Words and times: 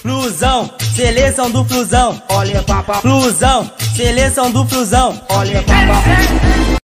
Flusão, 0.00 0.64
seleção 0.96 1.50
do 1.50 1.62
Flusão. 1.62 2.22
Olha, 2.30 2.62
papá. 2.62 3.02
Flusão, 3.02 3.64
seleção 3.94 4.50
do 4.50 4.66
Flusão. 4.66 5.12
Olha, 5.30 5.60
papá. 5.62 6.80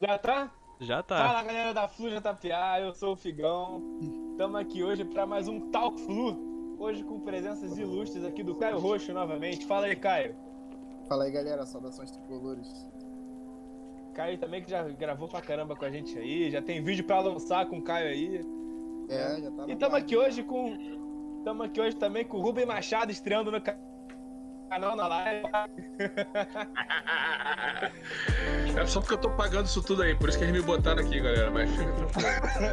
Já 0.00 0.16
tá? 0.16 0.50
Já 0.80 1.02
tá. 1.02 1.16
Fala 1.26 1.42
galera 1.42 1.74
da 1.74 1.88
Flu 1.88 2.08
JPA, 2.08 2.78
eu 2.80 2.94
sou 2.94 3.14
o 3.14 3.16
Figão. 3.16 3.82
Estamos 4.30 4.60
aqui 4.60 4.80
hoje 4.80 5.04
para 5.04 5.26
mais 5.26 5.48
um 5.48 5.72
Talk 5.72 6.00
Flu. 6.02 6.76
Hoje 6.78 7.02
com 7.02 7.18
presenças 7.18 7.76
ilustres 7.76 8.24
aqui 8.24 8.44
do 8.44 8.54
Caio 8.54 8.78
Roxo 8.78 9.12
novamente. 9.12 9.66
Fala 9.66 9.86
aí, 9.86 9.96
Caio. 9.96 10.36
Fala 11.08 11.24
aí, 11.24 11.32
galera. 11.32 11.66
Saudações 11.66 12.12
tricolores. 12.12 12.68
Caio 14.14 14.38
também 14.38 14.62
que 14.62 14.70
já 14.70 14.84
gravou 14.84 15.26
pra 15.26 15.40
caramba 15.40 15.74
com 15.74 15.84
a 15.84 15.90
gente 15.90 16.16
aí. 16.16 16.48
Já 16.48 16.62
tem 16.62 16.80
vídeo 16.80 17.02
pra 17.02 17.18
lançar 17.18 17.66
com 17.66 17.78
o 17.78 17.82
Caio 17.82 18.06
aí. 18.06 18.40
É, 19.08 19.40
já 19.40 19.50
tá 19.50 19.64
E 19.66 19.72
estamos 19.72 19.94
aqui 19.98 20.16
hoje 20.16 20.44
com. 20.44 21.01
Estamos 21.42 21.66
aqui 21.66 21.80
hoje 21.80 21.96
também 21.96 22.24
com 22.24 22.36
o 22.36 22.40
Rubem 22.40 22.64
Machado 22.64 23.10
estreando 23.10 23.50
no 23.50 23.60
ca- 23.60 23.76
canal 24.70 24.94
na 24.94 25.08
live. 25.08 25.42
É 28.76 28.86
só 28.86 29.00
porque 29.00 29.14
eu 29.14 29.18
tô 29.18 29.30
pagando 29.30 29.66
isso 29.66 29.82
tudo 29.82 30.02
aí, 30.02 30.14
por 30.14 30.28
isso 30.28 30.38
que 30.38 30.44
eles 30.44 30.54
me 30.54 30.62
botaram 30.62 31.00
aqui, 31.02 31.20
galera. 31.20 31.50
Mas 31.50 31.70
fica 31.70 31.92
tranquilo. 31.92 32.66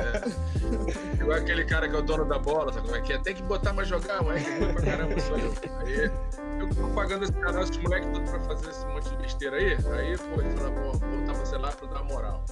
É. 1.17 1.21
Igual 1.21 1.38
aquele 1.38 1.66
cara 1.66 1.88
que 1.90 1.95
é 1.95 1.99
o 1.99 2.02
dono 2.02 2.26
da 2.26 2.40
bola, 2.40 2.71
sabe 2.73 2.85
como 2.85 2.98
é 2.98 3.02
que 3.02 3.13
é? 3.13 3.17
Tem 3.20 3.35
que 3.35 3.44
botar 3.44 3.73
mais 3.73 3.88
jogar, 3.88 4.23
mas 4.23 4.45
é 4.48 4.59
ruim 4.59 4.73
pra 4.73 4.81
caramba, 4.84 5.20
sou 5.20 5.38
eu. 5.38 5.54
Aí 5.80 6.12
eu 6.59 6.70
tô 6.70 6.88
pagando 6.95 7.23
esse 7.23 7.34
canal, 7.34 7.63
esses 7.63 7.77
moleques 7.77 8.09
todos 8.12 8.30
pra 8.30 8.40
fazer 8.41 8.70
esse 8.70 8.85
monte 8.88 9.09
de 9.09 9.16
besteira 9.17 9.57
aí. 9.57 9.73
Aí, 9.73 10.17
pô, 10.17 10.41
ele 10.41 10.49
falou, 10.52 10.71
pô, 10.71 10.91
vou 10.98 11.20
botar 11.20 11.34
você 11.34 11.57
lá 11.57 11.71
pra 11.71 11.88
dar 11.88 12.04
moral. 12.04 12.43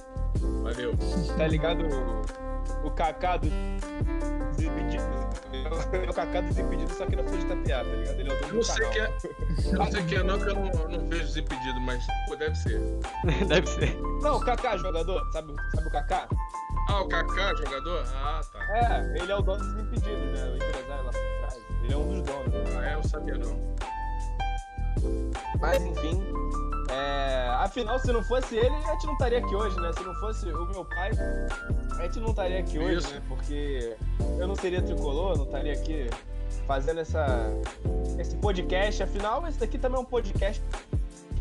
Valeu. 0.62 0.94
Tá 1.36 1.46
ligado 1.46 1.84
o, 2.84 2.90
Kaká 2.90 3.38
do 3.38 3.48
Desimpedido? 4.56 5.04
É 5.52 6.10
o 6.10 6.12
Kaká 6.14 6.40
do 6.42 6.48
Desimpedido, 6.48 6.92
só 6.94 7.06
que 7.06 7.16
não 7.16 7.24
foi 7.24 7.38
de 7.38 7.46
tapear, 7.46 7.84
tá 7.84 7.90
ligado? 7.90 8.20
Ele 8.20 8.30
é 8.30 8.32
o 8.32 8.36
dono 8.36 8.48
Eu 8.48 8.52
não 8.54 8.60
do 8.60 8.64
sei 8.64 8.76
canal. 8.76 8.92
que 8.92 8.98
é. 9.00 9.72
Não 9.72 9.90
sei 9.90 10.02
que 10.04 10.14
é 10.16 10.22
não, 10.22 10.38
que 10.38 10.48
eu 10.48 10.54
não, 10.54 10.88
não 10.88 11.08
vejo 11.08 11.24
desimpedido, 11.24 11.80
mas 11.80 12.04
pô, 12.26 12.36
deve 12.36 12.54
ser. 12.56 12.80
Deve 13.46 13.66
ser. 13.66 13.96
Não, 14.22 14.36
o 14.36 14.40
Kaká, 14.40 14.76
jogador, 14.76 15.24
sabe, 15.32 15.54
sabe 15.74 15.86
o 15.86 15.90
Kaká? 15.90 16.28
Ah, 16.88 17.02
o 17.02 17.08
Kaká, 17.08 17.54
jogador? 17.54 18.04
Ah, 18.14 18.40
tá. 18.52 18.76
É, 18.76 19.18
ele 19.18 19.30
é 19.30 19.36
o 19.36 19.42
dono 19.42 19.58
dos 19.62 19.82
impedidos, 19.82 20.32
né? 20.32 20.48
O 20.48 20.56
empresário 20.56 21.04
lá 21.04 21.12
por 21.12 21.38
trás. 21.38 21.58
Ele 21.84 21.92
é 21.92 21.96
um 21.96 22.08
dos 22.08 22.22
donos. 22.22 22.76
Ah, 22.76 22.86
é, 22.90 22.94
eu 22.94 23.04
sabia 23.04 23.34
não. 23.38 23.76
Mas 25.60 25.82
enfim. 25.82 26.22
é, 26.90 27.48
Afinal, 27.60 27.98
se 27.98 28.12
não 28.12 28.22
fosse 28.24 28.56
ele, 28.56 28.74
a 28.74 28.92
gente 28.92 29.06
não 29.06 29.12
estaria 29.12 29.38
aqui 29.38 29.54
hoje, 29.54 29.78
né? 29.80 29.92
Se 29.92 30.02
não 30.02 30.14
fosse 30.14 30.46
o 30.50 30.66
meu 30.66 30.84
pai, 30.84 31.10
a 31.98 32.02
gente 32.02 32.20
não 32.20 32.30
estaria 32.30 32.60
aqui 32.60 32.78
hoje, 32.78 32.98
Isso. 32.98 33.14
né? 33.14 33.22
Porque 33.28 33.96
eu 34.38 34.46
não 34.48 34.54
seria 34.56 34.82
tricolor, 34.82 35.36
não 35.36 35.44
estaria 35.44 35.72
aqui 35.72 36.08
fazendo 36.66 37.00
essa, 37.00 37.26
esse 38.18 38.36
podcast. 38.36 39.02
Afinal, 39.02 39.46
esse 39.46 39.58
daqui 39.58 39.78
também 39.78 39.98
é 39.98 40.02
um 40.02 40.06
podcast 40.06 40.62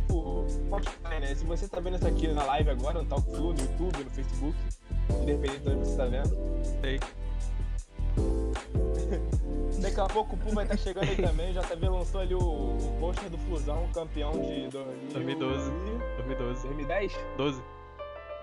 tipo, 0.07 0.45
Spotify, 0.49 1.19
né? 1.19 1.35
Se 1.35 1.45
você 1.45 1.67
tá 1.67 1.79
vendo 1.79 1.97
isso 1.97 2.07
aqui 2.07 2.27
na 2.29 2.43
live 2.45 2.69
agora, 2.69 3.01
no 3.01 3.07
Talk 3.07 3.29
Flu, 3.29 3.53
no 3.53 3.59
YouTube, 3.59 4.03
no 4.03 4.09
Facebook, 4.09 4.57
independente 5.21 5.59
de 5.59 5.69
onde 5.69 5.87
você 5.87 5.97
tá 5.97 6.05
vendo. 6.05 6.35
Sei. 6.81 6.97
Daqui 9.81 9.99
a 9.99 10.07
pouco 10.07 10.35
o 10.35 10.39
Puma 10.39 10.55
vai 10.55 10.63
estar 10.65 10.77
chegando 10.77 11.07
aí 11.07 11.15
também. 11.15 11.53
Já 11.53 11.61
também 11.61 11.89
lançou 11.89 12.21
ali 12.21 12.33
o, 12.33 12.39
o 12.39 12.97
pôster 12.99 13.29
do 13.29 13.37
Flusão, 13.37 13.87
campeão 13.93 14.31
de 14.31 14.69
2012. 14.69 15.71
2012. 16.17 16.67
2010? 16.67 17.13
12. 17.37 17.61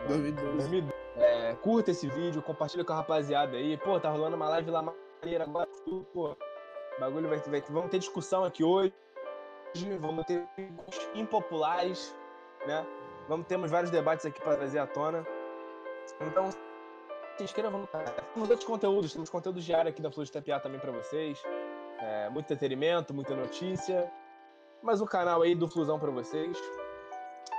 2012. 0.07 0.57
2012. 0.59 0.95
É, 1.17 1.55
curta 1.55 1.91
esse 1.91 2.07
vídeo, 2.09 2.43
compartilha 2.43 2.85
com 2.85 2.93
a 2.93 2.97
rapaziada 2.97 3.57
aí. 3.57 3.77
Pô, 3.79 3.99
tá 3.99 4.11
rolando 4.11 4.37
uma 4.37 4.49
live 4.49 4.71
lá 4.71 4.95
maneira 5.23 5.45
agora. 5.45 5.69
tudo, 5.85 6.05
Pô, 6.13 6.31
o 6.31 7.01
bagulho 7.01 7.29
vai, 7.29 7.39
vai 7.39 7.61
vamos 7.69 7.91
ter 7.91 7.99
discussão 7.99 8.45
aqui 8.45 8.63
hoje. 8.63 8.93
Vamos 10.01 10.25
ter 10.27 10.47
impopulares, 11.15 12.15
né? 12.67 12.87
Vamos 13.29 13.47
temos 13.47 13.71
vários 13.71 13.91
debates 13.91 14.25
aqui 14.25 14.41
para 14.41 14.57
trazer 14.57 14.79
à 14.79 14.87
tona. 14.87 15.27
Então, 16.21 16.51
se 16.51 17.43
inscrevam 17.43 17.81
no 17.81 17.87
canal. 17.87 18.15
Temos 18.33 18.51
outros 18.51 18.67
conteúdos, 18.67 19.13
temos 19.13 19.31
conteúdo 19.31 19.61
diário 19.61 19.91
aqui 19.91 20.01
da 20.01 20.11
Flor 20.11 20.25
de 20.25 20.33
TPA 20.33 20.61
também 20.61 20.79
para 20.79 20.93
vocês. 20.93 21.43
É, 21.99 22.29
muito 22.29 22.45
entretenimento, 22.45 23.13
muita 23.13 23.35
notícia. 23.35 24.11
Mais 24.83 25.01
um 25.01 25.07
canal 25.07 25.43
aí 25.43 25.55
do 25.55 25.69
Flusão 25.69 25.99
para 25.99 26.11
vocês. 26.11 26.57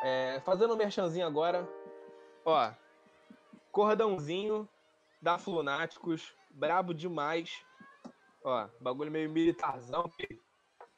É, 0.04 0.40
fazendo 0.46 0.74
um 0.74 0.78
merchanzinho 0.78 1.26
agora. 1.26 1.68
Ó, 2.46 2.72
cordãozinho 3.72 4.70
da 5.22 5.38
Flunáticos, 5.38 6.34
brabo 6.52 6.94
demais. 6.94 7.66
Ó, 8.44 8.68
bagulho 8.80 9.12
meio 9.12 9.30
militarzão. 9.30 10.10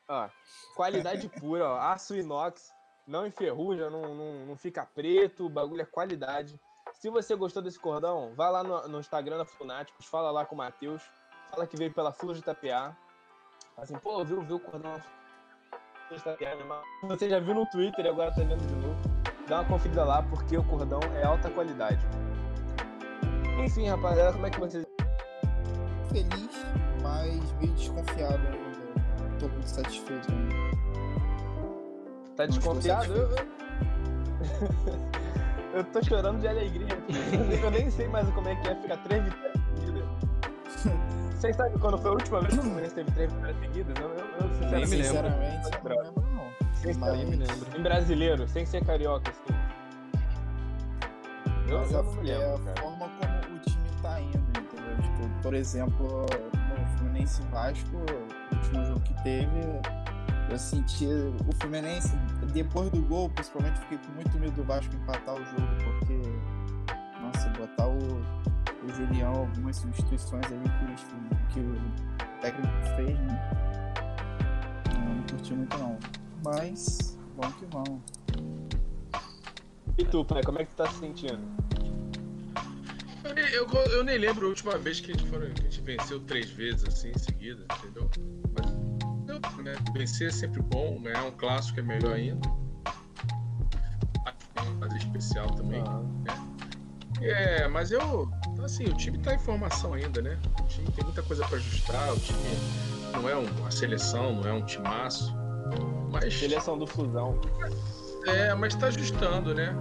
Ó, 0.08 0.30
qualidade 0.76 1.28
pura, 1.40 1.70
ó, 1.70 1.78
aço 1.80 2.16
inox, 2.16 2.72
não 3.06 3.28
enferruja, 3.28 3.90
não, 3.90 4.16
não, 4.16 4.46
não 4.46 4.58
fica 4.58 4.86
preto, 4.86 5.46
o 5.46 5.50
bagulho 5.50 5.82
é 5.82 5.86
qualidade. 5.86 6.60
Se 6.94 7.10
você 7.10 7.36
gostou 7.36 7.62
desse 7.62 7.80
cordão, 7.80 8.34
vai 8.36 8.52
lá 8.52 8.64
no, 8.64 8.88
no 8.88 9.00
Instagram 9.00 9.38
da 9.38 9.46
Flunáticos, 9.46 10.06
fala 10.06 10.32
lá 10.32 10.46
com 10.46 10.56
o 10.56 10.58
Matheus, 10.58 11.04
fala 11.50 11.68
que 11.68 11.78
veio 11.78 11.94
pela 11.94 12.12
Flu 12.12 12.34
de 12.34 12.40
Itapeá. 12.40 12.96
Assim, 13.76 13.98
pô, 14.00 14.24
viu, 14.24 14.42
viu 14.42 14.56
o 14.56 14.60
cordão 14.60 14.96
irmão? 16.42 16.82
Você 17.04 17.30
já 17.30 17.40
viu 17.40 17.54
no 17.54 17.66
Twitter 17.66 18.06
e 18.06 18.10
agora 18.10 18.32
tá 18.32 18.42
vendo 18.42 18.66
de 18.66 18.76
novo. 18.76 18.96
Dá 19.48 19.62
uma 19.62 19.70
conferida 19.70 20.04
lá, 20.04 20.24
porque 20.24 20.58
o 20.58 20.64
cordão 20.64 21.00
é 21.16 21.24
alta 21.24 21.50
qualidade. 21.50 22.00
Enfim, 23.64 23.88
rapaziada, 23.88 24.34
como 24.34 24.48
é 24.48 24.50
que 24.50 24.60
vocês. 24.60 24.86
Feliz, 26.10 26.66
mas 27.02 27.52
meio 27.54 27.74
desconfiado 27.74 28.67
Tô 29.40 29.48
muito 29.48 29.68
satisfeito 29.68 30.32
ainda. 30.32 30.56
Tá 32.36 32.46
estou 32.46 32.48
desconfiado? 32.48 33.14
Eu, 33.14 33.30
eu... 33.30 33.38
eu 35.74 35.84
tô 35.86 36.04
chorando 36.04 36.40
de 36.40 36.48
alegria. 36.48 36.88
Eu 37.64 37.72
nem 37.72 37.90
sei 37.90 38.08
mais 38.08 38.28
como 38.30 38.50
é 38.50 38.56
que 38.56 38.68
é 38.68 38.76
ficar 38.76 38.98
três 38.98 39.24
vitórias 39.24 39.60
seguidas. 39.76 40.04
Vocês 41.36 41.56
sabem 41.56 41.78
quando 41.78 41.98
foi 42.00 42.10
a 42.10 42.14
última 42.14 42.40
vez 42.42 42.54
que 42.54 42.60
o 42.60 42.64
Fluminense 42.64 42.96
teve 42.96 43.12
três 43.12 43.32
vitórias 43.32 43.60
seguidas? 43.60 43.96
Eu, 44.00 44.10
eu, 44.10 44.26
eu 44.40 44.72
Nem 44.72 44.86
sinceramente, 44.86 44.90
me 44.90 44.98
lembro. 44.98 45.64
Sinceramente, 45.64 45.78
eu 45.84 45.96
não 45.96 46.04
lembro 46.04 46.24
não. 46.34 46.48
Nem 47.16 47.26
me 47.26 47.36
lembro. 47.36 47.80
Em 47.80 47.84
brasileiro, 47.84 48.48
sem 48.48 48.66
ser 48.66 48.84
carioca, 48.86 49.32
assim. 49.32 49.68
Eu, 51.68 51.80
mas 51.80 51.92
eu 51.92 52.00
a, 52.00 52.04
não 52.04 52.14
me 52.14 52.32
é 52.32 52.38
lembro, 52.38 52.72
a 52.72 52.82
forma 52.82 53.10
como 53.10 53.56
o 53.56 53.60
time 53.60 53.90
tá 54.02 54.22
indo, 54.22 54.38
entendeu? 54.38 54.96
Tipo, 55.02 55.42
por 55.44 55.54
exemplo, 55.54 56.26
Fluminense 57.18 57.42
e 57.42 57.46
Vasco, 57.46 57.98
o 57.98 58.56
último 58.56 58.86
jogo 58.86 59.00
que 59.02 59.24
teve, 59.24 59.60
eu 60.50 60.58
senti 60.58 61.06
o 61.06 61.56
Fluminense, 61.60 62.16
depois 62.54 62.92
do 62.92 63.02
gol, 63.02 63.30
principalmente, 63.30 63.80
fiquei 63.80 63.98
com 63.98 64.12
muito 64.14 64.38
medo 64.38 64.54
do 64.54 64.64
Vasco 64.64 64.94
empatar 64.96 65.36
o 65.36 65.44
jogo, 65.44 65.68
porque, 65.84 66.22
nossa, 67.22 67.50
botar 67.50 67.88
o, 67.88 67.98
o 67.98 68.94
Julião, 68.94 69.34
algumas 69.34 69.78
substituições 69.78 70.46
ali 70.46 70.64
que, 71.50 71.54
que 71.54 71.60
o 71.60 72.42
técnico 72.42 72.74
fez, 72.96 73.20
né? 73.20 73.52
Não, 74.94 75.16
não 75.16 75.24
curti 75.24 75.54
muito 75.54 75.78
não. 75.78 75.98
Mas, 76.44 77.18
vamos 77.36 77.56
que 77.58 77.66
vamos. 77.66 78.02
E 79.98 80.06
tu, 80.06 80.24
pai, 80.24 80.44
como 80.44 80.60
é 80.60 80.66
que 80.66 80.72
tu 80.72 80.78
tá 80.78 80.88
se 80.88 81.00
sentindo? 81.00 81.67
Eu, 83.36 83.68
eu, 83.68 83.86
eu 83.92 84.04
nem 84.04 84.18
lembro 84.18 84.46
a 84.46 84.50
última 84.50 84.78
vez 84.78 85.00
que 85.00 85.12
a, 85.12 85.16
gente 85.16 85.28
foi- 85.30 85.50
que 85.52 85.62
a 85.62 85.64
gente 85.64 85.82
venceu 85.82 86.20
três 86.22 86.50
vezes 86.50 86.84
assim 86.86 87.10
em 87.12 87.18
seguida, 87.18 87.66
entendeu? 87.78 88.10
Mas, 88.58 88.72
eu, 89.30 89.64
né, 89.64 89.76
vencer 89.94 90.28
é 90.28 90.32
sempre 90.32 90.62
bom, 90.62 91.02
ganhar 91.02 91.24
um 91.26 91.32
clássico 91.32 91.80
é 91.80 91.84
melhor 91.84 92.14
ainda. 92.14 92.48
Uma 94.56 94.80
fase 94.80 94.98
especial 94.98 95.48
também. 95.52 95.84
É, 97.22 97.68
mas 97.68 97.92
eu. 97.92 98.30
Assim, 98.64 98.86
o 98.86 98.94
time 98.98 99.18
tá 99.20 99.34
em 99.34 99.40
formação 99.40 99.94
ainda, 99.94 100.22
né? 100.22 100.38
O 100.62 100.64
time 100.68 100.88
tem 100.92 101.04
muita 101.04 101.22
coisa 101.24 101.46
pra 101.48 101.58
ajustar, 101.58 102.14
o 102.14 102.20
time 102.20 102.40
não 103.14 103.30
é 103.30 103.36
um- 103.36 103.46
uma 103.60 103.72
seleção, 103.72 104.36
não 104.42 104.48
é 104.50 104.54
um 104.54 104.66
timaço. 104.66 105.34
Mas. 106.12 106.34
Seleção 106.34 106.78
do 106.78 106.86
Flusão. 106.86 107.40
É, 108.26 108.54
mas 108.54 108.76
tá 108.76 108.88
ajustando, 108.88 109.54
né? 109.56 109.74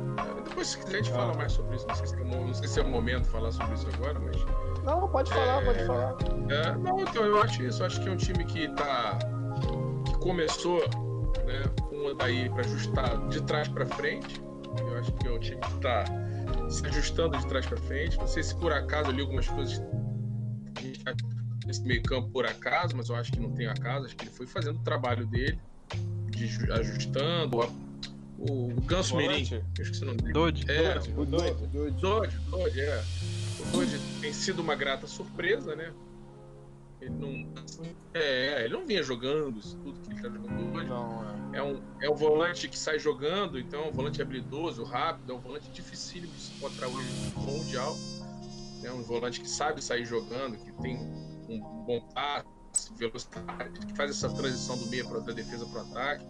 Depois, 0.57 0.69
se 0.69 0.79
quiser, 0.79 0.95
a 0.95 1.03
gente 1.03 1.13
fala 1.13 1.35
mais 1.35 1.53
sobre 1.53 1.77
isso. 1.77 1.87
Não 1.87 1.95
sei, 1.95 2.07
se 2.07 2.15
é, 2.15 2.23
o 2.23 2.25
não 2.47 2.55
sei 2.55 2.67
se 2.69 2.81
é 2.81 2.83
o 2.83 2.89
momento 2.89 3.25
de 3.25 3.29
falar 3.29 3.53
sobre 3.53 3.75
isso 3.75 3.87
agora, 3.93 4.19
mas. 4.19 4.37
Não, 4.85 5.07
pode 5.07 5.31
falar, 5.31 5.63
pode 5.63 5.81
É. 5.81 5.85
falar. 5.87 6.17
É, 6.51 6.79
não, 6.79 6.99
então 7.01 7.25
eu 7.27 7.43
acho 7.43 7.63
isso. 7.63 7.83
Eu 7.83 7.87
acho 7.87 8.01
que 8.03 8.09
é 8.09 8.13
um 8.13 8.17
time 8.17 8.43
que 8.47 8.67
tá. 8.75 9.19
que 10.07 10.15
começou, 10.19 10.79
né, 11.45 11.63
com 11.91 12.17
daí 12.17 12.49
pra 12.49 12.61
ajustar 12.61 13.29
de 13.29 13.43
trás 13.43 13.69
pra 13.69 13.85
frente. 13.85 14.41
Eu 14.79 14.99
acho 14.99 15.13
que 15.13 15.29
é 15.29 15.31
um 15.31 15.39
time 15.39 15.61
que 15.61 15.75
tá 15.81 16.05
se 16.71 16.87
ajustando 16.87 17.37
de 17.37 17.47
trás 17.47 17.67
pra 17.67 17.77
frente. 17.77 18.17
Não 18.17 18.27
sei 18.27 18.43
se 18.43 18.55
por 18.57 18.73
acaso 18.73 19.11
ali 19.11 19.21
algumas 19.21 19.47
coisas. 19.49 19.79
acha 21.05 21.17
Nesse 21.67 21.83
meio 21.83 22.03
campo 22.03 22.31
por 22.31 22.47
acaso, 22.47 22.97
mas 22.97 23.11
eu 23.11 23.17
acho 23.17 23.31
que 23.33 23.41
não 23.41 23.53
tem 23.53 23.67
acaso. 23.67 24.07
Acho 24.07 24.17
que 24.17 24.25
ele 24.25 24.31
foi 24.35 24.47
fazendo 24.47 24.77
o 24.79 24.83
trabalho 24.85 25.27
dele, 25.27 25.61
de 26.31 26.47
ju- 26.47 26.73
ajustando. 26.73 27.59
O, 28.39 28.69
o 28.71 28.81
Ganso 28.83 29.17
Mirim, 29.17 29.45
Volante? 29.45 29.55
eu 29.55 29.83
esqueci 29.83 30.03
o 30.03 30.07
nome 30.07 30.19
dele. 30.19 30.33
Dodge. 30.33 30.71
É, 30.71 30.99
O 31.17 31.25
doido. 31.25 31.67
Doido. 31.69 32.01
Dodge, 32.01 32.39
Dodge, 32.51 32.81
é. 32.81 33.05
O 33.61 33.73
Dodge 33.73 33.99
tem 34.21 34.33
sido 34.33 34.61
uma 34.61 34.75
grata 34.75 35.07
surpresa, 35.07 35.75
né? 35.75 35.93
Ele 37.01 37.11
não. 37.11 37.53
É, 38.15 38.65
ele 38.65 38.75
não 38.75 38.87
vinha 38.87 39.03
jogando 39.03 39.59
isso 39.59 39.77
tudo 39.79 40.01
que 40.01 40.13
ele 40.13 40.21
tá 40.23 40.29
jogando 40.29 40.77
hoje. 40.77 40.89
Não, 40.89 41.31
é. 41.55 41.59
É 41.59 41.63
um, 41.63 41.81
é 42.03 42.11
um 42.11 42.15
volante 42.15 42.69
que 42.69 42.79
sai 42.79 42.99
jogando, 42.99 43.59
então 43.59 43.85
é 43.85 43.89
um 43.89 43.93
volante 43.93 44.21
habilidoso, 44.21 44.83
rápido, 44.85 45.33
é 45.33 45.35
um 45.35 45.41
volante 45.41 45.71
dificílimo 45.71 46.33
de 46.35 46.41
se 46.41 46.53
encontrar 46.55 46.89
hoje 46.89 47.09
no 47.35 47.43
mundial. 47.43 47.97
É 48.85 48.93
um 48.93 49.03
volante 49.03 49.41
que 49.41 49.49
sabe 49.49 49.83
sair 49.83 50.05
jogando, 50.05 50.59
que 50.59 50.71
tem 50.83 50.97
um 51.49 51.61
bom 51.87 52.01
passe, 52.15 52.47
velocidade, 52.97 53.81
que 53.87 53.95
faz 53.97 54.11
essa 54.11 54.29
transição 54.29 54.77
do 54.77 54.87
meio 54.87 55.09
pra, 55.09 55.21
da 55.21 55.33
defesa 55.33 55.65
para 55.67 55.83
o 55.83 55.91
ataque. 55.91 56.27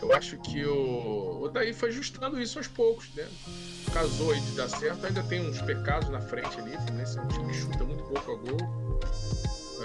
Eu 0.00 0.14
acho 0.14 0.38
que 0.38 0.64
o, 0.64 1.42
o 1.42 1.48
Daí 1.48 1.72
foi 1.72 1.88
ajustando 1.88 2.40
isso 2.40 2.58
aos 2.58 2.68
poucos, 2.68 3.12
né? 3.14 3.26
Casou 3.92 4.32
aí 4.32 4.40
de 4.40 4.52
dar 4.52 4.68
certo, 4.68 5.04
ainda 5.06 5.22
tem 5.24 5.40
uns 5.48 5.60
pecados 5.62 6.08
na 6.08 6.20
frente 6.20 6.60
ali. 6.60 6.76
O 6.76 6.80
Fluminense 6.82 7.18
é 7.18 7.22
um 7.22 7.28
time 7.28 7.52
que 7.52 7.54
chuta 7.54 7.84
muito 7.84 8.04
pouco 8.04 8.32
a 8.32 8.36
gol. 8.36 9.00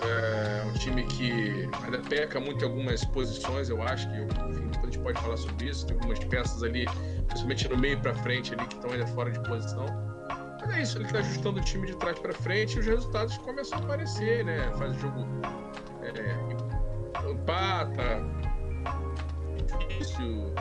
É 0.01 0.65
um 0.65 0.74
time 0.74 1.04
que 1.04 1.69
ainda 1.83 2.00
peca 2.10 2.39
muito 2.39 2.63
em 2.63 2.68
algumas 2.68 3.06
posições, 3.06 3.69
eu 3.69 3.81
acho 3.81 4.10
que 4.10 4.18
enfim, 4.50 4.69
a 4.80 4.86
gente 4.86 5.00
pode 5.00 5.19
falar 5.21 5.38
sobre 5.38 5.69
isso. 5.69 5.86
Tem 5.88 5.95
algumas 5.95 6.19
peças 6.19 6.63
ali, 6.63 6.86
principalmente 7.27 7.69
no 7.69 7.77
meio 7.77 8.00
para 8.00 8.13
frente 8.15 8.54
ali, 8.54 8.68
que 8.68 8.75
estão 8.75 8.92
ainda 8.92 9.07
fora 9.07 9.31
de 9.31 9.39
posição. 9.48 9.86
Mas 10.62 10.75
é 10.75 10.81
isso, 10.81 10.98
ele 10.98 11.06
está 11.06 11.19
ajustando 11.19 11.60
o 11.60 11.63
time 11.63 11.88
de 11.88 11.95
trás 11.98 12.18
para 12.19 12.33
frente 12.33 12.75
e 12.75 12.80
os 12.80 12.86
resultados 12.86 13.38
começam 13.39 13.80
a 13.80 13.81
aparecer, 13.81 14.45
né? 14.45 14.71
Faz 14.77 14.95
o 14.95 15.00
jogo. 15.00 15.25
É, 16.01 17.30
empata, 17.30 18.21
difícil, 19.78 20.54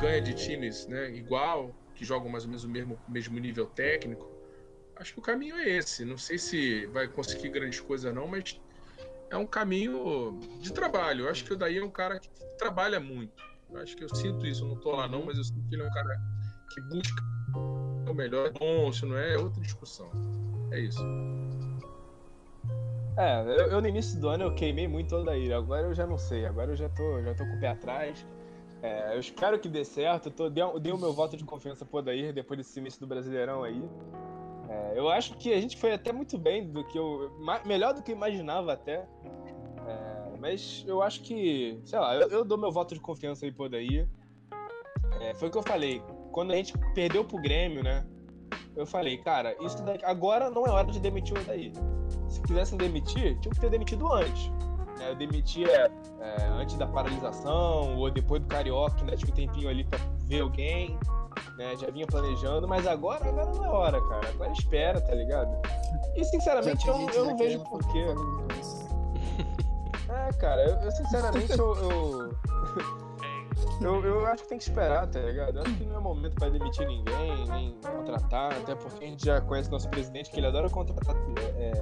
ganha 0.00 0.20
de 0.20 0.34
times 0.34 0.86
né, 0.86 1.10
igual, 1.10 1.74
que 1.94 2.04
jogam 2.04 2.28
mais 2.28 2.44
ou 2.44 2.50
menos 2.50 2.64
o 2.64 2.68
mesmo, 2.68 2.98
mesmo 3.08 3.38
nível 3.38 3.66
técnico. 3.66 4.26
Acho 4.96 5.14
que 5.14 5.20
o 5.20 5.22
caminho 5.22 5.56
é 5.56 5.68
esse. 5.68 6.04
Não 6.04 6.18
sei 6.18 6.38
se 6.38 6.86
vai 6.86 7.06
conseguir 7.06 7.50
grandes 7.50 7.80
coisas, 7.80 8.12
não, 8.12 8.26
mas 8.26 8.60
é 9.30 9.36
um 9.36 9.46
caminho 9.46 10.38
de 10.60 10.72
trabalho. 10.72 11.24
Eu 11.24 11.30
acho 11.30 11.44
que 11.44 11.52
o 11.52 11.56
Daí 11.56 11.78
é 11.78 11.84
um 11.84 11.90
cara 11.90 12.18
que 12.18 12.28
trabalha 12.58 12.98
muito. 12.98 13.32
Eu 13.70 13.80
acho 13.80 13.96
que 13.96 14.02
eu 14.02 14.14
sinto 14.14 14.46
isso. 14.46 14.64
Eu 14.64 14.68
não 14.68 14.76
tô 14.76 14.92
lá, 14.92 15.06
não, 15.06 15.24
mas 15.24 15.38
eu 15.38 15.44
sinto 15.44 15.68
que 15.68 15.74
ele 15.74 15.82
é 15.82 15.86
um 15.86 15.90
cara 15.90 16.20
que 16.74 16.80
busca 16.82 17.22
o 18.08 18.14
melhor. 18.14 18.50
Bom, 18.58 18.92
se 18.92 19.06
não 19.06 19.16
é, 19.16 19.34
é 19.34 19.38
outra 19.38 19.60
discussão. 19.60 20.10
É 20.72 20.80
isso. 20.80 21.02
É, 23.16 23.42
eu, 23.42 23.66
eu, 23.72 23.82
no 23.82 23.88
início 23.88 24.20
do 24.20 24.28
ano 24.28 24.44
eu 24.44 24.54
queimei 24.54 24.86
muito 24.86 25.14
o 25.14 25.20
Odair, 25.20 25.52
agora 25.52 25.88
eu 25.88 25.94
já 25.94 26.06
não 26.06 26.16
sei, 26.16 26.46
agora 26.46 26.70
eu 26.70 26.76
já 26.76 26.88
tô, 26.88 27.20
já 27.20 27.34
tô 27.34 27.44
com 27.44 27.56
o 27.56 27.60
pé 27.60 27.68
atrás. 27.68 28.24
É, 28.82 29.14
eu 29.14 29.20
espero 29.20 29.58
que 29.58 29.68
dê 29.68 29.84
certo, 29.84 30.30
tô, 30.30 30.48
dei, 30.48 30.62
dei 30.80 30.92
o 30.92 30.98
meu 30.98 31.12
voto 31.12 31.36
de 31.36 31.44
confiança 31.44 31.84
pro 31.84 31.98
Odair 31.98 32.32
depois 32.32 32.58
desse 32.58 32.78
início 32.78 33.00
do 33.00 33.06
Brasileirão 33.06 33.62
aí. 33.62 33.82
É, 34.68 34.92
eu 34.96 35.08
acho 35.08 35.36
que 35.36 35.52
a 35.52 35.60
gente 35.60 35.76
foi 35.76 35.92
até 35.92 36.12
muito 36.12 36.38
bem 36.38 36.68
do 36.70 36.84
que 36.84 36.98
eu. 36.98 37.32
melhor 37.64 37.94
do 37.94 38.02
que 38.02 38.12
eu 38.12 38.16
imaginava 38.16 38.72
até. 38.72 39.06
É, 39.86 40.36
mas 40.38 40.84
eu 40.86 41.02
acho 41.02 41.22
que, 41.22 41.80
sei 41.84 41.98
lá, 41.98 42.14
eu, 42.14 42.28
eu, 42.28 42.44
dou 42.44 42.58
meu 42.58 42.70
voto 42.70 42.94
de 42.94 43.00
confiança 43.00 43.46
aí 43.46 43.52
pro 43.52 43.64
Odair. 43.64 44.08
É, 45.20 45.34
foi 45.34 45.48
o 45.48 45.50
que 45.50 45.58
eu 45.58 45.62
falei. 45.62 46.02
Quando 46.30 46.52
a 46.52 46.56
gente 46.56 46.74
perdeu 46.94 47.24
pro 47.24 47.40
Grêmio, 47.40 47.82
né? 47.82 48.06
Eu 48.76 48.86
falei, 48.86 49.18
cara, 49.18 49.56
isso 49.60 49.82
daqui, 49.82 50.04
agora 50.04 50.50
não 50.50 50.64
é 50.64 50.70
hora 50.70 50.86
de 50.86 51.00
demitir 51.00 51.36
o 51.36 51.40
Odair 51.40 51.72
se 52.28 52.40
quisessem 52.42 52.78
demitir, 52.78 53.38
tinham 53.40 53.52
que 53.52 53.60
ter 53.60 53.70
demitido 53.70 54.12
antes. 54.12 54.50
Né? 54.98 55.10
Eu 55.10 55.14
demitia 55.14 55.90
é, 56.20 56.44
antes 56.60 56.76
da 56.76 56.86
paralisação, 56.86 57.96
ou 57.96 58.10
depois 58.10 58.42
do 58.42 58.48
Carioca, 58.48 59.00
ainda 59.00 59.16
tinha 59.16 59.30
um 59.30 59.34
tempinho 59.34 59.68
ali 59.68 59.84
pra 59.84 59.98
ver 60.24 60.40
alguém, 60.40 60.98
né? 61.56 61.76
Já 61.76 61.90
vinha 61.90 62.06
planejando, 62.06 62.66
mas 62.66 62.86
agora, 62.86 63.26
agora 63.28 63.50
não 63.52 63.64
é 63.64 63.68
hora, 63.68 64.00
cara. 64.08 64.28
Agora 64.28 64.52
espera, 64.52 65.00
tá 65.00 65.14
ligado? 65.14 65.50
E 66.16 66.24
sinceramente 66.24 66.86
eu, 66.86 66.94
eu 67.10 67.24
não 67.26 67.36
vejo 67.36 67.60
porquê. 67.64 68.04
É, 70.10 70.32
cara, 70.38 70.62
eu, 70.66 70.74
eu 70.76 70.90
sinceramente 70.90 71.58
eu, 71.58 71.74
eu... 71.76 72.30
Eu, 73.80 74.04
eu 74.04 74.26
acho 74.26 74.42
que 74.42 74.48
tem 74.48 74.58
que 74.58 74.64
esperar, 74.64 75.06
tá 75.06 75.20
ligado? 75.20 75.56
Eu 75.56 75.62
acho 75.62 75.74
que 75.74 75.84
não 75.84 75.96
é 75.96 76.00
momento 76.00 76.34
pra 76.34 76.48
demitir 76.48 76.86
ninguém, 76.86 77.46
nem 77.48 77.78
contratar, 77.80 78.52
até 78.52 78.74
porque 78.74 79.04
a 79.04 79.08
gente 79.08 79.24
já 79.24 79.40
conhece 79.40 79.70
nosso 79.70 79.88
presidente, 79.88 80.30
que 80.30 80.40
ele 80.40 80.48
adora 80.48 80.68
contratar 80.68 81.14
é, 81.56 81.72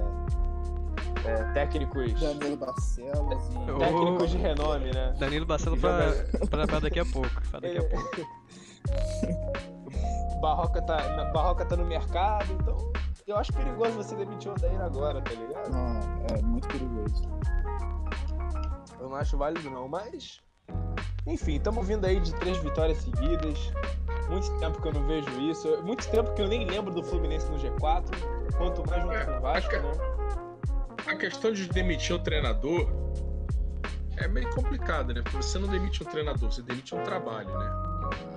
é, 1.27 1.43
técnicos. 1.53 2.13
Danilo 2.19 2.57
Barcelos 2.57 3.43
e... 3.49 3.79
Técnicos 3.79 4.29
de 4.31 4.37
renome, 4.37 4.91
né? 4.91 5.13
Danilo 5.19 5.45
Barcelos 5.45 5.79
pra, 5.79 6.11
pra, 6.49 6.67
pra, 6.67 6.79
daqui 6.79 6.99
a 6.99 7.05
pouco. 7.05 7.29
Pra 7.51 7.59
daqui 7.59 7.77
a 7.77 7.83
pouco. 7.83 8.07
Barroca 10.41 10.81
tá, 10.83 10.97
Barroca 11.33 11.65
tá 11.65 11.75
no 11.75 11.85
mercado, 11.85 12.53
então 12.53 12.77
eu 13.25 13.37
acho 13.37 13.51
perigoso 13.53 13.91
você 13.93 14.15
demitir 14.15 14.51
o 14.51 14.53
Odair 14.53 14.79
agora, 14.79 15.19
tá 15.21 15.31
ligado? 15.31 15.71
Não, 15.71 16.37
é 16.37 16.41
muito 16.41 16.67
perigoso. 16.67 17.23
Eu 18.99 19.09
não 19.09 19.15
acho 19.15 19.35
válido 19.37 19.69
não, 19.69 19.87
mas 19.87 20.39
enfim, 21.25 21.57
estamos 21.57 21.85
vindo 21.85 22.05
aí 22.05 22.19
de 22.21 22.33
três 22.35 22.57
vitórias 22.59 22.99
seguidas. 22.99 23.73
Muito 24.29 24.49
tempo 24.59 24.81
que 24.81 24.87
eu 24.87 24.93
não 24.93 25.05
vejo 25.05 25.29
isso. 25.41 25.83
Muito 25.83 26.09
tempo 26.09 26.33
que 26.33 26.41
eu 26.41 26.47
nem 26.47 26.65
lembro 26.65 26.93
do 26.93 27.03
Fluminense 27.03 27.49
no 27.51 27.57
G4. 27.57 28.05
Quanto 28.57 28.89
mais 28.89 29.01
junto 29.01 29.13
é, 29.13 29.25
com 29.25 29.31
o 29.31 29.41
Vasco, 29.41 29.75
né? 29.75 30.46
A 31.07 31.15
questão 31.15 31.51
de 31.51 31.67
demitir 31.69 32.15
um 32.15 32.19
treinador 32.19 32.89
é 34.17 34.27
meio 34.27 34.49
complicado, 34.49 35.13
né? 35.13 35.21
Porque 35.21 35.37
você 35.37 35.57
não 35.59 35.67
demite 35.67 36.03
um 36.03 36.05
treinador, 36.05 36.51
você 36.51 36.61
demite 36.61 36.93
um 36.93 37.03
trabalho, 37.03 37.57
né? 37.57 37.65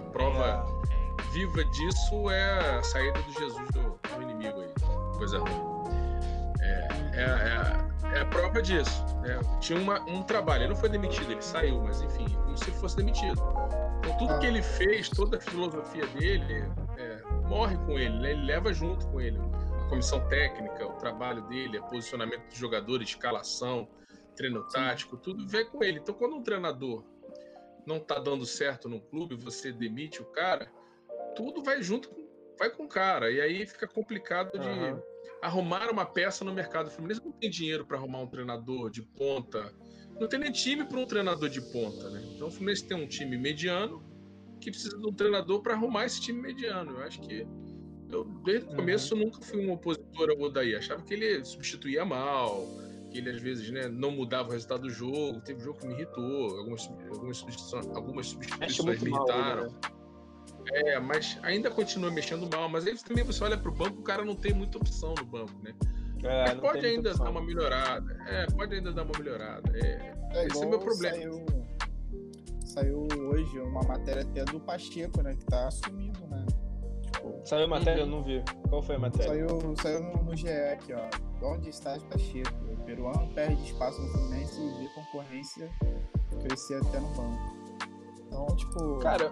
A 0.07 0.11
prova 0.11 0.67
é. 0.89 1.33
viva 1.33 1.65
disso 1.65 2.31
é 2.31 2.79
a 2.79 2.83
saída 2.83 3.21
do 3.23 3.33
Jesus 3.33 3.69
do, 3.71 3.99
do 4.17 4.23
inimigo 4.23 4.61
aí. 4.61 4.73
Coisa 5.17 5.39
ruim. 5.39 5.71
É, 6.61 6.89
é, 7.15 7.23
é 7.23 7.91
é 8.13 8.21
a 8.21 8.27
prova 8.27 8.61
disso. 8.61 9.05
Né? 9.23 9.39
Tinha 9.61 9.79
uma, 9.79 10.01
um 10.03 10.23
trabalho, 10.23 10.63
ele 10.63 10.69
não 10.71 10.77
foi 10.77 10.89
demitido, 10.89 11.31
ele 11.31 11.43
saiu, 11.43 11.81
mas 11.83 12.01
enfim, 12.03 12.27
como 12.29 12.57
se 12.57 12.71
fosse 12.73 12.97
demitido. 12.97 13.41
Então 13.99 14.17
tudo 14.19 14.39
que 14.39 14.47
ele 14.47 14.63
fez, 14.63 15.09
toda 15.09 15.37
a 15.37 15.41
filosofia 15.41 16.07
dele, 16.09 16.65
é, 16.97 17.23
morre 17.49 17.77
com 17.79 17.99
ele, 17.99 18.19
né? 18.19 18.33
ele 18.33 18.45
leva 18.45 18.73
junto 18.73 19.07
com 19.09 19.21
ele. 19.21 19.39
Comissão 19.91 20.27
técnica, 20.29 20.87
o 20.87 20.95
trabalho 20.95 21.43
dele, 21.49 21.79
o 21.79 21.87
posicionamento 21.87 22.49
dos 22.49 22.57
jogadores, 22.57 23.11
escalação, 23.11 23.89
treino 24.35 24.67
tático, 24.69 25.17
tudo 25.17 25.47
vem 25.47 25.67
com 25.67 25.85
ele. 25.85 25.99
Então 25.99 26.15
quando 26.15 26.37
um 26.37 26.43
treinador 26.43 27.05
não 27.85 28.01
tá 28.01 28.19
dando 28.19 28.47
certo 28.47 28.89
no 28.89 29.01
clube, 29.01 29.35
você 29.35 29.73
demite 29.73 30.23
o 30.23 30.25
cara, 30.27 30.73
tudo 31.37 31.63
vai 31.63 31.83
junto 31.83 32.09
com, 32.09 32.27
vai 32.59 32.71
com 32.71 32.85
o 32.85 32.89
cara. 32.89 33.31
E 33.31 33.41
aí 33.41 33.67
fica 33.67 33.87
complicado 33.87 34.59
de. 34.59 34.69
Uhum 34.69 35.11
arrumar 35.41 35.91
uma 35.91 36.05
peça 36.05 36.45
no 36.45 36.53
mercado. 36.53 36.89
O 36.89 36.91
Fluminense 36.91 37.25
não 37.25 37.33
tem 37.33 37.51
dinheiro 37.51 37.87
para 37.87 37.97
arrumar 37.97 38.21
um 38.21 38.27
treinador 38.27 38.91
de 38.91 39.03
ponta. 39.03 39.75
Não 40.19 40.29
tem 40.29 40.39
nem 40.39 40.53
time 40.53 40.85
para 40.85 40.99
um 40.99 41.07
treinador 41.07 41.49
de 41.49 41.61
ponta, 41.73 42.11
né? 42.11 42.23
Então 42.35 42.49
o 42.49 42.51
Fluminense 42.51 42.87
tem 42.87 42.97
um 42.97 43.09
time 43.09 43.39
mediano 43.39 44.05
que 44.61 44.71
precisa 44.71 44.99
de 44.99 45.07
um 45.07 45.13
treinador 45.13 45.63
para 45.63 45.73
arrumar 45.73 46.05
esse 46.05 46.21
time 46.21 46.41
mediano. 46.41 46.93
Eu 46.93 47.05
acho 47.05 47.21
que 47.23 47.47
eu, 48.13 48.25
desde 48.45 48.69
o 48.73 48.77
começo, 48.77 49.15
uhum. 49.15 49.23
nunca 49.23 49.41
fui 49.43 49.67
um 49.67 49.73
opositor 49.73 50.31
ao 50.31 50.41
Odaí. 50.41 50.75
Achava 50.75 51.03
que 51.03 51.15
ele 51.15 51.45
substituía 51.45 52.05
mal, 52.05 52.67
que 53.11 53.19
ele 53.19 53.31
às 53.31 53.41
vezes 53.41 53.71
né, 53.71 53.89
não 53.89 54.11
mudava 54.11 54.49
o 54.49 54.53
resultado 54.53 54.83
do 54.83 54.91
jogo. 54.91 55.41
Teve 55.41 55.61
um 55.61 55.65
jogo 55.65 55.79
que 55.81 55.87
me 55.87 55.95
irritou, 55.95 56.59
algumas, 56.59 56.87
algumas 57.11 57.37
substituições, 57.39 57.87
algumas 57.89 58.27
substituições 58.29 59.03
me 59.03 59.11
irritaram. 59.11 59.63
Mal, 59.63 59.71
né? 59.71 60.01
É, 60.73 61.01
mas 61.01 61.39
ainda 61.43 61.71
continua 61.71 62.11
mexendo 62.11 62.49
mal. 62.53 62.69
Mas 62.69 62.87
aí 62.87 62.97
também 62.99 63.25
você 63.25 63.43
olha 63.43 63.57
pro 63.57 63.73
banco, 63.73 64.01
o 64.01 64.03
cara 64.03 64.25
não 64.25 64.37
tem 64.37 64.53
muita 64.53 64.79
opção 64.79 65.15
no 65.19 65.25
banco, 65.25 65.53
né? 65.63 65.75
É, 66.23 66.55
pode 66.55 66.85
ainda 66.85 67.15
dar 67.15 67.31
uma 67.31 67.41
melhorada. 67.41 68.19
É, 68.27 68.47
pode 68.47 68.75
ainda 68.75 68.93
dar 68.93 69.05
uma 69.05 69.19
melhorada. 69.19 69.73
É, 69.75 70.15
é 70.35 70.47
esse 70.47 70.63
é 70.63 70.67
o 70.67 70.69
meu 70.69 70.79
problema. 70.79 71.17
Saiu, 71.17 71.47
saiu 72.65 73.09
hoje 73.31 73.59
uma 73.59 73.83
matéria 73.83 74.23
até 74.23 74.45
do 74.45 74.61
Pacheco, 74.61 75.23
né? 75.23 75.35
Que 75.35 75.45
tá 75.47 75.69
assumindo, 75.69 76.21
né? 76.27 76.45
Saiu 77.45 77.69
matéria, 77.69 78.05
uhum. 78.05 78.11
eu 78.11 78.17
não 78.17 78.23
vi. 78.23 78.43
Qual 78.69 78.83
foi 78.83 78.97
a 78.97 78.99
matéria? 78.99 79.29
Saiu, 79.29 79.77
saiu 79.81 80.03
no, 80.03 80.25
no 80.25 80.37
GE 80.37 80.49
aqui, 80.49 80.93
ó. 80.93 81.47
Onde 81.47 81.71
está 81.71 81.95
o 81.95 82.01
Pacheco? 82.03 82.51
O 82.73 82.77
peruano 82.85 83.29
perde 83.35 83.63
espaço 83.63 84.01
no 84.01 84.09
Fluminense 84.09 84.61
e 84.61 84.83
vê 84.83 84.89
concorrência 84.95 85.71
crescer 86.43 86.81
até 86.83 87.01
no 87.01 87.09
banco. 87.09 87.39
Então, 88.27 88.47
tipo. 88.57 88.99
Cara, 88.99 89.31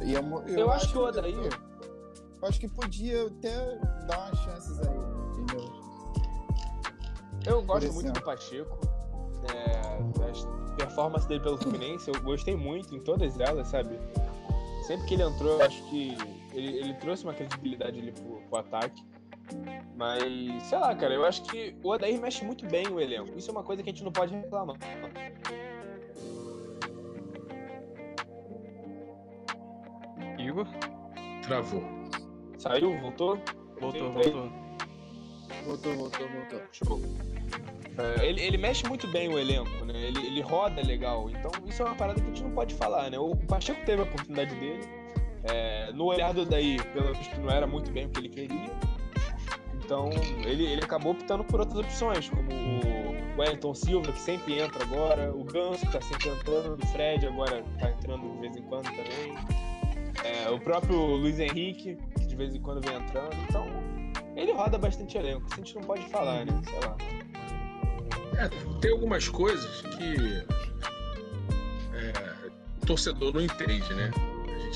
eu, 0.00 0.22
eu, 0.46 0.58
eu 0.58 0.70
acho, 0.70 0.84
acho, 0.84 0.92
que 0.92 0.98
o 0.98 1.06
Odaí. 1.06 1.32
Eu, 1.32 1.42
eu 1.44 2.48
acho 2.48 2.60
que 2.60 2.68
podia 2.68 3.26
até 3.26 3.78
dar 4.06 4.18
umas 4.18 4.38
chances 4.40 4.78
aí, 4.80 4.96
entendeu? 5.32 5.72
Eu 7.46 7.62
gosto 7.62 7.92
muito 7.92 8.12
do 8.12 8.22
Pacheco. 8.22 8.78
É, 9.54 9.78
a 9.88 10.76
performance 10.76 11.26
dele 11.26 11.40
pelo 11.40 11.56
Fluminense, 11.58 12.10
eu 12.10 12.20
gostei 12.22 12.54
muito 12.54 12.94
em 12.94 13.00
todas 13.00 13.38
elas, 13.40 13.68
sabe? 13.68 13.98
Sempre 14.86 15.06
que 15.06 15.14
ele 15.14 15.22
entrou, 15.22 15.58
eu 15.58 15.66
acho 15.66 15.82
que 15.84 16.16
ele, 16.58 16.78
ele 16.78 16.94
trouxe 16.94 17.24
uma 17.24 17.34
credibilidade 17.34 17.98
ali 17.98 18.12
pro, 18.12 18.40
pro 18.48 18.58
ataque. 18.58 19.02
Mas, 19.96 20.62
sei 20.64 20.78
lá, 20.78 20.94
cara, 20.94 21.14
eu 21.14 21.24
acho 21.24 21.42
que 21.44 21.74
o 21.82 21.88
Odair 21.88 22.20
mexe 22.20 22.44
muito 22.44 22.66
bem 22.66 22.86
o 22.88 23.00
elenco. 23.00 23.36
Isso 23.36 23.50
é 23.50 23.52
uma 23.52 23.62
coisa 23.62 23.82
que 23.82 23.88
a 23.88 23.92
gente 23.92 24.04
não 24.04 24.12
pode 24.12 24.34
reclamar. 24.34 24.76
Igor? 30.38 30.66
Travou. 31.42 31.82
Saiu? 32.58 32.98
Voltou? 33.00 33.38
Voltou, 33.80 34.12
voltou. 34.12 34.52
Voltou, 35.64 35.94
voltou, 35.94 36.28
voltou. 36.28 36.60
Show. 36.72 37.00
É, 37.98 38.26
ele, 38.26 38.40
ele 38.40 38.56
mexe 38.56 38.86
muito 38.86 39.08
bem 39.08 39.28
o 39.28 39.38
elenco, 39.38 39.84
né? 39.84 39.94
Ele, 39.94 40.26
ele 40.26 40.40
roda 40.40 40.80
legal. 40.82 41.28
Então 41.30 41.50
isso 41.66 41.82
é 41.82 41.86
uma 41.86 41.94
parada 41.94 42.20
que 42.20 42.26
a 42.26 42.28
gente 42.28 42.44
não 42.44 42.52
pode 42.52 42.74
falar, 42.74 43.10
né? 43.10 43.18
O 43.18 43.34
Pacheco 43.34 43.84
teve 43.84 44.02
a 44.02 44.04
oportunidade 44.04 44.54
dele. 44.56 44.97
É, 45.44 45.92
no 45.92 46.04
olhar 46.04 46.32
do 46.32 46.44
daí, 46.44 46.78
pelo 46.92 47.14
visto, 47.14 47.40
não 47.40 47.50
era 47.50 47.66
muito 47.66 47.90
bem 47.90 48.06
o 48.06 48.08
que 48.08 48.20
ele 48.20 48.28
queria. 48.28 48.70
Então 49.74 50.10
ele, 50.44 50.66
ele 50.66 50.84
acabou 50.84 51.12
optando 51.12 51.44
por 51.44 51.60
outras 51.60 51.80
opções, 51.80 52.28
como 52.28 52.52
o 52.52 53.40
Wellington 53.40 53.74
Silva, 53.74 54.12
que 54.12 54.20
sempre 54.20 54.60
entra 54.60 54.84
agora, 54.84 55.32
o 55.34 55.44
Ganso, 55.44 55.86
que 55.86 55.92
tá 55.92 56.00
sempre 56.00 56.28
entrando, 56.28 56.82
o 56.82 56.86
Fred 56.88 57.26
agora 57.26 57.64
tá 57.78 57.90
entrando 57.90 58.30
de 58.34 58.40
vez 58.40 58.56
em 58.56 58.62
quando 58.62 58.84
também. 58.84 59.34
É, 60.24 60.50
o 60.50 60.58
próprio 60.58 60.96
Luiz 60.96 61.38
Henrique, 61.38 61.96
que 62.18 62.26
de 62.26 62.36
vez 62.36 62.54
em 62.54 62.60
quando 62.60 62.84
vem 62.84 62.96
entrando. 62.96 63.34
Então, 63.48 63.66
ele 64.36 64.52
roda 64.52 64.76
bastante 64.76 65.16
elenco. 65.16 65.46
Isso 65.46 65.54
a 65.54 65.56
gente 65.58 65.74
não 65.76 65.82
pode 65.82 66.06
falar, 66.08 66.44
né? 66.44 66.60
Sei 66.64 66.80
lá. 66.80 66.96
É, 68.36 68.48
tem 68.80 68.92
algumas 68.92 69.28
coisas 69.28 69.82
que 69.82 70.44
é, 71.94 72.50
o 72.82 72.86
torcedor 72.86 73.32
não 73.32 73.40
entende, 73.40 73.94
né? 73.94 74.10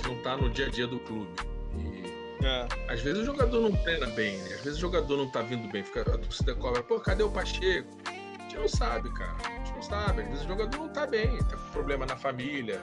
A 0.02 0.08
gente 0.08 0.16
não 0.16 0.22
tá 0.22 0.36
no 0.36 0.50
dia 0.50 0.66
a 0.66 0.68
dia 0.70 0.86
do 0.86 0.98
clube. 0.98 1.30
E 1.76 2.44
É. 2.44 2.66
às 2.92 3.00
vezes 3.00 3.22
o 3.22 3.24
jogador 3.24 3.60
não 3.60 3.72
treina 3.76 4.06
bem, 4.06 4.36
né? 4.38 4.54
Às 4.54 4.60
vezes 4.62 4.78
o 4.78 4.80
jogador 4.80 5.16
não 5.16 5.30
tá 5.30 5.42
vindo 5.42 5.70
bem, 5.70 5.84
fica, 5.84 6.00
a 6.02 6.18
torcida 6.18 6.54
cobra, 6.56 6.82
pô, 6.82 6.98
cadê 6.98 7.22
o 7.22 7.30
Pacheco? 7.30 7.88
A 8.06 8.42
gente 8.42 8.56
não 8.56 8.68
sabe, 8.68 9.10
cara. 9.14 9.36
A 9.44 9.58
gente 9.58 9.72
não 9.74 9.82
sabe. 9.82 10.22
Às 10.22 10.28
vezes 10.28 10.44
o 10.44 10.48
jogador 10.48 10.76
não 10.76 10.88
tá 10.88 11.06
bem, 11.06 11.38
tá 11.44 11.56
com 11.56 11.70
problema 11.70 12.04
na 12.04 12.16
família, 12.16 12.80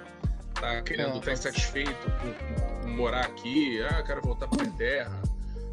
tá 0.54 0.82
querendo, 0.82 1.18
É, 1.18 1.20
tá 1.20 1.34
insatisfeito 1.34 1.94
com, 2.22 2.82
com 2.84 2.90
morar 2.90 3.26
aqui, 3.26 3.82
ah, 3.84 4.02
quero 4.02 4.22
voltar 4.22 4.48
pra 4.48 4.64
minha 4.64 4.76
terra. 4.78 5.22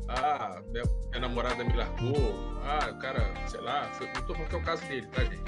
Ah, 0.09 0.61
minha, 0.73 0.85
minha 1.11 1.21
namorada 1.21 1.63
me 1.65 1.73
largou. 1.73 2.35
Ah, 2.65 2.91
o 2.91 2.99
cara, 2.99 3.33
sei 3.47 3.61
lá, 3.61 3.89
foi, 3.95 4.07
não 4.09 4.23
tô 4.23 4.35
falando 4.35 4.49
que 4.49 4.55
é 4.55 4.59
o 4.59 4.63
caso 4.63 4.85
dele, 4.87 5.07
tá, 5.13 5.23
gente? 5.25 5.43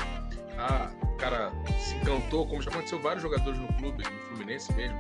Ah, 0.57 0.91
o 1.03 1.17
cara 1.17 1.53
se 1.81 1.95
encantou, 1.97 2.47
como 2.47 2.63
já 2.63 2.71
aconteceu 2.71 3.01
vários 3.01 3.23
jogadores 3.23 3.59
no 3.59 3.69
clube, 3.75 4.03
no 4.05 4.19
Fluminense 4.29 4.73
mesmo, 4.75 4.97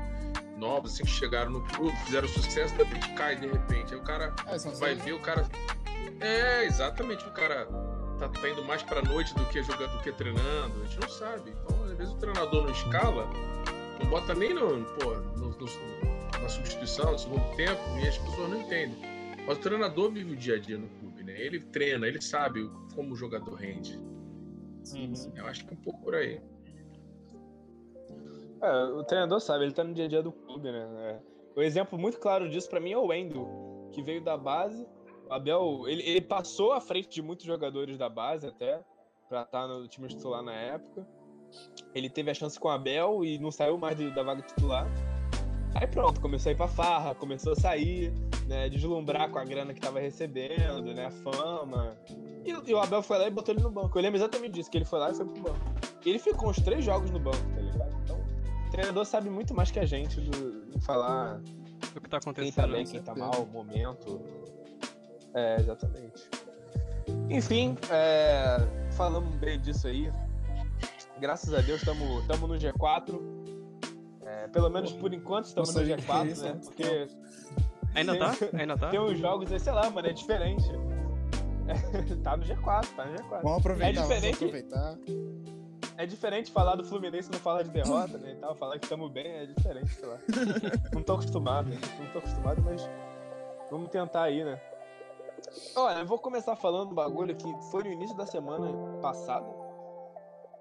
novos, 0.58 0.92
assim, 0.94 1.04
que 1.04 1.10
chegaram 1.10 1.50
no 1.50 1.62
clube, 1.62 1.96
fizeram 2.04 2.28
sucesso, 2.28 2.74
de 2.76 2.82
repente 2.82 3.12
cai 3.14 3.36
de 3.36 3.46
repente. 3.46 3.94
Aí 3.94 4.00
o 4.00 4.02
cara 4.02 4.34
É, 4.46 4.58
vai 4.78 4.94
ver 4.94 5.12
o 5.12 5.20
cara. 5.20 5.46
É, 6.20 6.64
exatamente, 6.64 7.24
o 7.26 7.30
cara 7.30 7.66
tá, 8.18 8.28
tá 8.28 8.48
indo 8.48 8.64
mais 8.64 8.82
pra 8.82 9.00
noite 9.02 9.34
do 9.34 9.44
que 9.46 9.62
jogando, 9.62 9.92
do 9.96 10.02
que 10.02 10.12
treinando. 10.12 10.82
A 10.82 10.84
gente 10.86 11.00
não 11.00 11.08
sabe. 11.08 11.50
Então, 11.50 11.84
às 11.84 11.92
vezes 11.92 12.12
o 12.12 12.16
treinador 12.16 12.64
não 12.64 12.72
escala, 12.72 13.26
não 14.02 14.10
bota 14.10 14.34
nem 14.34 14.52
no, 14.52 14.84
pô, 14.84 15.14
no- 15.14 15.50
no- 15.50 16.38
na 16.42 16.48
substituição, 16.48 17.12
no 17.12 17.18
segundo 17.18 17.56
tempo, 17.56 17.80
e 18.02 18.08
as 18.08 18.18
pessoas 18.18 18.50
não 18.50 18.60
entendem. 18.60 18.98
Mas 19.46 19.56
o 19.56 19.60
treinador 19.60 20.10
vive 20.10 20.32
o 20.32 20.36
dia 20.36 20.56
a 20.56 20.58
dia 20.58 20.76
no 20.76 20.88
clube, 20.88 21.22
né? 21.22 21.32
Ele 21.40 21.60
treina, 21.60 22.06
ele 22.06 22.20
sabe 22.20 22.70
como 22.94 23.14
o 23.14 23.16
jogador 23.16 23.54
rende. 23.54 23.98
Sim, 24.82 25.14
sim. 25.14 25.32
Eu 25.36 25.46
acho 25.46 25.64
que 25.64 25.70
é 25.72 25.76
um 25.76 25.80
pouco 25.80 26.02
por 26.02 26.14
aí. 26.14 26.40
É, 28.60 28.84
o 28.84 29.04
treinador 29.04 29.40
sabe, 29.40 29.64
ele 29.64 29.72
tá 29.72 29.84
no 29.84 29.94
dia 29.94 30.06
a 30.06 30.08
dia 30.08 30.22
do 30.22 30.32
clube, 30.32 30.70
né? 30.70 30.88
É. 30.98 31.20
O 31.56 31.62
exemplo 31.62 31.98
muito 31.98 32.18
claro 32.18 32.48
disso 32.48 32.68
pra 32.68 32.80
mim 32.80 32.92
é 32.92 32.98
o 32.98 33.06
Wendel, 33.06 33.88
que 33.92 34.02
veio 34.02 34.22
da 34.22 34.36
base. 34.36 34.86
O 35.28 35.32
Abel, 35.32 35.84
ele, 35.86 36.02
ele 36.02 36.20
passou 36.20 36.72
à 36.72 36.80
frente 36.80 37.08
de 37.08 37.22
muitos 37.22 37.44
jogadores 37.46 37.98
da 37.98 38.08
base 38.08 38.46
até, 38.46 38.80
pra 39.28 39.42
estar 39.42 39.66
no 39.66 39.86
time 39.88 40.08
titular 40.08 40.42
na 40.42 40.54
época. 40.54 41.06
Ele 41.94 42.08
teve 42.10 42.30
a 42.30 42.34
chance 42.34 42.58
com 42.58 42.68
o 42.68 42.70
Abel 42.70 43.24
e 43.24 43.38
não 43.38 43.50
saiu 43.50 43.76
mais 43.78 43.96
de- 43.96 44.10
da 44.14 44.22
vaga 44.22 44.42
titular. 44.42 44.86
Aí 45.74 45.86
pronto, 45.86 46.20
começou 46.20 46.50
a 46.50 46.52
ir 46.52 46.56
pra 46.56 46.66
farra, 46.68 47.14
começou 47.14 47.52
a 47.52 47.56
sair, 47.56 48.12
né? 48.46 48.68
Deslumbrar 48.68 49.30
com 49.30 49.38
a 49.38 49.44
grana 49.44 49.72
que 49.74 49.80
tava 49.80 50.00
recebendo, 50.00 50.94
né? 50.94 51.06
A 51.06 51.10
fama. 51.10 51.96
E, 52.44 52.50
e 52.70 52.74
o 52.74 52.78
Abel 52.78 53.02
foi 53.02 53.18
lá 53.18 53.26
e 53.26 53.30
botou 53.30 53.54
ele 53.54 53.62
no 53.62 53.70
banco. 53.70 53.96
Eu 53.98 54.02
lembro 54.02 54.18
exatamente 54.18 54.52
disso, 54.52 54.70
que 54.70 54.78
ele 54.78 54.84
foi 54.84 54.98
lá 54.98 55.10
e 55.10 55.14
foi 55.14 55.26
pro 55.26 55.42
banco. 55.42 55.58
E 56.04 56.08
ele 56.08 56.18
ficou 56.18 56.48
uns 56.48 56.56
três 56.56 56.84
jogos 56.84 57.10
no 57.10 57.18
banco, 57.18 57.36
tá 57.54 57.60
ligado? 57.60 57.96
Então, 58.02 58.18
o 58.68 58.70
treinador 58.70 59.04
sabe 59.04 59.30
muito 59.30 59.54
mais 59.54 59.70
que 59.70 59.80
a 59.80 59.87
gente 59.87 60.20
do, 60.20 60.66
de 60.66 60.80
falar 60.84 61.40
O 61.96 62.00
que 62.00 62.08
tá 62.08 62.20
quem 62.20 62.30
acontecendo. 62.30 62.54
tá 62.54 62.66
bem, 62.66 62.84
né? 62.84 62.90
quem 62.90 63.02
tá 63.02 63.14
mal, 63.14 63.42
o 63.42 63.46
momento. 63.46 64.20
É, 65.34 65.56
exatamente. 65.60 66.28
Enfim, 67.30 67.76
é, 67.90 68.58
falamos 68.92 69.34
bem 69.37 69.58
disso 69.60 69.87
aí. 69.87 70.12
Graças 71.18 71.52
a 71.52 71.60
Deus 71.60 71.80
estamos 71.80 72.25
no 72.26 72.54
G4. 72.54 73.20
É, 74.22 74.48
pelo 74.48 74.68
menos 74.68 74.92
por 74.92 75.12
enquanto 75.14 75.46
estamos 75.46 75.75
no 75.75 75.80
Nossa, 75.80 75.96
que 75.96 76.02
G4, 76.02 76.26
isso, 76.30 76.44
né? 76.44 76.60
Porque 76.62 77.08
Ainda 77.94 78.18
tá? 78.18 78.34
Ainda 78.52 78.76
tá? 78.76 78.90
tem 78.90 79.00
uns 79.00 79.18
jogos 79.18 79.50
aí, 79.50 79.58
sei 79.58 79.72
lá, 79.72 79.88
mano, 79.90 80.06
é 80.08 80.12
diferente. 80.12 80.68
tá 82.22 82.37
no 82.37 82.44
G4, 82.44 82.87
tá 82.94 83.04
no 83.06 83.16
G4. 83.16 83.42
Vamos 83.42 83.58
aproveitar, 83.58 83.88
É 83.88 83.92
vamos 83.94 84.08
diferente. 84.08 84.34
aproveitar. 84.37 84.98
É 85.99 86.07
diferente 86.07 86.52
falar 86.52 86.76
do 86.76 86.85
Fluminense 86.85 87.28
e 87.28 87.33
não 87.33 87.40
falar 87.40 87.64
de 87.64 87.71
derrota, 87.71 88.19
né? 88.19 88.31
E 88.31 88.37
tal, 88.37 88.55
falar 88.55 88.78
que 88.78 88.85
estamos 88.85 89.11
bem 89.11 89.26
é 89.26 89.47
diferente, 89.47 89.93
sei 89.95 90.07
lá. 90.07 90.17
não 90.95 91.02
tô 91.02 91.14
acostumado, 91.14 91.69
não 91.69 92.12
tô 92.12 92.19
acostumado, 92.21 92.62
mas 92.62 92.88
vamos 93.69 93.88
tentar 93.88 94.23
aí, 94.23 94.45
né? 94.45 94.61
Olha, 95.75 95.99
eu 95.99 96.07
vou 96.07 96.17
começar 96.17 96.55
falando 96.55 96.93
um 96.93 96.95
bagulho 96.95 97.35
que 97.35 97.52
foi 97.73 97.83
no 97.83 97.90
início 97.90 98.17
da 98.17 98.26
semana 98.26 99.00
passada, 99.00 99.45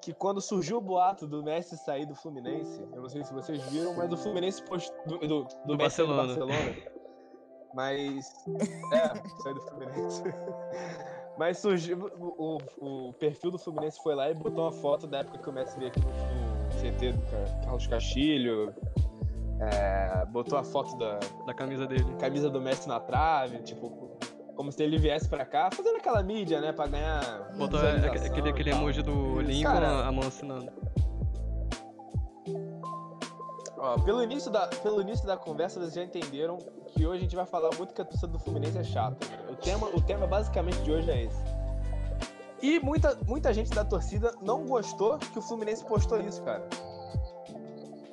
que 0.02 0.12
quando 0.12 0.42
surgiu 0.42 0.78
o 0.78 0.82
boato 0.82 1.28
do 1.28 1.44
Messi 1.44 1.78
sair 1.78 2.08
do 2.08 2.16
Fluminense, 2.16 2.82
eu 2.92 3.00
não 3.00 3.10
sei 3.10 3.24
se 3.24 3.32
vocês 3.32 3.62
viram, 3.66 3.96
mas 3.96 4.12
o 4.12 4.18
Fluminense 4.18 4.64
post... 4.64 4.92
do, 5.06 5.20
do, 5.20 5.28
do, 5.28 5.48
Do 5.68 5.78
Barcelona. 5.78 6.34
do 6.34 6.48
Barcelona. 6.48 6.76
Mas. 7.76 8.34
É, 8.92 9.42
saiu 9.44 9.54
do 9.54 9.62
Fluminense. 9.62 10.24
Mas 11.38 11.60
surgiu. 11.60 12.10
O, 12.20 12.58
o, 12.82 13.08
o 13.10 13.14
perfil 13.14 13.52
do 13.52 13.58
Fluminense 13.60 14.00
foi 14.02 14.16
lá 14.16 14.30
e 14.30 14.34
botou 14.34 14.64
uma 14.66 14.72
foto 14.72 15.06
da 15.08 15.20
época 15.20 15.38
que 15.38 15.50
o 15.50 15.54
Messi 15.54 15.78
veio 15.78 15.90
aqui 15.92 16.00
no, 16.00 16.08
no 16.08 16.70
CT 16.82 17.12
do 17.14 17.22
Ca- 17.30 17.60
Carlos 17.64 17.88
Castilho. 17.88 18.74
é, 19.60 20.26
botou 20.28 20.58
a 20.58 20.64
foto 20.64 20.98
da 20.98 21.20
Da 21.46 21.54
camisa 21.54 21.86
dele. 21.86 22.06
camisa 22.20 22.50
do 22.50 22.60
Messi 22.62 22.88
na 22.88 23.00
trave, 23.00 23.60
tipo, 23.60 24.18
como 24.56 24.72
se 24.72 24.82
ele 24.84 24.98
viesse 24.98 25.30
pra 25.30 25.46
cá, 25.46 25.70
fazendo 25.72 25.98
aquela 25.98 26.24
mídia, 26.24 26.60
né, 26.60 26.72
pra 26.72 26.88
ganhar. 26.88 27.22
Botou 27.56 27.80
aquele, 27.80 28.50
aquele 28.50 28.72
emoji 28.72 29.02
do 29.04 29.40
Lincoln, 29.42 29.72
Cara. 29.74 30.08
a 30.08 30.12
mão 30.12 30.28
assinando. 30.28 30.72
Ó, 33.78 34.00
pelo 34.00 34.24
início, 34.24 34.50
da, 34.52 34.68
pelo 34.68 35.02
início 35.02 35.26
da 35.28 35.38
conversa, 35.38 35.80
vocês 35.80 35.94
já 35.94 36.04
entenderam 36.04 36.58
que 36.88 37.06
hoje 37.06 37.20
a 37.20 37.22
gente 37.22 37.36
vai 37.36 37.46
falar 37.46 37.70
muito 37.78 37.94
que 37.94 38.02
a 38.02 38.06
torcida 38.06 38.28
do 38.28 38.40
Fluminense 38.40 38.78
é 38.78 38.84
chata. 38.84 39.18
O 39.52 39.56
tema, 39.56 39.88
o 39.88 40.02
tema 40.02 40.26
basicamente 40.26 40.82
de 40.82 40.92
hoje 40.92 41.12
é 41.12 41.24
esse. 41.26 41.38
E 42.62 42.80
muita, 42.80 43.16
muita 43.28 43.54
gente 43.54 43.70
da 43.70 43.86
torcida 43.86 44.34
não 44.42 44.66
gostou 44.66 45.20
que 45.20 45.38
o 45.38 45.42
Fluminense 45.44 45.86
postou 45.86 46.20
isso, 46.20 46.42
cara. 46.42 46.68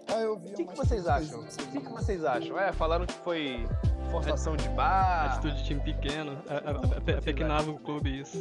Ah, 0.09 0.21
eu 0.21 0.37
vi 0.39 0.51
O 0.51 0.55
que, 0.55 0.65
que 0.67 0.77
vocês 0.77 1.09
acham? 1.09 1.41
O 1.41 1.45
que, 1.47 1.81
que 1.81 1.89
vocês 1.93 2.25
acham? 2.25 2.59
É, 2.59 2.71
falaram 2.71 3.07
que 3.07 3.15
foi 3.15 3.67
forçação 4.11 4.55
de 4.55 4.69
bar. 4.69 5.33
Atitude 5.33 5.57
de 5.57 5.65
time 5.65 5.81
pequeno. 5.81 6.37
A, 6.47 6.55
a, 6.57 6.99
a, 6.99 7.01
pe- 7.01 7.15
apequenava 7.15 7.71
o 7.71 7.79
clube 7.79 8.21
isso. 8.21 8.39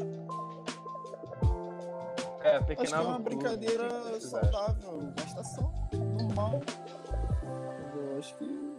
É, 2.42 2.58
Acho 2.58 2.66
que 2.66 2.74
é 2.74 2.76
pequenava 2.76 3.04
uma 3.08 3.18
o 3.18 3.24
clube. 3.24 3.36
brincadeira 3.38 4.20
saudável, 4.20 5.14
gastação 5.16 5.72
normal. 6.20 6.62
Acho 8.24 8.38
que 8.38 8.78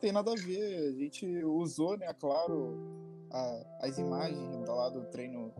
tem 0.00 0.12
nada 0.12 0.30
a 0.30 0.36
ver. 0.36 0.90
A 0.90 0.92
gente 0.92 1.26
usou, 1.44 1.98
né, 1.98 2.14
claro, 2.14 2.78
a- 3.32 3.62
as 3.82 3.98
imagens 3.98 4.64
da 4.64 4.72
lá 4.72 4.88
do 4.88 5.04
treino 5.06 5.52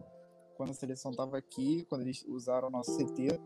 quando 0.57 0.71
a 0.71 0.75
seleção 0.75 1.11
tava 1.13 1.37
aqui, 1.37 1.85
quando 1.89 2.03
eles 2.03 2.25
usaram 2.29 2.69
o 2.69 2.71
nosso 2.71 2.93
CT. 2.97 3.41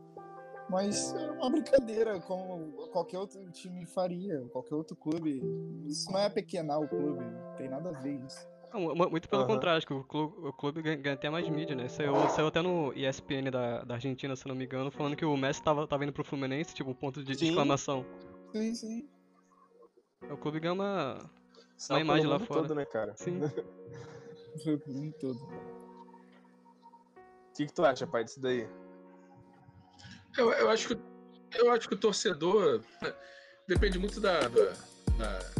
Mas 0.68 1.14
é 1.14 1.30
uma 1.32 1.50
brincadeira, 1.50 2.20
como 2.20 2.86
qualquer 2.88 3.18
outro 3.18 3.50
time 3.50 3.86
faria, 3.86 4.46
qualquer 4.52 4.74
outro 4.74 4.94
clube. 4.94 5.40
Isso 5.86 6.12
não 6.12 6.18
é 6.20 6.28
pequenar 6.28 6.78
o 6.78 6.88
clube, 6.88 7.24
não 7.24 7.56
tem 7.56 7.68
nada 7.68 7.88
a 7.88 7.92
ver 7.92 8.14
isso. 8.26 8.46
Não, 8.72 8.94
muito 8.94 9.28
pelo 9.28 9.42
Aham. 9.42 9.54
contrário, 9.54 9.78
acho 9.78 9.86
que 9.86 9.92
o 9.92 10.04
clube, 10.04 10.48
o 10.48 10.52
clube 10.52 10.80
ganha, 10.82 10.96
ganha 10.96 11.14
até 11.14 11.28
mais 11.28 11.46
mídia, 11.48 11.76
né? 11.76 11.88
Saiu, 11.88 12.26
saiu 12.30 12.46
até 12.46 12.62
no 12.62 12.92
ESPN 12.94 13.50
da, 13.50 13.84
da 13.84 13.94
Argentina, 13.94 14.34
se 14.36 14.46
não 14.48 14.54
me 14.54 14.64
engano, 14.64 14.90
falando 14.90 15.16
que 15.16 15.24
o 15.26 15.36
Messi 15.36 15.62
tava, 15.62 15.86
tava 15.86 16.04
indo 16.04 16.12
pro 16.12 16.24
Fluminense, 16.24 16.74
tipo, 16.74 16.94
ponto 16.94 17.22
de 17.22 17.34
Sim. 17.36 17.48
exclamação. 17.48 18.06
Sim, 18.52 18.74
sim. 18.74 19.08
O 20.30 20.36
clube 20.36 20.60
ganha 20.60 20.72
uma. 20.72 21.30
Uma 21.90 22.00
imagem 22.00 22.22
pelo 22.22 22.32
lá 22.32 22.38
fora. 22.38 22.60
todo, 22.62 22.74
né, 22.74 22.84
cara? 22.84 23.14
Sim. 23.16 23.40
Um 24.86 25.10
todo. 25.12 25.42
O 25.42 25.48
que, 27.56 27.66
que 27.66 27.72
tu 27.72 27.82
acha, 27.84 28.06
pai, 28.06 28.22
disso 28.22 28.38
daí? 28.40 28.68
Eu, 30.36 30.52
eu 30.52 30.68
acho 30.68 30.88
que 30.88 30.98
eu 31.58 31.70
acho 31.72 31.88
que 31.88 31.94
o 31.94 31.98
torcedor 31.98 32.82
né, 33.00 33.14
depende 33.66 33.98
muito 33.98 34.20
da, 34.20 34.40
da- 34.40 34.72
da- 35.18 35.50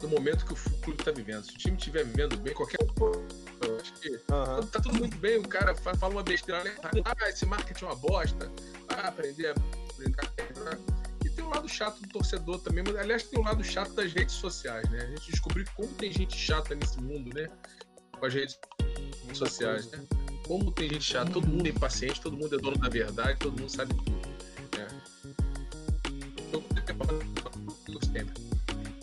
do 0.00 0.08
momento 0.08 0.46
que 0.46 0.52
o 0.52 0.56
clube 0.80 1.00
está 1.00 1.10
vivendo. 1.10 1.42
Se 1.44 1.54
o 1.54 1.58
time 1.58 1.76
estiver 1.76 2.04
vivendo 2.04 2.36
bem, 2.38 2.54
qualquer 2.54 2.78
coisa, 2.98 3.26
eu 3.66 3.76
acho 3.80 3.92
que 3.94 4.20
Aham. 4.30 4.60
tá 4.66 4.80
tudo 4.80 4.96
muito 4.98 5.16
bem. 5.18 5.38
O 5.38 5.48
cara 5.48 5.74
fa- 5.74 5.94
fala 5.96 6.12
uma 6.14 6.22
besteira, 6.22 6.62
né? 6.62 6.76
ah, 7.04 7.28
esse 7.28 7.44
marketing 7.46 7.84
é 7.84 7.88
uma 7.88 7.96
bosta, 7.96 8.50
ah, 8.88 9.08
aprender 9.08 9.48
a 9.50 9.54
brincar. 9.96 10.30
Tem 11.36 11.44
um 11.44 11.50
lado 11.50 11.68
chato 11.68 12.00
do 12.00 12.08
torcedor 12.08 12.58
também, 12.60 12.82
mas 12.82 12.96
aliás 12.96 13.22
tem 13.24 13.38
um 13.38 13.44
lado 13.44 13.62
chato 13.62 13.92
das 13.92 14.10
redes 14.10 14.34
sociais, 14.34 14.88
né? 14.88 15.02
A 15.02 15.06
gente 15.06 15.30
descobriu 15.30 15.66
como 15.76 15.88
tem 15.88 16.10
gente 16.10 16.34
chata 16.34 16.74
nesse 16.74 16.98
mundo, 16.98 17.32
né? 17.34 17.50
Com 18.18 18.24
as 18.24 18.32
redes 18.32 18.58
sociais, 19.34 19.90
né? 19.90 20.02
Como 20.46 20.72
tem 20.72 20.88
gente 20.88 21.04
chata, 21.04 21.30
todo 21.30 21.46
mundo 21.46 21.66
é 21.66 21.70
impaciente, 21.70 22.22
todo 22.22 22.36
mundo 22.38 22.54
é 22.54 22.58
dono 22.58 22.78
da 22.78 22.88
verdade, 22.88 23.38
todo 23.38 23.60
mundo 23.60 23.70
sabe 23.70 23.94
tudo. 23.94 24.16
Né? 24.78 24.88
Sempre. 28.02 28.42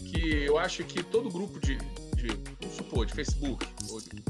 Que 0.10 0.46
eu 0.46 0.58
acho 0.58 0.84
que 0.86 1.04
todo 1.04 1.30
grupo 1.30 1.60
de, 1.60 1.78
de 2.16 2.30
vamos 2.60 2.76
supor, 2.76 3.06
de 3.06 3.14
Facebook, 3.14 3.68
ou 3.90 4.02
de, 4.02 4.24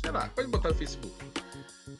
sei 0.00 0.10
lá, 0.10 0.28
pode 0.28 0.48
botar 0.48 0.70
no 0.70 0.74
Facebook. 0.74 1.14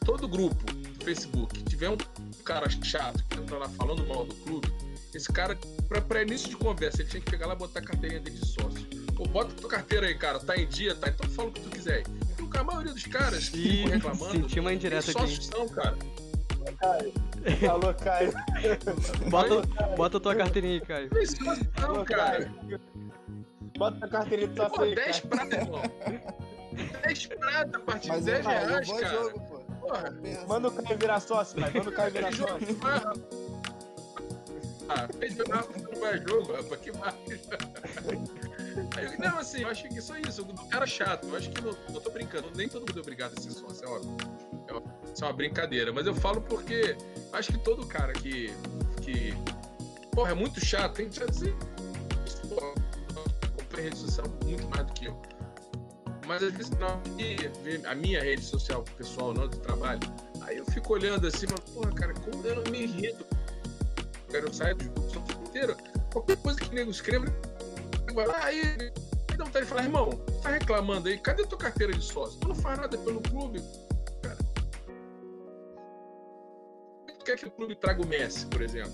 Todo 0.06 0.26
grupo 0.26 0.64
do 0.72 1.04
Facebook 1.04 1.62
tiver 1.64 1.90
um 1.90 1.96
cara 2.44 2.68
chato 2.70 3.22
que 3.28 3.38
entra 3.38 3.58
lá 3.58 3.68
falando 3.70 4.06
mal 4.06 4.24
do 4.24 4.34
clube, 4.36 4.72
esse 5.16 5.32
cara, 5.32 5.56
pra, 5.88 6.00
pra 6.00 6.22
início 6.22 6.48
de 6.48 6.56
conversa, 6.56 7.02
ele 7.02 7.08
tinha 7.10 7.20
que 7.20 7.30
pegar 7.30 7.46
lá 7.46 7.54
e 7.54 7.56
botar 7.56 7.80
a 7.80 7.82
carteirinha 7.82 8.20
dele 8.20 8.36
de 8.38 8.46
sócio. 8.46 8.86
Pô, 9.16 9.24
bota 9.28 9.52
tua 9.54 9.70
carteira 9.70 10.06
aí, 10.06 10.14
cara, 10.16 10.38
tá 10.40 10.56
em 10.56 10.66
dia, 10.66 10.94
tá? 10.94 11.08
Então 11.08 11.28
fala 11.30 11.48
o 11.48 11.52
que 11.52 11.60
tu 11.60 11.70
quiser 11.70 11.96
aí. 11.98 12.04
Porque 12.36 12.58
a 12.58 12.64
maioria 12.64 12.92
dos 12.92 13.04
caras 13.06 13.48
que 13.48 13.62
ficam 13.62 13.90
reclamando. 13.90 14.32
Senti 14.32 14.60
uma 14.60 14.72
indireta 14.72 15.10
aqui. 15.10 15.12
Sócios 15.20 15.46
são, 15.46 15.68
cara. 15.68 15.96
Alô, 17.70 17.94
Caio. 17.94 18.32
Bota, 19.30 19.62
bota 19.96 20.18
tua 20.20 20.34
carteirinha 20.34 20.74
aí, 20.74 20.80
Caio. 20.80 21.10
Não 21.76 21.84
Alô, 21.84 22.04
cara. 22.04 22.44
Caio. 22.46 22.80
Bota 23.76 24.04
a 24.04 24.08
carteirinha 24.08 24.48
do 24.48 24.70
Pô, 24.70 24.82
aí, 24.82 24.94
10 24.94 25.20
Caio. 25.20 25.28
prata, 25.28 25.56
irmão. 25.56 25.82
10 27.02 27.26
prata 27.26 27.76
a 27.76 27.80
partir 27.80 28.08
Mas 28.08 28.24
de 28.24 28.30
é 28.30 28.34
10 28.34 28.44
mais, 28.46 28.56
é 28.56 28.64
um 28.64 28.68
reais, 28.68 28.92
cara. 28.92 29.08
jogo, 29.08 29.40
pô. 29.40 29.64
Porra, 29.86 30.14
Manda 30.48 30.68
o 30.68 30.72
Caio 30.72 30.98
virar 30.98 31.20
sócio, 31.20 31.60
Caio. 31.60 31.74
Manda 31.76 31.90
o 31.90 31.92
Caio 31.92 32.12
virar 32.12 32.32
sócio. 32.32 32.78
Não. 34.86 34.94
Ah, 34.94 35.08
fez 35.18 35.34
jogar 35.34 35.64
não 35.68 36.00
vai 36.00 36.18
jogo, 36.18 36.52
rapaz, 36.52 36.80
que 36.80 36.92
mais? 36.92 37.14
Não, 39.18 39.38
assim, 39.38 39.62
eu 39.62 39.68
acho 39.68 39.88
que 39.88 40.00
só 40.00 40.16
isso, 40.18 40.42
do 40.44 40.66
cara 40.66 40.86
chato, 40.86 41.28
eu 41.28 41.36
acho 41.36 41.48
que 41.50 41.60
não, 41.60 41.70
eu 41.70 42.00
tô 42.00 42.10
brincando, 42.10 42.50
nem 42.56 42.68
todo 42.68 42.80
mundo 42.80 42.98
é 42.98 43.00
obrigado 43.00 43.32
a 43.36 43.40
ser 43.40 43.52
sócio, 43.52 43.84
é 43.84 43.88
óbvio. 43.88 44.16
É. 44.68 45.12
Isso 45.12 45.24
é 45.24 45.28
uma 45.28 45.32
brincadeira, 45.32 45.92
mas 45.92 46.06
eu 46.06 46.14
falo 46.14 46.40
porque 46.40 46.96
acho 47.32 47.52
que 47.52 47.58
todo 47.58 47.86
cara 47.86 48.12
que. 48.12 48.52
que 49.00 49.32
porra, 50.10 50.32
é 50.32 50.34
muito 50.34 50.64
chato, 50.64 50.94
tem 50.94 51.08
que 51.08 51.22
assim. 51.22 51.54
Porra, 52.48 52.74
acompanha 53.44 53.84
rede 53.84 53.96
social 53.96 54.26
muito 54.44 54.68
mais 54.68 54.86
do 54.86 54.92
que 54.92 55.06
eu. 55.06 55.22
Mas 56.26 56.42
às 56.42 56.52
vezes 56.52 56.72
ver 57.62 57.86
a 57.86 57.94
minha 57.94 58.20
rede 58.20 58.42
social 58.42 58.82
pessoal, 58.96 59.32
não 59.34 59.46
do 59.46 59.58
trabalho, 59.58 60.00
aí 60.40 60.56
eu 60.56 60.64
fico 60.66 60.94
olhando 60.94 61.26
assim, 61.26 61.46
mas, 61.50 61.60
porra, 61.60 61.92
cara, 61.92 62.14
como 62.14 62.44
eu 62.44 62.56
não 62.56 62.72
me 62.72 62.82
irrito. 62.82 63.24
Cara, 64.30 64.46
eu 64.46 64.52
saio 64.52 64.76
do 64.76 64.84
grupo 64.90 65.32
inteiro, 65.48 65.76
qualquer 66.12 66.36
coisa 66.38 66.58
que 66.58 66.68
o 66.68 66.72
nego 66.72 66.90
escreva, 66.90 67.26
vai 68.12 68.26
lá, 68.26 68.44
aí, 68.44 68.60
aí 68.60 69.36
dá 69.36 69.44
vontade 69.44 69.64
de 69.64 69.70
falar, 69.70 69.84
irmão, 69.84 70.10
tá 70.42 70.50
reclamando 70.50 71.08
aí, 71.08 71.18
cadê 71.18 71.44
tua 71.46 71.58
carteira 71.58 71.92
de 71.92 72.04
sócio? 72.04 72.38
Tu 72.40 72.48
não 72.48 72.54
faz 72.54 72.78
nada 72.78 72.96
pelo 72.98 73.20
clube, 73.20 73.62
cara. 74.22 74.38
Tu 77.06 77.24
quer 77.24 77.36
que 77.36 77.46
o 77.46 77.50
clube 77.50 77.76
traga 77.76 78.02
o 78.02 78.06
Messi, 78.06 78.46
por 78.46 78.62
exemplo? 78.62 78.92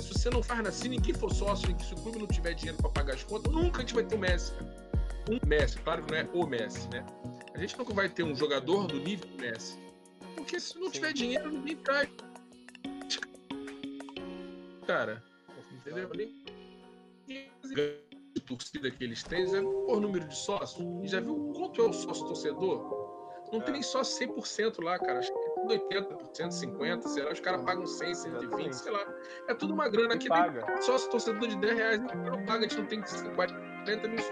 Se 0.00 0.08
você 0.08 0.30
não 0.30 0.42
faz 0.42 0.58
nada, 0.60 0.72
se 0.72 0.88
ninguém 0.88 1.14
for 1.14 1.32
sócio, 1.32 1.76
e 1.78 1.84
se 1.84 1.92
o 1.92 1.96
clube 1.98 2.18
não 2.18 2.26
tiver 2.26 2.54
dinheiro 2.54 2.78
pra 2.78 2.90
pagar 2.90 3.14
as 3.14 3.22
contas, 3.24 3.52
nunca 3.52 3.78
a 3.78 3.80
gente 3.80 3.94
vai 3.94 4.04
ter 4.04 4.14
o 4.14 4.18
Messi, 4.18 4.52
cara. 4.52 4.82
Um 5.30 5.38
Messi, 5.46 5.78
claro 5.78 6.02
que 6.02 6.12
não 6.12 6.18
é 6.18 6.28
o 6.32 6.46
Messi, 6.46 6.88
né? 6.88 7.04
A 7.54 7.58
gente 7.58 7.78
nunca 7.78 7.94
vai 7.94 8.08
ter 8.08 8.22
um 8.22 8.34
jogador 8.34 8.86
do 8.86 8.98
nível 8.98 9.28
do 9.28 9.36
Messi. 9.36 9.78
Porque 10.34 10.58
se 10.58 10.78
não 10.78 10.90
tiver 10.90 11.12
dinheiro, 11.12 11.50
ninguém 11.50 11.76
traz. 11.76 12.08
Cara, 14.86 15.22
entendeu? 15.72 16.10
Nem 16.14 16.42
de 18.34 18.40
torcida 18.40 18.90
que 18.90 19.04
eles 19.04 19.22
têm, 19.22 19.46
já 19.46 19.60
viu 19.60 19.84
por 19.86 20.00
número 20.00 20.26
de 20.26 20.36
sócios? 20.36 20.84
E 21.04 21.08
já 21.08 21.20
viu 21.20 21.52
quanto 21.54 21.82
é 21.82 21.88
o 21.88 21.92
sócio 21.92 22.26
torcedor? 22.26 23.02
Não 23.52 23.60
tem 23.60 23.74
nem 23.74 23.82
sócio 23.82 24.26
100% 24.26 24.82
lá, 24.82 24.98
cara. 24.98 25.18
Acho 25.18 25.30
que 25.30 25.38
é 25.38 25.52
tudo 25.52 25.74
80%, 25.74 26.48
50%, 26.48 27.02
sei 27.02 27.22
lá. 27.22 27.32
Os 27.32 27.40
caras 27.40 27.62
pagam 27.62 27.86
100, 27.86 28.14
120, 28.14 28.72
sei 28.72 28.92
lá. 28.92 29.14
É 29.46 29.54
tudo 29.54 29.74
uma 29.74 29.88
grana 29.90 30.14
aqui. 30.14 30.26
Paga. 30.26 30.64
Tem 30.64 30.82
sócio 30.82 31.10
torcedor 31.10 31.46
de 31.46 31.56
10 31.56 31.74
reais, 31.76 32.00
não 32.00 32.46
paga, 32.46 32.64
a 32.64 32.68
gente 32.68 32.78
não 32.78 32.86
tem 32.86 33.02
40 33.02 34.08
mil. 34.08 34.24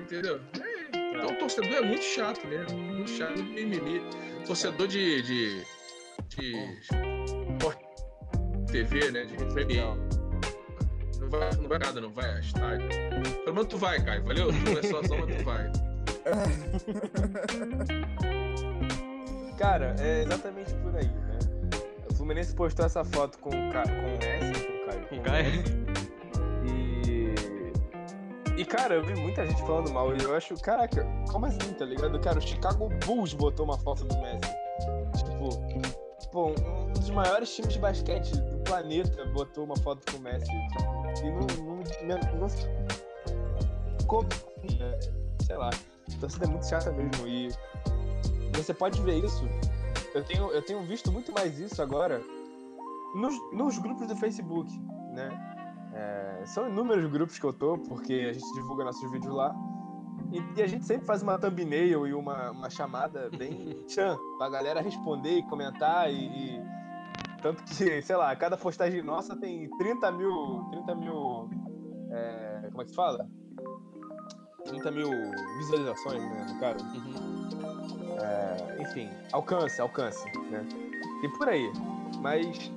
Entendeu? 0.00 0.40
É, 0.60 1.14
então 1.14 1.30
o 1.30 1.38
torcedor 1.38 1.74
é 1.74 1.82
muito 1.82 2.02
chato 2.02 2.46
mesmo. 2.46 2.78
Muito 2.78 3.10
chato, 3.10 3.36
muito 3.36 3.52
mimimi. 3.52 4.00
Torcedor 4.46 4.88
de. 4.88 5.22
de. 5.22 5.64
de. 6.28 7.37
TV, 8.68 9.10
né? 9.10 9.24
De 9.24 9.36
FM. 9.36 9.98
Não 11.20 11.30
vai, 11.30 11.50
não 11.56 11.68
vai 11.68 11.78
nada, 11.78 12.00
não 12.00 12.10
vai 12.10 12.30
a 12.30 12.40
estádio. 12.40 12.88
Pelo 13.44 13.54
menos 13.54 13.68
tu 13.68 13.76
vai, 13.76 14.02
Caio, 14.02 14.24
valeu? 14.24 14.48
Tu 14.48 14.54
não 14.54 14.78
é 14.78 14.82
só 14.82 15.02
mas 15.02 15.36
tu 15.36 15.44
vai. 15.44 15.70
Cara, 19.58 19.96
é 19.98 20.22
exatamente 20.22 20.72
por 20.74 20.94
aí, 20.94 21.08
né? 21.08 21.38
O 22.10 22.14
Fluminense 22.14 22.54
postou 22.54 22.86
essa 22.86 23.04
foto 23.04 23.36
com 23.38 23.50
o 23.50 23.72
Ca... 23.72 23.82
com 23.82 23.90
o 23.90 24.18
Messi, 24.18 24.64
com 24.64 24.72
o 24.72 24.86
Caio. 24.86 25.06
Com 25.08 25.16
o 25.16 25.22
Caio. 25.22 25.64
E. 26.64 27.34
E, 28.60 28.64
cara, 28.64 28.94
eu 28.94 29.04
vi 29.04 29.14
muita 29.14 29.44
gente 29.46 29.60
falando 29.62 29.92
mal. 29.92 30.16
E 30.16 30.22
eu 30.22 30.34
acho, 30.34 30.54
caraca, 30.56 31.06
como 31.30 31.46
assim, 31.46 31.72
tá 31.74 31.84
ligado? 31.84 32.18
Cara, 32.20 32.38
o 32.38 32.42
Chicago 32.42 32.88
Bulls 33.04 33.34
botou 33.34 33.64
uma 33.64 33.78
foto 33.78 34.04
do 34.04 34.18
Messi. 34.18 34.40
Tipo, 35.24 35.50
pô, 36.30 36.50
um 36.50 36.92
dos 36.92 37.10
maiores 37.10 37.54
times 37.54 37.72
de 37.72 37.78
basquete 37.80 38.32
do 38.32 38.47
planeta 38.68 39.24
botou 39.26 39.64
uma 39.64 39.76
foto 39.76 40.12
com 40.12 40.18
o 40.18 40.20
Messi. 40.20 40.44
Tipo, 41.14 41.28
e 42.02 42.06
não. 42.06 42.18
não, 42.18 42.38
não, 42.38 44.22
né? 44.78 44.98
Sei 45.44 45.56
lá. 45.56 45.70
A 45.70 46.20
torcida 46.20 46.44
é 46.44 46.48
muito 46.48 46.66
chata 46.66 46.92
mesmo. 46.92 47.26
E 47.26 47.48
você 48.54 48.74
pode 48.74 49.00
ver 49.02 49.24
isso. 49.24 49.44
Eu 50.14 50.24
tenho, 50.24 50.50
eu 50.50 50.62
tenho 50.62 50.82
visto 50.82 51.12
muito 51.12 51.32
mais 51.32 51.58
isso 51.58 51.82
agora 51.82 52.22
nos, 53.14 53.34
nos 53.52 53.78
grupos 53.78 54.06
do 54.06 54.16
Facebook, 54.16 54.70
né? 55.12 55.28
É, 55.94 56.42
são 56.46 56.68
inúmeros 56.68 57.10
grupos 57.10 57.38
que 57.38 57.44
eu 57.44 57.52
tô, 57.52 57.78
porque 57.78 58.28
a 58.30 58.32
gente 58.32 58.52
divulga 58.54 58.84
nossos 58.84 59.10
vídeos 59.10 59.34
lá. 59.34 59.54
E, 60.32 60.58
e 60.58 60.62
a 60.62 60.66
gente 60.66 60.84
sempre 60.84 61.06
faz 61.06 61.22
uma 61.22 61.38
thumbnail 61.38 62.06
e 62.06 62.12
uma, 62.12 62.50
uma 62.50 62.70
chamada 62.70 63.30
bem 63.36 63.82
tchan 63.88 64.16
pra 64.36 64.48
galera 64.50 64.80
responder 64.80 65.38
e 65.38 65.42
comentar 65.44 66.12
e, 66.12 66.26
e- 66.26 66.77
Tanto 67.42 67.62
que, 67.64 68.02
sei 68.02 68.16
lá, 68.16 68.34
cada 68.36 68.56
postagem 68.56 69.02
nossa 69.02 69.36
tem 69.36 69.68
30 69.78 70.12
mil. 70.12 70.68
30 70.70 70.94
mil. 70.94 71.50
é, 72.10 72.68
como 72.70 72.82
é 72.82 72.84
que 72.84 72.90
se 72.90 72.96
fala? 72.96 73.28
30 74.64 74.90
mil 74.90 75.10
visualizações, 75.58 76.22
né, 76.22 76.46
no 76.48 76.60
caso. 76.60 76.84
Uhum. 76.84 78.18
É, 78.20 78.82
enfim, 78.82 79.08
alcance, 79.32 79.80
alcance, 79.80 80.24
né? 80.50 80.66
E 81.22 81.28
por 81.38 81.48
aí. 81.48 81.72
Mas 82.20 82.70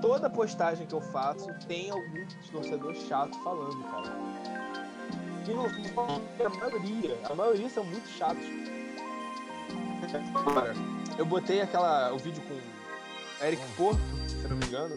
toda 0.00 0.30
postagem 0.30 0.86
que 0.86 0.94
eu 0.94 1.00
faço 1.00 1.46
tem 1.66 1.90
algum 1.90 2.26
torcedor 2.52 2.94
chato 2.94 3.36
falando, 3.42 3.82
cara. 3.90 4.12
E 5.46 5.52
não, 5.52 5.66
a 5.66 6.48
maioria, 6.58 7.18
a 7.30 7.34
maioria 7.34 7.68
são 7.68 7.84
muito 7.84 8.08
chatos. 8.08 8.44
Agora, 10.34 10.72
eu 11.18 11.26
botei 11.26 11.60
aquela, 11.60 12.12
o 12.12 12.18
vídeo 12.18 12.42
com 12.42 12.73
Eric 13.46 13.62
Porto, 13.76 14.00
se 14.28 14.48
não 14.48 14.56
me 14.56 14.66
engano. 14.66 14.96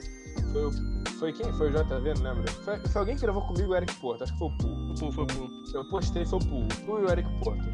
Foi, 0.52 0.66
o- 0.66 1.10
foi 1.20 1.34
quem? 1.34 1.52
Foi 1.54 1.70
o 1.70 1.72
JV, 1.72 2.14
não 2.22 2.34
lembro. 2.34 2.52
Foi, 2.64 2.80
foi 2.80 3.00
alguém 3.00 3.16
que 3.16 3.22
gravou 3.22 3.42
comigo 3.48 3.72
o 3.72 3.76
Eric 3.76 3.94
Porto, 3.96 4.24
acho 4.24 4.34
que 4.34 4.40
foi 4.40 4.48
o 4.48 4.58
Poo. 4.58 4.94
Pô, 5.00 5.12
foi 5.12 5.26
pô. 5.28 5.50
Eu 5.74 5.90
postei, 5.90 6.26
foi 6.26 6.40
o 6.40 6.46
Poo. 6.46 6.64
O 6.64 6.86
Poo 6.86 7.00
e 7.00 7.04
o 7.06 7.10
Eric 7.10 7.30
Porto. 7.44 7.68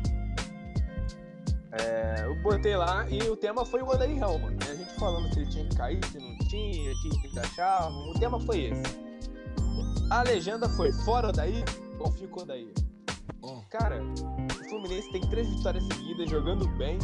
É, 1.72 2.26
eu 2.26 2.36
botei 2.44 2.76
lá 2.76 3.10
e 3.10 3.18
o 3.24 3.36
tema 3.36 3.66
foi 3.66 3.82
o 3.82 3.88
Odair 3.88 4.12
Helman. 4.16 4.56
A 4.70 4.76
gente 4.76 4.94
falando 5.00 5.34
se 5.34 5.40
ele 5.40 5.50
tinha 5.50 5.66
que 5.68 5.76
cair, 5.76 6.06
se 6.06 6.20
não 6.20 6.38
tinha, 6.48 6.92
o 6.92 7.32
que 7.32 7.40
achavam. 7.40 8.12
O 8.12 8.14
tema 8.20 8.40
foi 8.40 8.66
esse. 8.66 8.84
A 10.12 10.22
legenda 10.22 10.70
foi 10.70 10.92
fora 10.92 11.32
daí 11.32 11.64
ou 12.00 12.12
ficou 12.12 12.46
daí? 12.46 12.72
Cara, 13.72 14.02
o 14.04 14.70
Fluminense 14.70 15.12
tem 15.12 15.22
três 15.30 15.50
vitórias 15.50 15.84
seguidas, 15.86 16.30
jogando 16.30 16.68
bem. 16.78 17.00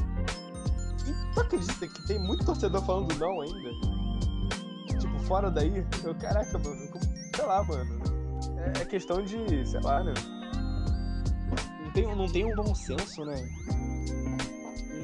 Tu 1.33 1.41
acredita 1.41 1.87
que 1.87 2.07
tem 2.07 2.19
muito 2.19 2.45
torcedor 2.45 2.83
falando 2.85 3.13
não 3.17 3.41
ainda? 3.41 3.69
Tipo, 4.99 5.19
fora 5.19 5.49
daí? 5.51 5.85
Eu, 6.03 6.15
caraca, 6.15 6.57
mano, 6.57 6.87
como- 6.91 7.03
sei 7.35 7.45
lá, 7.45 7.63
mano. 7.63 7.99
É, 8.75 8.81
é 8.81 8.85
questão 8.85 9.23
de, 9.23 9.65
sei 9.65 9.79
lá, 9.81 10.03
né? 10.03 10.13
Não 11.83 11.91
tem, 11.91 12.15
não 12.15 12.27
tem 12.27 12.45
um 12.45 12.55
bom 12.55 12.73
senso, 12.75 13.23
né? 13.25 13.47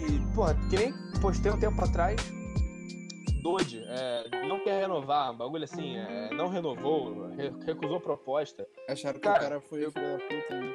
E, 0.07 0.35
porra, 0.35 0.55
que 0.69 0.75
nem 0.77 0.93
postei 1.21 1.51
um 1.51 1.59
tempo 1.59 1.83
atrás. 1.83 2.15
Dodge, 3.41 3.79
é, 3.87 4.47
não 4.47 4.59
quer 4.63 4.81
renovar, 4.81 5.31
bagulho 5.35 5.63
assim, 5.63 5.95
é, 5.97 6.31
não 6.33 6.49
renovou, 6.49 7.29
re- 7.35 7.53
recusou 7.65 7.99
proposta. 8.01 8.67
Acharam 8.89 9.19
que 9.19 9.21
Cara, 9.21 9.37
o 9.37 9.41
cara 9.41 9.61
foi 9.61 9.79
filho 9.91 9.93
da 9.93 10.17
puta. 10.17 10.59
né? 10.59 10.73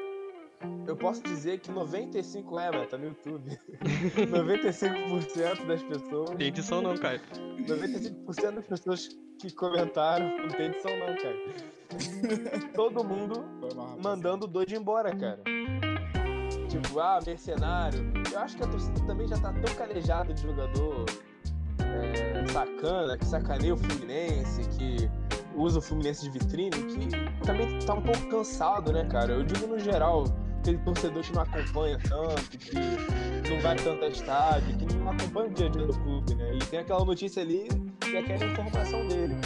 Eu 0.86 0.96
posso 0.96 1.22
dizer 1.22 1.60
que 1.60 1.70
95 1.70 2.58
é, 2.58 2.70
mas 2.70 2.88
tá 2.88 2.98
no 2.98 3.06
YouTube. 3.06 3.58
95% 3.80 5.66
das 5.66 5.82
pessoas. 5.82 6.30
Tem 6.30 6.48
edição 6.48 6.82
não, 6.82 6.96
Caio. 6.96 7.20
95% 7.60 8.54
das 8.54 8.66
pessoas 8.66 9.08
que 9.38 9.52
comentaram 9.52 10.36
não 10.36 10.48
tem 10.48 10.66
edição 10.66 10.90
não, 10.98 11.16
cara. 11.16 11.36
Todo 12.74 13.04
mundo 13.04 13.44
rapaziada. 13.62 14.02
mandando 14.02 14.44
o 14.44 14.48
Dodge 14.48 14.76
embora, 14.76 15.16
cara. 15.16 15.40
tipo, 16.68 17.00
ah, 17.00 17.20
mercenário. 17.24 18.12
Eu 18.30 18.38
acho 18.38 18.56
que 18.56 18.62
a 18.62 18.66
torcida 18.66 19.00
também 19.06 19.26
já 19.26 19.38
tá 19.38 19.52
tão 19.52 19.74
calejada 19.74 20.34
de 20.34 20.42
jogador 20.42 21.06
é, 21.78 22.46
sacana, 22.48 23.16
que 23.16 23.24
sacaneia 23.24 23.74
o 23.74 23.78
Fluminense, 23.78 24.62
que 24.76 25.10
usa 25.56 25.78
o 25.78 25.82
Fluminense 25.82 26.22
de 26.22 26.38
vitrine, 26.38 26.70
que 26.70 27.08
também 27.44 27.78
tá 27.80 27.94
um 27.94 28.02
pouco 28.02 28.28
cansado, 28.28 28.92
né, 28.92 29.04
cara? 29.06 29.32
Eu 29.32 29.42
digo 29.42 29.66
no 29.66 29.78
geral, 29.78 30.24
aquele 30.60 30.78
torcedor 30.78 31.22
que 31.22 31.32
não 31.32 31.42
acompanha 31.42 31.98
tanto, 32.08 32.58
que 32.58 32.74
não 33.50 33.60
vai 33.60 33.76
tanto 33.76 34.04
a 34.04 34.08
estádio, 34.08 34.76
que 34.76 34.94
não 34.96 35.10
acompanha 35.10 35.46
o 35.50 35.54
dia 35.54 35.66
a 35.66 35.70
dia 35.70 35.86
do 35.86 35.98
clube, 35.98 36.34
né? 36.34 36.50
Ele 36.50 36.64
tem 36.66 36.80
aquela 36.80 37.04
notícia 37.04 37.42
ali 37.42 37.68
e 38.06 38.16
aquela 38.16 38.44
informação 38.44 39.08
dele. 39.08 39.36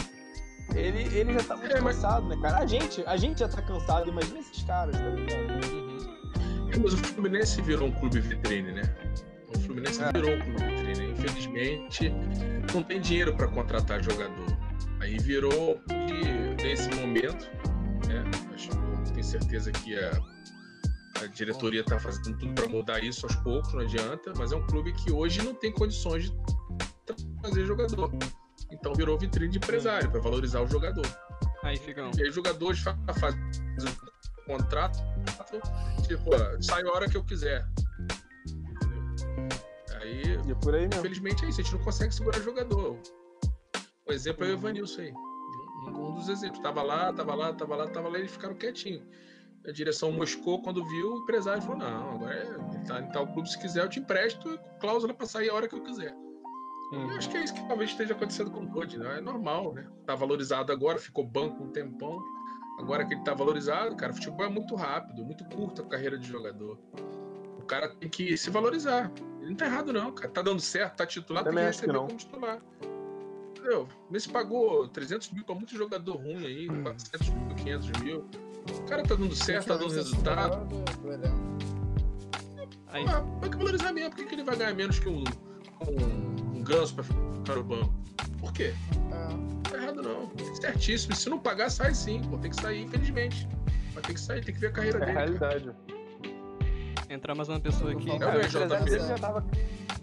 Ele, 0.75 1.03
ele 1.17 1.33
já 1.33 1.43
tá 1.43 1.55
muito 1.55 1.75
É, 1.75 1.79
cansado, 1.79 2.27
né, 2.27 2.37
cara? 2.41 2.57
A 2.57 2.65
gente, 2.65 3.03
a 3.05 3.15
gente 3.17 3.39
já 3.39 3.47
tá 3.47 3.61
cansado, 3.61 4.09
imagina 4.09 4.39
esses 4.39 4.63
caras, 4.63 4.95
tá 4.97 5.09
ligado? 5.09 5.65
Uhum. 5.65 6.69
É, 6.73 6.77
Mas 6.79 6.93
o 6.93 6.97
Fluminense 6.97 7.61
virou 7.61 7.87
um 7.87 7.91
clube 7.91 8.19
vitrine, 8.19 8.71
né? 8.73 8.81
O 9.55 9.59
Fluminense 9.59 10.01
É. 10.03 10.11
virou 10.11 10.31
um 10.35 10.41
clube 10.41 10.63
vitrine. 10.63 11.11
Infelizmente, 11.11 12.09
não 12.73 12.83
tem 12.83 12.99
dinheiro 12.99 13.33
para 13.35 13.47
contratar 13.47 14.03
jogador. 14.03 14.45
Aí 14.99 15.17
virou 15.19 15.79
que 15.87 16.63
nesse 16.63 16.89
momento, 16.95 17.49
né? 18.07 18.23
Acho 18.53 18.69
que 18.69 19.11
tenho 19.11 19.23
certeza 19.23 19.71
que 19.71 19.95
a, 19.97 20.11
a 21.21 21.27
diretoria 21.27 21.81
está 21.81 21.99
fazendo 21.99 22.37
tudo 22.37 22.53
para 22.53 22.67
mudar 22.67 23.03
isso 23.03 23.25
aos 23.25 23.35
poucos, 23.37 23.73
não 23.73 23.81
adianta. 23.81 24.33
Mas 24.37 24.51
é 24.51 24.55
um 24.55 24.65
clube 24.67 24.93
que 24.93 25.11
hoje 25.11 25.41
não 25.43 25.53
tem 25.53 25.71
condições 25.71 26.25
de 26.25 26.37
trazer 27.41 27.65
jogador. 27.65 28.11
Então 28.71 28.93
virou 28.93 29.17
vitrine 29.17 29.49
de 29.51 29.57
empresário 29.57 30.09
para 30.11 30.19
valorizar 30.19 30.61
o 30.61 30.67
jogador. 30.67 31.05
Aí, 31.63 31.77
Figão. 31.77 32.11
E 32.17 32.21
aí 32.23 32.29
os 32.29 32.35
jogadores 32.35 32.79
fa- 32.79 32.97
fazem 33.19 33.39
um 33.41 34.45
contrato, 34.45 34.99
tipo, 36.07 36.31
sai 36.61 36.83
a 36.83 36.91
hora 36.91 37.09
que 37.09 37.17
eu 37.17 37.23
quiser. 37.23 37.65
Entendeu? 38.47 39.03
Aí, 40.01 40.23
E 40.47 40.51
é 40.51 40.55
por 40.55 40.75
aí 40.75 40.81
mesmo. 40.87 40.99
infelizmente 40.99 41.45
é 41.45 41.49
isso, 41.49 41.61
a 41.61 41.63
gente 41.63 41.75
não 41.75 41.83
consegue 41.83 42.13
segurar 42.13 42.39
jogador. 42.41 42.97
O 44.07 44.11
exemplo 44.11 44.45
é 44.45 44.49
o 44.49 44.51
Evanilson 44.53 45.01
aí. 45.01 45.11
Um, 45.13 46.09
um 46.11 46.13
dos 46.15 46.29
exemplos. 46.29 46.59
Tava 46.59 46.83
lá, 46.83 47.11
tava 47.13 47.33
lá, 47.33 47.53
tava 47.53 47.75
lá, 47.75 47.87
tava 47.87 48.09
lá, 48.09 48.17
e 48.17 48.21
eles 48.21 48.31
ficaram 48.31 48.53
quietinhos. 48.55 49.01
A 49.67 49.71
direção 49.71 50.11
moscou 50.11 50.61
quando 50.61 50.85
viu, 50.87 51.13
o 51.13 51.17
empresário 51.19 51.61
falou: 51.61 51.77
não, 51.77 52.15
agora 52.15 52.35
ele 52.35 52.85
tá 52.85 53.01
em 53.01 53.09
tal 53.11 53.27
clube, 53.27 53.49
se 53.49 53.59
quiser, 53.59 53.83
eu 53.83 53.89
te 53.89 53.99
empresto, 53.99 54.59
cláusula 54.79 55.13
pra 55.13 55.25
sair 55.25 55.49
a 55.49 55.53
hora 55.53 55.67
que 55.67 55.75
eu 55.75 55.81
quiser. 55.81 56.15
E 56.91 56.95
eu 56.95 57.17
acho 57.17 57.29
que 57.29 57.37
é 57.37 57.43
isso 57.43 57.53
que 57.53 57.67
talvez 57.67 57.89
esteja 57.89 58.13
acontecendo 58.13 58.51
com 58.51 58.61
o 58.61 58.67
Todd, 58.71 58.97
né? 58.97 59.17
É 59.17 59.21
normal, 59.21 59.73
né? 59.73 59.87
Tá 60.05 60.13
valorizado 60.13 60.71
agora, 60.71 60.99
ficou 60.99 61.25
banco 61.25 61.63
um 61.63 61.71
tempão. 61.71 62.21
Agora 62.79 63.05
que 63.05 63.13
ele 63.13 63.23
tá 63.23 63.33
valorizado, 63.33 63.95
cara, 63.95 64.13
futebol 64.13 64.45
é 64.45 64.49
muito 64.49 64.75
rápido, 64.75 65.25
muito 65.25 65.43
curta 65.45 65.81
a 65.81 65.85
carreira 65.85 66.17
de 66.17 66.27
jogador. 66.27 66.77
O 67.57 67.63
cara 67.63 67.89
tem 67.95 68.07
que 68.07 68.37
se 68.37 68.49
valorizar. 68.51 69.11
Ele 69.39 69.49
não 69.49 69.55
tá 69.55 69.65
errado, 69.65 69.91
não, 69.91 70.11
cara. 70.11 70.29
Tá 70.29 70.41
dando 70.41 70.59
certo, 70.61 70.97
tá 70.97 71.05
titular, 71.05 71.43
Também 71.43 71.63
tem 71.63 71.71
que 71.71 71.79
que 71.79 71.81
receber 71.81 71.93
não. 71.93 72.07
como 72.07 72.17
titular. 72.17 72.61
Entendeu? 73.49 73.87
Messi 74.11 74.29
pagou 74.29 74.87
300 74.87 75.31
mil 75.31 75.43
pra 75.43 75.55
muito 75.55 75.75
jogador 75.75 76.17
ruim 76.17 76.45
aí, 76.45 76.67
400 76.83 77.29
mil, 77.29 77.55
500 77.55 77.89
mil. 78.01 78.29
O 78.73 78.83
cara 78.83 79.03
tá 79.03 79.15
dando 79.15 79.35
certo, 79.35 79.67
tá 79.67 79.77
dando 79.77 79.93
resultado. 79.93 80.67
Aí, 82.87 83.05
Ah, 83.07 83.21
tem 83.41 83.51
que 83.51 83.57
valorizar 83.57 83.91
mesmo. 83.91 84.09
Por 84.11 84.17
que, 84.17 84.25
que 84.25 84.35
ele 84.35 84.43
vai 84.43 84.55
ganhar 84.55 84.73
menos 84.73 84.99
que 84.99 85.09
um, 85.09 85.23
um, 85.87 86.57
um 86.57 86.63
ganso 86.63 86.95
pra 86.95 87.03
ficar 87.03 87.55
no 87.55 87.63
banco? 87.63 87.93
Por 88.39 88.53
quê? 88.53 88.73
É. 89.11 89.69
Tá 89.69 89.77
errado 89.77 90.01
não. 90.01 90.31
Certíssimo. 90.55 91.13
E 91.13 91.15
se 91.15 91.29
não 91.29 91.39
pagar, 91.39 91.69
sai 91.69 91.93
sim. 91.93 92.21
Pô, 92.29 92.37
tem 92.37 92.51
que 92.51 92.61
sair, 92.61 92.83
infelizmente. 92.83 93.47
Vai 93.93 94.01
ter 94.03 94.13
que 94.13 94.19
sair, 94.19 94.43
tem 94.43 94.53
que 94.53 94.61
ver 94.61 94.67
a 94.67 94.71
carreira 94.71 94.99
É 94.99 95.01
a 95.01 95.25
dele. 95.25 95.39
cara. 95.39 95.49
realidade. 95.59 95.75
entrar 97.09 97.35
mais 97.35 97.49
uma 97.49 97.59
pessoa 97.59 97.91
aqui. 97.91 98.09
É 98.09 98.13
o 98.13 98.19
Cara, 98.19 98.47
já 98.47 98.67
tava. 99.17 99.45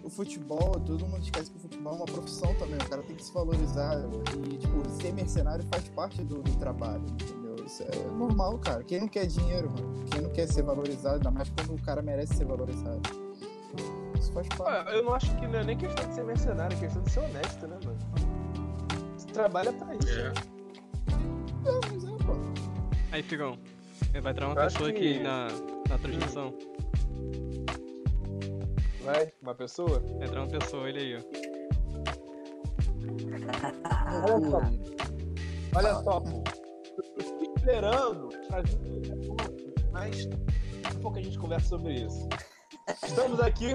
O 0.03 0.09
futebol, 0.09 0.71
todo 0.81 1.05
mundo 1.07 1.23
esquece 1.23 1.49
que 1.49 1.57
o 1.57 1.59
futebol 1.61 1.93
é 1.93 1.95
uma 1.97 2.05
profissão 2.05 2.53
também. 2.55 2.75
O 2.75 2.89
cara 2.89 3.01
tem 3.03 3.15
que 3.15 3.23
se 3.23 3.33
valorizar. 3.33 3.95
E, 4.51 4.57
tipo, 4.57 4.89
ser 5.01 5.13
mercenário 5.13 5.65
faz 5.71 5.87
parte 5.89 6.21
do, 6.23 6.41
do 6.41 6.55
trabalho, 6.57 7.03
entendeu? 7.05 7.42
Isso 7.65 7.83
é 7.83 7.95
normal, 8.17 8.59
cara. 8.59 8.83
Quem 8.83 8.99
não 9.01 9.07
quer 9.07 9.25
dinheiro, 9.27 9.69
mano? 9.69 10.03
Quem 10.11 10.21
não 10.21 10.29
quer 10.31 10.47
ser 10.47 10.63
valorizado, 10.63 11.15
ainda 11.15 11.31
mais 11.31 11.49
quando 11.49 11.73
o 11.75 11.81
cara 11.81 12.01
merece 12.01 12.35
ser 12.35 12.45
valorizado. 12.45 13.01
Isso 14.19 14.31
faz 14.33 14.47
parte. 14.49 14.93
Eu 14.93 15.03
não 15.03 15.13
acho 15.13 15.35
que 15.37 15.47
não 15.47 15.59
é 15.59 15.63
nem 15.63 15.77
questão 15.77 16.07
de 16.07 16.15
ser 16.15 16.23
mercenário, 16.23 16.75
é 16.75 16.79
questão 16.79 17.01
de 17.01 17.11
ser 17.11 17.19
honesto, 17.21 17.67
né, 17.67 17.77
mano? 17.85 17.97
Você 19.17 19.27
trabalha 19.27 19.71
pra 19.73 19.95
isso. 19.95 20.09
É. 20.19 20.33
Não, 21.63 21.79
mas 21.91 22.03
é, 22.03 22.07
pô. 22.25 22.33
Aí, 23.11 23.23
Figão. 23.23 23.57
Vai 24.21 24.31
entrar 24.31 24.47
uma 24.47 24.59
Eu 24.61 24.65
pessoa 24.65 24.91
que- 24.91 24.97
aqui 25.15 25.23
na, 25.23 25.47
na 25.89 25.97
transmissão. 25.97 26.53
Vai, 29.03 29.31
uma 29.41 29.55
pessoa? 29.55 29.99
Vai 30.17 30.27
entrar 30.27 30.41
uma 30.41 30.49
pessoa, 30.59 30.87
ele 30.89 30.99
aí, 30.99 31.15
ó. 31.17 31.19
Olha 34.23 34.49
só, 34.49 34.61
olha 35.75 35.95
só, 36.03 36.19
pô. 36.19 36.43
Esperando. 37.63 38.29
Mas 39.93 40.25
daqui 40.25 40.97
a 40.97 40.99
pouco 40.99 41.17
a 41.17 41.21
gente 41.21 41.39
conversa 41.39 41.69
sobre 41.69 41.93
isso. 41.93 42.27
Estamos 43.01 43.39
aqui 43.39 43.69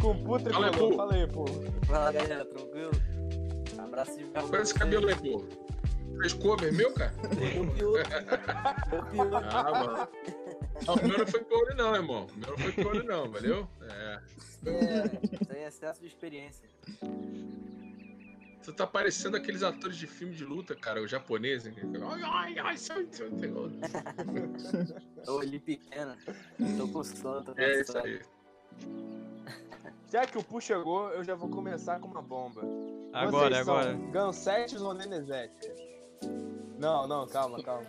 com 0.00 0.12
o 0.12 0.24
puta 0.24 0.50
Fala 0.50 0.72
pô. 0.72 0.96
Fala 0.96 1.14
aí, 1.14 1.26
pô. 1.26 1.44
Fala 1.86 2.10
galera, 2.10 2.44
tranquilo? 2.46 2.90
Abraço 3.78 4.16
de 4.16 4.24
Qual 4.24 4.54
é 4.54 4.62
esse 4.62 4.72
cabelo 4.72 5.08
aí, 5.08 5.14
pô? 5.14 5.44
Fez 6.22 6.32
cover 6.32 6.72
meu, 6.72 6.90
cara? 6.94 7.12
Eu 7.22 7.70
pior. 7.74 7.98
Eu 8.90 9.04
pior. 9.04 9.44
Ah, 9.44 9.70
mano. 9.72 10.08
Não, 10.86 10.94
o 10.94 11.06
meu 11.06 11.18
não 11.18 11.26
foi 11.26 11.40
cover, 11.40 11.76
não, 11.76 11.94
irmão. 11.94 12.26
O 12.34 12.38
meu 12.38 12.50
não 12.50 12.58
foi 12.58 12.72
cover, 12.84 13.04
não, 13.04 13.30
valeu? 13.30 13.68
É. 13.90 14.20
É, 14.64 15.04
isso 15.34 15.52
aí 15.52 15.58
é 15.58 15.68
excesso 15.68 16.00
de 16.00 16.06
experiência. 16.06 16.66
Você 18.62 18.72
tá 18.72 18.86
parecendo 18.86 19.36
aqueles 19.36 19.62
atores 19.62 19.96
de 19.96 20.06
filme 20.06 20.34
de 20.34 20.44
luta, 20.44 20.74
cara, 20.76 21.02
o 21.02 21.08
japonês. 21.08 21.64
né? 21.64 21.74
Ai, 22.04 22.22
ai, 22.22 22.58
ai, 22.60 22.76
sai, 22.76 23.08
sai, 23.10 23.28
sai. 23.30 23.50
Eu 25.26 25.34
olhei 25.34 25.58
pequena. 25.58 26.16
Tô 26.78 26.86
com 26.86 27.02
sono, 27.02 27.42
tô 27.44 27.60
É 27.60 27.80
isso 27.80 27.98
aí. 27.98 28.20
Já 30.12 30.26
que 30.26 30.38
o 30.38 30.44
Pu 30.44 30.60
chegou, 30.60 31.08
eu 31.10 31.24
já 31.24 31.34
vou 31.34 31.48
começar 31.48 31.98
com 31.98 32.06
uma 32.06 32.22
bomba. 32.22 32.60
Agora, 33.12 33.54
Vocês 33.54 33.68
agora. 33.68 33.92
São 33.92 34.10
Gansetes 34.10 34.80
ou 34.80 34.94
Nenezete? 34.94 35.72
Não, 36.78 37.08
não, 37.08 37.26
calma, 37.26 37.62
calma. 37.62 37.86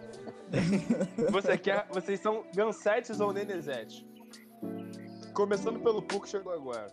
Você 1.31 1.57
quer, 1.57 1.87
vocês 1.89 2.19
são 2.19 2.45
Gansetes 2.55 3.19
ou 3.19 3.31
Nenezete? 3.33 4.07
Começando 5.33 5.79
pelo 5.81 6.01
Pu 6.01 6.21
que 6.21 6.29
chegou 6.29 6.53
agora. 6.53 6.91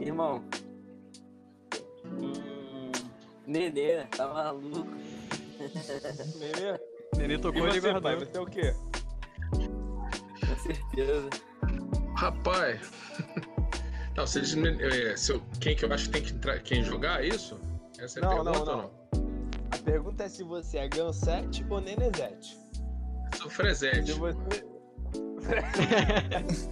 Irmão. 0.00 0.44
Hum, 2.04 2.53
Nenê, 3.46 4.04
tá 4.16 4.26
maluco. 4.28 4.86
Nenê? 6.38 6.78
Nenê 7.16 7.34
E 7.34 7.38
tocou 7.38 7.68
ele 7.68 7.80
você, 7.80 7.92
pai? 7.92 8.00
guardou. 8.16 8.26
Você 8.26 8.36
é 8.36 8.40
o 8.40 8.46
quê? 8.46 8.74
Com 10.40 10.56
certeza. 10.62 11.30
Rapaz. 12.16 12.80
Não, 14.16 14.24
vocês, 14.26 14.54
é, 14.56 15.16
se 15.16 15.32
eu- 15.32 15.42
quem 15.60 15.74
que 15.74 15.84
eu 15.84 15.92
acho 15.92 16.04
que 16.06 16.10
tem 16.12 16.22
que 16.22 16.32
entrar, 16.34 16.60
quem 16.60 16.84
jogar, 16.84 17.24
é 17.24 17.28
isso? 17.28 17.58
Essa 17.98 18.20
é 18.20 18.22
a 18.24 18.28
Não, 18.28 18.44
pergunta 18.44 18.64
não, 18.64 18.76
ou 18.76 18.82
não. 18.82 18.90
A 19.72 19.78
pergunta 19.78 20.22
é 20.24 20.28
se 20.28 20.44
você 20.44 20.78
é 20.78 20.86
Gansete 20.88 21.66
ou 21.68 21.80
Nenezete. 21.80 22.56
Eu 23.32 23.38
sou 23.38 23.50
Frezete. 23.50 24.12
Se 24.12 24.18
você. 24.20 24.64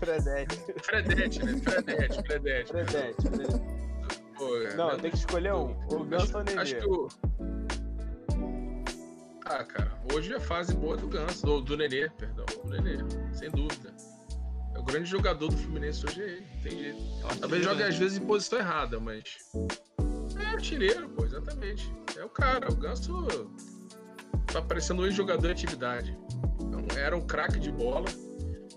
Fredete. 0.00 0.56
Fredete, 0.82 1.44
né? 1.44 1.52
Fredete, 1.62 2.22
Fredete. 2.22 2.68
Fredete. 2.72 3.22
Fredete. 3.22 3.79
Pô, 4.40 4.56
é, 4.56 4.74
Não, 4.74 4.88
né? 4.88 4.96
tem 4.96 5.10
que 5.10 5.18
escolher 5.18 5.52
um. 5.52 5.76
O 5.92 6.02
Ganso 6.02 6.34
ou 6.34 6.42
o 6.42 6.58
Acho 6.58 6.74
Nenê. 6.74 6.80
que 6.80 6.88
o. 6.88 7.08
Ah, 9.44 9.64
cara, 9.64 9.92
hoje 10.14 10.32
é 10.32 10.36
a 10.36 10.40
fase 10.40 10.74
boa 10.74 10.96
do 10.96 11.08
Ganso, 11.08 11.44
do, 11.44 11.60
do 11.60 11.76
Nenê, 11.76 12.08
perdão, 12.08 12.46
do 12.46 12.70
Nenê, 12.70 13.04
sem 13.34 13.50
dúvida. 13.50 13.92
É 14.74 14.78
o 14.78 14.82
grande 14.82 15.10
jogador 15.10 15.48
do 15.48 15.56
Fluminense 15.58 16.06
hoje 16.06 16.22
é 16.22 16.24
ele, 16.24 16.46
tem 16.62 16.78
jeito. 16.78 17.02
Talvez 17.38 17.62
jogue 17.62 17.82
às 17.82 17.96
vezes 17.98 18.16
em 18.16 18.24
posição 18.24 18.58
errada, 18.58 18.98
mas. 18.98 19.36
É 20.40 20.46
artilheiro, 20.46 21.06
pô, 21.10 21.26
exatamente. 21.26 21.92
É 22.16 22.24
o 22.24 22.30
cara, 22.30 22.72
o 22.72 22.76
Ganso 22.76 23.26
tá 24.50 24.62
parecendo 24.62 25.02
um 25.02 25.04
ex-jogador 25.04 25.48
em 25.48 25.52
atividade. 25.52 26.18
Então, 26.62 26.82
era 26.96 27.14
um 27.14 27.26
craque 27.26 27.58
de 27.58 27.70
bola, 27.70 28.08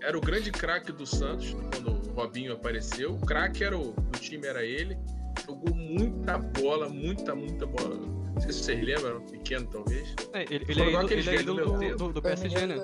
era 0.02 0.18
o 0.18 0.20
grande 0.20 0.52
craque 0.52 0.92
do 0.92 1.06
Santos 1.06 1.56
quando 1.72 2.10
o 2.10 2.12
Robinho 2.12 2.52
apareceu. 2.52 3.14
O 3.14 3.20
craque 3.24 3.64
era 3.64 3.78
o, 3.78 3.92
do 3.92 4.18
time 4.18 4.46
era 4.46 4.62
ele. 4.62 4.98
Jogou 5.46 5.74
muita 5.74 6.38
bola, 6.38 6.88
muita, 6.88 7.34
muita 7.34 7.66
bola. 7.66 7.96
Não 7.96 8.40
sei 8.40 8.52
se 8.52 8.64
vocês 8.64 8.84
lembram, 8.84 9.20
pequeno 9.22 9.66
talvez. 9.66 10.14
É, 10.32 10.42
ele, 10.42 10.64
ele 10.68 10.82
é 10.82 10.88
igual 10.88 11.04
ídolo, 11.04 11.20
ele 11.20 11.36
é 11.36 11.42
do 11.42 11.54
do, 11.54 11.96
do, 11.96 12.12
do 12.14 12.22
PSG, 12.22 12.66
né? 12.66 12.76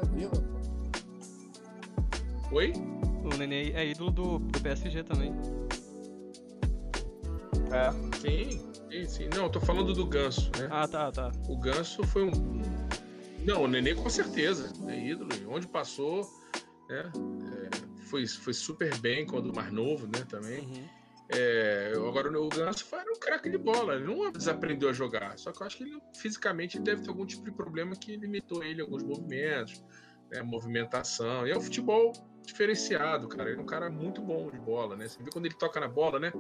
Oi? 2.53 2.73
O 3.25 3.37
Nenê 3.37 3.71
é 3.73 3.87
ídolo 3.89 4.11
do, 4.11 4.39
do 4.39 4.61
PSG 4.61 5.03
também. 5.03 5.33
É. 7.71 7.93
Sim, 8.19 8.61
sim, 8.91 9.05
sim. 9.07 9.29
Não, 9.35 9.45
eu 9.45 9.51
tô 9.51 9.61
falando 9.61 9.95
do 9.95 10.05
Ganso, 10.07 10.51
né? 10.59 10.69
Ah, 10.71 10.89
tá, 10.89 11.13
tá. 11.13 11.31
O 11.49 11.57
Ganso 11.57 12.03
foi 12.05 12.25
um. 12.25 12.63
Não, 13.45 13.65
o 13.65 13.69
Nenê 13.69 13.95
com 13.95 14.11
certeza. 14.11 14.73
É 14.89 14.99
ídolo. 14.99 15.31
e 15.41 15.47
Onde 15.47 15.67
passou, 15.69 16.29
né? 16.89 17.11
foi, 18.11 18.27
foi 18.27 18.53
super 18.53 18.95
bem 18.99 19.25
quando 19.25 19.55
mais 19.55 19.73
novo, 19.73 20.07
né, 20.07 20.25
também. 20.29 20.61
Uhum. 20.61 20.85
É, 21.33 21.93
agora 21.97 22.29
o 22.41 22.49
Ganso 22.49 22.85
foi 22.85 22.99
um 23.01 23.19
craque 23.19 23.49
de 23.49 23.57
bola, 23.59 23.95
ele 23.95 24.05
não 24.05 24.31
desaprendeu 24.33 24.89
a 24.89 24.93
jogar. 24.93 25.39
Só 25.39 25.53
que 25.53 25.63
eu 25.63 25.67
acho 25.67 25.77
que 25.77 25.85
ele 25.85 26.01
fisicamente 26.17 26.79
deve 26.81 27.03
ter 27.03 27.09
algum 27.11 27.25
tipo 27.25 27.45
de 27.45 27.53
problema 27.53 27.95
que 27.95 28.17
limitou 28.17 28.65
ele 28.65 28.81
alguns 28.81 29.03
movimentos, 29.05 29.83
né, 30.31 30.43
movimentação. 30.43 31.47
E 31.47 31.51
é 31.53 31.57
um 31.57 31.61
futebol 31.61 32.13
diferenciado, 32.45 33.29
cara. 33.29 33.51
Ele 33.51 33.61
é 33.61 33.63
um 33.63 33.67
cara 33.67 33.89
muito 33.89 34.21
bom 34.21 34.51
de 34.51 34.59
bola, 34.59 34.97
né? 34.97 35.07
Você 35.07 35.23
vê 35.23 35.31
quando 35.31 35.47
ele 35.47 35.55
toca 35.55 35.79
na 35.79 35.87
bola, 35.87 36.19
né? 36.19 36.33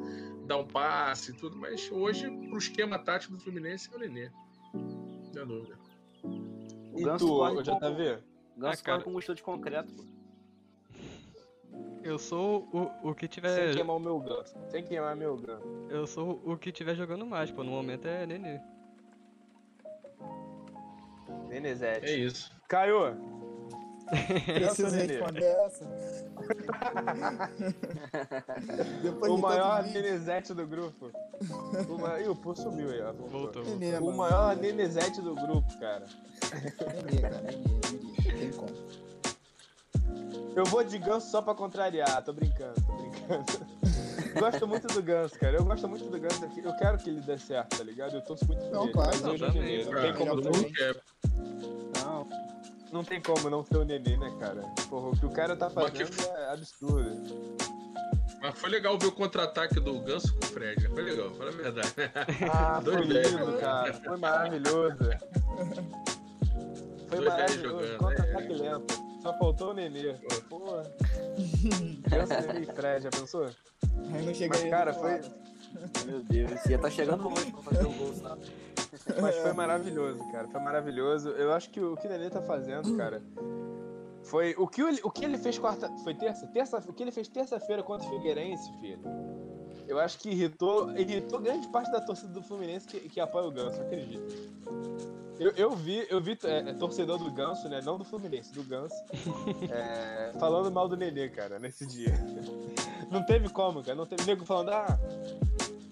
Dá 0.46 0.56
um 0.56 0.66
passe 0.66 1.30
e 1.30 1.36
tudo, 1.36 1.56
mas 1.56 1.88
hoje, 1.92 2.28
pro 2.48 2.58
esquema 2.58 2.98
tático 2.98 3.34
do 3.34 3.38
Fluminense, 3.40 3.88
é 3.92 3.96
o 3.96 4.00
Nenê. 4.00 4.30
Não 4.74 5.30
tem 5.32 5.46
dúvida. 5.46 5.78
E 6.96 7.04
Ganso 7.04 7.26
tu, 7.26 7.32
corre 7.36 7.52
ô, 7.52 7.54
com- 7.56 7.62
JV? 7.62 8.18
Ganso 8.56 8.80
Ah, 8.80 8.84
cara. 8.84 9.02
com 9.02 9.10
mochila 9.10 9.34
de 9.36 9.42
concreto, 9.42 9.94
pô. 9.94 10.04
Eu 12.02 12.18
sou 12.18 12.66
o, 12.72 13.10
o 13.10 13.14
que 13.14 13.26
Sem 13.26 13.28
tiver. 13.28 13.74
queimar 13.74 13.96
o 13.96 14.00
meu 14.00 14.18
ganso. 14.20 14.54
Sem 14.70 14.82
queimar 14.84 15.14
meu 15.16 15.36
ganso. 15.36 15.62
Eu 15.88 16.06
sou 16.06 16.40
o 16.44 16.56
que 16.56 16.72
tiver 16.72 16.94
jogando 16.94 17.26
mais, 17.26 17.50
pô. 17.50 17.62
No 17.62 17.72
momento 17.72 18.06
é 18.08 18.26
Nenê. 18.26 18.58
Nenezete. 21.48 22.06
É 22.06 22.14
isso. 22.16 22.50
Caio, 22.68 23.16
Precisa 24.44 24.96
Nenê. 24.96 25.12
responder 25.14 25.44
essa. 25.44 25.84
Depois 29.02 29.32
o 29.32 29.36
de 29.36 29.42
maior. 29.42 29.82
Nenezete 29.84 30.54
do 30.54 30.66
grupo. 30.66 31.10
O 31.88 31.98
maior... 31.98 32.20
Ih, 32.20 32.28
o 32.28 32.36
pô 32.36 32.54
sumiu 32.54 32.90
aí, 32.90 33.00
ó. 33.02 33.12
Voltou. 33.12 33.62
Nenê, 33.64 33.98
O 33.98 34.04
mano. 34.06 34.16
maior 34.16 34.56
Nenezete 34.56 35.20
do 35.20 35.34
grupo, 35.34 35.78
cara. 35.78 36.06
Nenê, 37.04 37.20
cara. 37.20 37.40
Nenê, 37.42 37.58
Nenê. 37.60 38.38
Tem 38.38 38.50
como. 38.52 38.70
Eu 40.56 40.64
vou 40.64 40.82
de 40.82 40.98
ganso 40.98 41.30
só 41.30 41.40
pra 41.40 41.54
contrariar. 41.54 42.22
Tô 42.24 42.32
brincando, 42.32 42.74
tô 42.86 42.92
brincando. 42.94 43.44
gosto 44.38 44.66
muito 44.66 44.86
do 44.88 45.02
ganso, 45.02 45.38
cara. 45.38 45.56
Eu 45.56 45.64
gosto 45.64 45.88
muito 45.88 46.04
do 46.08 46.18
ganso. 46.18 46.44
Eu 46.62 46.76
quero 46.76 46.98
que 46.98 47.10
ele 47.10 47.20
dê 47.20 47.38
certo, 47.38 47.78
tá 47.78 47.84
ligado? 47.84 48.14
Eu 48.14 48.22
torço 48.22 48.46
muito 48.46 48.64
Não, 48.70 48.90
claro, 48.90 49.10
mas 49.12 49.20
não, 49.22 49.30
hoje 49.32 49.44
é 49.44 49.46
também. 49.48 49.84
Não 49.84 50.02
tem 50.02 50.14
como 50.14 50.40
não. 50.40 50.52
Não, 52.02 52.28
não 52.92 53.04
tem 53.04 53.20
como 53.20 53.50
não 53.50 53.64
ser 53.64 53.76
o 53.76 53.84
Nenê, 53.84 54.16
né, 54.16 54.36
cara? 54.40 54.62
Porra, 54.88 55.08
o 55.08 55.16
que 55.16 55.26
o 55.26 55.30
cara 55.30 55.54
tá 55.56 55.70
Mas 55.74 55.90
que 55.90 56.04
fazendo 56.04 56.36
é 56.36 56.52
absurdo. 56.52 57.56
Mas 58.42 58.58
foi 58.58 58.70
legal 58.70 58.98
ver 58.98 59.06
o 59.06 59.12
contra-ataque 59.12 59.78
do 59.80 60.00
Ganso 60.00 60.32
com 60.34 60.46
o 60.46 60.48
Fred. 60.48 60.88
Foi 60.88 61.02
legal, 61.02 61.30
fala 61.34 61.50
a 61.50 61.52
verdade. 61.52 61.92
Ah, 62.50 62.80
foi 62.82 62.96
lindo, 63.02 63.12
velhos. 63.12 63.60
cara. 63.60 63.92
Foi 63.94 64.16
maravilhoso. 64.16 64.96
Foi 67.10 67.18
Dois 67.18 67.28
maravilhoso. 67.28 67.86
jogando, 67.86 67.98
Contra-ataque 67.98 68.52
é. 68.52 68.56
lento. 68.56 69.09
Só 69.22 69.36
faltou 69.38 69.70
o 69.70 69.74
Nenê. 69.74 70.14
Porra. 70.48 70.82
Pensa 72.08 72.40
Nenê 72.40 72.60
e 72.60 72.66
Fred, 72.66 73.04
já 73.04 73.10
pensou? 73.10 73.44
Aí 74.12 74.24
não 74.24 74.34
cheguei 74.34 74.48
Mas, 74.48 74.70
cara, 74.70 74.92
foi. 74.94 75.20
Meu 76.06 76.20
Deus, 76.20 76.66
ia 76.66 76.78
tá 76.78 76.90
chegando 76.90 77.28
hoje 77.28 77.52
pra 77.52 77.62
fazer 77.62 77.86
o 77.86 77.92
gol, 77.92 78.12
sabe? 78.14 78.42
mas 79.20 79.36
foi 79.36 79.52
maravilhoso, 79.52 80.18
cara. 80.32 80.48
Foi 80.48 80.60
maravilhoso. 80.60 81.28
Eu 81.30 81.52
acho 81.52 81.70
que 81.70 81.80
o 81.80 81.96
que 81.96 82.06
o 82.06 82.10
Nenê 82.10 82.30
tá 82.30 82.42
fazendo, 82.42 82.96
cara, 82.96 83.22
foi. 84.22 84.54
O 84.58 84.66
que, 84.66 84.82
ele, 84.82 85.00
o 85.02 85.10
que 85.10 85.24
ele 85.24 85.38
fez 85.38 85.58
quarta. 85.58 85.88
Foi 86.02 86.14
terça? 86.14 86.46
terça 86.46 86.78
o 86.88 86.92
que 86.92 87.02
ele 87.02 87.12
fez 87.12 87.28
terça-feira 87.28 87.82
contra 87.82 88.06
o 88.06 88.10
Figueirense, 88.10 88.72
filho. 88.80 89.02
Eu 89.86 89.98
acho 89.98 90.18
que 90.18 90.30
irritou, 90.30 90.96
irritou 90.96 91.40
grande 91.40 91.66
parte 91.68 91.90
da 91.90 92.00
torcida 92.00 92.32
do 92.32 92.42
Fluminense 92.42 92.86
que, 92.86 93.00
que 93.08 93.20
apoia 93.20 93.46
o 93.46 93.50
Ganso, 93.50 93.80
acredito. 93.80 94.22
Eu, 95.40 95.52
eu 95.56 95.70
vi, 95.74 96.06
eu 96.10 96.20
vi 96.20 96.38
é, 96.44 96.58
é, 96.58 96.72
torcedor 96.74 97.16
do 97.16 97.30
Ganso, 97.30 97.66
né? 97.66 97.80
Não 97.82 97.96
do 97.96 98.04
Fluminense, 98.04 98.52
do 98.52 98.62
Ganso. 98.62 98.94
é, 99.72 100.32
falando 100.38 100.70
mal 100.70 100.86
do 100.86 100.98
Nenê, 100.98 101.30
cara, 101.30 101.58
nesse 101.58 101.86
dia. 101.86 102.12
Não 103.10 103.24
teve 103.24 103.48
como, 103.48 103.82
cara. 103.82 103.94
Não 103.94 104.04
teve 104.04 104.26
nego 104.26 104.44
falando, 104.44 104.68
ah, 104.68 105.00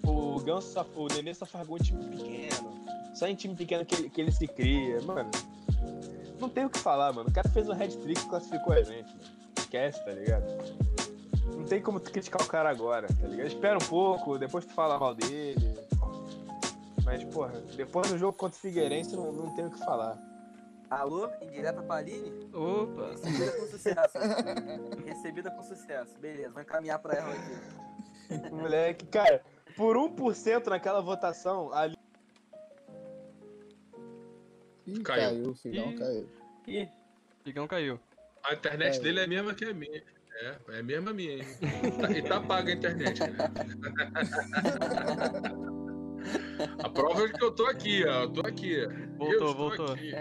o 0.05 0.39
Ganso, 0.41 0.79
o 0.95 1.07
Nenê 1.07 1.33
só 1.33 1.47
faz 1.47 1.65
gol 1.65 1.77
em 1.79 1.81
time 1.81 2.05
pequeno. 2.15 2.79
Só 3.15 3.27
em 3.27 3.33
time 3.33 3.55
pequeno 3.55 3.83
que 3.83 3.95
ele, 3.95 4.09
que 4.11 4.21
ele 4.21 4.31
se 4.31 4.47
cria. 4.47 5.01
Mano, 5.01 5.31
não 6.39 6.47
tem 6.47 6.65
o 6.65 6.69
que 6.69 6.77
falar, 6.77 7.11
mano. 7.11 7.29
O 7.29 7.33
cara 7.33 7.49
fez 7.49 7.67
um 7.67 7.73
hat-trick 7.73 8.21
e 8.21 8.29
classificou 8.29 8.73
a 8.73 8.83
gente, 8.83 9.09
mano. 9.15 9.31
Esquece, 9.57 10.05
tá 10.05 10.11
ligado? 10.11 10.45
Não 11.57 11.65
tem 11.65 11.81
como 11.81 11.99
tu 11.99 12.11
criticar 12.11 12.39
o 12.39 12.45
cara 12.45 12.69
agora, 12.69 13.07
tá 13.07 13.27
ligado? 13.27 13.47
Espera 13.47 13.77
um 13.77 13.87
pouco, 13.87 14.37
depois 14.37 14.63
tu 14.63 14.73
fala 14.73 14.99
mal 14.99 15.15
dele. 15.15 15.75
Mas, 17.09 17.23
porra, 17.23 17.59
depois 17.75 18.07
do 18.11 18.19
jogo 18.19 18.33
contra 18.37 18.55
o 18.55 18.61
Figueirense, 18.61 19.15
não, 19.15 19.31
não 19.31 19.55
tem 19.55 19.65
o 19.65 19.71
que 19.71 19.79
falar. 19.79 20.15
Alô, 20.91 21.27
indireta 21.41 21.81
pra 21.81 21.95
Aline? 21.95 22.47
Opa! 22.53 23.09
Recebida 23.09 23.51
com 23.51 23.65
sucesso. 23.65 24.17
Recebida 25.07 25.49
com 25.51 25.63
sucesso. 25.63 26.15
Beleza, 26.19 26.51
vou 26.51 26.61
encaminhar 26.61 26.99
pra 26.99 27.15
ela 27.15 27.33
aqui. 27.33 28.51
Moleque, 28.53 29.07
cara, 29.07 29.41
por 29.75 29.97
1% 29.97 30.67
naquela 30.67 31.01
votação, 31.01 31.73
ali. 31.73 31.97
Ih, 34.85 35.01
Caiu. 35.01 35.29
caiu, 35.29 35.55
filhão, 35.55 35.89
Ih. 35.91 35.95
caiu. 35.97 36.29
Ih, 36.67 36.89
Figão 37.43 37.67
caiu. 37.67 37.99
A 38.43 38.53
internet 38.53 38.97
É. 38.97 38.99
dele 39.01 39.19
é 39.21 39.23
a 39.23 39.27
mesma 39.27 39.55
que 39.55 39.65
a 39.65 39.73
minha. 39.73 40.03
É, 40.41 40.55
é 40.69 40.79
a 40.79 40.83
mesma 40.83 41.11
minha, 41.11 41.37
hein? 41.37 41.43
E 42.15 42.21
tá 42.21 42.39
paga 42.39 42.71
a 42.71 42.75
internet, 42.75 43.19
né? 43.19 43.37
a 46.83 46.89
prova 46.89 47.23
é 47.25 47.29
que 47.29 47.43
eu 47.43 47.51
tô 47.51 47.65
aqui, 47.65 48.03
ó. 48.05 48.23
Eu 48.23 48.29
tô 48.29 48.41
aqui. 48.41 48.73
eu 48.73 48.89
Voltou, 49.17 49.55
voltou. 49.55 49.91
aqui. 49.93 50.13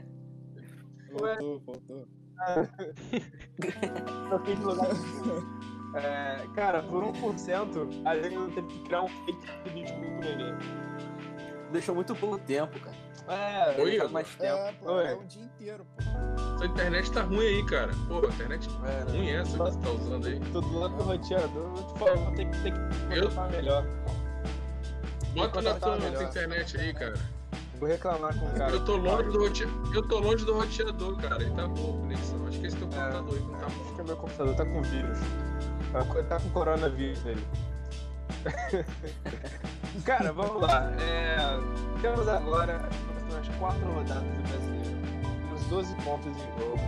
Voltou, 1.12 1.60
voltou. 1.60 2.08
Troquei 4.28 4.54
de 4.56 4.62
lugar. 4.62 4.88
É, 5.94 6.46
cara, 6.54 6.82
por 6.82 7.02
1%, 7.02 8.02
a 8.04 8.16
gente 8.16 8.34
não 8.36 8.50
teve 8.50 8.66
que 8.68 8.78
criar 8.84 9.02
um 9.02 9.08
fake 9.08 9.40
de 9.64 9.70
vídeo 9.70 9.94
com 9.94 10.00
o 10.02 10.20
Nenê. 10.20 10.52
deixou 11.72 11.94
muito 11.94 12.14
pouco 12.14 12.38
tempo, 12.38 12.78
cara. 12.78 12.96
É, 13.28 13.80
Oi, 13.82 13.90
Deixou 13.92 14.08
mais 14.10 14.28
tempo. 14.36 14.54
É, 14.54 14.72
pô, 14.72 14.92
Oi. 14.92 15.06
é 15.06 15.14
o 15.14 15.24
dia 15.24 15.42
inteiro, 15.42 15.84
pô. 15.86 16.02
Sua 16.58 16.66
internet 16.66 17.10
tá 17.12 17.22
ruim 17.22 17.40
aí, 17.46 17.66
cara. 17.66 17.90
Pô, 18.06 18.24
a 18.26 18.28
internet 18.28 18.68
é, 18.86 19.10
ruim 19.10 19.28
essa 19.30 19.52
que 19.52 19.58
você 19.58 19.78
tá 19.80 19.90
usando 19.90 20.26
aí. 20.26 20.40
Tô 20.52 20.60
do 20.60 20.78
lado 20.78 20.96
do 20.96 21.02
roteador, 21.02 21.74
eu 21.76 21.86
te 21.92 21.98
falo, 21.98 22.16
vou 22.24 22.34
ter 22.34 22.50
que, 22.50 22.62
ter 22.62 22.72
que 22.72 22.78
Eu- 23.18 23.50
melhor. 23.50 23.84
Bota 25.34 25.62
na 25.62 25.74
tua, 25.74 25.96
melhor. 25.98 26.22
internet 26.22 26.76
aí, 26.80 26.92
cara. 26.94 27.14
Vou 27.78 27.88
reclamar 27.88 28.36
com 28.36 28.46
o 28.46 28.50
cara. 28.54 28.72
Eu 28.72 28.84
tô 28.84 28.96
longe 28.96 29.30
do 29.30 29.38
roteador. 29.38 29.94
Eu 29.94 30.02
tô 30.08 30.18
longe 30.18 30.44
do 30.44 30.54
roteador, 30.54 31.16
cara. 31.16 31.42
Ele 31.42 31.50
tá 31.52 31.66
boa 31.68 31.94
a 31.96 32.00
conexão. 32.00 32.46
Acho 32.48 32.58
que 32.60 32.66
esse 32.66 32.76
teu 32.76 32.86
computador 32.88 33.34
aí 33.34 33.40
não 33.42 33.54
tá 33.58 33.66
bom. 33.66 33.82
Acho 33.84 33.94
que 33.94 34.00
o 34.00 34.04
meu 34.04 34.16
computador 34.16 34.54
tá 34.56 34.64
com 34.64 34.82
vírus. 34.82 35.18
Tá 35.92 36.04
com- 36.04 36.24
Tá 36.24 36.40
com 36.40 36.48
coronavírus 36.50 37.22
nele. 37.24 37.46
Cara, 40.04 40.32
vamos 40.32 40.60
lá. 40.62 40.90
É, 41.00 41.36
temos 42.00 42.26
agora 42.28 42.88
as 43.40 43.48
quatro 43.56 43.92
rodadas 43.92 44.22
do 44.22 44.42
brasileiro. 44.48 44.98
Temos 45.48 45.64
12 45.66 45.94
pontos 45.96 46.26
em 46.26 46.60
jogo. 46.60 46.78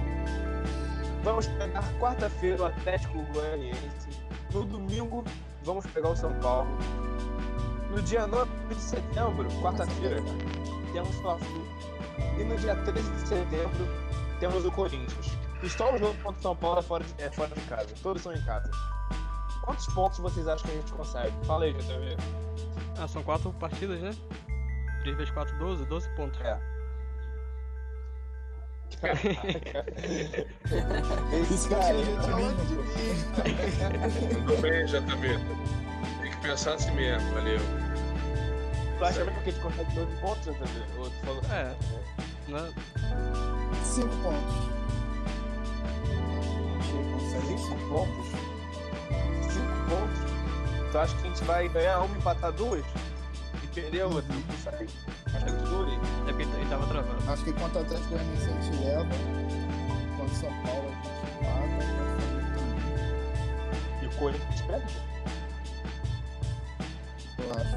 Vamos 1.23 1.47
pegar 1.47 1.85
quarta-feira 2.01 2.63
o 2.63 2.67
Atlético 2.67 3.23
Goianiense. 3.33 4.09
No 4.53 4.65
domingo, 4.65 5.25
vamos 5.65 5.87
pegar 5.87 6.11
o 6.11 6.17
São 6.17 6.33
Paulo. 6.41 6.69
No 7.91 8.01
dia 8.03 8.27
9 8.27 8.51
de 8.69 8.81
setembro, 8.81 9.49
quarta-feira, 9.61 10.23
temos 10.93 11.09
o 11.09 11.23
Fla-Flu. 11.23 11.65
E 12.39 12.45
no 12.45 12.57
dia 12.57 12.77
13 12.77 13.11
de 13.11 13.29
setembro, 13.29 13.89
temos 14.39 14.65
o 14.65 14.71
Corinthians. 14.71 15.37
E 15.63 15.69
só 15.69 15.95
o 15.95 15.99
jogo 15.99 16.15
contra 16.23 16.39
o 16.39 16.43
São 16.43 16.57
Paulo 16.57 16.79
é 16.79 16.83
fora 16.83 17.05
de, 17.05 17.23
é 17.23 17.31
fora 17.31 17.55
de 17.55 17.61
casa. 17.63 17.89
Todos 18.03 18.23
são 18.23 18.33
em 18.33 18.43
casa. 18.45 18.71
Quantos 19.63 19.87
pontos 19.89 20.19
vocês 20.19 20.47
acham 20.47 20.67
que 20.67 20.73
a 20.73 20.77
gente 20.81 20.93
consegue? 20.93 21.33
Fala 21.45 21.65
aí, 21.65 21.73
JV. 21.75 22.17
Ah, 22.99 23.09
são 23.09 23.23
quatro 23.23 23.53
partidas, 23.55 24.01
né? 24.01 24.15
3 25.03 25.17
vezes 25.17 25.33
4, 25.33 25.59
12, 25.59 25.85
12 25.87 26.09
pontos. 26.17 26.41
É. 26.41 26.59
Isso 31.51 31.69
que 31.69 31.75
eu 31.75 31.81
tinha 31.81 32.05
de 32.05 32.11
otimismo, 32.13 32.67
pô. 32.67 32.73
Tudo 34.35 34.63
bem, 34.63 34.85
JB. 34.87 35.01
Tem 35.01 35.09
que 35.09 35.17
pensar 36.41 36.75
assim 36.75 36.91
mesmo, 36.93 37.33
valeu. 37.33 37.61
Tu 38.99 39.05
acha 39.05 39.25
mesmo 39.25 39.41
que 39.43 39.51
a 39.51 39.53
gente 39.53 39.63
consegue 39.63 39.95
12 39.95 40.17
pontos, 40.17 40.45
JV? 40.45 40.99
Ou 40.99 41.11
tu 41.11 41.17
falou... 41.25 41.43
É. 41.51 41.75
Né? 42.49 42.73
Cinco 43.85 44.17
pontos. 44.23 44.55
A 46.79 46.83
gente 46.83 47.13
consegue 47.13 47.47
5 47.47 47.59
cinco 47.59 47.89
pontos? 47.89 48.27
5 49.53 49.67
pontos? 49.89 50.19
Tu 50.91 50.99
acha 50.99 51.17
que 51.17 51.23
a 51.23 51.29
gente 51.29 51.45
vai 51.45 51.69
ganhar 51.69 52.01
uma 52.01 52.15
e 52.15 52.19
empatar 52.19 52.53
duas? 52.53 52.85
E 53.63 53.67
perder 53.69 54.01
a 54.03 54.07
outra? 54.07 54.35
Não 54.35 54.43
consegue? 54.43 54.91
Acho 55.27 55.45
que 55.45 55.53
dure. 55.53 55.93
É 56.27 56.33
porque 56.33 56.43
ele 56.43 56.69
tava 56.69 56.87
travando. 56.87 57.31
Acho 57.31 57.45
que 57.45 57.53
contra 57.53 57.79
o 57.79 57.83
Atlético 57.83 58.09
Goianiense 58.11 58.51
a 58.51 58.61
gente 58.61 58.85
leva. 58.85 59.07
Contra 60.17 60.35
o 60.35 60.37
São 60.37 60.53
Paulo 60.63 60.89
a 60.89 60.93
gente 60.93 61.09
empata. 61.39 61.91
E 64.03 64.07
o 64.07 64.11
Corinthians 64.19 64.61
perde? 64.63 65.10
Eu 67.41 67.53
acho. 67.61 67.77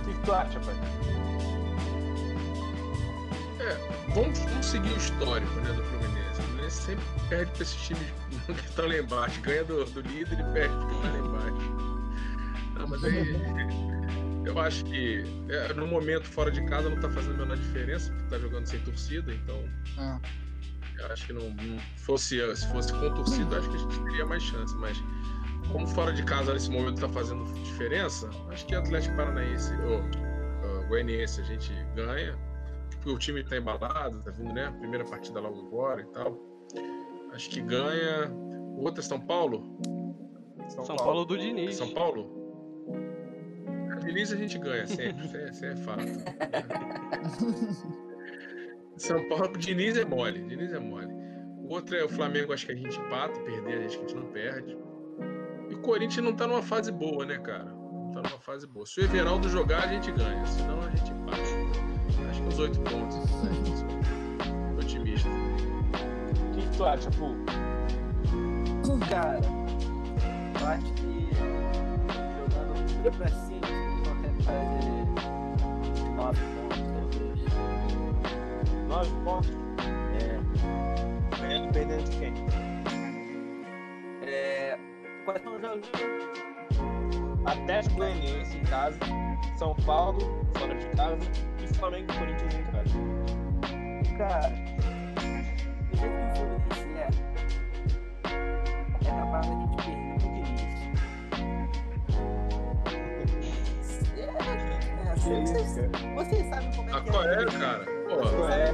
O 0.00 0.04
que, 0.04 0.14
que 0.14 0.20
tu 0.24 0.32
acha, 0.32 0.60
pai? 0.60 0.74
vamos, 4.14 4.38
vamos 4.38 4.66
seguir 4.66 4.92
o 4.92 4.96
histórico 4.96 5.54
né, 5.60 5.72
do 5.72 5.82
Fluminense. 5.84 6.40
O 6.40 6.42
Fluminense 6.42 6.82
sempre 6.82 7.04
perde 7.28 7.50
para 7.52 7.62
esses 7.62 7.76
times 7.76 8.06
que 8.46 8.52
estão 8.52 8.86
lá 8.86 8.98
embaixo. 8.98 9.40
Ganha 9.42 9.64
do, 9.64 9.84
do 9.84 10.00
líder 10.00 10.38
e 10.40 10.52
perde 10.52 10.74
porque 10.76 10.94
está 10.94 11.10
lá 11.10 11.18
embaixo. 11.18 11.56
Não, 12.78 12.88
mas 12.88 13.04
aí. 13.04 13.86
Eu 14.46 14.60
acho 14.60 14.84
que 14.84 15.24
é, 15.48 15.72
no 15.74 15.88
momento 15.88 16.24
fora 16.24 16.52
de 16.52 16.64
casa 16.66 16.88
não 16.88 17.00
tá 17.00 17.10
fazendo 17.10 17.34
a 17.34 17.38
menor 17.38 17.56
diferença, 17.56 18.12
porque 18.12 18.28
tá 18.30 18.38
jogando 18.38 18.64
sem 18.64 18.78
torcida, 18.80 19.34
então. 19.34 19.68
Ah. 19.98 20.20
Eu 21.00 21.12
acho 21.12 21.26
que 21.26 21.32
não, 21.32 21.50
não 21.50 21.78
fosse, 21.96 22.38
se 22.56 22.66
fosse 22.68 22.92
com 22.92 23.12
torcida, 23.12 23.58
acho 23.58 23.68
que 23.68 23.76
a 23.76 23.78
gente 23.80 24.00
teria 24.04 24.24
mais 24.24 24.42
chance, 24.44 24.72
mas 24.76 24.96
como 25.72 25.86
fora 25.86 26.12
de 26.12 26.22
casa 26.22 26.52
nesse 26.52 26.70
momento 26.70 27.00
tá 27.00 27.08
fazendo 27.08 27.44
diferença, 27.62 28.28
acho 28.50 28.66
que 28.66 28.74
Atlético 28.74 29.16
Paranaense 29.16 29.72
ou 29.82 30.00
uh, 30.00 30.88
Goianiense 30.88 31.40
a 31.40 31.44
gente 31.44 31.72
ganha. 31.94 32.36
Porque 32.90 33.10
o 33.10 33.18
time 33.18 33.44
tá 33.44 33.56
embalado, 33.56 34.22
tá 34.22 34.30
vindo, 34.30 34.52
né? 34.52 34.74
Primeira 34.78 35.04
partida 35.04 35.40
logo 35.40 35.66
agora 35.66 36.02
e 36.02 36.06
tal. 36.06 36.38
Acho 37.32 37.50
que 37.50 37.60
ganha. 37.60 38.32
Outra 38.78 39.02
São 39.02 39.20
Paulo? 39.20 39.78
São, 40.68 40.96
Paulo. 40.96 41.24
do 41.24 41.38
Diniz. 41.38 41.76
São 41.76 41.92
Paulo? 41.92 42.30
A 43.92 43.96
Diniz 43.96 44.32
a 44.32 44.36
gente 44.36 44.58
ganha 44.58 44.86
sempre, 44.86 45.24
isso 45.24 45.36
é, 45.36 45.48
isso 45.50 45.64
é 45.64 45.76
fato. 45.76 46.02
São 48.96 49.28
Paulo, 49.28 49.56
Diniz 49.58 49.96
é 49.96 50.04
mole, 50.04 50.42
Diniz 50.42 50.72
é 50.72 50.78
mole. 50.78 51.12
O 51.58 51.72
outro 51.74 51.96
é 51.96 52.04
o 52.04 52.08
Flamengo, 52.08 52.52
acho 52.52 52.66
que 52.66 52.72
a 52.72 52.76
gente 52.76 52.98
empata, 52.98 53.38
perder, 53.40 53.86
acho 53.86 53.98
que 53.98 54.04
a 54.04 54.08
gente 54.08 54.16
não 54.16 54.32
perde. 54.32 54.76
O 55.86 55.88
Corinthians 55.88 56.24
não 56.24 56.34
tá 56.34 56.48
numa 56.48 56.62
fase 56.62 56.90
boa, 56.90 57.24
né, 57.24 57.38
cara? 57.38 57.66
Não 57.66 58.10
tá 58.10 58.20
numa 58.20 58.40
fase 58.40 58.66
boa. 58.66 58.84
Se 58.84 58.98
o 58.98 59.04
Everaldo 59.04 59.48
jogar, 59.48 59.84
a 59.84 59.86
gente 59.86 60.10
ganha, 60.10 60.44
senão 60.44 60.80
a 60.80 60.90
gente 60.90 61.12
empata. 61.12 61.40
Acho 62.28 62.42
que 62.42 62.48
uns 62.48 62.58
oito 62.58 62.80
pontos. 62.80 63.16
Né? 63.18 63.52
Tô 64.74 64.80
otimista. 64.80 65.28
O 65.28 66.50
que, 66.56 66.62
que 66.62 66.76
tu 66.76 66.84
acha, 66.84 67.08
Pô? 67.12 67.36
Cara, 69.08 69.38
eu 70.60 70.66
acho 70.66 70.92
que 70.94 71.30
jogando 72.96 73.16
pra 73.16 73.28
cima, 73.28 73.60
consegue 74.02 74.42
fazer 74.42 74.90
nove 76.16 76.40
pontos, 76.56 76.82
talvez. 76.96 77.38
Nove 78.88 79.10
pontos? 79.22 79.50
É. 80.20 81.40
Ganhando, 81.40 81.72
perdendo 81.72 82.10
de 82.10 82.16
quem? 82.18 82.75
É. 85.26 85.32
Quais 85.32 85.42
são 85.42 85.56
os 85.56 85.60
jogos? 85.60 85.90
Atlético 87.44 87.96
Goianiense 87.96 88.56
em 88.58 88.62
casa, 88.64 88.98
São 89.58 89.74
Paulo 89.74 90.20
fora 90.54 90.74
de 90.74 90.86
casa 90.96 91.18
e 91.62 91.74
Flamengo 91.74 92.12
e 92.12 92.16
Corinthians 92.16 92.54
em 92.54 92.62
casa. 92.64 92.94
Cara, 94.18 94.48
do 95.90 95.96
jeito 95.96 96.16
que 96.16 96.30
o 96.30 96.60
Fluminense 96.60 96.88
é, 96.96 97.08
é 99.04 99.10
capaz 99.20 99.46
da 99.46 99.52
gente 99.52 99.76
perder 99.76 99.98
no 99.98 100.36
início. 100.36 100.86
É, 105.26 105.32
é, 105.32 106.14
vocês, 106.14 106.46
sabem 106.48 106.70
como 106.76 106.88
é 106.88 107.00
que 107.00 107.10
qual 107.10 107.24
é. 107.24 107.26
é, 107.34 107.44
cara? 107.46 107.84
Porra. 108.08 108.54
É, 108.54 108.70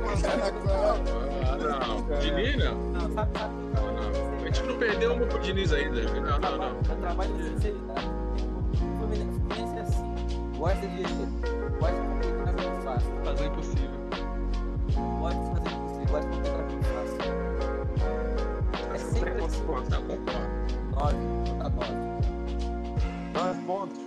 Ah, 1.49 1.87
não. 1.87 2.19
Diniz, 2.19 2.57
não. 2.57 2.75
Não, 2.75 3.11
sabe, 3.12 3.38
sabe. 3.38 3.55
Não, 3.75 3.93
não. 3.95 4.12
A 4.53 4.55
gente 4.55 4.69
não 4.69 4.79
perdeu 4.79 5.15
uma 5.15 5.27
pro 5.27 5.38
Diniz 5.41 5.73
ainda. 5.73 6.03
Não, 6.03 6.38
não, 6.38 6.59
não. 6.59 6.77
Eu 6.77 7.01
trabalho 7.01 7.35
de 7.38 7.45
sinceridade. 7.45 8.07
O 8.07 8.77
Fluminense 8.99 9.41
é 9.79 9.81
assim. 9.81 10.05
Gosta 10.59 10.87
de. 10.88 11.03
Gosta 11.81 11.97
de 11.97 12.07
complicar 12.07 12.53
muito 12.53 12.83
fácil. 12.85 13.11
Fazer 13.25 13.45
o 13.45 13.47
impossível. 13.47 14.01
Gosta 15.21 15.41
de 15.41 15.47
fazer 15.49 15.71
impossível. 15.75 16.07
Gosta 16.11 16.29
de 16.29 16.37
complicar 16.37 16.65
muito 16.69 16.85
fácil. 16.85 17.17
É 18.93 18.99
sempre 18.99 19.43
assim. 19.43 19.65
Tá, 19.88 19.97
concordo. 19.97 20.43
Nove, 20.91 21.17
tá 21.59 21.69
nove. 21.71 21.97
Nove 23.33 23.67
pontos. 23.67 24.01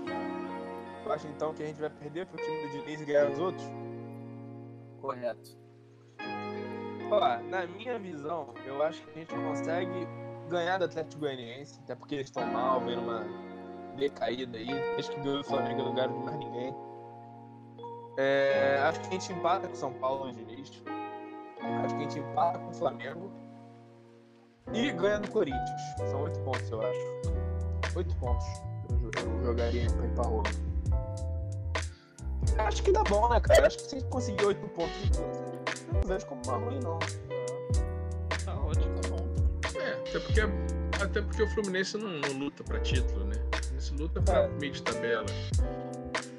Tu 1.04 1.12
acha 1.12 1.28
então 1.28 1.56
que 1.56 1.64
a 1.64 1.66
gente 1.66 1.82
vai 1.82 1.90
perder 1.90 2.28
pro 2.28 2.38
time 2.38 2.68
do 2.68 2.70
Diniz 2.70 3.02
e 3.02 3.06
ganhar 3.06 3.32
os 3.32 3.40
outros? 3.40 3.68
Correto. 5.02 5.58
Ó, 7.10 7.20
na 7.50 7.66
minha 7.66 7.98
visão, 7.98 8.54
eu 8.68 8.84
acho 8.84 9.02
que 9.02 9.10
a 9.10 9.14
gente 9.14 9.34
consegue 9.34 10.08
ganhar 10.50 10.78
do 10.78 10.86
Atlético 10.86 11.22
Goianiense, 11.22 11.80
até 11.84 11.96
porque 11.96 12.16
eles 12.16 12.28
estão 12.28 12.46
mal, 12.46 12.80
vendo 12.82 13.02
uma 13.02 13.24
decaída 13.98 14.58
aí. 14.58 14.68
Desde 14.96 15.12
que 15.12 15.20
ganhou 15.22 15.40
o 15.42 15.44
Flamengo, 15.44 15.84
não 15.84 15.94
de 15.94 16.08
mais 16.26 16.38
ninguém. 16.38 16.76
É, 18.18 18.80
acho 18.84 19.00
que 19.02 19.08
a 19.08 19.12
gente 19.12 19.34
empata 19.34 19.68
com 19.68 19.74
o 19.74 19.78
São 19.78 19.94
Paulo 19.94 20.26
no 20.28 20.34
Diniz. 20.34 20.84
Acho 21.84 21.96
que 21.96 22.02
a 22.02 22.10
gente 22.10 22.20
empata 22.20 22.60
com 22.60 22.70
o 22.70 22.74
Flamengo. 22.74 23.32
E 24.74 24.92
ganha 24.92 25.20
do 25.20 25.30
Corinthians. 25.32 25.82
São 26.10 26.24
oito 26.24 26.40
pontos, 26.42 26.70
eu 26.72 26.82
acho. 26.82 27.98
Oito 27.98 28.16
pontos. 28.18 28.46
Eu, 28.90 28.98
jo- 28.98 29.12
eu 29.40 29.46
jogaria 29.46 29.88
pra 30.16 30.24
rua. 30.24 30.44
Acho 32.58 32.84
que 32.84 32.92
dá 32.92 33.04
bom, 33.04 33.28
né, 33.30 33.40
cara? 33.40 33.68
Acho 33.68 33.78
que 33.78 33.84
se 33.84 33.96
a 33.96 34.00
gente 34.00 34.10
conseguir 34.10 34.46
oito 34.46 34.68
pontos, 34.70 35.12
não 35.92 36.02
vejo 36.08 36.26
como 36.26 36.42
uma 36.46 36.58
ruim, 36.58 36.80
não. 36.82 36.98
Até 40.16 40.20
porque, 40.20 40.42
até 41.04 41.22
porque 41.22 41.44
o 41.44 41.48
Fluminense 41.50 41.98
não, 41.98 42.10
não 42.20 42.40
luta 42.40 42.64
pra 42.64 42.80
título, 42.80 43.26
né? 43.26 43.36
O 43.54 43.58
Fluminense 43.58 43.94
luta 43.94 44.22
pra 44.22 44.40
É. 44.44 44.48
meio 44.60 44.72
de 44.74 44.82
tabela. 44.84 45.26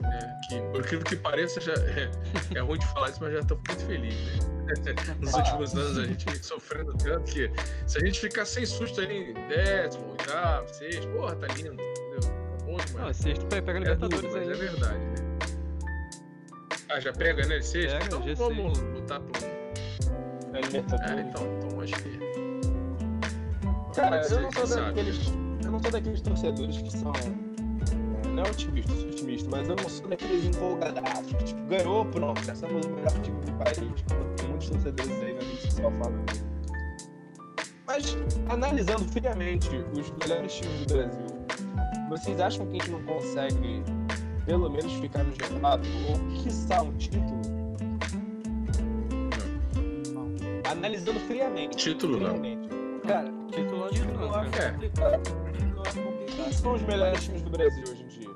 né? 0.01 0.41
Que, 0.49 0.61
por 0.61 0.81
incrível 0.81 1.05
que 1.05 1.17
pareça, 1.17 1.61
já 1.61 1.73
é, 1.73 2.11
é 2.55 2.61
ruim 2.61 2.79
de 2.79 2.87
falar 2.93 3.11
isso, 3.11 3.19
mas 3.21 3.33
já 3.33 3.43
tô 3.43 3.57
muito 3.57 3.85
feliz, 3.87 4.15
né? 4.15 4.39
Nos 5.21 5.35
Ah. 5.35 5.39
últimos 5.39 5.75
anos 5.75 5.99
a 5.99 6.05
gente 6.05 6.45
sofrendo 6.47 6.93
tanto 6.95 7.33
que 7.33 7.51
se 7.87 7.99
a 7.99 8.01
gente 8.05 8.21
ficar 8.21 8.45
sem 8.45 8.65
susto 8.65 9.01
ali 9.01 9.31
em 9.31 9.35
décimo, 9.49 10.11
oitavo, 10.11 10.69
sexto, 10.73 11.09
porra, 11.09 11.35
tá 11.37 11.47
lindo, 11.49 11.73
entendeu? 11.73 12.21
Tá 12.21 12.65
bom 12.65 12.77
Não, 12.77 12.85
demais. 12.85 13.17
sexto 13.17 13.47
pe- 13.47 13.63
pega 13.63 13.79
É 13.79 13.95
duro, 13.95 14.09
Libertadores 14.17 14.33
mas 14.35 14.49
aí. 14.49 14.53
é 14.53 14.71
verdade, 14.71 14.99
né? 14.99 15.15
Ah, 16.89 17.01
já 17.01 17.13
pega, 17.13 17.47
né? 17.47 17.61
Sexto? 17.61 17.93
Pega, 17.93 18.05
então 18.07 18.23
G6. 18.23 18.35
vamos 18.37 18.79
lutar 18.79 19.21
por. 19.21 19.37
É 19.43 20.59
É, 20.59 20.61
Libertadores. 20.63 21.27
então, 21.27 21.59
então 21.59 21.81
acho 21.81 21.93
que. 21.95 22.26
Cara, 23.97 24.21
eu 24.29 24.43
não 24.43 24.53
sou 24.53 24.67
daqueles. 24.67 25.33
Eu 25.65 25.71
não 25.71 25.81
sou 25.81 25.91
daqueles 25.91 26.21
torcedores 26.21 26.83
que 26.83 26.93
são. 26.93 27.13
é, 27.15 28.29
não 28.29 28.43
é 28.45 28.51
otimista, 28.51 28.93
sou 28.93 29.09
otimista, 29.09 29.49
mas 29.51 29.67
eu 29.67 29.75
não 29.75 29.89
sou 29.89 30.07
daqueles 30.09 30.45
empolgadaços 30.45 31.33
que 31.33 31.45
tipo, 31.45 31.63
ganhou, 31.63 32.05
pronto, 32.05 32.45
já 32.45 32.55
somos 32.55 32.85
o 32.85 32.91
melhor 32.91 33.13
time 33.23 33.41
do 33.41 33.53
país. 33.53 33.79
Tem 34.37 34.49
muitos 34.49 34.69
torcedores 34.69 35.11
aí 35.23 35.33
na 35.33 35.41
rede 35.41 35.63
social 35.63 35.91
falando. 35.93 36.47
Mas, 37.87 38.19
analisando 38.51 39.05
friamente 39.13 39.71
os 39.99 40.11
melhores 40.11 40.55
times 40.55 40.87
do 40.87 40.95
Brasil, 40.95 41.27
vocês 42.11 42.39
acham 42.39 42.67
que 42.67 42.73
a 42.73 42.75
gente 42.75 42.91
não 42.91 43.03
consegue, 43.05 43.83
pelo 44.45 44.69
menos, 44.69 44.93
ficar 44.93 45.25
no 45.25 45.33
G4 45.33 45.81
ou, 46.11 46.43
quiçá, 46.43 46.83
um 46.83 46.93
título? 46.99 47.41
Analisando 50.71 51.19
friamente. 51.21 51.77
Título 51.79 52.21
não. 52.21 52.66
Cara, 53.07 53.33
Título 53.51 53.85
acho 53.85 53.95
que 53.95 54.01
título 54.01 54.19
não, 54.19 54.27
eu 54.27 54.35
acho 54.35 54.51
cara. 54.51 54.73
complicado. 54.73 55.23
Eu 55.77 55.83
acho 55.83 56.03
complicado. 56.03 56.37
Quem 56.37 56.53
são 56.53 56.75
os 56.75 56.83
melhores 56.83 57.25
times 57.25 57.43
do 57.43 57.51
Brasil 57.51 57.85
hoje 57.91 58.03
em 58.03 58.07
dia? 58.09 58.29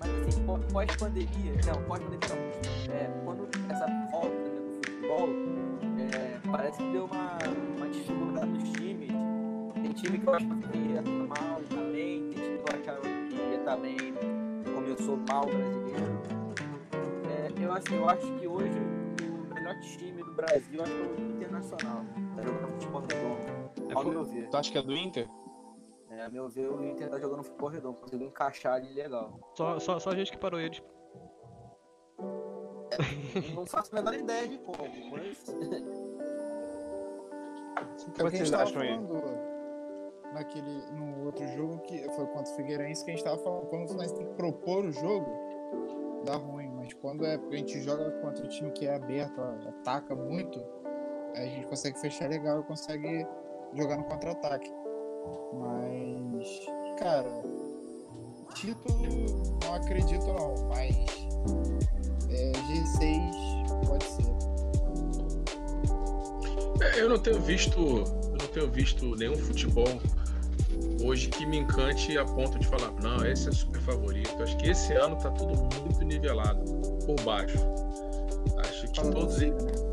Mas 0.00 0.10
assim, 0.28 0.44
pó- 0.44 0.58
pós-pandemia, 0.72 1.52
não, 1.66 1.82
pós-pandemia 1.84 2.28
não, 2.28 2.94
é, 2.94 3.10
quando 3.24 3.48
essa 3.70 3.86
volta 4.10 4.28
né, 4.28 4.60
do 4.60 4.74
futebol, 4.74 5.28
é, 5.98 6.38
parece 6.50 6.78
que 6.78 6.92
deu 6.92 7.04
uma, 7.06 7.38
uma 7.76 7.88
dificuldade 7.88 8.46
nos 8.50 8.70
times. 8.72 9.10
Tem 9.82 9.92
time 9.92 10.18
que 10.18 10.26
eu 10.26 10.34
acho 10.34 10.46
que 10.46 10.78
ia 10.78 10.98
estar 11.00 11.10
mal 11.42 11.60
também, 11.68 12.30
tem 12.30 12.42
time 12.44 12.58
que 12.58 12.72
eu 12.74 12.80
achava 12.80 13.00
que 13.00 13.34
ia 13.34 13.56
estar 13.58 13.76
bem, 13.76 13.96
começou 14.74 15.16
mal 15.28 15.44
o 15.44 15.46
brasileiro. 15.46 16.20
É, 17.28 17.64
eu, 17.64 17.72
acho, 17.72 17.94
eu 17.94 18.08
acho 18.08 18.32
que 18.38 18.46
hoje 18.46 18.78
o 19.50 19.54
melhor 19.54 19.74
time 19.80 20.22
do 20.22 20.32
Brasil 20.32 20.82
acho 20.82 20.92
que 20.92 21.00
é 21.00 21.06
o 21.06 21.30
Internacional. 21.36 22.04
Tá 22.36 22.42
jogando 22.42 22.70
futebol 22.72 23.02
redondo. 23.02 23.59
É 23.90 23.94
Ao 23.94 24.04
meu 24.04 24.24
ver. 24.24 24.48
Tu 24.48 24.56
acha 24.56 24.70
que 24.72 24.78
é 24.78 24.82
do 24.82 24.92
Inter? 24.96 25.28
É, 26.10 26.22
a 26.22 26.28
meu 26.28 26.48
ver, 26.48 26.68
o 26.70 26.84
Inter 26.84 27.08
tá 27.08 27.18
jogando 27.18 27.42
futebol 27.44 27.68
redondo, 27.68 27.98
conseguiu 27.98 28.26
encaixar 28.26 28.74
ali 28.74 28.92
legal. 28.92 29.38
Só, 29.54 29.78
só, 29.78 29.98
só 29.98 30.10
a 30.10 30.14
gente 30.16 30.32
que 30.32 30.38
parou 30.38 30.60
eles. 30.60 30.82
Não 33.54 33.64
faço 33.64 33.90
a 33.92 34.00
menor 34.00 34.14
ideia 34.14 34.48
de 34.48 34.58
como, 34.58 34.78
mas. 35.12 35.48
O 38.06 38.10
que 38.12 38.20
É 38.20 38.24
vocês 38.24 38.52
acham 38.52 38.82
aí? 38.82 38.98
naquele, 40.32 40.82
no 40.92 41.26
outro 41.26 41.46
jogo 41.48 41.78
que 41.80 41.98
foi 42.10 42.26
contra 42.26 42.52
o 42.52 42.56
Figueirense 42.56 43.04
que 43.04 43.10
a 43.10 43.14
gente 43.14 43.24
tava 43.24 43.38
falando. 43.38 43.66
Quando 43.66 43.84
o 43.84 43.88
Fluminense 43.88 44.14
tem 44.16 44.26
que 44.26 44.34
propor 44.34 44.84
o 44.84 44.92
jogo, 44.92 45.26
dá 46.24 46.36
ruim. 46.36 46.70
Mas 46.76 46.92
quando 46.94 47.24
é, 47.24 47.34
a 47.36 47.56
gente 47.56 47.80
joga 47.80 48.10
contra 48.20 48.44
o 48.44 48.48
time 48.48 48.70
que 48.72 48.86
é 48.86 48.94
aberto, 48.96 49.40
ó, 49.40 49.68
ataca 49.68 50.14
muito, 50.14 50.60
aí 51.34 51.46
a 51.46 51.50
gente 51.50 51.66
consegue 51.66 51.98
fechar 52.00 52.28
legal 52.28 52.60
e 52.60 52.62
consegue 52.64 53.26
jogar 53.74 53.96
no 53.96 54.04
contra-ataque. 54.04 54.70
Mas, 55.52 56.66
cara, 56.98 57.30
título 58.54 59.58
não 59.62 59.74
acredito 59.74 60.26
não, 60.26 60.54
mas 60.68 60.94
é, 62.30 62.52
G6 62.52 63.86
pode 63.86 64.04
ser. 64.04 64.30
É, 66.82 67.00
eu 67.00 67.08
não 67.08 67.18
tenho 67.18 67.40
visto, 67.40 67.78
eu 67.78 68.36
não 68.38 68.46
tenho 68.52 68.70
visto 68.70 69.16
nenhum 69.16 69.36
futebol 69.36 70.00
hoje 71.02 71.28
que 71.28 71.46
me 71.46 71.58
encante 71.58 72.16
a 72.18 72.24
ponto 72.24 72.58
de 72.58 72.66
falar, 72.66 72.92
não, 73.02 73.24
esse 73.26 73.48
é 73.48 73.52
super 73.52 73.80
favorito. 73.80 74.42
Acho 74.42 74.56
que 74.58 74.70
esse 74.70 74.92
ano 74.94 75.16
tá 75.16 75.30
tudo 75.30 75.54
muito 75.56 76.02
nivelado 76.04 76.64
por 77.06 77.20
baixo. 77.22 77.58
Acho 78.58 78.88
que 78.88 79.10
todos 79.10 79.40
eles. 79.40 79.64
É, 79.64 79.89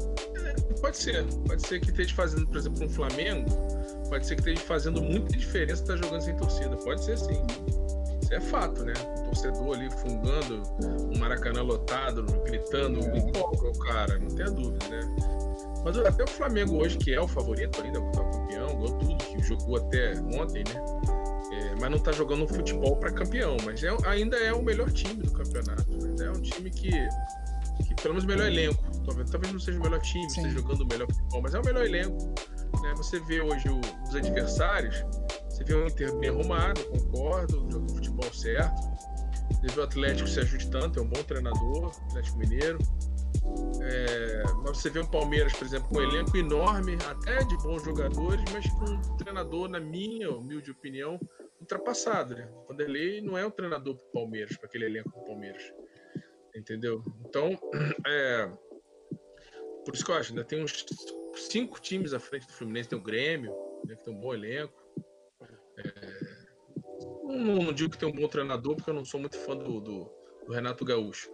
pode 0.82 0.98
ser, 0.98 1.26
pode 1.48 1.68
ser 1.68 1.80
que 1.80 1.90
esteja 1.90 2.16
fazendo, 2.16 2.48
por 2.48 2.58
exemplo, 2.58 2.86
um 2.86 2.90
Flamengo, 2.90 3.50
pode 4.10 4.26
ser 4.26 4.36
que 4.36 4.42
esteja 4.42 4.62
fazendo 4.62 5.02
muita 5.02 5.38
diferença 5.38 5.82
estar 5.82 5.96
tá 5.96 6.04
jogando 6.04 6.22
sem 6.22 6.36
torcida. 6.36 6.76
Pode 6.78 7.04
ser 7.04 7.18
sim. 7.18 7.42
Isso 8.22 8.34
é 8.34 8.42
fato, 8.42 8.84
né? 8.84 8.94
O 9.20 9.24
torcedor 9.26 9.78
ali 9.78 9.90
fungando, 9.92 10.64
um 11.14 11.18
Maracanã 11.18 11.62
lotado, 11.62 12.24
gritando, 12.44 13.00
empolga 13.16 13.70
o 13.70 13.80
cara, 13.80 14.20
não 14.20 14.28
tenha 14.28 14.50
dúvida, 14.50 14.88
né? 14.90 15.00
Mas 15.84 15.98
até 15.98 16.24
o 16.24 16.28
Flamengo 16.28 16.84
hoje, 16.84 16.98
que 16.98 17.14
é 17.14 17.22
o 17.22 17.28
favorito 17.28 17.82
ainda, 17.82 18.00
o 18.00 18.12
campeão, 18.12 18.68
ganhou 18.68 18.98
tudo, 18.98 19.16
que 19.18 19.42
jogou 19.44 19.78
até 19.78 20.14
ontem, 20.38 20.64
né? 20.68 20.86
É, 21.54 21.76
mas 21.80 21.90
não 21.90 21.98
tá 21.98 22.12
jogando 22.12 22.48
futebol 22.48 22.98
para 22.98 23.12
campeão, 23.12 23.56
mas 23.64 23.82
é, 23.84 23.96
ainda 24.06 24.38
é 24.38 24.52
o 24.52 24.62
melhor 24.62 24.92
time 24.92 25.24
do 25.24 25.32
campeonato. 25.32 25.90
Né? 25.90 26.26
É 26.26 26.30
um 26.30 26.42
time 26.42 26.70
que, 26.70 26.90
que 26.90 27.96
pelo 28.02 28.16
menos 28.16 28.26
o 28.26 28.28
melhor 28.28 28.48
elenco. 28.48 28.84
Talvez, 29.08 29.54
não 29.54 29.60
seja 29.60 29.80
o 29.80 29.82
melhor 29.82 30.02
time, 30.02 30.28
esteja 30.28 30.50
jogando 30.50 30.82
o 30.82 30.88
melhor 30.88 31.08
futebol, 31.08 31.42
mas 31.42 31.54
é 31.54 31.60
o 31.60 31.66
melhor 31.66 31.86
elenco. 31.86 32.18
Né? 32.82 32.94
Você 32.98 33.20
vê 33.22 33.42
hoje 33.42 33.70
o, 33.70 33.80
os 33.80 34.16
adversários, 34.16 35.04
você 35.50 35.64
vê 35.64 35.74
o 35.74 35.88
Inter 35.88 36.16
bem 36.18 36.30
arrumado, 36.30 36.84
concordo, 36.86 37.66
jogando 37.72 37.94
futebol 37.94 38.34
certo. 38.34 38.76
Você 39.52 39.68
vê 39.74 39.80
o 39.80 39.84
Atlético 39.84 40.28
se 40.28 40.40
ajustando, 40.40 41.00
é 41.00 41.02
um 41.02 41.08
bom 41.08 41.24
treinador, 41.24 41.92
Atlético 42.10 42.38
Mineiro. 42.38 42.78
É, 43.82 44.44
você 44.64 44.90
vê 44.90 45.00
o 45.00 45.08
Palmeiras, 45.08 45.54
por 45.54 45.66
exemplo, 45.66 45.88
com 45.88 45.98
um 45.98 46.02
elenco 46.02 46.36
enorme, 46.36 46.98
até 47.10 47.44
de 47.46 47.58
bons 47.58 47.84
jogadores, 47.84 48.44
mas 48.52 48.70
com 48.72 48.86
um 48.86 49.18
treinador, 49.18 49.70
na 49.70 49.80
minha 49.80 50.30
humilde 50.32 50.72
opinião, 50.72 51.18
ultrapassado. 51.60 52.36
Né? 52.36 52.48
O 52.54 52.68
Vanderlei 52.68 53.22
não 53.22 53.38
é 53.38 53.46
um 53.46 53.52
treinador 53.52 53.96
para 53.96 54.06
o 54.06 54.12
Palmeiras, 54.12 54.58
para 54.58 54.68
aquele 54.68 54.86
elenco 54.86 55.10
do 55.10 55.26
Palmeiras. 55.26 55.64
Entendeu? 56.54 57.04
Então, 57.26 57.58
é, 58.06 58.52
por 59.88 59.96
isso 59.96 60.04
que 60.04 60.12
eu 60.12 60.16
acho, 60.16 60.32
ainda 60.32 60.44
tem 60.44 60.62
uns 60.62 60.86
cinco 61.34 61.80
times 61.80 62.14
à 62.14 62.20
frente 62.20 62.46
do 62.46 62.52
Fluminense. 62.52 62.90
Tem 62.90 63.00
o 63.00 63.02
Grêmio, 63.02 63.56
né, 63.86 63.96
que 63.96 64.04
tem 64.04 64.14
um 64.14 64.20
bom 64.20 64.34
elenco. 64.34 64.86
É, 65.78 65.84
não, 67.24 67.64
não, 67.64 67.72
digo 67.72 67.92
que 67.92 67.98
tem 67.98 68.10
um 68.10 68.12
bom 68.12 68.28
treinador, 68.28 68.76
porque 68.76 68.90
eu 68.90 68.94
não 68.94 69.06
sou 69.06 69.18
muito 69.18 69.38
fã 69.38 69.56
do, 69.56 69.80
do, 69.80 70.12
do 70.46 70.52
Renato 70.52 70.84
Gaúcho. 70.84 71.32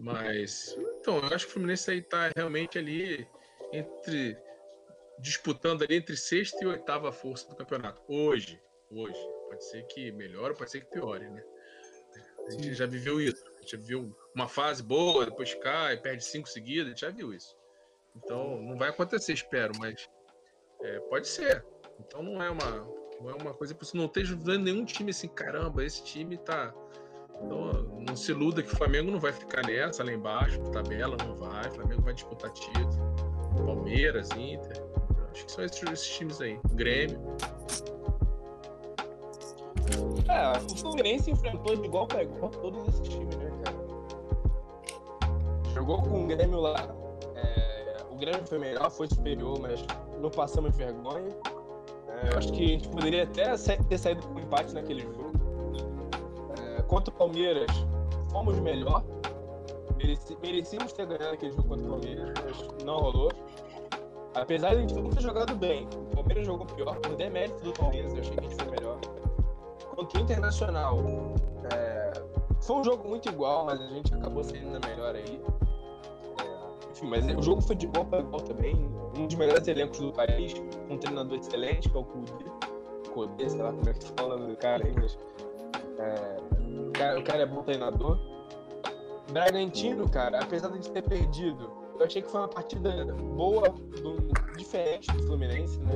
Mas, 0.00 0.74
então, 1.00 1.18
eu 1.18 1.26
acho 1.26 1.44
que 1.44 1.50
o 1.50 1.52
Fluminense 1.52 1.90
aí 1.90 2.00
tá 2.00 2.30
realmente 2.34 2.78
ali 2.78 3.28
entre. 3.74 4.38
disputando 5.18 5.82
ali 5.82 5.96
entre 5.96 6.16
sexta 6.16 6.64
e 6.64 6.66
oitava 6.66 7.12
força 7.12 7.46
do 7.46 7.56
campeonato. 7.56 8.00
Hoje, 8.08 8.58
hoje. 8.90 9.20
Pode 9.50 9.64
ser 9.66 9.82
que 9.88 10.10
melhore, 10.12 10.56
pode 10.56 10.70
ser 10.70 10.80
que 10.80 10.90
piore, 10.92 11.28
né? 11.28 11.44
A 12.46 12.50
gente 12.52 12.68
Sim. 12.68 12.74
já 12.74 12.86
viveu 12.86 13.20
isso. 13.20 13.44
A 13.46 13.60
gente 13.60 13.72
já 13.72 13.78
viu 13.78 14.16
uma 14.34 14.48
fase 14.48 14.82
boa, 14.82 15.26
depois 15.26 15.52
cai, 15.56 15.98
perde 15.98 16.24
cinco 16.24 16.48
seguidas, 16.48 16.86
a 16.86 16.88
gente 16.88 17.00
já 17.02 17.10
viu 17.10 17.34
isso. 17.34 17.60
Então, 18.16 18.60
não 18.62 18.76
vai 18.76 18.90
acontecer, 18.90 19.32
espero, 19.32 19.72
mas 19.78 20.08
é, 20.82 21.00
pode 21.00 21.28
ser. 21.28 21.64
Então 22.00 22.22
não 22.22 22.42
é 22.42 22.50
uma, 22.50 22.70
não 23.20 23.30
é 23.30 23.34
uma 23.34 23.54
coisa. 23.54 23.74
Você 23.78 23.96
não 23.96 24.06
esteja 24.06 24.36
vendo 24.36 24.64
nenhum 24.64 24.84
time 24.84 25.10
assim, 25.10 25.28
caramba, 25.28 25.84
esse 25.84 26.02
time 26.04 26.36
tá 26.36 26.74
então, 27.44 27.72
não 28.08 28.16
se 28.16 28.30
iluda 28.30 28.62
que 28.62 28.72
o 28.72 28.76
Flamengo 28.76 29.10
não 29.10 29.18
vai 29.18 29.32
ficar 29.32 29.66
nessa 29.66 30.04
lá 30.04 30.12
embaixo, 30.12 30.60
tabela 30.70 31.16
não 31.24 31.34
vai. 31.34 31.68
O 31.68 31.72
Flamengo 31.72 32.02
vai 32.02 32.14
disputar 32.14 32.50
título. 32.52 33.14
Palmeiras, 33.66 34.30
Inter. 34.32 34.82
Acho 35.30 35.46
que 35.46 35.52
são 35.52 35.64
esses, 35.64 35.82
esses 35.82 36.08
times 36.08 36.40
aí. 36.40 36.58
Grêmio. 36.72 37.20
É, 40.28 40.52
o 40.58 40.76
Fluminense 40.76 41.30
enfrentou 41.30 41.76
de 41.76 41.84
igual 41.86 42.06
para 42.06 42.22
igual 42.22 42.50
todos 42.50 42.88
esses 42.88 43.08
times, 43.08 43.36
né, 43.36 43.50
cara? 43.64 43.76
Jogou 45.74 46.02
com 46.02 46.24
o 46.24 46.26
Grêmio 46.26 46.60
lá. 46.60 47.01
É, 48.22 48.24
Grêmio 48.24 48.46
foi 48.46 48.58
melhor, 48.58 48.90
foi 48.90 49.08
superior, 49.08 49.58
mas 49.60 49.84
não 50.20 50.30
passamos 50.30 50.76
vergonha. 50.76 51.28
É, 52.08 52.32
eu 52.32 52.38
acho 52.38 52.52
que 52.52 52.64
a 52.64 52.68
gente 52.68 52.88
poderia 52.88 53.24
até 53.24 53.56
ter 53.56 53.98
saído 53.98 54.26
com 54.28 54.38
empate 54.38 54.72
naquele 54.72 55.02
jogo 55.02 55.32
contra 56.92 57.10
o 57.10 57.16
Palmeiras, 57.16 57.70
fomos 58.30 58.58
melhor. 58.60 59.02
Mereci, 59.96 60.36
merecíamos 60.42 60.92
ter 60.92 61.06
ganhado 61.06 61.32
aquele 61.32 61.52
jogo 61.52 61.68
contra 61.68 61.86
o 61.86 61.88
Palmeiras, 61.88 62.34
mas 62.44 62.84
não 62.84 62.98
rolou. 62.98 63.32
Apesar 64.34 64.70
de 64.70 64.76
a 64.76 64.80
gente 64.80 64.94
não 64.94 65.08
ter 65.08 65.22
jogado 65.22 65.56
bem, 65.56 65.88
o 66.12 66.16
Palmeiras 66.16 66.46
jogou 66.46 66.66
pior, 66.66 66.94
por 66.96 67.16
demérito 67.16 67.64
do 67.64 67.72
Palmeiras, 67.72 68.12
eu 68.12 68.20
achei 68.20 68.34
que 68.34 68.40
a 68.40 68.42
gente 68.42 68.62
foi 68.62 68.70
melhor. 68.72 68.98
Contra 69.96 70.18
o 70.18 70.22
Internacional, 70.22 70.98
é, 71.72 72.12
foi 72.60 72.76
um 72.76 72.84
jogo 72.84 73.08
muito 73.08 73.30
igual, 73.30 73.64
mas 73.64 73.80
a 73.80 73.86
gente 73.86 74.12
acabou 74.12 74.44
saindo 74.44 74.78
melhor 74.86 75.14
aí. 75.14 75.42
Enfim, 77.02 77.08
mas 77.08 77.26
o 77.26 77.42
jogo 77.42 77.60
foi 77.60 77.74
de 77.74 77.86
igual 77.86 78.06
igual 78.06 78.40
também. 78.42 78.76
Um 79.18 79.26
dos 79.26 79.34
melhores 79.34 79.66
elencos 79.66 79.98
do 79.98 80.12
país, 80.12 80.54
um 80.88 80.96
treinador 80.96 81.38
excelente, 81.38 81.88
que 81.88 81.96
é 81.96 82.00
o 82.00 82.04
Kudê. 82.04 82.44
Kudê, 83.12 83.50
sei 83.50 83.60
lá 83.60 83.72
como 83.72 83.88
é 83.88 83.92
que 83.92 84.04
fala 84.16 84.38
do 84.38 84.56
cara 84.56 84.86
aí, 84.86 84.94
mas. 84.94 85.18
É, 85.98 86.36
o 86.88 86.92
cara, 86.92 87.18
o 87.18 87.24
cara 87.24 87.42
é 87.42 87.46
bom 87.46 87.62
treinador. 87.62 88.18
Bragantino, 89.32 90.08
cara, 90.08 90.40
apesar 90.40 90.68
de 90.70 90.90
ter 90.90 91.02
perdido, 91.02 91.70
eu 91.98 92.06
achei 92.06 92.22
que 92.22 92.30
foi 92.30 92.40
uma 92.40 92.48
partida 92.48 93.04
boa, 93.14 93.68
do, 93.68 94.16
diferente 94.56 95.10
do 95.12 95.22
Fluminense, 95.24 95.78
né? 95.80 95.94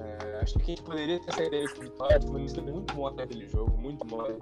É, 0.00 0.40
acho 0.40 0.54
que 0.54 0.62
a 0.62 0.66
gente 0.66 0.82
poderia 0.82 1.18
ter 1.20 1.32
saído 1.32 1.56
aí 1.56 1.68
com 1.68 1.80
vitória. 1.80 2.18
O 2.18 2.22
Fluminense 2.22 2.60
deu 2.60 2.74
muito 2.74 2.94
mole 2.94 3.16
naquele 3.16 3.48
jogo, 3.48 3.76
muito 3.78 4.06
mole. 4.06 4.38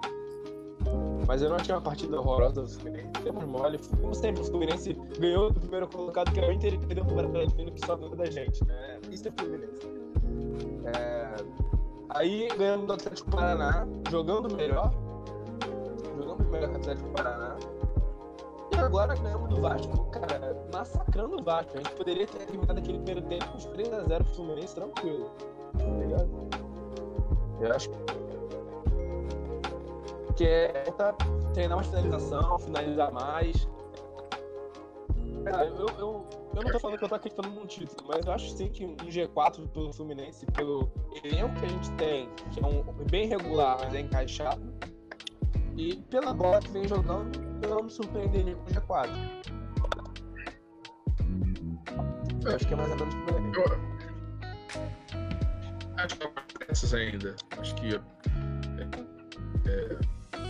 Mas 1.27 1.41
eu 1.41 1.49
não 1.49 1.55
achei 1.55 1.73
uma 1.73 1.81
partida 1.81 2.19
horrorosa 2.19 2.61
do 2.61 2.69
Fluminense. 2.69 3.09
Temos 3.23 3.45
mole. 3.45 3.79
Como 4.01 4.13
sempre, 4.13 4.41
o 4.41 4.45
Fluminense 4.45 4.93
ganhou 5.17 5.51
do 5.51 5.59
primeiro 5.59 5.87
colocado, 5.87 6.31
que 6.31 6.39
é 6.39 6.47
o 6.47 6.51
Inter, 6.51 6.73
e 6.73 6.77
perdeu 6.77 7.05
pro 7.05 7.15
Bragantino, 7.15 7.71
que 7.71 7.85
só 7.85 7.95
ganhou 7.95 8.15
da 8.15 8.25
gente, 8.25 8.63
né? 8.65 8.99
Isso 9.09 9.27
é 9.27 9.31
Fluminense. 9.31 9.87
É... 10.95 11.35
Aí 12.09 12.47
ganhamos 12.57 12.87
do 12.87 12.93
Atlético 12.93 13.31
Paraná, 13.31 13.87
jogando 14.11 14.53
melhor, 14.53 14.93
jogamos 16.15 16.45
melhor 16.47 16.69
que 16.69 16.75
o 16.75 16.77
Atlético 16.77 17.09
Paraná. 17.09 17.57
E 18.71 18.77
agora 18.77 19.15
ganhamos 19.15 19.49
do 19.49 19.61
Vasco, 19.61 20.05
cara, 20.11 20.67
massacrando 20.71 21.39
o 21.39 21.43
Vasco. 21.43 21.71
A 21.73 21.77
gente 21.77 21.91
poderia 21.91 22.27
ter 22.27 22.45
terminado 22.45 22.79
aquele 22.79 22.99
primeiro 22.99 23.21
tempo 23.27 23.47
com 23.47 23.57
os 23.57 23.65
3x0 23.67 24.17
pro 24.17 24.35
Fluminense 24.35 24.75
tranquilo. 24.75 25.31
Tá 25.77 25.85
ligado? 25.85 26.29
Eu 27.61 27.71
acho 27.73 27.89
que 27.89 28.22
é 30.41 30.83
treinar 31.53 31.77
mais 31.77 31.87
finalização, 31.87 32.59
finalizar 32.59 33.11
mais. 33.11 33.67
Cara, 35.43 35.65
eu, 35.65 35.87
eu, 35.87 36.25
eu 36.55 36.63
não 36.63 36.71
tô 36.71 36.79
falando 36.79 36.97
que 36.97 37.03
eu 37.03 37.09
tô 37.09 37.15
acreditando 37.15 37.49
num 37.49 37.65
título, 37.65 38.07
mas 38.07 38.25
eu 38.25 38.31
acho 38.31 38.49
sim 38.51 38.69
que 38.69 38.85
um 38.85 38.95
G4 38.95 39.67
pelo 39.69 39.91
Fluminense, 39.91 40.45
pelo 40.47 40.89
elenco 41.23 41.53
que 41.59 41.65
a 41.65 41.69
gente 41.69 41.91
tem, 41.91 42.29
que 42.51 42.63
é 42.63 42.65
um 42.65 42.83
bem 43.09 43.27
regular, 43.27 43.77
mas 43.81 43.93
é 43.93 43.99
encaixado, 43.99 44.61
e 45.75 45.97
pela 46.09 46.33
bola 46.33 46.59
que 46.59 46.69
vem 46.71 46.87
jogando, 46.87 47.39
eu 47.61 47.69
não 47.69 47.83
me 47.83 47.89
surpreenderia 47.89 48.55
com 48.55 48.63
o 48.63 48.67
G4. 48.67 49.09
Eu 52.45 52.55
acho 52.55 52.67
que 52.67 52.73
é 52.73 52.77
mais 52.77 52.91
ou 52.91 52.97
menos 52.97 53.15
por 53.15 53.35
aí. 53.35 53.43
acho 55.97 56.17
que 56.17 56.27
essas 56.69 56.93
ainda. 56.93 57.35
Acho 57.57 57.75
que. 57.75 57.99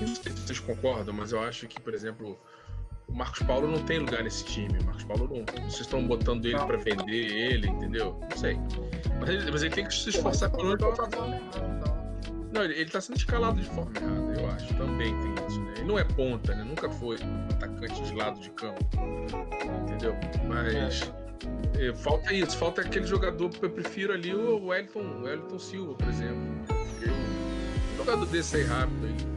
É, 0.03 0.05
é, 0.05 0.07
não 0.07 0.15
sei 0.15 0.31
se 0.31 0.39
vocês 0.41 0.59
concordam, 0.59 1.13
mas 1.13 1.31
eu 1.31 1.41
acho 1.41 1.67
que, 1.67 1.79
por 1.79 1.93
exemplo, 1.93 2.39
o 3.07 3.13
Marcos 3.13 3.41
Paulo 3.43 3.67
não 3.67 3.83
tem 3.83 3.99
lugar 3.99 4.23
nesse 4.23 4.43
time. 4.45 4.77
O 4.79 4.83
Marcos 4.85 5.03
Paulo 5.03 5.29
não. 5.29 5.45
Vocês 5.63 5.81
estão 5.81 6.05
botando 6.05 6.45
ele 6.45 6.57
para 6.57 6.77
vender 6.77 7.25
ele, 7.25 7.67
entendeu? 7.67 8.19
Não 8.29 8.37
sei. 8.37 8.57
Mas 9.19 9.29
ele, 9.29 9.51
mas 9.51 9.63
ele 9.63 9.73
tem 9.73 9.85
que 9.85 9.93
se 9.93 10.09
esforçar 10.09 10.49
pelo 10.51 10.65
menos 10.65 10.79
pra 10.79 11.07
não, 12.53 12.63
ele, 12.63 12.75
ele 12.75 12.89
tá 12.89 13.01
sendo 13.01 13.17
escalado 13.17 13.59
de 13.59 13.67
forma 13.67 13.91
errada, 13.97 14.39
eu 14.39 14.47
acho. 14.51 14.73
Também 14.75 15.11
tem 15.21 15.47
isso, 15.47 15.59
né? 15.59 15.73
Ele 15.77 15.85
não 15.85 15.97
é 15.97 16.03
ponta, 16.03 16.53
né? 16.53 16.63
Nunca 16.63 16.87
foi 16.87 17.17
atacante 17.51 18.03
de 18.03 18.13
lado 18.13 18.39
de 18.39 18.51
campo. 18.51 18.79
Entendeu? 19.81 20.15
Mas. 20.47 21.01
É. 21.01 21.23
É, 21.75 21.93
falta 21.93 22.31
isso, 22.31 22.55
falta 22.57 22.81
aquele 22.81 23.07
jogador 23.07 23.49
que 23.49 23.65
eu 23.65 23.69
prefiro 23.69 24.13
ali, 24.13 24.33
o 24.33 24.67
Wellington, 24.67 24.99
o 24.99 25.23
Wellington 25.23 25.59
Silva, 25.59 25.93
por 25.95 26.07
exemplo. 26.07 26.37
Um 27.93 27.97
jogador 27.97 28.25
desse 28.27 28.57
aí 28.57 28.63
rápido 28.63 29.07
aí. 29.07 29.32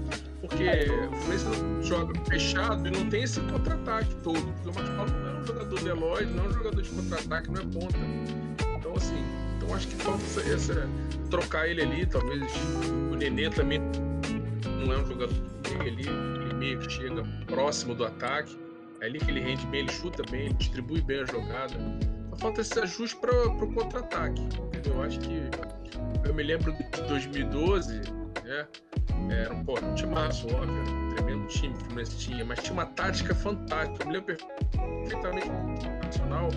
Porque 0.47 0.65
o 0.65 1.17
Fluminense 1.17 1.89
joga 1.89 2.21
fechado 2.29 2.87
e 2.87 2.91
não 2.91 3.09
tem 3.09 3.25
esse 3.25 3.41
contra-ataque 3.41 4.15
todo. 4.23 4.41
Porque 4.41 4.69
o 4.69 4.75
Marcos 4.75 4.97
Paulo 4.97 5.13
não 5.13 5.29
é 5.29 5.41
um 5.41 5.47
jogador 5.47 5.81
veloz, 5.81 6.31
não 6.31 6.45
é 6.45 6.49
um 6.49 6.53
jogador 6.53 6.83
de 6.83 6.91
contra-ataque, 6.91 7.51
não 7.51 7.61
é 7.61 7.65
ponta. 7.65 7.99
Então, 8.79 8.95
assim, 8.95 9.25
então 9.57 9.75
acho 9.75 9.89
que 9.89 9.97
falta 9.97 10.23
essa, 10.23 10.41
essa, 10.43 10.89
trocar 11.31 11.69
ele 11.69 11.83
ali, 11.83 12.07
talvez 12.07 12.43
o 13.11 13.17
Nenê 13.17 13.51
também 13.51 13.81
não 14.85 14.93
é 14.93 14.99
um 14.99 15.07
jogador 15.07 15.35
que 15.63 15.75
ali, 15.75 16.07
ele 16.09 16.55
meio 16.55 16.79
que 16.79 16.93
chega 16.93 17.23
próximo 17.47 17.95
do 17.95 18.05
ataque. 18.05 18.57
É 19.01 19.07
ali 19.07 19.19
que 19.19 19.31
ele 19.31 19.41
rende 19.41 19.67
bem, 19.67 19.81
ele 19.81 19.93
chuta 19.93 20.23
bem, 20.31 20.47
ele 20.47 20.55
distribui 20.55 21.03
bem 21.03 21.21
a 21.21 21.25
jogada. 21.27 21.75
Só 22.31 22.37
falta 22.37 22.61
esse 22.61 22.79
ajuste 22.79 23.17
para 23.17 23.49
o 23.49 23.75
contra-ataque. 23.75 24.49
Eu 24.87 25.03
acho 25.03 25.19
que. 25.21 25.43
Eu 26.25 26.35
me 26.35 26.43
lembro 26.43 26.73
de 26.73 27.03
2012, 27.03 28.01
né? 28.45 28.67
Era 29.31 29.55
um, 29.55 29.65
pô, 29.65 29.79
um 29.79 29.95
timaço, 29.95 30.47
óbvio. 30.55 30.83
Um 30.83 31.09
tremendo 31.11 31.47
time 31.49 31.75
que 31.75 31.81
o 31.81 31.85
Fluminense 31.85 32.19
tinha, 32.19 32.45
mas 32.45 32.63
tinha 32.63 32.73
uma 32.73 32.87
tática 32.87 33.35
fantástica. 33.35 34.05
Eu 34.05 34.07
me 34.09 34.13
lembro 34.15 34.37
perfeitamente 35.07 35.49
do 35.49 36.07
Nacional. 36.07 36.49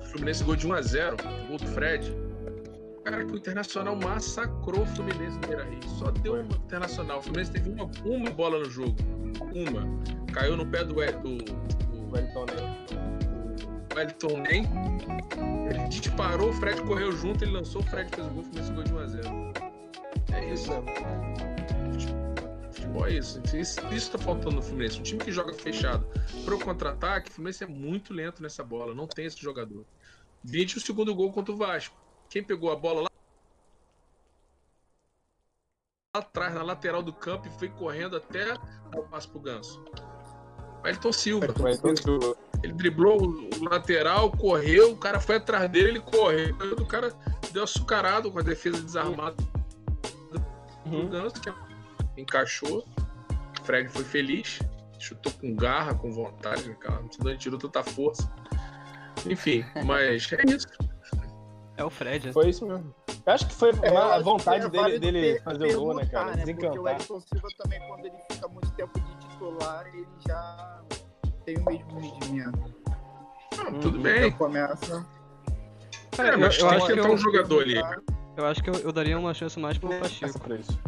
O 0.00 0.04
Fluminense 0.04 0.44
gol 0.44 0.56
de 0.56 0.68
1x0, 0.68 1.48
gol 1.48 1.58
do 1.58 1.66
Fred. 1.68 2.14
Cara, 3.04 3.24
que 3.24 3.32
o 3.32 3.36
Internacional 3.36 3.96
massacrou 3.96 4.82
o 4.82 4.86
Fluminense 4.86 5.36
no 5.38 5.48
Beira 5.48 5.64
Rio. 5.64 5.82
Só 5.98 6.10
deu 6.10 6.34
uma 6.34 6.56
Internacional. 6.56 7.18
O 7.18 7.22
Fluminense 7.22 7.50
teve 7.50 7.70
uma, 7.70 7.90
uma 8.04 8.30
bola 8.30 8.58
no 8.58 8.70
jogo. 8.70 8.96
Uma. 9.54 9.86
Caiu 10.32 10.56
no 10.56 10.66
pé 10.66 10.84
do, 10.84 10.94
do, 10.94 11.38
do 11.38 12.12
Wellington 12.12 12.46
Ney. 12.46 13.02
Wellington 13.94 14.38
Nem. 14.38 14.64
Ele 15.68 15.88
disparou, 15.88 16.50
o 16.50 16.52
Fred 16.52 16.80
correu 16.82 17.12
junto, 17.12 17.44
ele 17.44 17.52
lançou, 17.52 17.82
o 17.82 17.84
Fred 17.84 18.08
fez 18.14 18.26
o 18.26 18.30
gol, 18.30 18.42
o 18.42 18.44
Fluminense 18.44 18.72
gol 18.72 18.84
de 18.84 18.92
1x0. 18.92 19.71
É 20.34 20.52
isso. 20.52 20.70
Futebol 22.72 23.06
é 23.06 23.12
isso. 23.12 23.40
Isso, 23.54 23.80
isso 23.92 24.10
tá 24.10 24.18
faltando 24.18 24.56
no 24.56 24.62
Fluminense. 24.62 24.98
Um 24.98 25.02
time 25.02 25.22
que 25.22 25.30
joga 25.30 25.52
fechado 25.52 26.06
pro 26.44 26.58
contra-ataque, 26.58 27.30
o 27.30 27.32
Fluminense 27.32 27.64
é 27.64 27.66
muito 27.66 28.12
lento 28.12 28.42
nessa 28.42 28.64
bola. 28.64 28.94
Não 28.94 29.06
tem 29.06 29.26
esse 29.26 29.40
jogador. 29.40 29.84
Vide 30.42 30.76
o 30.76 30.80
segundo 30.80 31.14
gol 31.14 31.32
contra 31.32 31.52
o 31.52 31.56
Vasco. 31.56 31.96
Quem 32.28 32.42
pegou 32.42 32.72
a 32.72 32.76
bola 32.76 33.02
lá 33.02 33.08
atrás, 36.14 36.54
na 36.54 36.62
lateral 36.62 37.02
do 37.02 37.12
campo, 37.12 37.48
e 37.48 37.50
foi 37.58 37.68
correndo 37.68 38.16
até 38.16 38.54
o 38.94 39.02
passo 39.02 39.30
pro 39.30 39.40
Ganso. 39.40 39.82
Silva. 41.12 41.46
Wellington 41.58 41.96
Silva. 41.96 42.36
Ele 42.62 42.72
driblou 42.72 43.22
o 43.22 43.64
lateral, 43.64 44.30
correu, 44.30 44.92
o 44.92 44.96
cara 44.96 45.20
foi 45.20 45.36
atrás 45.36 45.70
dele, 45.70 45.88
ele 45.90 46.00
correu, 46.00 46.56
o 46.78 46.86
cara 46.86 47.12
deu 47.52 47.62
açucarado 47.62 48.30
com 48.30 48.38
a 48.38 48.42
defesa 48.42 48.80
desarmada 48.80 49.36
do 50.84 50.96
Uhum. 50.96 51.08
Ganso, 51.08 51.40
que 51.40 51.52
encaixou. 52.20 52.86
O 53.60 53.64
Fred 53.64 53.88
foi 53.88 54.04
feliz, 54.04 54.58
chutou 54.98 55.32
com 55.40 55.54
garra, 55.54 55.94
com 55.94 56.10
vontade, 56.10 56.68
né, 56.68 56.74
cara. 56.74 57.02
Não 57.22 57.36
tirou 57.36 57.58
tanta 57.58 57.82
força. 57.82 58.30
Enfim, 59.26 59.64
mas 59.84 60.32
é 60.32 60.42
isso. 60.50 60.66
É 61.76 61.84
o 61.84 61.90
Fred, 61.90 62.26
né? 62.26 62.32
Foi 62.32 62.48
isso 62.48 62.66
mesmo. 62.66 62.94
Eu 63.24 63.32
acho 63.32 63.46
que 63.46 63.54
foi 63.54 63.70
É, 63.82 63.96
a 63.96 64.18
vontade 64.18 64.66
é 64.66 64.68
dele, 64.68 64.98
dele 64.98 65.40
fazer 65.40 65.76
o 65.76 65.80
gol, 65.80 65.94
né, 65.94 66.06
cara? 66.06 66.32
perguntar, 66.32 66.54
Porque 66.54 66.78
o. 66.78 66.82
Wellington 66.82 67.20
Silva 67.20 67.48
também, 67.56 67.80
quando 67.88 68.04
ele 68.06 68.16
fica 68.30 68.48
muito 68.48 68.70
tempo 68.72 69.00
de 69.00 69.16
titular, 69.16 69.86
ele 69.86 70.06
já 70.26 70.80
tem 71.44 71.56
o 71.58 71.64
mesmo 71.64 72.00
rendimento. 72.00 72.74
Ah, 73.58 73.72
tudo 73.80 73.98
Hum, 73.98 74.02
bem. 74.02 74.26
Então 74.26 74.38
começa. 74.38 75.06
É, 76.18 76.36
mas 76.36 76.58
eu 76.58 76.68
tem 76.68 76.76
acho 76.76 76.86
que 76.86 76.98
eu, 76.98 77.12
um 77.12 77.16
jogador 77.16 77.62
ali. 77.62 77.80
Eu 78.36 78.46
acho 78.46 78.62
que 78.62 78.70
eu, 78.70 78.74
eu 78.74 78.92
daria 78.92 79.18
uma 79.18 79.34
chance 79.34 79.58
mais 79.58 79.76
pro 79.78 79.88
Pacheco. 79.98 80.38
pra 80.40 80.56
isso. 80.56 80.78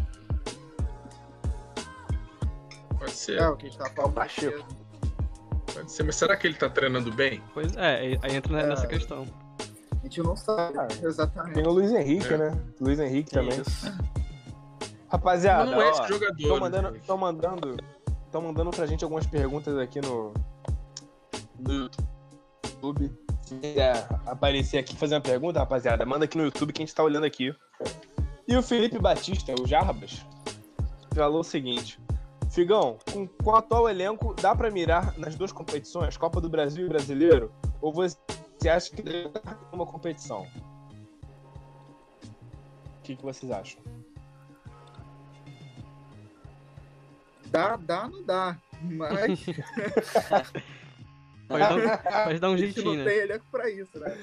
Pode 2.98 3.10
ser, 3.12 3.38
É 3.40 3.48
o 3.48 3.56
que 3.56 3.66
a 3.66 3.68
gente 3.70 3.78
tá 3.78 3.90
falando. 3.90 4.14
Pacheco. 4.14 4.64
pode 5.74 5.90
ser. 5.90 6.02
Mas 6.04 6.16
será 6.16 6.36
que 6.36 6.46
ele 6.46 6.54
tá 6.56 6.68
treinando 6.68 7.12
bem? 7.12 7.42
Pois 7.52 7.76
é, 7.76 7.96
aí- 7.96 8.18
aí 8.22 8.36
entra 8.36 8.60
É. 8.60 8.66
nessa 8.66 8.86
questão. 8.86 9.26
A 10.00 10.06
gente 10.06 10.22
não 10.22 10.36
sabe 10.36 10.78
Ah, 10.78 10.86
exatamente. 11.02 11.54
Tem 11.54 11.66
o 11.66 11.70
Luiz 11.70 11.90
Henrique, 11.92 12.32
É. 12.32 12.36
né? 12.36 12.62
Luiz 12.80 12.98
Henrique 13.00 13.30
também. 13.30 13.60
Isso. 13.60 13.92
Rapaziada, 15.08 15.70
não 15.70 15.80
é 15.80 15.86
ó, 15.86 15.90
esse 15.90 16.08
jogador. 16.08 16.36
Estão 16.38 16.54
né, 16.54 16.60
mandando, 16.60 16.98
tão 17.06 17.16
mandando, 17.16 17.76
tão 18.32 18.42
mandando 18.42 18.70
pra 18.70 18.86
gente 18.86 19.04
algumas 19.04 19.26
perguntas 19.26 19.76
aqui 19.78 20.00
no, 20.00 20.34
no 21.58 21.72
YouTube. 22.74 23.12
Se 23.44 23.56
quiser 23.56 24.08
aparecer 24.24 24.78
aqui 24.78 24.94
e 24.94 24.96
fazer 24.96 25.16
uma 25.16 25.20
pergunta, 25.20 25.58
rapaziada, 25.58 26.06
manda 26.06 26.24
aqui 26.24 26.38
no 26.38 26.44
YouTube 26.44 26.72
que 26.72 26.82
a 26.82 26.86
gente 26.86 26.94
tá 26.94 27.04
olhando 27.04 27.26
aqui. 27.26 27.54
E 28.48 28.56
o 28.56 28.62
Felipe 28.62 28.98
Batista, 28.98 29.54
o 29.60 29.66
Jarbas, 29.66 30.24
falou 31.14 31.40
o 31.40 31.44
seguinte: 31.44 32.00
Figão, 32.50 32.98
com, 33.12 33.26
com 33.26 33.50
o 33.50 33.54
atual 33.54 33.86
elenco, 33.86 34.32
dá 34.40 34.56
pra 34.56 34.70
mirar 34.70 35.12
nas 35.18 35.34
duas 35.34 35.52
competições, 35.52 36.16
Copa 36.16 36.40
do 36.40 36.48
Brasil 36.48 36.86
e 36.86 36.88
Brasileiro? 36.88 37.52
Ou 37.82 37.92
você 37.92 38.16
acha 38.66 38.90
que 38.90 39.02
deve 39.02 39.30
uma 39.70 39.84
competição? 39.84 40.46
O 42.98 43.02
que, 43.02 43.14
que 43.14 43.22
vocês 43.22 43.52
acham? 43.52 43.78
Dá, 47.48 47.76
dá, 47.76 48.08
não 48.08 48.22
dá. 48.24 48.56
Mas 48.80 49.38
Pode 51.48 51.60
dar, 51.60 51.98
pode 52.24 52.38
dar 52.38 52.50
um 52.50 52.54
a 52.54 52.56
gente 52.56 52.72
jeitinho, 52.74 52.96
não 52.96 53.04
né? 53.04 53.10
tem 53.10 53.20
elenco 53.20 53.44
pra 53.50 53.70
isso, 53.70 53.98
né? 53.98 54.16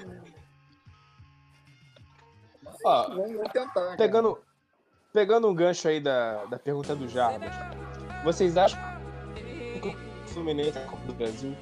Ó, 2.84 3.08
Vamos, 3.10 3.32
vamos 3.34 3.52
tentar. 3.52 3.74
cara. 3.74 3.98
Pegando, 3.98 4.40
pegando 5.14 5.48
um 5.48 5.54
gancho 5.56 5.88
aí 5.88 6.00
da, 6.00 6.46
da 6.46 6.58
pergunta 6.58 6.96
do 6.96 7.08
Jarbas, 7.08 7.52
vocês 8.24 8.58
acham 8.58 8.80
que 9.82 9.90
o 9.90 10.28
Fluminense 10.30 10.78
é 10.78 10.84
a 10.84 10.86
Copa 10.88 11.06
do 11.06 11.14
Brasil? 11.14 11.56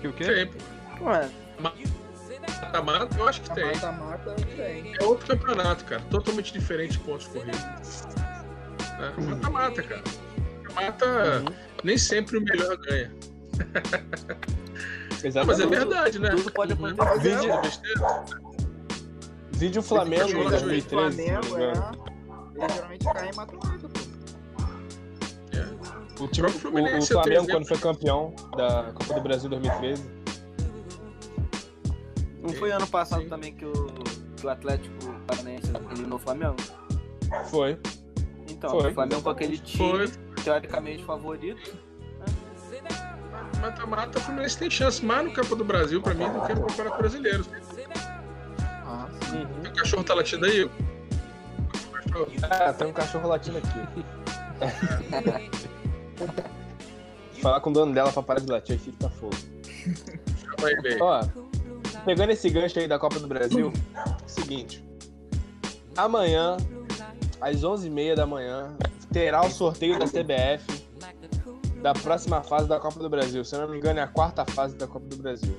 Que 0.00 0.08
o 0.08 0.12
quê? 0.12 0.24
Tem. 0.46 0.50
Ué, 1.06 1.30
Mata-mata, 1.60 3.16
eu 3.18 3.28
acho 3.28 3.40
que 3.42 3.54
tem. 3.54 3.64
Mata-mata 3.66 4.34
tem. 4.56 4.94
É 5.00 5.04
outro 5.04 5.26
campeonato, 5.26 5.84
cara. 5.84 6.02
Totalmente 6.10 6.52
diferente 6.52 6.92
de 6.92 6.98
pontos 7.00 7.28
corridos. 7.28 7.60
É, 8.98 9.20
Mata-mata, 9.20 9.82
cara. 10.72 10.86
Mata-mata, 10.86 11.44
nem 11.84 11.98
sempre 11.98 12.38
o 12.38 12.42
melhor 12.42 12.76
ganha. 12.78 13.12
Não, 15.34 15.44
mas 15.46 15.60
é 15.60 15.66
verdade, 15.66 16.18
né? 16.18 16.30
tudo 16.30 16.50
pode 16.52 16.72
Uhum. 16.72 16.86
acontecer. 16.88 17.20
Vídeo, 17.38 17.60
Besteira. 17.62 18.24
vídeo 19.52 19.82
Flamengo 19.82 20.24
em 20.24 20.34
Vídeo 20.34 20.50
2013. 20.50 21.16
se 21.22 21.30
não 21.30 21.42
Flamengo, 21.42 21.56
me 21.56 21.62
é. 21.62 21.72
Ele 22.64 22.72
geralmente 22.74 23.04
cai 23.04 23.28
em 23.30 23.34
mata-mata, 23.36 23.88
pô. 23.88 24.00
O, 26.24 26.28
time, 26.28 26.46
próprio 26.48 26.54
o, 26.54 26.56
o 26.56 26.60
Fluminense 26.60 26.92
é 27.12 27.16
outro 27.16 27.32
Flamengo, 27.32 27.32
exemplo. 27.44 27.52
quando 27.52 27.66
foi 27.68 27.78
campeão 27.78 28.34
da 28.56 28.92
Copa 28.94 29.14
do 29.14 29.20
Brasil 29.20 29.48
2013, 29.50 30.02
Não 32.42 32.48
foi 32.50 32.72
ano 32.72 32.86
passado 32.88 33.22
Sim. 33.22 33.28
também 33.28 33.54
que 33.54 33.64
o, 33.64 33.72
que 34.36 34.44
o 34.46 34.50
Atlético 34.50 34.94
Paranaense 35.26 35.70
eliminou 35.92 36.18
o 36.18 36.20
Flamengo? 36.20 36.56
foi. 37.46 37.78
Então, 38.50 38.70
Foi. 38.70 38.90
o 38.90 38.94
Flamengo 38.94 39.22
com 39.22 39.30
aquele 39.30 39.58
time 39.58 39.78
Foi. 40.06 40.06
Teoricamente 40.42 41.04
favorito. 41.04 41.76
Mata-mata, 43.60 44.18
o 44.18 44.22
Fluminense 44.22 44.58
tem 44.58 44.70
chance 44.70 45.04
mais 45.04 45.26
no 45.26 45.34
Copa 45.34 45.54
do 45.54 45.64
Brasil, 45.64 46.00
pra 46.02 46.14
mim, 46.14 46.24
do 46.24 46.40
que 46.46 46.54
no 46.54 46.66
Campeonato 46.66 46.98
Brasileiro. 46.98 47.46
Ah, 48.84 49.08
Uhum. 49.32 49.70
O 49.70 49.74
cachorro 49.74 50.04
tá 50.04 50.14
latindo 50.14 50.44
aí? 50.46 50.70
Ah, 52.50 52.72
tem 52.72 52.86
um 52.86 52.92
cachorro 52.92 53.28
latindo 53.28 53.58
aqui. 53.58 54.04
Falar 57.40 57.60
com 57.60 57.70
o 57.70 57.72
dono 57.72 57.92
dela 57.94 58.12
pra 58.12 58.22
parar 58.22 58.40
de 58.40 58.50
latir 58.50 58.76
aqui 58.76 58.92
tá 58.92 59.08
fogo. 59.08 59.34
Chama 59.34 60.70
ele 60.70 60.88
aí. 60.94 60.98
Ó, 61.00 61.24
pegando 62.04 62.30
esse 62.30 62.48
gancho 62.50 62.78
aí 62.78 62.86
da 62.86 62.98
Copa 62.98 63.18
do 63.18 63.26
Brasil, 63.26 63.72
seguinte. 64.26 64.84
Amanhã, 65.96 66.56
às 67.42 67.62
11h30 67.62 68.14
da 68.14 68.26
manhã, 68.26 68.74
terá 69.12 69.44
o 69.44 69.50
sorteio 69.50 69.98
da 69.98 70.06
CBF 70.06 70.64
da 71.82 71.92
próxima 71.92 72.40
fase 72.42 72.68
da 72.68 72.78
Copa 72.78 73.00
do 73.00 73.10
Brasil. 73.10 73.44
Se 73.44 73.56
eu 73.56 73.62
não 73.62 73.68
me 73.68 73.76
engano, 73.76 73.98
é 73.98 74.02
a 74.02 74.06
quarta 74.06 74.44
fase 74.44 74.76
da 74.76 74.86
Copa 74.86 75.06
do 75.06 75.16
Brasil. 75.16 75.56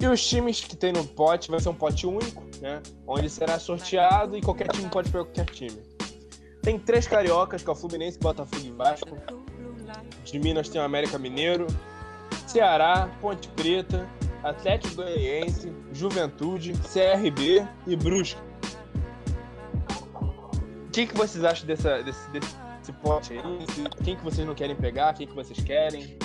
E 0.00 0.06
os 0.06 0.26
times 0.26 0.60
que 0.60 0.76
tem 0.76 0.92
no 0.92 1.06
pote 1.06 1.50
vai 1.50 1.60
ser 1.60 1.68
um 1.68 1.74
pote 1.74 2.06
único, 2.06 2.42
né? 2.60 2.82
Onde 3.06 3.30
será 3.30 3.58
sorteado 3.58 4.36
e 4.36 4.42
qualquer 4.42 4.68
time 4.68 4.88
pode 4.88 5.10
pegar 5.10 5.24
qualquer 5.24 5.46
time. 5.46 5.80
Tem 6.62 6.78
três 6.78 7.06
cariocas, 7.06 7.62
que 7.62 7.70
é 7.70 7.72
o 7.72 7.76
Fluminense, 7.76 8.18
Botafogo 8.18 8.66
e 8.66 8.70
Vasco. 8.72 9.16
De 10.24 10.38
Minas 10.38 10.68
tem 10.68 10.80
o 10.80 10.84
América 10.84 11.18
Mineiro. 11.18 11.66
Ceará, 12.46 13.08
Ponte 13.20 13.48
Preta, 13.50 14.08
Atlético 14.42 14.96
Goianiense, 14.96 15.72
Juventude, 15.92 16.72
CRB 16.72 17.64
e 17.86 17.94
Brusque. 17.94 18.49
O 20.90 20.92
que, 20.92 21.06
que 21.06 21.16
vocês 21.16 21.44
acham 21.44 21.68
dessa, 21.68 22.02
desse, 22.02 22.28
desse, 22.30 22.56
desse 22.80 22.92
pote 22.94 23.32
aí? 23.34 23.40
Quem 24.02 24.16
que 24.16 24.24
vocês 24.24 24.44
não 24.44 24.56
querem 24.56 24.74
pegar? 24.74 25.14
Quem 25.14 25.24
que 25.24 25.32
vocês 25.32 25.62
querem? 25.62 26.18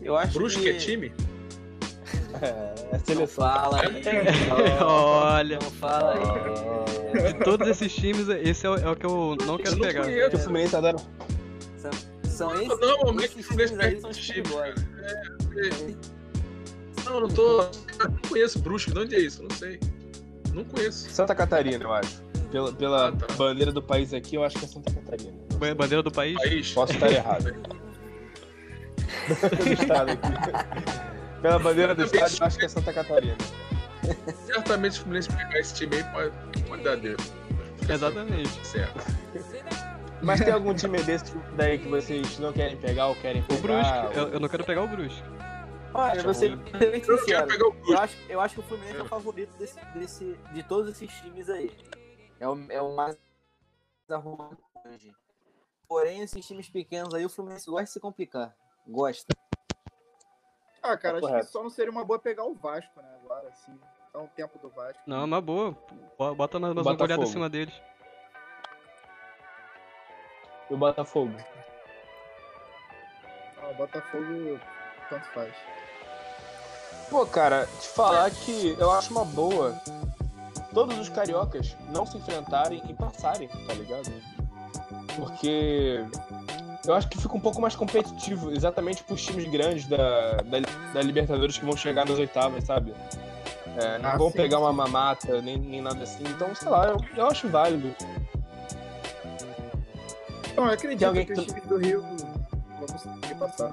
Eu 0.00 0.16
acho 0.16 0.34
Brusque 0.34 0.62
que. 0.62 0.68
é 0.68 0.74
time? 0.74 1.12
É, 2.40 2.46
é 2.46 2.92
Não 2.92 3.04
seleção. 3.04 3.44
fala 3.44 3.80
aí. 3.80 4.02
Olha. 4.84 5.58
Não 5.60 5.70
fala 5.72 6.14
aí. 6.14 7.32
De 7.32 7.38
todos 7.42 7.66
esses 7.66 7.92
times, 7.92 8.28
esse 8.28 8.64
é 8.66 8.70
o, 8.70 8.76
é 8.76 8.88
o 8.90 8.94
que 8.94 9.06
eu 9.06 9.34
não 9.44 9.54
Eu 9.54 9.58
quero 9.58 9.76
não 9.76 9.86
pegar. 9.86 10.04
conheço. 10.04 10.30
Que 10.30 10.36
o 10.36 10.38
Fluminense 10.38 10.76
adora. 10.76 10.98
São, 11.78 11.90
são 12.22 12.54
esses. 12.54 12.78
Normalmente 12.80 13.34
o 13.34 13.40
esses 13.40 13.48
times 13.48 13.78
aí 13.80 14.00
são 14.00 14.10
esse 14.10 14.20
os 14.20 14.26
time, 14.26 14.42
perigosos. 14.42 14.84
Não, 17.04 17.14
eu 17.14 17.20
não 17.22 17.28
tô. 17.28 17.62
Eu 17.62 17.70
não 18.08 18.18
conheço 18.28 18.58
Brusque, 18.60 18.92
de 18.92 18.98
onde 19.00 19.16
é 19.16 19.20
isso? 19.20 19.42
Eu 19.42 19.48
não 19.48 19.56
sei. 19.56 19.80
Não 20.54 20.64
conheço. 20.64 21.10
Santa 21.10 21.34
Catarina, 21.34 21.82
eu 21.82 21.92
acho. 21.92 22.22
Pela, 22.50 22.72
pela 22.72 23.08
Ah, 23.08 23.12
tá. 23.12 23.26
bandeira 23.34 23.72
do 23.72 23.82
país 23.82 24.14
aqui, 24.14 24.36
eu 24.36 24.44
acho 24.44 24.58
que 24.58 24.64
é 24.64 24.68
Santa 24.68 24.92
Catarina. 24.92 25.32
Ba- 25.58 25.74
Bandeira 25.74 26.02
do 26.02 26.10
país? 26.10 26.36
País. 26.38 26.72
Posso 26.72 26.92
estar 26.92 27.10
errado. 27.10 27.52
do 29.64 29.72
estado 29.72 30.10
aqui. 30.12 31.40
Pela 31.42 31.58
bandeira 31.58 31.94
do 31.94 32.04
estado, 32.04 32.34
eu 32.40 32.46
acho 32.46 32.58
que 32.58 32.64
é 32.64 32.68
Santa 32.68 32.92
Catarina. 32.92 33.36
Certamente 34.46 34.94
se 34.94 35.00
o 35.00 35.02
Fluminense 35.02 35.28
pegar 35.28 35.58
esse 35.58 35.74
time 35.74 35.96
aí, 35.96 36.04
pode, 36.04 36.32
pode 36.66 36.82
dar 36.82 36.96
dedo. 36.96 37.22
Exatamente. 37.88 38.66
Certo. 38.66 39.04
Mas 40.22 40.40
tem 40.40 40.52
algum 40.52 40.74
time 40.74 41.00
desse 41.02 41.32
daí 41.56 41.78
que 41.78 41.88
vocês 41.88 42.38
não 42.38 42.52
querem 42.52 42.76
pegar 42.76 43.06
ou 43.08 43.14
querem 43.16 43.42
O 43.42 43.44
pegar? 43.44 43.60
Brusque. 43.60 44.18
Eu, 44.18 44.28
eu 44.30 44.40
não 44.40 44.48
quero 44.48 44.64
pegar 44.64 44.82
o 44.82 44.88
Brusque. 44.88 45.22
Olha, 45.94 46.12
Acho 46.12 46.24
você 46.24 46.46
Eu 46.48 47.68
o 47.68 47.76
Eu 47.92 47.98
acho, 47.98 48.16
eu 48.28 48.40
acho 48.40 48.54
que 48.54 48.60
o 48.60 48.62
Fluminense 48.64 48.98
é 48.98 49.02
o 49.02 49.06
favorito 49.06 49.56
desse, 49.58 49.76
desse, 49.94 50.36
de 50.52 50.62
todos 50.62 50.90
esses 50.90 51.10
times 51.20 51.48
aí. 51.48 51.70
É 52.40 52.48
o, 52.48 52.70
é 52.70 52.80
o 52.80 52.94
mais 52.94 53.16
arrumado 54.08 54.56
hoje. 54.84 55.14
Porém, 55.88 56.20
esses 56.20 56.46
times 56.46 56.68
pequenos 56.68 57.14
aí, 57.14 57.24
o 57.24 57.28
Fluminense 57.30 57.68
gosta 57.68 57.84
de 57.84 57.90
se 57.90 58.00
complicar. 58.00 58.54
Gosta. 58.86 59.34
Ah, 60.82 60.96
cara, 60.96 61.18
acho 61.18 61.26
correto. 61.26 61.46
que 61.46 61.52
só 61.52 61.62
não 61.62 61.70
seria 61.70 61.90
uma 61.90 62.04
boa 62.04 62.18
pegar 62.18 62.44
o 62.44 62.54
Vasco, 62.54 63.00
né? 63.00 63.18
Agora, 63.22 63.48
assim. 63.48 63.78
Dá 64.12 64.20
um 64.20 64.26
tempo 64.28 64.58
do 64.58 64.68
Vasco. 64.70 65.02
Não, 65.06 65.24
uma 65.24 65.40
boa. 65.40 65.72
Bo- 66.18 66.34
Bota 66.34 66.58
mais 66.58 66.72
uma 66.72 66.82
goleada 66.94 67.22
em 67.22 67.26
cima 67.26 67.48
deles. 67.48 67.74
E 70.70 70.74
o 70.74 70.76
Botafogo. 70.76 71.34
Ah, 73.60 73.68
o 73.68 73.74
Botafogo, 73.74 74.60
tanto 75.10 75.26
faz. 75.32 75.54
Pô, 77.10 77.26
cara, 77.26 77.66
te 77.80 77.88
falar 77.88 78.30
que 78.30 78.76
eu 78.78 78.90
acho 78.90 79.10
uma 79.12 79.24
boa 79.24 79.74
todos 80.78 80.96
os 80.96 81.08
cariocas 81.08 81.76
não 81.92 82.06
se 82.06 82.16
enfrentarem 82.18 82.80
e 82.88 82.94
passarem, 82.94 83.48
tá 83.48 83.74
ligado? 83.74 84.12
Porque 85.16 86.04
eu 86.86 86.94
acho 86.94 87.08
que 87.08 87.18
fica 87.18 87.36
um 87.36 87.40
pouco 87.40 87.60
mais 87.60 87.74
competitivo, 87.74 88.52
exatamente 88.52 89.02
pros 89.02 89.24
times 89.26 89.50
grandes 89.50 89.86
da, 89.86 90.36
da, 90.36 90.58
da 90.94 91.02
Libertadores 91.02 91.58
que 91.58 91.64
vão 91.64 91.76
chegar 91.76 92.06
nas 92.06 92.16
oitavas, 92.16 92.62
sabe? 92.62 92.94
É, 93.76 93.98
não 93.98 94.10
Ah, 94.10 94.16
vão 94.16 94.30
sim, 94.30 94.36
pegar 94.36 94.58
sim. 94.58 94.62
uma 94.62 94.72
mamata, 94.72 95.42
nem, 95.42 95.58
nem 95.58 95.82
nada 95.82 96.00
assim. 96.04 96.22
Então, 96.28 96.54
sei 96.54 96.68
lá, 96.68 96.86
eu, 96.86 96.96
eu 97.16 97.26
acho 97.26 97.48
válido. 97.48 97.92
Então, 100.52 100.64
eu 100.64 100.72
acredito 100.72 100.98
Tem 101.00 101.08
alguém 101.08 101.26
que 101.26 101.34
que 101.34 101.40
os 101.40 101.46
times 101.46 101.66
do 101.66 101.76
Rio 101.76 102.02
vão 102.02 102.86
conseguir 102.86 103.34
passar. 103.34 103.72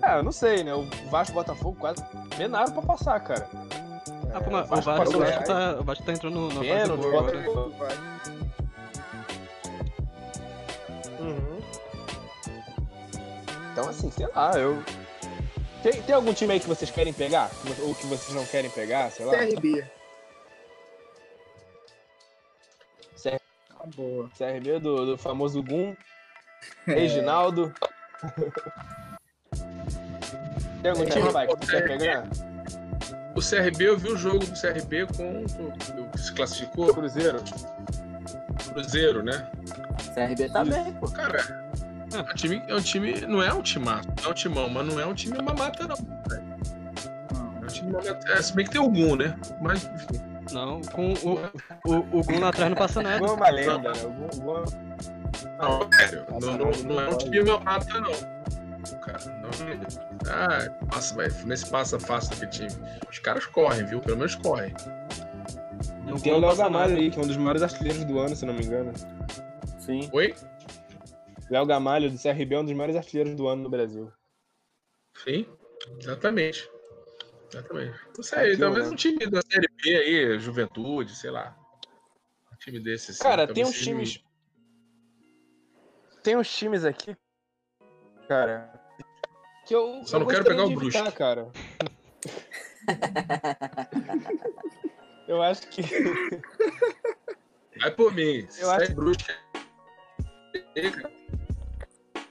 É, 0.00 0.18
eu 0.18 0.22
não 0.22 0.32
sei, 0.32 0.64
né? 0.64 0.72
O 0.72 0.84
Vasco 1.10 1.32
e 1.32 1.36
o 1.38 1.44
Botafogo 1.44 1.76
quase 1.78 2.02
penaram 2.38 2.72
pra 2.72 2.80
passar, 2.80 3.20
cara. 3.20 3.46
Ah, 4.32 4.40
pô, 4.40 4.50
mas 4.50 4.70
o 4.70 4.80
Vasco 4.82 5.18
né? 5.18 5.38
tá, 5.42 5.76
o 5.80 5.84
Vasco 5.84 6.04
tá 6.04 6.12
entrando 6.12 6.40
na 6.48 6.54
fase 6.54 6.60
Pênalti, 6.68 7.00
boa 7.00 7.22
bota- 7.22 7.38
agora. 7.38 7.94
Uhum. 11.20 11.60
Então, 13.72 13.88
assim, 13.88 14.10
sei 14.10 14.26
lá, 14.28 14.52
eu. 14.58 14.82
Tem, 15.82 16.02
tem 16.02 16.14
algum 16.14 16.32
time 16.34 16.52
aí 16.54 16.60
que 16.60 16.66
vocês 16.68 16.90
querem 16.90 17.12
pegar? 17.12 17.50
Ou 17.80 17.94
que 17.94 18.06
vocês 18.06 18.34
não 18.34 18.44
querem 18.44 18.70
pegar, 18.70 19.10
sei 19.10 19.24
lá? 19.24 19.32
CRB. 19.36 19.84
CR- 23.22 23.40
Ah, 23.80 23.86
boa. 23.96 24.28
CRB 24.36 24.78
do, 24.80 25.06
do 25.06 25.18
famoso 25.18 25.62
Gum, 25.62 25.94
Reginaldo. 26.86 27.72
Tem 30.82 30.90
algum 30.92 31.04
time, 31.06 31.32
pai, 31.32 31.46
que 31.48 31.56
tu 31.56 31.66
quer 31.66 31.86
pegar? 31.88 32.28
O 33.38 33.40
CRB, 33.40 33.84
eu 33.88 33.96
vi 33.96 34.08
o 34.08 34.16
jogo 34.16 34.40
do 34.40 34.60
CRB 34.60 35.06
com 35.16 35.44
o 35.44 36.08
que 36.10 36.18
se 36.20 36.32
classificou 36.32 36.92
Cruzeiro. 36.92 37.38
Cruzeiro, 38.72 39.22
né? 39.22 39.46
CRB 40.12 40.48
tá 40.48 40.64
bem, 40.64 40.92
pô. 40.94 41.08
Cara, 41.08 41.38
é 42.12 42.18
um 42.18 42.34
time, 42.34 42.62
é 42.66 42.74
um 42.74 42.80
time, 42.80 43.20
não 43.20 43.40
é 43.40 43.54
um 43.54 43.62
timaço, 43.62 44.08
não 44.20 44.26
é 44.26 44.28
um 44.30 44.34
timão, 44.34 44.68
mas 44.68 44.86
não 44.88 44.98
é 44.98 45.06
um 45.06 45.14
time 45.14 45.38
mamata, 45.40 45.86
não. 45.86 45.94
velho. 46.28 46.42
É 47.62 47.64
um 47.64 47.66
time 47.68 47.92
mamata. 47.92 48.32
É, 48.32 48.42
se 48.42 48.52
bem 48.54 48.64
que 48.64 48.72
tem 48.72 48.80
algum, 48.80 49.14
né? 49.14 49.36
Mas, 49.62 49.84
enfim. 49.84 50.20
Não, 50.50 50.80
com 50.80 51.12
o, 51.12 51.34
o, 51.86 52.18
o 52.18 52.24
Gun 52.24 52.40
lá 52.40 52.48
atrás 52.48 52.70
não 52.70 52.76
passa 52.76 52.98
O 52.98 53.02
nada. 53.04 53.24
É 53.24 53.30
uma 53.30 53.50
lenda, 53.50 53.92
né? 53.92 54.02
O 54.02 54.08
o 54.08 54.40
Gum- 54.40 54.64
Não, 55.60 55.88
velho, 55.90 56.26
não, 56.28 56.40
não, 56.40 56.70
não 56.82 57.00
é 57.02 57.08
um 57.08 57.18
time 57.18 57.44
mamata, 57.44 58.00
não. 58.00 58.37
Cara, 58.96 59.24
não. 59.40 59.50
Ah, 60.30 60.86
passa, 60.86 61.14
vai. 61.14 61.28
Nesse 61.44 61.68
passa 61.70 61.98
fácil 61.98 62.30
daquele 62.30 62.68
time. 62.68 62.86
Os 63.10 63.18
caras 63.18 63.46
correm, 63.46 63.84
viu? 63.86 64.00
Pelo 64.00 64.16
menos 64.18 64.34
correm. 64.34 64.72
O 66.12 66.20
Tem 66.20 66.32
o 66.32 66.40
não 66.40 66.48
Léo 66.48 66.56
Gamalho 66.56 66.96
aí, 66.96 67.10
que 67.10 67.18
é 67.18 67.22
um 67.22 67.26
dos 67.26 67.36
maiores 67.36 67.62
artilheiros 67.62 68.04
do 68.04 68.18
ano, 68.18 68.34
se 68.34 68.46
não 68.46 68.54
me 68.54 68.64
engano. 68.64 68.92
Sim. 69.80 70.08
Oi? 70.12 70.34
Léo 71.50 71.66
Gamalho, 71.66 72.10
do 72.10 72.18
CRB, 72.18 72.54
é 72.54 72.58
um 72.58 72.64
dos 72.64 72.74
maiores 72.74 72.96
artilheiros 72.96 73.34
do 73.34 73.48
ano 73.48 73.62
no 73.62 73.70
Brasil. 73.70 74.12
Sim, 75.24 75.46
exatamente. 75.98 76.70
Exatamente. 77.50 77.98
Não 78.16 78.22
sei, 78.22 78.52
Aqui, 78.52 78.58
talvez 78.58 78.86
né? 78.86 78.92
um 78.92 78.96
time 78.96 79.26
da 79.26 79.40
Série 79.42 79.68
B 79.82 79.96
aí, 79.96 80.38
Juventude, 80.38 81.14
sei 81.14 81.30
lá. 81.30 81.56
Um 82.52 82.56
time 82.56 82.80
desse, 82.80 83.12
assim. 83.12 83.22
Cara, 83.22 83.46
tem 83.46 83.64
uns 83.64 83.78
times. 83.78 84.22
Tem 86.22 86.36
uns 86.36 86.50
times 86.54 86.84
aqui, 86.84 87.16
cara. 88.28 88.70
Que 89.66 89.74
eu. 89.74 90.02
Só 90.04 90.16
eu 90.16 90.20
não 90.20 90.26
quero 90.26 90.44
pegar 90.44 90.64
o 90.64 90.72
evitar, 90.72 91.02
Brusque. 91.02 91.18
cara. 91.18 91.48
eu 95.28 95.42
acho 95.42 95.68
que. 95.68 95.82
Vai 97.80 97.90
por 97.90 98.12
mim. 98.14 98.46
Eu 98.58 98.66
sai 98.66 98.84
acho- 98.84 98.94
Brusque. 98.94 99.32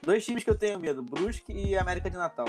Dois 0.02 0.24
times 0.24 0.44
que 0.44 0.50
eu 0.50 0.56
tenho 0.58 0.78
medo, 0.78 1.02
Brusque 1.02 1.52
e 1.52 1.76
América 1.76 2.10
de 2.10 2.16
Natal. 2.16 2.46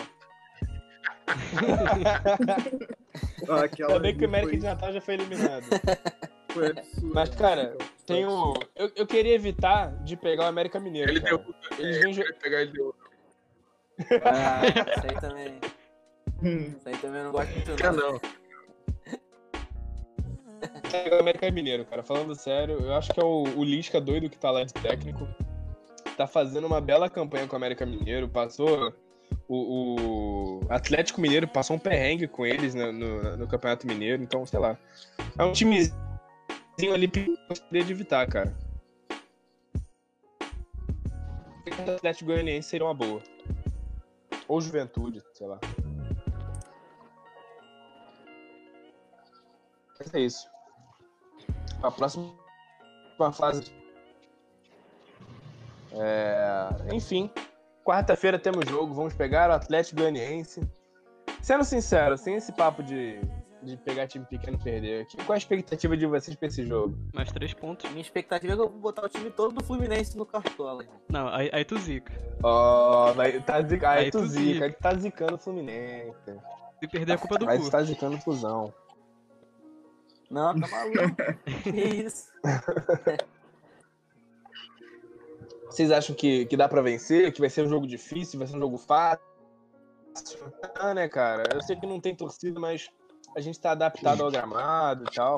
Ah, 3.47 3.99
bem 3.99 4.15
que 4.15 4.23
o 4.23 4.27
América 4.27 4.49
foi- 4.51 4.59
de 4.59 4.65
Natal 4.65 4.93
já 4.93 5.01
foi 5.01 5.13
eliminado. 5.15 5.63
foi 6.51 6.67
absurdo. 6.67 7.11
Mas, 7.15 7.29
cara, 7.29 7.75
Tem 8.05 8.25
o. 8.25 8.53
Eu, 8.75 8.91
eu 8.95 9.07
queria 9.07 9.33
evitar 9.33 9.91
de 10.03 10.15
pegar 10.17 10.43
o 10.43 10.47
América 10.47 10.79
Mineiro. 10.79 11.11
Ele 11.11 11.21
cara. 11.21 11.37
deu. 11.37 11.55
Eles 11.79 11.97
é, 11.97 11.99
vêm 12.01 12.11
ele 12.19 12.33
pegar 12.33 12.61
ele 12.61 12.71
deu. 12.73 12.93
Ah, 14.25 14.61
isso 14.65 15.07
aí 15.07 15.19
também. 15.19 15.59
Hum, 16.41 16.73
Isso 16.77 16.87
aí 16.87 16.97
também 16.97 17.19
eu 17.19 17.25
não 17.25 17.31
gosto 17.31 17.53
muito, 17.53 17.83
não. 17.83 17.93
não. 17.93 18.21
o 21.17 21.19
América 21.19 21.51
Mineiro, 21.51 21.85
cara. 21.85 22.01
Falando 22.01 22.33
sério, 22.35 22.79
eu 22.79 22.95
acho 22.95 23.11
que 23.11 23.19
é 23.19 23.23
o, 23.23 23.43
o 23.57 23.63
Lisca 23.63 23.99
doido 23.99 24.29
que 24.29 24.37
tá 24.37 24.49
lá 24.51 24.63
de 24.63 24.73
técnico. 24.73 25.27
Tá 26.15 26.27
fazendo 26.27 26.65
uma 26.65 26.81
bela 26.81 27.09
campanha 27.09 27.47
com 27.47 27.53
o 27.53 27.57
América 27.57 27.85
Mineiro. 27.85 28.27
Passou. 28.29 28.93
O, 29.47 30.59
o 30.61 30.61
Atlético 30.69 31.21
Mineiro 31.21 31.47
passou 31.47 31.75
um 31.75 31.79
perrengue 31.79 32.27
com 32.27 32.45
eles 32.45 32.73
no, 32.73 32.91
no, 32.91 33.37
no 33.37 33.47
Campeonato 33.47 33.85
Mineiro. 33.85 34.23
Então, 34.23 34.45
sei 34.45 34.59
lá. 34.59 34.77
É 35.37 35.43
um 35.43 35.51
timezinho 35.51 35.93
ali 36.93 37.07
que 37.07 37.19
eu 37.19 37.37
gostaria 37.47 37.83
de 37.83 37.91
evitar, 37.91 38.27
cara. 38.27 38.55
O 41.87 41.91
Atlético 41.91 42.25
Goianiense 42.25 42.69
seria 42.69 42.87
uma 42.87 42.93
boa. 42.93 43.21
Ou 44.49 44.59
Juventude, 44.59 45.23
sei 45.31 45.47
lá. 45.47 45.59
Mas 49.99 50.13
é 50.13 50.19
isso. 50.19 50.49
A 51.83 51.91
próxima 51.91 52.33
fase. 53.31 53.71
É... 55.91 56.69
Enfim, 56.91 57.31
quarta-feira 57.85 58.39
temos 58.39 58.67
jogo. 58.67 58.93
Vamos 58.93 59.13
pegar 59.13 59.51
o 59.51 59.53
Atlético 59.53 60.01
Goianiense. 60.01 60.61
Sendo 61.43 61.63
sincero, 61.63 62.17
sem 62.17 62.35
esse 62.35 62.51
papo 62.51 62.81
de, 62.81 63.21
de 63.61 63.75
pegar 63.77 64.07
time 64.07 64.25
pequeno 64.25 64.57
e 64.57 64.63
perder, 64.63 65.05
que- 65.07 65.17
qual 65.17 65.33
a 65.33 65.37
expectativa 65.37 65.95
de 65.97 66.05
vocês 66.05 66.35
pra 66.35 66.47
esse 66.47 66.65
jogo? 66.65 66.97
Mais 67.13 67.31
três 67.31 67.53
pontos. 67.53 67.89
Minha 67.91 68.01
expectativa 68.01 68.53
é 68.53 68.55
que 68.55 68.61
eu 68.61 68.69
vou 68.69 68.79
botar 68.79 69.05
o 69.05 69.09
time 69.09 69.29
todo 69.31 69.53
do 69.55 69.63
Fluminense 69.63 70.17
no 70.17 70.25
cartola. 70.25 70.85
Não, 71.09 71.27
aí, 71.27 71.49
aí 71.51 71.65
tu 71.65 71.77
zica. 71.77 72.13
Ó, 72.41 73.11
vai, 73.13 73.41
tá 73.41 73.61
zica, 73.61 73.89
aí, 73.89 74.05
Aí 74.05 74.11
tu 74.11 74.19
tu 74.19 74.27
zica, 74.27 74.43
zica. 74.53 74.65
aí 74.65 74.71
tu 74.71 74.79
tá 74.79 74.93
zicando 74.95 75.35
o 75.35 75.37
Fluminense. 75.37 76.15
Se 76.79 76.87
perder 76.87 77.13
a 77.13 77.17
culpa 77.17 77.35
é 77.35 77.37
do 77.39 77.49
Aí 77.49 77.57
cu. 77.57 77.65
tu 77.65 77.71
tá 77.71 77.83
zicando 77.83 78.15
o 78.15 78.21
Fusão. 78.21 78.73
Não, 80.31 80.57
tá 80.59 80.67
maluco. 80.67 81.15
que 81.63 81.69
isso? 81.71 82.29
Vocês 85.65 85.91
acham 85.91 86.15
que, 86.15 86.45
que 86.45 86.57
dá 86.57 86.67
pra 86.67 86.81
vencer? 86.81 87.31
Que 87.31 87.39
vai 87.41 87.49
ser 87.49 87.63
um 87.65 87.69
jogo 87.69 87.85
difícil? 87.85 88.39
Vai 88.39 88.47
ser 88.47 88.55
um 88.55 88.59
jogo 88.59 88.77
fácil? 88.77 89.23
Ah, 90.75 90.93
né, 90.93 91.07
cara? 91.07 91.43
Eu 91.53 91.61
sei 91.61 91.75
que 91.75 91.85
não 91.85 91.99
tem 91.99 92.15
torcida, 92.15 92.59
mas 92.59 92.89
a 93.35 93.41
gente 93.41 93.59
tá 93.59 93.71
adaptado 93.71 94.23
ao 94.23 94.31
gramado 94.31 95.03
e 95.05 95.13
tal. 95.13 95.37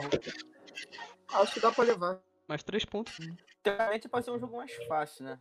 Acho 1.33 1.53
que 1.53 1.59
dá 1.59 1.71
pra 1.71 1.83
levar. 1.83 2.19
Mais 2.47 2.63
três 2.63 2.83
pontos. 2.85 3.15
Teoricamente 3.63 4.09
pode 4.09 4.25
ser 4.25 4.31
um 4.31 4.39
jogo 4.39 4.57
mais 4.57 4.71
fácil, 4.87 5.25
né? 5.25 5.37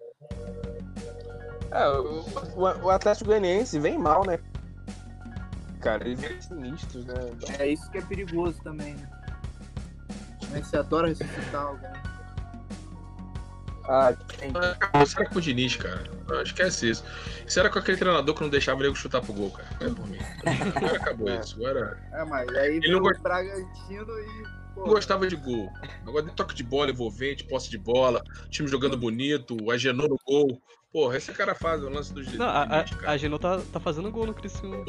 É, 1.73 1.89
o, 1.89 2.21
o- 2.57 2.85
o 2.87 2.91
Atlético 2.91 3.27
Goianiense 3.27 3.79
vem 3.79 3.97
mal, 3.99 4.25
né? 4.27 4.39
Cara, 5.81 6.07
eles 6.07 6.21
vêm 6.21 6.41
sinistros, 6.41 7.07
né? 7.07 7.15
É 7.59 7.67
isso 7.67 7.91
que 7.91 7.99
é 7.99 8.03
perigoso 8.03 8.61
também, 8.63 8.95
né? 8.95 9.11
Mas 10.51 10.67
você 10.67 10.77
adora 10.77 11.09
ressuscitar 11.09 11.63
alguém. 11.67 11.91
Ah? 13.93 14.15
Acabou, 14.71 15.03
Isso 15.03 15.19
era 15.21 15.29
com 15.29 15.39
o 15.39 15.43
Diniz, 15.43 15.75
cara. 15.75 16.05
Não, 16.29 16.43
esquece 16.43 16.91
isso. 16.91 17.05
Isso 17.45 17.59
era 17.59 17.69
com 17.69 17.81
aquele 17.81 17.97
treinador 17.99 18.37
que 18.37 18.41
não 18.43 18.49
deixava 18.49 18.79
o 18.79 18.83
nego 18.85 18.95
chutar 18.95 19.21
pro 19.21 19.33
gol, 19.33 19.51
cara. 19.51 19.69
É 19.81 19.89
por 19.93 20.07
mim. 20.07 20.19
Agora 20.77 20.97
acabou 20.97 21.29
É. 21.29 21.41
isso. 21.41 21.57
Agora 21.57 21.99
É, 22.13 22.25
mas 22.25 22.49
aí 22.51 22.71
Ele 22.77 22.81
veio 22.81 22.93
não 22.93 23.01
o 23.01 23.03
gosta- 23.03 23.21
Bragantino 23.23 24.19
e. 24.21 24.61
Pô, 24.75 24.83
não 24.83 24.89
gostava 24.95 25.27
de 25.27 25.35
gol. 25.35 25.69
Agora 26.07 26.25
de 26.25 26.31
toque 26.33 26.55
de 26.55 26.63
bola 26.63 26.91
envolvente, 26.93 27.43
posse 27.43 27.69
de 27.69 27.79
bola, 27.79 28.23
time 28.49 28.69
jogando 28.69 28.97
bonito, 28.97 29.57
o 29.61 29.73
Agenor 29.73 30.09
no 30.09 30.17
gol. 30.25 30.63
Porra, 30.93 31.17
esse 31.17 31.33
cara 31.33 31.57
faz 31.57 31.83
o 31.83 31.89
lance 31.89 32.13
dos 32.15 32.33
Não, 32.35 32.47
a, 32.49 32.65
Diniz, 32.65 32.93
a, 32.93 32.97
cara. 32.97 33.11
a 33.13 33.17
Geno 33.17 33.39
tá, 33.41 33.61
tá 33.73 33.81
fazendo 33.81 34.09
gol 34.13 34.27
no 34.27 34.35
Criciúma. 34.35 34.85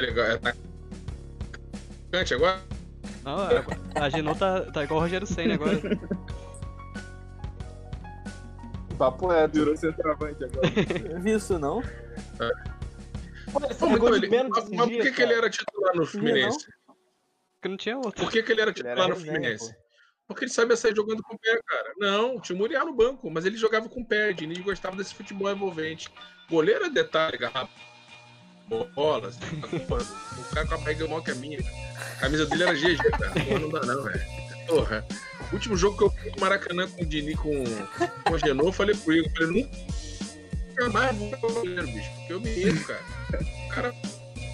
Legal, 0.00 0.26
é 0.26 0.32
atacante 0.34 2.34
agora? 2.34 2.60
Não, 3.22 3.36
a, 3.38 4.04
a 4.04 4.08
Geno 4.10 4.34
tá, 4.36 4.60
tá 4.72 4.84
igual 4.84 5.00
o 5.00 5.02
Rogério 5.02 5.26
Senna 5.26 5.54
agora. 5.54 5.80
Papo 8.98 9.26
reto. 9.28 9.58
virou 9.58 9.76
centroavante 9.76 10.44
agora. 10.44 10.68
Não 11.14 11.20
vi 11.20 11.32
isso 11.34 11.58
não. 11.58 11.82
Pô, 13.52 13.58
ele 13.64 13.74
Pô, 13.74 13.88
então 13.88 14.14
ele- 14.16 14.28
mas 14.28 14.48
mas 14.48 14.64
por 14.78 14.88
dias, 14.88 15.04
que, 15.06 15.12
que 15.12 15.22
ele 15.22 15.34
era 15.34 15.50
titular 15.50 15.94
no 15.94 16.06
Fluminense? 16.06 16.66
Porque 17.54 17.68
não 17.68 17.76
tinha 17.76 17.96
outro. 17.96 18.22
Por 18.22 18.30
que, 18.30 18.42
que 18.42 18.52
ele 18.52 18.60
era 18.60 18.70
Ele 18.70 18.74
titular 18.74 18.98
era 18.98 19.08
no 19.08 19.14
resenha, 19.14 19.32
Fluminense? 19.34 19.76
Porque 20.26 20.44
ele 20.44 20.50
sabia 20.52 20.76
sair 20.76 20.94
jogando 20.96 21.22
com 21.22 21.34
o 21.34 21.38
pé, 21.38 21.60
cara. 21.66 21.92
Não, 21.98 22.40
tinha 22.40 22.56
o 22.56 22.58
Muriel 22.58 22.86
no 22.86 22.94
banco, 22.94 23.30
mas 23.30 23.44
ele 23.44 23.56
jogava 23.58 23.88
com 23.88 24.00
o 24.00 24.06
pé. 24.06 24.32
Diniz 24.32 24.58
gostava 24.60 24.96
desse 24.96 25.14
futebol 25.14 25.50
envolvente. 25.50 26.08
Goleiro 26.48 26.84
é 26.86 26.90
detalhe, 26.90 27.36
garrafa. 27.36 27.70
Bola, 28.68 29.28
assim, 29.28 29.60
pô, 29.86 29.96
o 29.96 30.54
cara 30.54 30.66
com 30.66 30.74
a 30.74 30.78
barriga 30.78 31.06
maior 31.06 31.20
que 31.22 31.30
a 31.30 31.34
minha. 31.34 31.58
A 31.60 32.20
camisa 32.20 32.46
dele 32.46 32.62
era 32.62 32.74
GG, 32.74 32.96
cara. 32.96 33.30
Pô, 33.30 33.58
não 33.58 33.68
dá 33.68 33.80
não, 33.84 34.02
velho. 34.02 34.22
Porra. 34.66 35.04
O 35.50 35.54
último 35.54 35.76
jogo 35.76 35.98
que 35.98 36.04
eu 36.04 36.10
fui 36.10 36.30
no 36.30 36.40
Maracanã 36.40 36.88
com 36.88 37.02
o 37.02 37.06
Diniz, 37.06 37.36
com, 37.36 37.52
com 38.24 38.32
o 38.32 38.38
Genô, 38.38 38.64
eu 38.64 38.72
falei 38.72 38.96
pro 38.96 39.12
Igor, 39.12 39.30
eu 39.30 39.46
falei, 39.46 39.70
nunca 40.74 40.90
mais 40.90 41.16
vou 41.16 41.30
pro 41.30 41.62
bicho, 41.62 42.10
porque 42.16 42.32
eu 42.32 42.40
me 42.40 42.50
irro, 42.50 42.84
cara. 42.84 43.02
O 43.42 43.68
cara, 43.68 43.94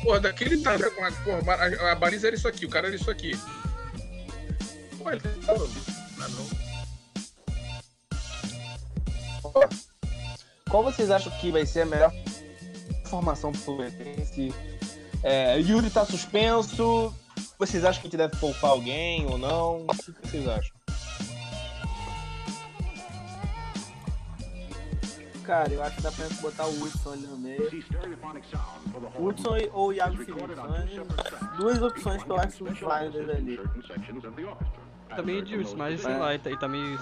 porra, 0.02 0.20
daquele 0.20 0.58
tamanho, 0.58 0.90
com 0.90 1.04
a, 1.04 1.12
porra, 1.12 1.54
a, 1.54 1.92
a 1.92 1.94
baliza 1.94 2.26
era 2.26 2.36
isso 2.36 2.48
aqui, 2.48 2.66
o 2.66 2.68
cara 2.68 2.88
era 2.88 2.96
isso 2.96 3.10
aqui. 3.10 3.38
Pô, 4.98 5.10
ele 5.10 5.20
tá 5.20 5.30
falando, 5.46 5.70
não, 6.18 6.28
não. 6.30 6.60
Qual 10.68 10.84
vocês 10.84 11.10
acham 11.10 11.32
que 11.38 11.50
vai 11.50 11.64
ser 11.64 11.82
a 11.82 11.86
melhor 11.86 12.12
formação 13.10 13.52
Fluminense? 13.52 14.54
É, 15.22 15.58
Yuri 15.58 15.90
tá 15.90 16.06
suspenso. 16.06 17.12
Vocês 17.58 17.84
acham 17.84 18.00
que 18.00 18.06
a 18.06 18.10
gente 18.10 18.16
deve 18.16 18.36
poupar 18.36 18.70
alguém 18.70 19.26
ou 19.26 19.36
não? 19.36 19.84
O 19.84 19.86
que 19.88 20.28
vocês 20.28 20.48
acham? 20.48 20.80
Cara, 25.44 25.72
eu 25.72 25.82
acho 25.82 25.96
que 25.96 26.02
dá 26.02 26.12
pra 26.12 26.28
botar 26.40 26.66
o 26.66 26.82
Hudson 26.82 27.12
ali 27.12 27.26
no 27.26 27.36
meio. 27.36 27.68
Hudson 29.18 29.56
ou 29.72 29.88
o 29.88 29.92
Iago 29.92 30.16
Felipe. 30.16 30.54
São 30.54 30.74
as 30.74 31.56
duas 31.56 31.82
opções 31.82 32.22
que 32.22 32.30
eu 32.30 32.36
acho 32.36 32.64
válidas 32.86 33.28
ali. 33.28 33.60
Tá 35.08 35.22
meio 35.22 35.40
Edilson, 35.40 35.76
mas 35.76 36.00
sei 36.00 36.16
lá, 36.16 36.34
ele 36.34 36.56
tá, 36.56 36.68
meio. 36.68 36.98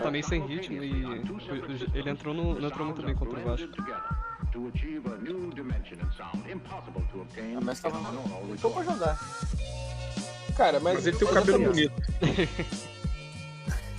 tá 0.00 0.10
meio 0.12 0.24
sem 0.24 0.46
ritmo 0.46 0.82
e. 0.82 1.04
Ele 1.92 2.08
entrou 2.08 2.32
no, 2.32 2.54
não 2.54 2.68
entrou 2.68 2.86
muito 2.86 3.02
bem 3.02 3.16
contra 3.16 3.40
o 3.40 3.42
Vasco. 3.42 3.68
Ah, 7.56 7.60
Mas 7.60 7.80
tava 7.80 7.98
ficou 8.56 8.70
pra 8.72 8.82
jogar. 8.84 9.18
Cara, 10.56 10.80
mas, 10.80 10.94
Mas 10.94 11.06
ele 11.06 11.16
tem 11.18 11.28
um 11.28 11.32
mas 11.32 11.40
cabelo 11.44 11.58
tô- 11.64 11.70
bonito. 11.70 11.92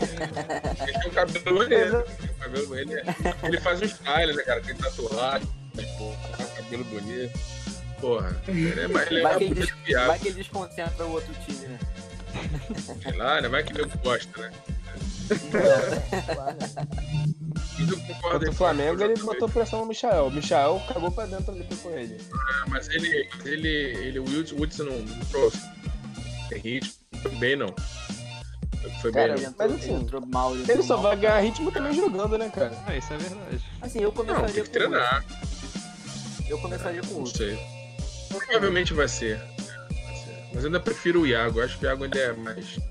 ele 0.02 1.00
tem 1.00 1.08
um 1.10 1.14
cabelo. 1.14 1.68
Tem 1.68 2.30
um 2.30 2.34
cabelo- 2.40 2.76
Ele, 2.80 2.94
ele 3.44 3.62
faz 3.62 3.82
um 3.82 3.86
style, 3.86 4.34
né, 4.36 4.44
cara? 4.44 4.62
Tem 4.62 4.76
tatuagem, 4.76 5.48
um 5.78 6.56
cabelo 6.56 6.84
bonito. 6.86 7.40
Porra, 8.02 8.42
ele 8.48 8.80
é 8.80 8.88
mais 8.88 9.08
ele 9.12 9.20
é 9.20 9.24
Vai 9.24 9.38
que, 9.38 9.44
ele 9.46 9.54
bonito 9.56 9.76
des- 9.86 10.08
vai 10.08 10.20
que 10.20 10.28
ele 10.28 10.36
desconcentra 10.36 11.06
o 11.06 11.12
outro 11.14 11.34
time, 11.46 11.68
né? 11.68 11.80
Sei 13.02 13.12
lá, 13.18 13.42
né? 13.42 13.50
Vai 13.50 13.64
que 13.64 13.74
ele 13.74 13.86
gosta, 14.04 14.42
né? 14.42 14.52
Mas 17.80 17.90
eu 17.90 17.98
concordo 18.00 18.22
Contra 18.22 18.38
o 18.50 18.52
com 18.52 18.58
Flamengo, 18.58 19.04
ele 19.04 19.22
botou 19.22 19.50
pressão 19.50 19.82
no 19.82 19.86
Michael. 19.88 20.28
O 20.28 20.32
Michael 20.32 20.82
cagou 20.88 21.12
pra 21.12 21.26
dentro 21.26 21.52
ali 21.52 21.64
com 21.82 21.90
ele. 21.92 22.16
também. 22.16 22.70
Mas 22.70 22.90
ele, 22.90 23.30
ele, 23.46 23.68
ele 23.68 24.20
o 24.20 24.24
Hudson 24.24 24.84
não, 24.84 24.98
não 25.00 25.26
trouxe. 25.26 25.60
Tem 26.50 26.60
ritmo, 26.60 26.94
não 27.14 27.22
foi 27.22 27.32
bem 27.32 27.56
não. 27.56 27.74
Foi 29.02 29.12
bem 29.12 29.28
Cara, 29.28 29.36
não. 29.36 29.38
Ele 29.38 29.46
entrou, 29.46 29.56
mas 29.70 29.72
assim, 29.80 29.90
ele 29.94 30.02
entrou 30.04 30.26
mal. 30.26 30.56
Ele, 30.56 30.72
Ele 30.72 30.84
só 30.84 30.94
mal. 30.96 31.04
vai 31.04 31.18
ganhar 31.18 31.40
ritmo 31.40 31.72
também 31.72 31.94
jogando, 31.94 32.38
né, 32.38 32.50
cara? 32.50 32.72
É, 32.88 32.98
isso 32.98 33.14
é 33.14 33.18
verdade. 33.18 33.62
Assim, 33.82 34.00
eu 34.00 34.06
Não, 34.10 34.12
começaria 34.16 34.54
tem 34.54 34.64
que 34.64 34.70
com 34.70 34.74
treinar. 34.74 35.26
o 35.28 36.44
Eu 36.50 36.58
começaria 36.60 37.02
com 37.02 37.14
o 37.16 37.20
Não 37.20 37.26
sei. 37.26 37.60
Provavelmente 38.30 38.94
vai 38.94 39.08
ser. 39.08 39.38
Vai 39.38 40.16
ser. 40.16 40.46
Mas 40.54 40.64
eu 40.64 40.68
ainda 40.68 40.80
prefiro 40.80 41.22
o 41.22 41.28
Iago. 41.28 41.62
Acho 41.62 41.78
que 41.78 41.86
o 41.86 41.90
Iago 41.90 42.04
ainda 42.06 42.18
é 42.20 42.34
mais. 42.34 42.66
Sei 42.66 42.82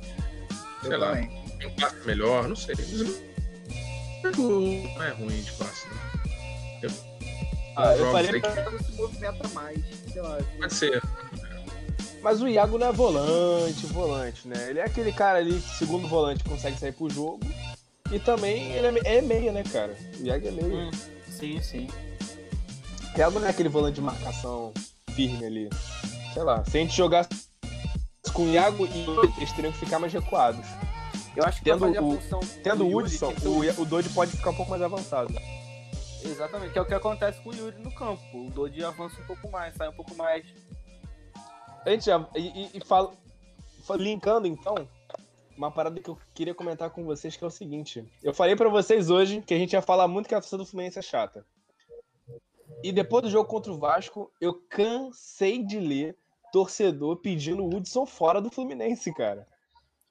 Eu 0.92 0.98
lá, 0.98 1.08
também. 1.12 1.30
tem 1.58 1.68
um 1.68 2.04
melhor, 2.04 2.46
não 2.48 2.56
sei. 2.56 2.74
Não 4.32 5.02
é 5.02 5.10
ruim 5.10 5.40
de 5.42 5.52
passe, 5.52 5.86
não. 5.88 6.90
Ah, 7.78 7.94
eu 7.94 8.10
falei 8.10 8.40
que- 8.40 8.46
Ela 8.46 8.82
se 8.82 8.92
movimenta 8.92 9.48
mais, 9.48 9.78
sei 10.12 10.22
lá. 10.22 10.38
Pode 10.58 10.74
ser. 10.74 11.02
Mas 12.22 12.40
o 12.40 12.48
Iago 12.48 12.78
não 12.78 12.86
é 12.88 12.92
volante, 12.92 13.86
volante, 13.86 14.48
né? 14.48 14.70
Ele 14.70 14.78
é 14.80 14.84
aquele 14.84 15.12
cara 15.12 15.38
ali 15.38 15.60
que, 15.60 15.76
segundo 15.76 16.08
volante, 16.08 16.42
consegue 16.42 16.78
sair 16.78 16.92
pro 16.92 17.08
jogo. 17.10 17.40
E 18.10 18.18
também 18.18 18.72
ele 18.72 18.98
é 19.00 19.16
é 19.18 19.20
meia, 19.22 19.52
né, 19.52 19.62
cara? 19.62 19.94
O 20.18 20.24
Iago 20.24 20.48
é 20.48 20.50
meia. 20.50 20.74
Hum, 20.74 20.90
sim, 21.28 21.60
sim. 21.60 21.88
O 23.14 23.18
Iago 23.18 23.38
não 23.38 23.46
é 23.46 23.50
aquele 23.50 23.68
volante 23.68 23.96
de 23.96 24.00
marcação 24.00 24.72
firme 25.14 25.44
ali. 25.44 25.70
Sei 26.32 26.42
lá, 26.42 26.64
se 26.64 26.76
a 26.78 26.80
gente 26.80 26.96
jogasse 26.96 27.28
com 28.32 28.44
o 28.44 28.50
Iago 28.50 28.86
e 28.86 29.04
eles 29.38 29.52
teriam 29.52 29.72
que 29.72 29.78
ficar 29.78 29.98
mais 29.98 30.12
recuados. 30.12 30.64
Eu 31.36 31.44
acho 31.44 31.58
que 31.58 31.64
Tendo 31.64 31.84
o- 31.86 32.18
Tendo 32.62 32.78
do 32.78 32.86
o 32.86 32.96
Hudson, 32.98 33.32
o, 33.44 33.82
o 33.82 33.84
Dodge 33.84 34.08
pode 34.10 34.30
ficar 34.36 34.50
um 34.50 34.54
pouco 34.54 34.70
mais 34.70 34.82
avançado. 34.82 35.32
Exatamente, 36.24 36.72
que 36.72 36.78
é 36.78 36.82
o 36.82 36.86
que 36.86 36.94
acontece 36.94 37.40
com 37.42 37.50
o 37.50 37.54
Yuri 37.54 37.78
no 37.82 37.94
campo. 37.94 38.20
O 38.34 38.50
Dodi 38.50 38.82
avança 38.82 39.20
um 39.20 39.26
pouco 39.26 39.48
mais, 39.50 39.74
sai 39.74 39.88
um 39.88 39.92
pouco 39.92 40.14
mais. 40.16 40.44
A 41.84 41.90
gente 41.90 42.06
já. 42.06 42.26
E, 42.34 42.40
e, 42.40 42.70
e 42.78 42.84
fala, 42.84 43.12
fa- 43.84 43.96
linkando 43.96 44.46
então, 44.48 44.74
uma 45.56 45.70
parada 45.70 46.00
que 46.00 46.08
eu 46.10 46.18
queria 46.34 46.54
comentar 46.54 46.90
com 46.90 47.04
vocês 47.04 47.36
que 47.36 47.44
é 47.44 47.46
o 47.46 47.50
seguinte. 47.50 48.04
Eu 48.22 48.34
falei 48.34 48.56
pra 48.56 48.68
vocês 48.68 49.08
hoje 49.10 49.40
que 49.42 49.54
a 49.54 49.58
gente 49.58 49.74
ia 49.74 49.82
falar 49.82 50.08
muito 50.08 50.28
que 50.28 50.34
a 50.34 50.40
torcida 50.40 50.58
do 50.58 50.66
Fluminense 50.66 50.98
é 50.98 51.02
chata. 51.02 51.46
E 52.82 52.90
depois 52.92 53.22
do 53.22 53.30
jogo 53.30 53.48
contra 53.48 53.72
o 53.72 53.78
Vasco, 53.78 54.32
eu 54.40 54.54
cansei 54.68 55.62
de 55.62 55.78
ler 55.78 56.16
torcedor 56.52 57.16
pedindo 57.18 57.62
o 57.62 57.68
Hudson 57.74 58.04
fora 58.06 58.40
do 58.40 58.50
Fluminense, 58.50 59.12
cara. 59.14 59.46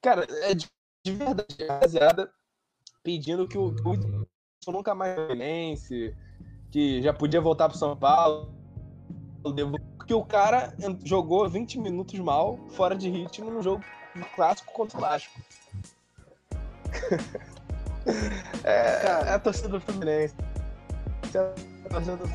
Cara, 0.00 0.26
é 0.42 0.54
de, 0.54 0.66
de 1.06 1.12
verdade, 1.12 1.64
rapaziada, 1.68 2.30
pedindo 3.02 3.46
que 3.46 3.56
o, 3.56 3.72
que 3.74 3.82
o 4.68 4.72
nunca 4.72 4.92
mais 4.94 5.14
Fluminense, 5.14 6.12
que 6.70 7.00
já 7.00 7.12
podia 7.12 7.40
voltar 7.40 7.68
pro 7.68 7.78
São 7.78 7.96
Paulo. 7.96 8.52
Porque 9.96 10.12
o 10.12 10.24
cara 10.24 10.74
jogou 11.04 11.48
20 11.48 11.78
minutos 11.78 12.18
mal, 12.18 12.58
fora 12.70 12.96
de 12.96 13.08
ritmo, 13.08 13.48
no 13.50 13.62
jogo 13.62 13.84
clássico 14.34 14.72
contra 14.72 14.98
o 14.98 15.00
Vasco. 15.00 15.40
é, 18.64 19.06
é 19.28 19.32
a 19.34 19.38
torcida 19.38 19.68
do 19.68 19.80
Fluminense. 19.80 20.34
É 21.32 21.38
a 21.38 21.88
torcida 21.88 22.16
do- 22.16 22.28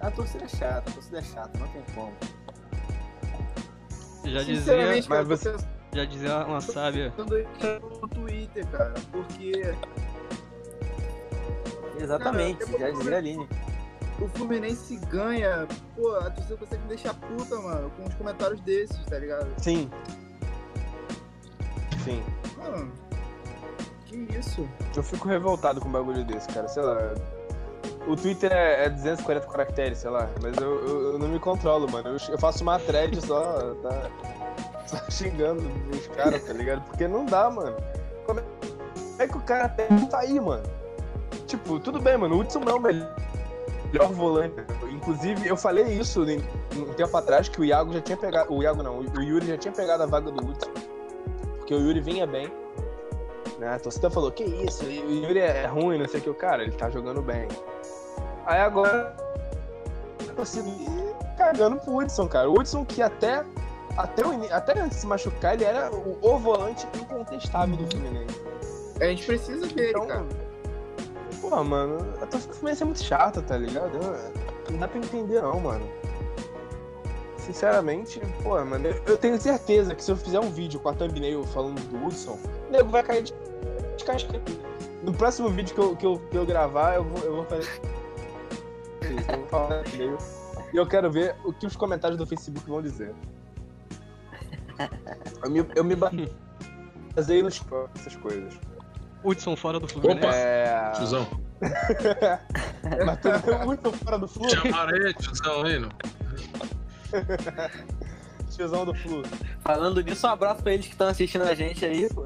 A 0.00 0.10
torcida 0.10 0.44
é 0.44 0.48
chata, 0.48 0.90
a 0.90 0.94
torcida 0.94 1.18
é 1.18 1.22
chata, 1.22 1.58
não 1.58 1.68
tem 1.68 1.82
como. 1.94 2.12
Já 4.24 4.42
dizia, 4.42 5.02
mas 5.08 5.28
tô 5.28 5.79
já 5.92 6.04
dizia 6.04 6.38
uma 6.46 6.60
sábia. 6.60 7.12
no 7.16 8.08
Twitter, 8.08 8.66
cara. 8.68 8.94
Porque 9.10 9.74
Exatamente, 11.98 12.64
Cara, 12.64 12.78
já 12.78 12.90
dizia 12.90 13.14
a 13.14 13.18
Aline. 13.18 13.48
o 14.20 14.28
Fluminense 14.28 14.96
ganha, 15.10 15.66
pô, 15.94 16.14
a 16.16 16.30
torcida 16.30 16.56
consegue 16.56 16.82
me 16.82 16.88
deixar 16.88 17.14
puta, 17.14 17.56
mano, 17.56 17.90
com 17.90 18.04
os 18.04 18.14
comentários 18.14 18.60
desses, 18.62 19.04
tá 19.06 19.18
ligado? 19.18 19.46
Sim. 19.58 19.90
Sim. 22.04 22.22
Mano, 22.56 22.90
que 24.06 24.16
isso? 24.38 24.66
Eu 24.96 25.02
fico 25.02 25.28
revoltado 25.28 25.80
com 25.80 25.88
um 25.88 25.92
bagulho 25.92 26.24
desse, 26.24 26.48
cara. 26.48 26.68
Sei 26.68 26.82
lá. 26.82 26.96
O 28.06 28.16
Twitter 28.16 28.50
é, 28.50 28.86
é 28.86 28.90
240 28.90 29.46
caracteres, 29.46 29.98
sei 29.98 30.10
lá. 30.10 30.28
Mas 30.42 30.56
eu, 30.56 30.88
eu, 30.88 31.12
eu 31.12 31.18
não 31.18 31.28
me 31.28 31.38
controlo, 31.38 31.90
mano. 31.90 32.08
Eu, 32.08 32.16
eu 32.32 32.38
faço 32.38 32.62
uma 32.62 32.78
thread 32.78 33.20
só, 33.24 33.74
tá, 33.82 34.10
só 34.90 35.10
xingando 35.10 35.62
os 35.90 36.06
caras, 36.08 36.42
tá 36.42 36.52
ligado? 36.52 36.82
Porque 36.86 37.06
não 37.06 37.24
dá, 37.24 37.48
mano. 37.48 37.76
Como 38.26 38.40
é 39.18 39.26
que 39.26 39.36
o 39.36 39.40
cara 39.40 39.68
que 39.68 40.06
tá 40.06 40.20
aí, 40.20 40.40
mano? 40.40 40.62
Tipo, 41.46 41.78
tudo 41.78 42.00
bem, 42.00 42.16
mano. 42.16 42.36
O 42.36 42.40
Hudson 42.40 42.60
não 42.60 42.72
é 42.72 42.74
o 42.74 42.80
melhor 42.80 44.12
volante. 44.12 44.54
Inclusive, 44.90 45.48
eu 45.48 45.56
falei 45.56 45.84
isso 45.86 46.22
um 46.22 46.92
tempo 46.94 47.16
atrás, 47.16 47.48
que 47.48 47.60
o 47.60 47.64
Iago 47.64 47.92
já 47.92 48.00
tinha 48.00 48.16
pegado. 48.16 48.52
O 48.52 48.62
Iago 48.62 48.82
não, 48.82 48.98
o 49.00 49.22
Yuri 49.22 49.46
já 49.46 49.56
tinha 49.56 49.72
pegado 49.72 50.02
a 50.02 50.06
vaga 50.06 50.30
do 50.30 50.44
Hudson. 50.44 50.70
Porque 51.58 51.74
o 51.74 51.80
Yuri 51.80 52.00
vinha 52.00 52.26
bem. 52.26 52.50
Né? 53.58 53.74
A 53.74 53.78
torcida 53.78 54.10
falou, 54.10 54.32
que 54.32 54.42
isso, 54.42 54.84
o 54.84 54.90
Yuri 54.90 55.38
é 55.38 55.66
ruim, 55.66 55.98
não 55.98 56.08
sei 56.08 56.20
o 56.20 56.22
que. 56.22 56.30
O 56.30 56.34
cara, 56.34 56.62
ele 56.62 56.72
tá 56.72 56.88
jogando 56.90 57.22
bem. 57.22 57.46
Aí 58.46 58.58
agora 58.60 59.14
a 60.28 60.32
torcida 60.32 60.68
cagando 61.36 61.76
pro 61.76 61.96
Hudson, 61.98 62.26
cara. 62.26 62.48
O 62.48 62.58
Hudson 62.58 62.84
que 62.84 63.02
até, 63.02 63.44
até, 63.96 64.24
o 64.26 64.54
até 64.54 64.78
antes 64.78 64.96
de 64.96 65.00
se 65.02 65.06
machucar, 65.06 65.54
ele 65.54 65.64
era 65.64 65.90
o, 65.94 66.18
o 66.22 66.38
volante 66.38 66.86
incontestável 67.00 67.76
do 67.76 67.86
Fluminense. 67.90 68.40
A 69.00 69.04
gente 69.06 69.26
precisa 69.26 69.66
dele, 69.66 69.90
Então, 69.90 70.06
cara. 70.06 70.26
Pô, 71.40 71.64
mano, 71.64 71.98
a 72.20 72.26
torcida 72.26 72.52
do 72.52 72.58
Fluminense 72.58 72.82
é 72.82 72.86
muito 72.86 73.02
chata, 73.02 73.40
tá 73.40 73.56
ligado? 73.56 73.98
Não 74.70 74.78
dá 74.78 74.86
pra 74.88 74.98
entender 74.98 75.40
não, 75.40 75.58
mano. 75.58 75.86
Sinceramente, 77.38 78.20
pô, 78.42 78.62
mano, 78.64 78.88
eu- 79.06 79.16
tenho 79.16 79.40
certeza 79.40 79.94
que 79.94 80.04
se 80.04 80.10
eu 80.10 80.16
fizer 80.16 80.38
um 80.38 80.50
vídeo 80.50 80.78
com 80.78 80.90
a 80.90 80.92
thumbnail 80.94 81.42
falando 81.44 81.80
do 81.88 82.06
Hudson, 82.06 82.38
o 82.68 82.70
nego 82.70 82.90
vai 82.90 83.02
cair 83.02 83.22
de, 83.24 83.34
de 83.96 84.04
casca. 84.04 84.40
No 85.02 85.12
próximo 85.14 85.48
vídeo 85.48 85.74
que 85.74 85.80
eu, 85.80 85.96
que 85.96 86.06
eu, 86.06 86.18
que 86.30 86.36
eu 86.36 86.44
gravar, 86.46 86.94
eu 86.96 87.04
vou, 87.04 87.18
eu 87.24 87.36
vou 87.36 87.44
fazer 87.46 87.62
isso. 87.62 87.80
Eu 89.30 89.38
vou 89.38 89.46
falar 89.48 89.82
thumbnail. 89.84 90.18
E 90.72 90.76
eu 90.76 90.86
quero 90.86 91.10
ver 91.10 91.34
o 91.44 91.52
que 91.52 91.66
os 91.66 91.74
comentários 91.74 92.18
do 92.18 92.26
Facebook 92.26 92.68
vão 92.68 92.82
dizer. 92.82 93.12
Eu 95.42 95.50
me, 95.50 95.66
eu 95.74 95.84
me 95.84 95.96
baseei 97.14 97.42
nos 97.42 97.60
essas 97.96 98.16
coisas. 98.16 98.54
Hudson 99.22 99.56
fora 99.56 99.78
do 99.78 99.86
Fluminense. 99.86 100.26
Opa! 100.26 100.34
É. 100.34 100.92
Tiozão. 100.92 101.28
Mas 103.04 103.18
tu 103.20 103.66
muito 103.66 103.92
fora 103.92 104.18
do 104.18 104.26
Flu. 104.26 104.48
Chamaram 104.48 104.96
aí, 104.96 105.14
tiozão 105.14 105.62
não? 105.62 105.90
Tiozão 108.50 108.84
do 108.84 108.94
Flu. 108.94 109.22
Falando 109.60 110.00
nisso, 110.02 110.26
um 110.26 110.30
abraço 110.30 110.62
pra 110.62 110.72
eles 110.72 110.86
que 110.86 110.92
estão 110.92 111.08
assistindo 111.08 111.42
a 111.42 111.54
gente 111.54 111.84
aí, 111.84 112.08
pô. 112.12 112.24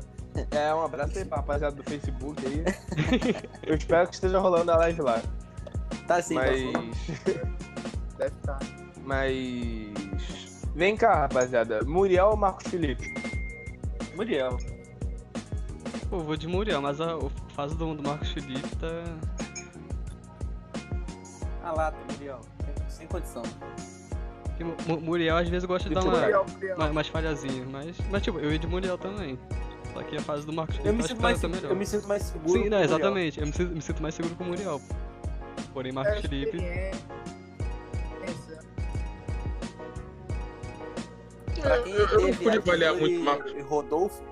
É, 0.51 0.75
um 0.75 0.83
abraço 0.83 1.19
aí 1.19 1.25
pra 1.25 1.39
rapaziada 1.39 1.77
do 1.77 1.83
Facebook 1.83 2.45
aí. 2.47 2.65
Eu 3.63 3.77
espero 3.77 4.09
que 4.09 4.15
esteja 4.15 4.39
rolando 4.39 4.71
a 4.71 4.77
live 4.77 5.03
lá. 5.03 5.21
Tá 6.07 6.21
sim, 6.21 6.35
Mas. 6.35 6.73
passou. 6.73 6.91
Deve 8.19 8.35
estar. 8.37 8.59
Mas. 9.05 10.54
Vem 10.75 10.97
cá, 10.97 11.15
rapaziada. 11.21 11.83
Muriel 11.85 12.29
ou 12.31 12.37
Marcos 12.37 12.67
Felipe? 12.69 13.13
Muriel. 14.17 14.57
Pô, 16.11 16.17
eu 16.17 16.21
vou 16.25 16.37
de 16.37 16.47
Muriel, 16.49 16.81
mas 16.83 17.01
a, 17.01 17.15
a 17.15 17.19
fase 17.55 17.77
do, 17.77 17.95
do 17.95 18.03
Marcos 18.03 18.31
Felipe 18.33 18.69
tá. 18.77 19.05
Ah 21.63 21.73
lá, 21.73 21.91
tá, 21.93 21.99
Muriel. 22.13 22.41
Sem, 22.89 23.07
condição. 23.07 23.43
que 24.57 24.65
Mu- 24.65 24.77
Mu- 24.87 25.01
Muriel 25.01 25.37
às 25.37 25.49
vezes 25.49 25.65
gosta 25.65 25.89
de 25.89 25.95
dar 25.95 26.03
uma, 26.03 26.13
Muriel, 26.19 26.45
Muriel. 26.53 26.77
uma, 26.77 26.87
umas 26.91 27.09
falhazinhas, 27.09 27.67
mas, 27.69 27.97
mas 28.11 28.23
tipo, 28.23 28.39
eu 28.39 28.53
ia 28.53 28.59
de 28.59 28.67
Muriel 28.67 28.99
também. 28.99 29.39
Só 29.93 30.03
que 30.03 30.17
a 30.17 30.21
fase 30.21 30.45
do 30.45 30.53
Marcos 30.53 30.77
Eu 30.77 30.83
Felipe 30.83 30.97
me, 30.97 31.05
acho 31.05 31.09
sinto 31.09 31.17
que 31.19 31.23
mais, 31.23 31.35
tá 31.37 31.41
seguro- 31.43 31.57
melhor. 31.61 31.71
eu 31.73 31.77
me 31.77 31.87
sinto 31.87 32.09
mais 32.09 32.23
seguro. 32.25 32.49
Sim, 32.53 32.63
com 32.65 32.69
não, 32.71 32.77
o 32.77 32.81
Muriel. 32.81 32.85
exatamente. 32.85 33.41
Eu 33.41 33.47
me 33.47 33.53
sinto, 33.53 33.75
me 33.75 33.81
sinto 33.83 34.03
mais 34.03 34.15
seguro 34.15 34.35
com 34.35 34.45
o 34.45 34.47
Muriel. 34.49 34.81
Porém, 35.73 35.93
Marcos 35.93 36.17
É 36.25 36.29
Felipe. 36.29 36.59
Pra 41.65 41.77
Eu, 41.79 41.83
quem 41.83 41.93
eu- 41.95 42.07
eu 42.07 42.21
não 42.21 42.35
pude 42.35 42.59
avaliar 42.59 42.95
muito 42.95 43.15
e- 43.15 43.19
o 43.19 43.25
Marcos. 43.25 43.53
e 43.53 43.61
Rodolfo, 43.63 44.23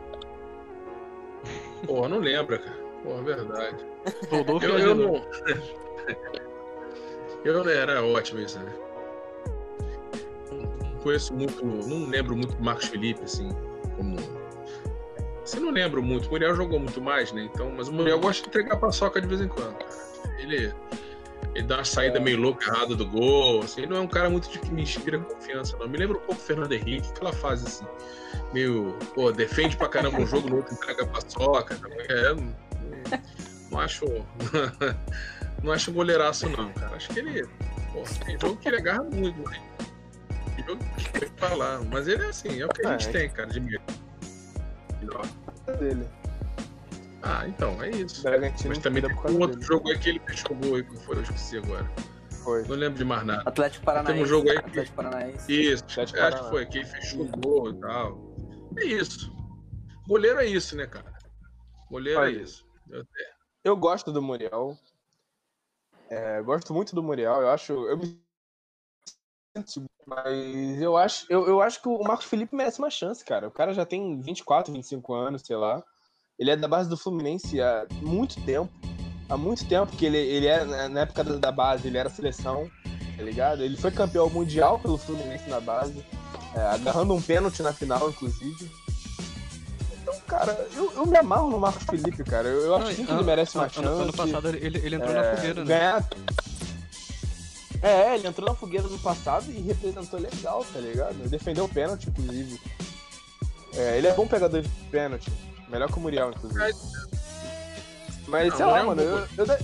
Pô, 1.86 2.08
não 2.08 2.18
lembra, 2.20 2.58
cara. 2.58 2.76
Pô, 3.02 3.18
é 3.18 3.22
verdade. 3.22 3.84
Rodolfo 4.30 4.64
Eu, 4.66 4.78
eu 4.78 4.94
não. 4.94 5.14
eu 7.44 7.68
era 7.70 8.04
ótimo 8.04 8.40
isso, 8.40 8.58
né? 8.60 8.72
Não 10.52 10.92
Conheço 11.02 11.34
muito, 11.34 11.64
não 11.66 12.08
lembro 12.08 12.36
muito 12.36 12.54
do 12.54 12.62
Marcos 12.62 12.86
Felipe, 12.86 13.24
assim, 13.24 13.48
como. 13.96 14.16
Você 15.44 15.58
não 15.58 15.72
lembra 15.72 16.00
muito, 16.00 16.28
o 16.28 16.30
Muriel 16.30 16.54
jogou 16.54 16.78
muito 16.78 17.00
mais, 17.00 17.32
né? 17.32 17.42
Então, 17.52 17.72
mas 17.76 17.88
o 17.88 17.92
Muriel 17.92 18.20
gosta 18.20 18.42
de 18.44 18.48
entregar 18.48 18.76
paçoca 18.76 19.20
de 19.20 19.26
vez 19.26 19.40
em 19.40 19.48
quando. 19.48 19.74
cara. 19.74 19.90
Ele, 20.38 20.72
ele 21.54 21.66
dá 21.66 21.76
uma 21.78 21.84
saída 21.84 22.18
meio 22.20 22.38
louca 22.38 22.66
errada 22.66 22.94
do 22.94 23.06
gol, 23.06 23.62
assim, 23.62 23.82
ele 23.82 23.90
não 23.90 23.98
é 23.98 24.00
um 24.00 24.08
cara 24.08 24.30
muito 24.30 24.48
de 24.50 24.58
que 24.58 24.70
me 24.72 24.82
inspira 24.82 25.18
confiança, 25.18 25.76
não. 25.76 25.88
Me 25.88 25.98
lembra 25.98 26.16
um 26.16 26.20
pouco 26.20 26.40
o 26.40 26.44
Fernando 26.44 26.72
Henrique, 26.72 27.08
aquela 27.10 27.32
fase 27.32 27.66
assim, 27.66 27.84
meio, 28.52 28.96
pô, 29.14 29.30
defende 29.32 29.76
pra 29.76 29.88
caramba 29.88 30.18
um 30.18 30.26
jogo, 30.26 30.48
no 30.48 30.56
outro 30.56 30.74
entrega 30.74 31.06
paçoca. 31.06 31.78
É, 32.08 32.34
não, 32.34 32.54
não 33.70 33.80
acho. 33.80 34.04
não 35.62 35.72
acho 35.72 35.92
goleiraço, 35.92 36.48
não, 36.48 36.72
cara. 36.72 36.96
Acho 36.96 37.08
que 37.10 37.18
ele. 37.18 37.46
Pô, 37.92 38.02
tem 38.24 38.38
jogo 38.38 38.56
que 38.56 38.68
ele 38.68 38.76
agarra 38.78 39.02
muito, 39.04 39.48
né? 39.48 39.60
Tem 40.56 40.64
jogo 40.66 40.82
que 40.96 41.26
falar. 41.36 41.80
Mas 41.90 42.08
ele 42.08 42.24
é 42.24 42.28
assim, 42.28 42.60
é 42.60 42.66
o 42.66 42.68
que 42.68 42.86
a 42.86 42.90
É, 42.90 42.98
gente 42.98 43.08
é. 43.08 43.12
tem, 43.20 43.30
cara, 43.30 43.48
de 43.48 43.60
melhor. 43.60 43.82
Dele. 45.78 46.06
Ah, 47.22 47.46
então, 47.46 47.80
é 47.82 47.90
isso. 47.90 48.22
Bragantino. 48.22 48.70
Mas 48.70 48.78
também 48.78 49.02
tem 49.02 49.12
um 49.14 49.40
outro 49.40 49.56
dele. 49.56 49.62
jogo 49.62 49.88
aí 49.90 49.98
que 49.98 50.08
ele 50.08 50.20
fechou 50.20 50.56
o 50.56 50.60
gol 50.60 50.74
aí, 50.76 50.82
que 50.84 50.96
foi, 51.04 51.16
eu 51.16 51.22
esqueci 51.22 51.58
agora. 51.58 51.88
Foi. 52.42 52.62
Não 52.66 52.74
lembro 52.76 52.98
de 52.98 53.04
mais 53.04 53.24
nada. 53.24 53.42
Atlético 53.46 53.84
Paranaense. 53.84 54.14
Tem 54.14 54.22
um 54.22 54.26
jogo 54.26 54.50
aí 54.50 54.60
que- 54.60 54.68
Atlético 54.70 54.96
Paranaense. 54.96 55.52
Isso, 55.72 55.84
Atlético 55.84 56.18
acho 56.20 56.42
que 56.42 56.48
foi, 56.50 56.66
que 56.66 56.78
ele 56.78 56.86
fechou 56.86 57.20
o 57.22 57.28
gol 57.28 57.70
e 57.70 57.80
tal. 57.80 58.18
É 58.76 58.84
isso. 58.84 59.32
Goleiro 60.08 60.40
é 60.40 60.46
isso, 60.46 60.76
né, 60.76 60.86
cara? 60.86 61.12
Goleiro 61.88 62.18
Olha, 62.20 62.36
é 62.36 62.42
isso. 62.42 62.66
Eu- 62.90 63.06
Eu 63.64 63.76
gosto 63.76 64.10
do 64.10 64.20
Muriel. 64.20 64.76
É, 66.10 66.42
gosto 66.42 66.74
muito 66.74 66.94
do 66.96 67.02
Muriel. 67.02 67.40
Eu 67.40 67.50
acho. 67.50 67.72
Eu 67.72 67.96
me 67.96 68.20
mas 70.06 70.80
eu 70.80 70.96
acho, 70.96 71.26
eu, 71.30 71.46
eu 71.46 71.60
acho 71.60 71.80
que 71.80 71.86
o 71.88 72.02
Marcos 72.02 72.24
Felipe 72.26 72.56
merece 72.56 72.78
uma 72.78 72.90
chance, 72.90 73.22
cara. 73.24 73.46
O 73.46 73.50
cara 73.50 73.72
já 73.74 73.84
tem 73.84 74.18
24, 74.20 74.72
25 74.72 75.12
anos, 75.14 75.42
sei 75.42 75.56
lá. 75.56 75.84
Ele 76.42 76.50
é 76.50 76.56
da 76.56 76.66
base 76.66 76.88
do 76.88 76.96
Fluminense 76.96 77.60
há 77.60 77.86
muito 78.00 78.34
tempo. 78.40 78.68
Há 79.28 79.36
muito 79.36 79.64
tempo 79.64 79.96
que 79.96 80.04
ele, 80.04 80.18
ele 80.18 80.46
era, 80.48 80.88
na- 80.88 81.00
época 81.02 81.22
da, 81.22 81.52
base, 81.52 81.86
ele 81.86 81.96
era 81.96 82.10
seleção, 82.10 82.68
tá 83.16 83.22
ligado? 83.22 83.62
Ele 83.62 83.76
foi 83.76 83.92
campeão 83.92 84.28
mundial 84.28 84.76
pelo 84.80 84.98
Fluminense 84.98 85.48
na 85.48 85.60
base, 85.60 86.04
é, 86.56 86.60
agarrando 86.60 87.14
um 87.14 87.22
pênalti 87.22 87.62
na 87.62 87.72
final, 87.72 88.10
inclusive. 88.10 88.68
Então, 90.02 90.14
cara, 90.26 90.66
eu, 90.74 90.92
eu 90.96 91.06
me 91.06 91.16
amarro 91.16 91.48
no 91.48 91.60
Marcos 91.60 91.84
Felipe, 91.84 92.24
cara. 92.24 92.48
Eu, 92.48 92.60
eu 92.62 92.74
acho 92.74 92.92
sim 92.92 93.04
que 93.06 93.10
ano- 93.12 93.20
ele 93.20 93.26
merece 93.26 93.56
uma 93.56 93.64
ano- 93.66 93.72
chance. 93.72 94.02
Ano 94.02 94.12
passado 94.12 94.48
ele, 94.48 94.78
ele 94.84 94.96
entrou 94.96 95.12
É, 95.12 95.14
na 95.30 95.36
fogueira, 95.36 95.64
né? 95.64 95.66
ganhar. 95.78 96.08
É, 97.82 98.14
ele 98.16 98.26
entrou 98.26 98.48
na 98.48 98.54
fogueira 98.56 98.88
no 98.88 98.98
passado 98.98 99.44
e 99.48 99.60
representou 99.60 100.18
legal, 100.18 100.66
tá 100.72 100.80
ligado? 100.80 101.14
Defendeu 101.28 101.64
o 101.66 101.68
pênalti, 101.68 102.08
inclusive. 102.08 102.60
É, 103.74 103.96
ele 103.98 104.08
é 104.08 104.12
bom 104.12 104.26
pegador 104.26 104.60
de 104.60 104.68
pênalti. 104.90 105.30
Melhor 105.72 105.90
que 105.90 105.98
o 105.98 106.00
Muriel, 106.00 106.30
inclusive. 106.30 106.60
Mas, 108.28 108.48
Não, 108.50 108.56
sei 108.56 108.66
o 108.66 108.70
lá, 108.70 108.84
Muriel 108.84 109.08
é 109.08 109.12
um 109.12 109.16
mano. 109.18 109.28
eu, 109.38 109.46
eu 109.46 109.58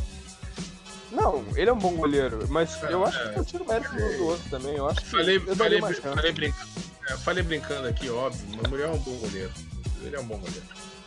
Não, 1.13 1.45
ele 1.57 1.71
é 1.71 1.73
um 1.73 1.79
bom 1.79 1.95
goleiro, 1.95 2.47
mas 2.49 2.83
É, 2.83 2.93
eu 2.93 3.05
acho 3.05 3.19
é. 3.19 3.33
que 3.35 3.39
eu 3.39 3.45
tiro 3.45 3.65
mérito 3.67 3.95
do, 3.95 4.25
outro 4.27 4.51
também. 4.51 4.75
Eu 4.77 4.89
acho 4.89 5.01
que 5.03 5.11
Falei, 5.11 5.37
eu 5.37 5.55
daria 5.55 5.81
falei, 5.81 5.95
chance. 6.01 6.17
falei, 6.17 6.33
brincando, 6.33 6.69
é, 7.09 7.17
falei 7.19 7.43
brincando 7.43 7.89
aqui, 7.89 8.09
óbvio, 8.11 8.47
mas 8.57 8.65
o 8.67 8.69
Muriel 8.71 8.89
é 8.89 8.93
um 8.95 8.99
bom 8.99 9.17
goleiro. 9.19 9.53
Ele 10.03 10.17
é 10.17 10.21
um 10.21 10.27
bom 10.27 10.39
goleiro. 10.39 10.67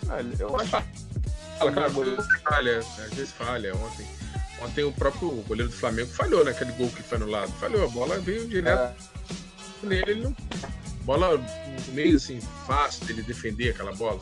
Ah, 0.09 0.21
Eu 0.39 0.55
acho 0.59 0.69
Fala, 1.57 1.71
cara, 1.73 1.89
vezes 1.89 2.27
falha, 2.43 2.79
às 2.79 3.13
vezes 3.13 3.31
falha. 3.33 3.75
Ontem, 3.75 4.07
ontem 4.63 4.83
o 4.83 4.91
próprio 4.91 5.29
goleiro 5.47 5.69
do 5.69 5.75
Flamengo 5.77 6.09
falhou 6.09 6.43
naquele 6.43 6.71
gol 6.71 6.89
que 6.89 7.03
foi 7.03 7.17
anulado. 7.17 7.51
Falhou, 7.59 7.85
a 7.85 7.87
bola 7.89 8.17
veio 8.19 8.47
direto 8.47 8.95
é, 9.83 9.85
nele, 9.85 10.11
ele 10.11 10.21
não. 10.23 10.35
Bola 11.03 11.39
meio 11.89 12.17
assim, 12.17 12.39
fácil 12.65 13.05
dele 13.05 13.21
defender 13.23 13.69
aquela 13.71 13.93
bola. 13.93 14.19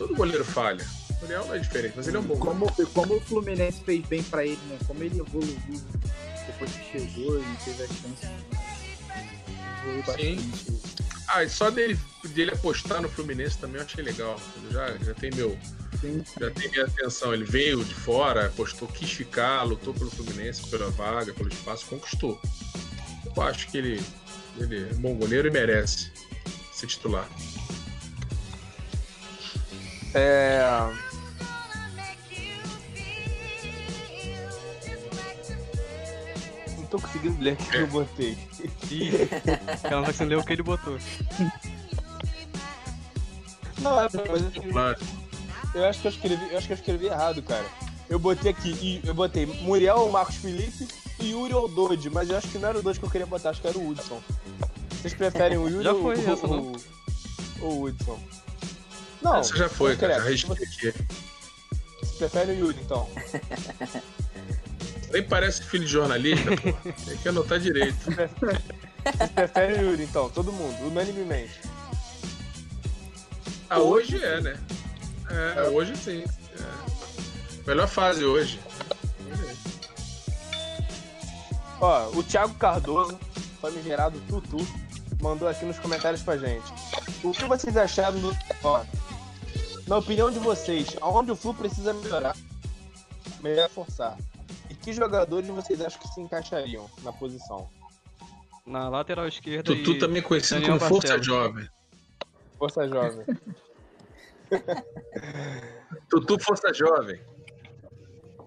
Todo 0.00 0.14
goleiro 0.14 0.42
falha. 0.46 0.82
O 1.10 1.20
Muriel 1.20 1.44
não 1.44 1.54
é 1.54 1.58
diferente, 1.58 1.92
mas 1.94 2.08
ele 2.08 2.16
é 2.16 2.20
um 2.20 2.22
bom 2.22 2.34
goleiro. 2.34 2.72
Como, 2.74 2.90
como 2.94 3.16
o 3.16 3.20
Fluminense 3.20 3.82
fez 3.84 4.02
bem 4.06 4.22
pra 4.22 4.46
ele, 4.46 4.58
né? 4.70 4.78
Como 4.86 5.04
ele 5.04 5.20
evoluiu 5.20 5.58
depois 6.46 6.72
que 6.72 6.90
chegou 6.90 7.38
e 7.38 7.44
teve 7.62 7.82
a 7.82 7.86
chance. 7.86 8.26
Evoluiu 9.82 10.02
bastante. 10.06 10.80
Ah, 11.28 11.44
e 11.44 11.50
só 11.50 11.70
dele, 11.70 11.98
dele 12.30 12.52
apostar 12.52 13.02
no 13.02 13.10
Fluminense 13.10 13.58
também 13.58 13.76
eu 13.76 13.84
achei 13.84 14.02
legal. 14.02 14.40
Ele 14.56 14.72
já, 14.72 14.96
já 15.04 15.12
tem 15.12 15.30
meu. 15.32 15.58
Sim. 16.00 16.24
Já 16.40 16.50
tem 16.50 16.70
minha 16.70 16.86
atenção. 16.86 17.34
Ele 17.34 17.44
veio 17.44 17.84
de 17.84 17.94
fora, 17.94 18.46
apostou, 18.46 18.88
quis 18.88 19.12
ficar, 19.12 19.64
lutou 19.64 19.92
pelo 19.92 20.10
Fluminense, 20.10 20.66
pela 20.68 20.90
vaga, 20.92 21.34
pelo 21.34 21.50
espaço, 21.50 21.84
conquistou. 21.84 22.40
Eu 23.36 23.42
acho 23.42 23.70
que 23.70 23.76
ele, 23.76 24.02
ele 24.58 24.88
é 24.88 24.94
um 24.94 25.00
bom 25.02 25.14
goleiro 25.14 25.46
e 25.46 25.50
merece 25.50 26.10
ser 26.72 26.86
titular. 26.86 27.28
É, 30.14 30.60
Não 36.78 36.86
tô 36.86 37.00
conseguindo 37.00 37.42
ler 37.42 37.52
o 37.52 37.56
que 37.56 37.76
eu 37.76 37.86
botei. 37.86 38.38
Ih, 38.90 39.26
cara 39.82 39.96
não 39.96 40.02
tá 40.02 40.06
conseguindo 40.06 40.30
ler 40.30 40.38
o 40.38 40.44
que 40.44 40.52
ele 40.52 40.62
botou. 40.62 40.98
Não, 43.80 44.00
é, 44.00 44.08
mas 44.12 44.42
eu, 45.74 45.80
eu 45.80 45.84
acho 45.88 46.00
que 46.00 46.06
eu 46.06 46.10
escrevi, 46.10 46.50
eu 46.50 46.58
acho 46.58 46.66
que 46.66 46.72
eu 46.72 46.76
escrevi 46.76 47.06
errado, 47.06 47.42
cara. 47.42 47.64
Eu 48.08 48.18
botei 48.18 48.50
aqui, 48.50 48.70
e 48.82 49.00
eu 49.06 49.14
botei 49.14 49.46
Muriel 49.46 49.98
ou 49.98 50.10
Marcos 50.10 50.36
Felipe 50.36 50.88
e 51.20 51.30
Yuri 51.30 51.54
ou 51.54 51.68
Dodge, 51.68 52.10
mas 52.10 52.28
eu 52.28 52.36
acho 52.36 52.48
que 52.48 52.58
não 52.58 52.68
era 52.68 52.78
o 52.78 52.82
Dodge 52.82 52.98
que 52.98 53.06
eu 53.06 53.10
queria 53.10 53.26
botar, 53.26 53.50
acho 53.50 53.60
que 53.60 53.68
era 53.68 53.78
o 53.78 53.88
Hudson. 53.88 54.20
Vocês 54.90 55.14
preferem 55.14 55.58
o 55.58 55.68
Yuri 55.68 55.84
Já 55.84 55.92
ou, 55.92 56.02
foi 56.02 56.16
ou, 56.26 56.50
ou, 56.50 56.76
ou 57.60 57.72
o 57.72 57.84
Hudson? 57.84 58.18
Não, 59.22 59.36
Essa 59.36 59.56
já 59.56 59.68
foi, 59.68 59.96
cara. 59.96 60.14
Já 60.14 60.28
risquei 60.28 60.66
aqui. 60.66 60.92
Você 62.00 62.16
prefere 62.18 62.52
o 62.52 62.58
Yuri, 62.58 62.78
então? 62.80 63.08
Nem 65.12 65.22
parece 65.22 65.62
filho 65.62 65.84
de 65.84 65.90
jornalista, 65.90 66.50
pô. 66.56 66.72
Tem 67.04 67.16
que 67.16 67.28
anotar 67.28 67.58
direito. 67.58 67.98
Você 68.04 69.26
prefere 69.34 69.72
o 69.74 69.90
Yuri, 69.90 70.04
então? 70.04 70.28
Todo 70.30 70.52
mundo, 70.52 70.86
unanimemente. 70.86 71.60
Ah, 73.68 73.80
hoje 73.80 74.22
é, 74.22 74.40
né? 74.40 74.58
É, 75.30 75.62
hoje 75.68 75.96
sim. 75.96 76.24
É. 76.24 77.66
Melhor 77.66 77.88
fase 77.88 78.24
hoje. 78.24 78.58
Ó, 81.80 82.08
o 82.10 82.22
Thiago 82.22 82.54
Cardoso, 82.54 83.18
famigerado 83.60 84.20
Tutu, 84.28 84.58
mandou 85.22 85.48
aqui 85.48 85.64
nos 85.64 85.78
comentários 85.78 86.22
pra 86.22 86.36
gente. 86.36 86.66
O 87.22 87.32
que 87.32 87.44
vocês 87.44 87.76
acharam 87.76 88.18
do. 88.18 88.36
Ó, 88.62 88.84
na 89.90 89.96
opinião 89.98 90.30
de 90.30 90.38
vocês, 90.38 90.96
aonde 91.00 91.32
o 91.32 91.36
Flu 91.36 91.52
precisa 91.52 91.92
melhorar? 91.92 92.36
Melhor 93.42 93.68
forçar. 93.68 94.16
E 94.70 94.74
que 94.74 94.92
jogadores 94.92 95.48
vocês 95.48 95.80
acham 95.80 96.00
que 96.00 96.06
se 96.08 96.20
encaixariam 96.20 96.88
na 97.02 97.12
posição? 97.12 97.68
Na 98.64 98.88
lateral 98.88 99.26
esquerda 99.26 99.64
Tutu 99.64 99.90
e 99.92 99.98
também 99.98 100.22
conhecido 100.22 100.60
Daniel 100.60 100.78
como 100.78 100.88
Força. 100.90 101.20
Jovem. 101.20 101.68
Força 102.56 102.86
Jovem. 102.88 103.26
Tutu 106.08 106.38
Força 106.38 106.72
Jovem. 106.72 107.20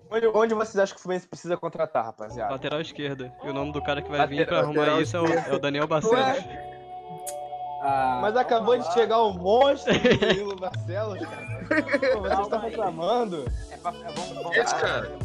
onde, 0.10 0.28
onde 0.28 0.54
vocês 0.54 0.78
acham 0.78 0.96
que 0.96 1.00
o 1.00 1.04
Fluminense 1.04 1.28
precisa 1.28 1.58
contratar, 1.58 2.06
rapaziada? 2.06 2.52
lateral 2.54 2.80
esquerda. 2.80 3.34
E 3.44 3.50
o 3.50 3.54
nome 3.54 3.74
do 3.74 3.82
cara 3.82 4.02
que 4.02 4.10
vai 4.10 4.20
Lateral- 4.20 4.40
vir 4.40 4.48
pra 4.48 4.60
arrumar 4.60 5.02
isso 5.02 5.18
é 5.18 5.22
o, 5.22 5.26
é 5.28 5.54
o 5.54 5.60
Daniel 5.60 5.88
Barcelos. 5.88 6.18
Ué? 6.18 6.73
Ah, 7.86 8.20
Mas 8.22 8.36
acabou 8.38 8.78
de 8.78 8.94
chegar 8.94 9.22
o 9.22 9.34
monstro 9.34 9.94
do 9.94 10.18
Danilo 10.18 10.56
Barcelos, 10.56 11.20
cara. 11.20 11.64
Pô, 12.14 12.20
vocês 12.22 12.40
estão 12.40 12.60
reclamando? 12.60 13.46
É 13.72 13.76
pra, 13.78 13.92
é, 13.92 14.12
vamos, 14.14 14.34
vamos, 14.36 14.58
Esse 14.58 14.74
lá, 14.74 14.80
cara. 14.80 15.10
né. 15.10 15.18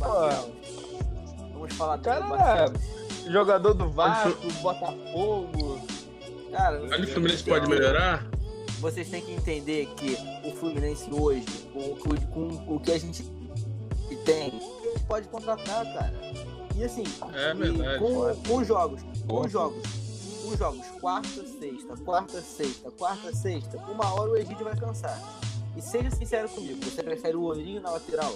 Vamos 1.52 1.72
falar 1.74 1.96
do 1.96 2.02
Cara, 2.02 2.20
Barcelos. 2.26 2.80
Jogador 3.28 3.74
do 3.74 3.88
Vasco, 3.90 4.52
Botafogo. 4.62 5.80
Cara, 6.50 6.82
o 6.82 7.06
Fluminense 7.06 7.44
pode 7.44 7.68
melhorar? 7.68 8.26
vocês 8.80 9.08
têm 9.10 9.20
que 9.20 9.32
entender 9.32 9.86
que 9.96 10.16
o 10.46 10.52
Fluminense 10.52 11.08
hoje, 11.12 11.44
com, 11.72 11.96
com- 11.96 12.56
com 12.64 12.74
o 12.76 12.80
que 12.80 12.92
a 12.92 12.98
gente 12.98 13.24
tem, 14.24 14.48
a 14.48 14.50
gente 14.50 15.04
pode 15.06 15.26
contratar, 15.28 15.84
cara. 15.92 16.12
E 16.76 16.84
assim, 16.84 17.02
É 17.34 17.50
e 17.50 17.54
verdade. 17.54 17.98
com, 17.98 18.34
com 18.48 18.64
jogos, 18.64 19.02
Boa. 19.24 19.42
com 19.42 19.48
jogos, 19.48 19.82
com 20.48 20.56
jogos, 20.56 20.86
quarta, 21.00 21.28
sexta, 21.28 21.96
quarta, 22.04 22.40
sexta, 22.40 22.90
quarta, 22.92 23.34
sexta, 23.34 23.76
uma 23.88 24.14
hora 24.14 24.30
o 24.30 24.36
Egídio 24.36 24.64
vai 24.64 24.74
cansar. 24.76 25.20
E 25.76 25.82
seja 25.82 26.10
sincero 26.10 26.48
comigo, 26.48 26.82
você 26.82 27.02
prefere 27.02 27.36
o 27.36 27.42
Ourinho 27.42 27.80
na 27.80 27.90
lateral? 27.90 28.32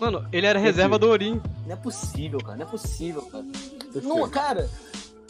Mano, 0.00 0.26
ele 0.32 0.46
era 0.46 0.58
reserva 0.58 0.98
do 0.98 1.08
Ourinho. 1.08 1.42
Não 1.66 1.72
é 1.72 1.76
possível, 1.76 2.38
cara, 2.40 2.56
não 2.56 2.66
é 2.66 2.68
possível, 2.68 3.22
cara. 3.22 3.44
Não, 4.02 4.28
cara, 4.28 4.68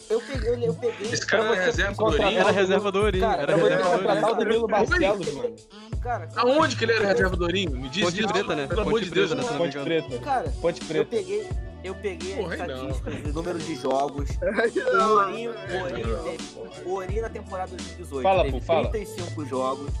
eu 0.09 0.19
peguei, 0.21 0.49
eu, 0.49 0.59
eu 0.59 0.73
peguei. 0.73 1.11
Esse 1.11 1.25
cara 1.25 1.55
era 1.55 1.65
reserva 1.65 1.93
do 1.95 2.03
Ourinho? 2.05 2.39
Era 2.39 2.51
reserva 2.51 2.91
do 2.91 2.99
Ourinho. 2.99 3.23
Cara, 3.23 3.41
Era 3.43 3.55
reserva 3.55 3.83
do 3.83 3.97
contratar 3.97 4.23
o 4.23 4.27
Ourinho. 4.27 4.45
Danilo 4.45 4.67
Barcelos, 4.67 5.33
mano. 5.33 5.55
Cara, 6.01 6.29
Aonde 6.35 6.75
que 6.75 6.83
ele 6.83 6.93
era 6.93 7.07
reserva 7.07 7.35
do 7.37 7.43
Ourinho? 7.43 7.71
Me 7.71 7.89
diz 7.89 8.03
Ponte. 8.03 8.27
Preta, 8.27 8.55
né? 8.55 8.67
Pelo 8.67 8.81
amor 8.81 8.93
Ponte 8.93 9.05
de 9.05 9.11
Deus, 9.11 9.33
Preta, 9.33 9.51
né? 9.51 9.57
Ponte. 9.57 9.79
Preta. 9.79 10.17
cara, 10.19 10.53
Ponte 10.61 10.81
eu 10.81 10.87
Preta. 10.87 11.05
peguei, 11.09 11.47
eu 11.83 11.95
peguei 11.95 12.35
Porra, 12.37 12.55
estatísticas, 12.55 13.13
o 13.25 13.33
número 13.33 13.59
de 13.59 13.75
jogos. 13.75 14.29
O 14.41 15.17
Ourinho, 15.19 15.51
o 15.51 15.83
Ourinho, 15.83 16.23
teve- 16.23 16.83
o 16.85 16.89
Ourinho 16.91 17.21
na 17.21 17.29
temporada 17.29 17.69
2018 17.75 18.23
Fala, 18.23 18.43
teve 18.43 18.59
pô, 18.59 18.65
fala. 18.65 18.89
35 18.89 19.45
jogos. 19.45 19.91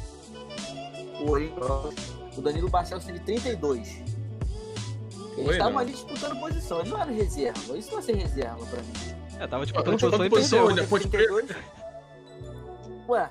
O 1.19 1.29
Ourinho, 1.29 1.53
o 2.37 2.41
Danilo 2.41 2.69
Barcelos 2.69 3.03
teve 3.05 3.19
32. 3.19 4.01
Eles 5.37 5.51
estavam 5.51 5.73
não. 5.73 5.79
ali 5.79 5.91
disputando 5.93 6.39
posição, 6.39 6.79
ele 6.81 6.89
não 6.89 7.01
era 7.01 7.11
reserva. 7.11 7.77
Isso 7.77 7.91
não 7.91 7.99
é 7.99 8.01
ser 8.01 8.15
reserva 8.15 8.65
pra 8.65 8.81
mim. 8.81 8.93
É, 9.39 9.47
tava 9.47 9.63
Ah, 9.63 9.65
disputando 9.65 9.99
tá 9.99 10.07
posição 10.07 10.25
e 10.25 10.29
posição 10.29 10.59
perdeu. 10.67 10.71
onde? 10.71 10.79
É 10.81 10.85
Ponte 10.85 11.07
Preta? 11.07 11.55
Ué, 13.09 13.29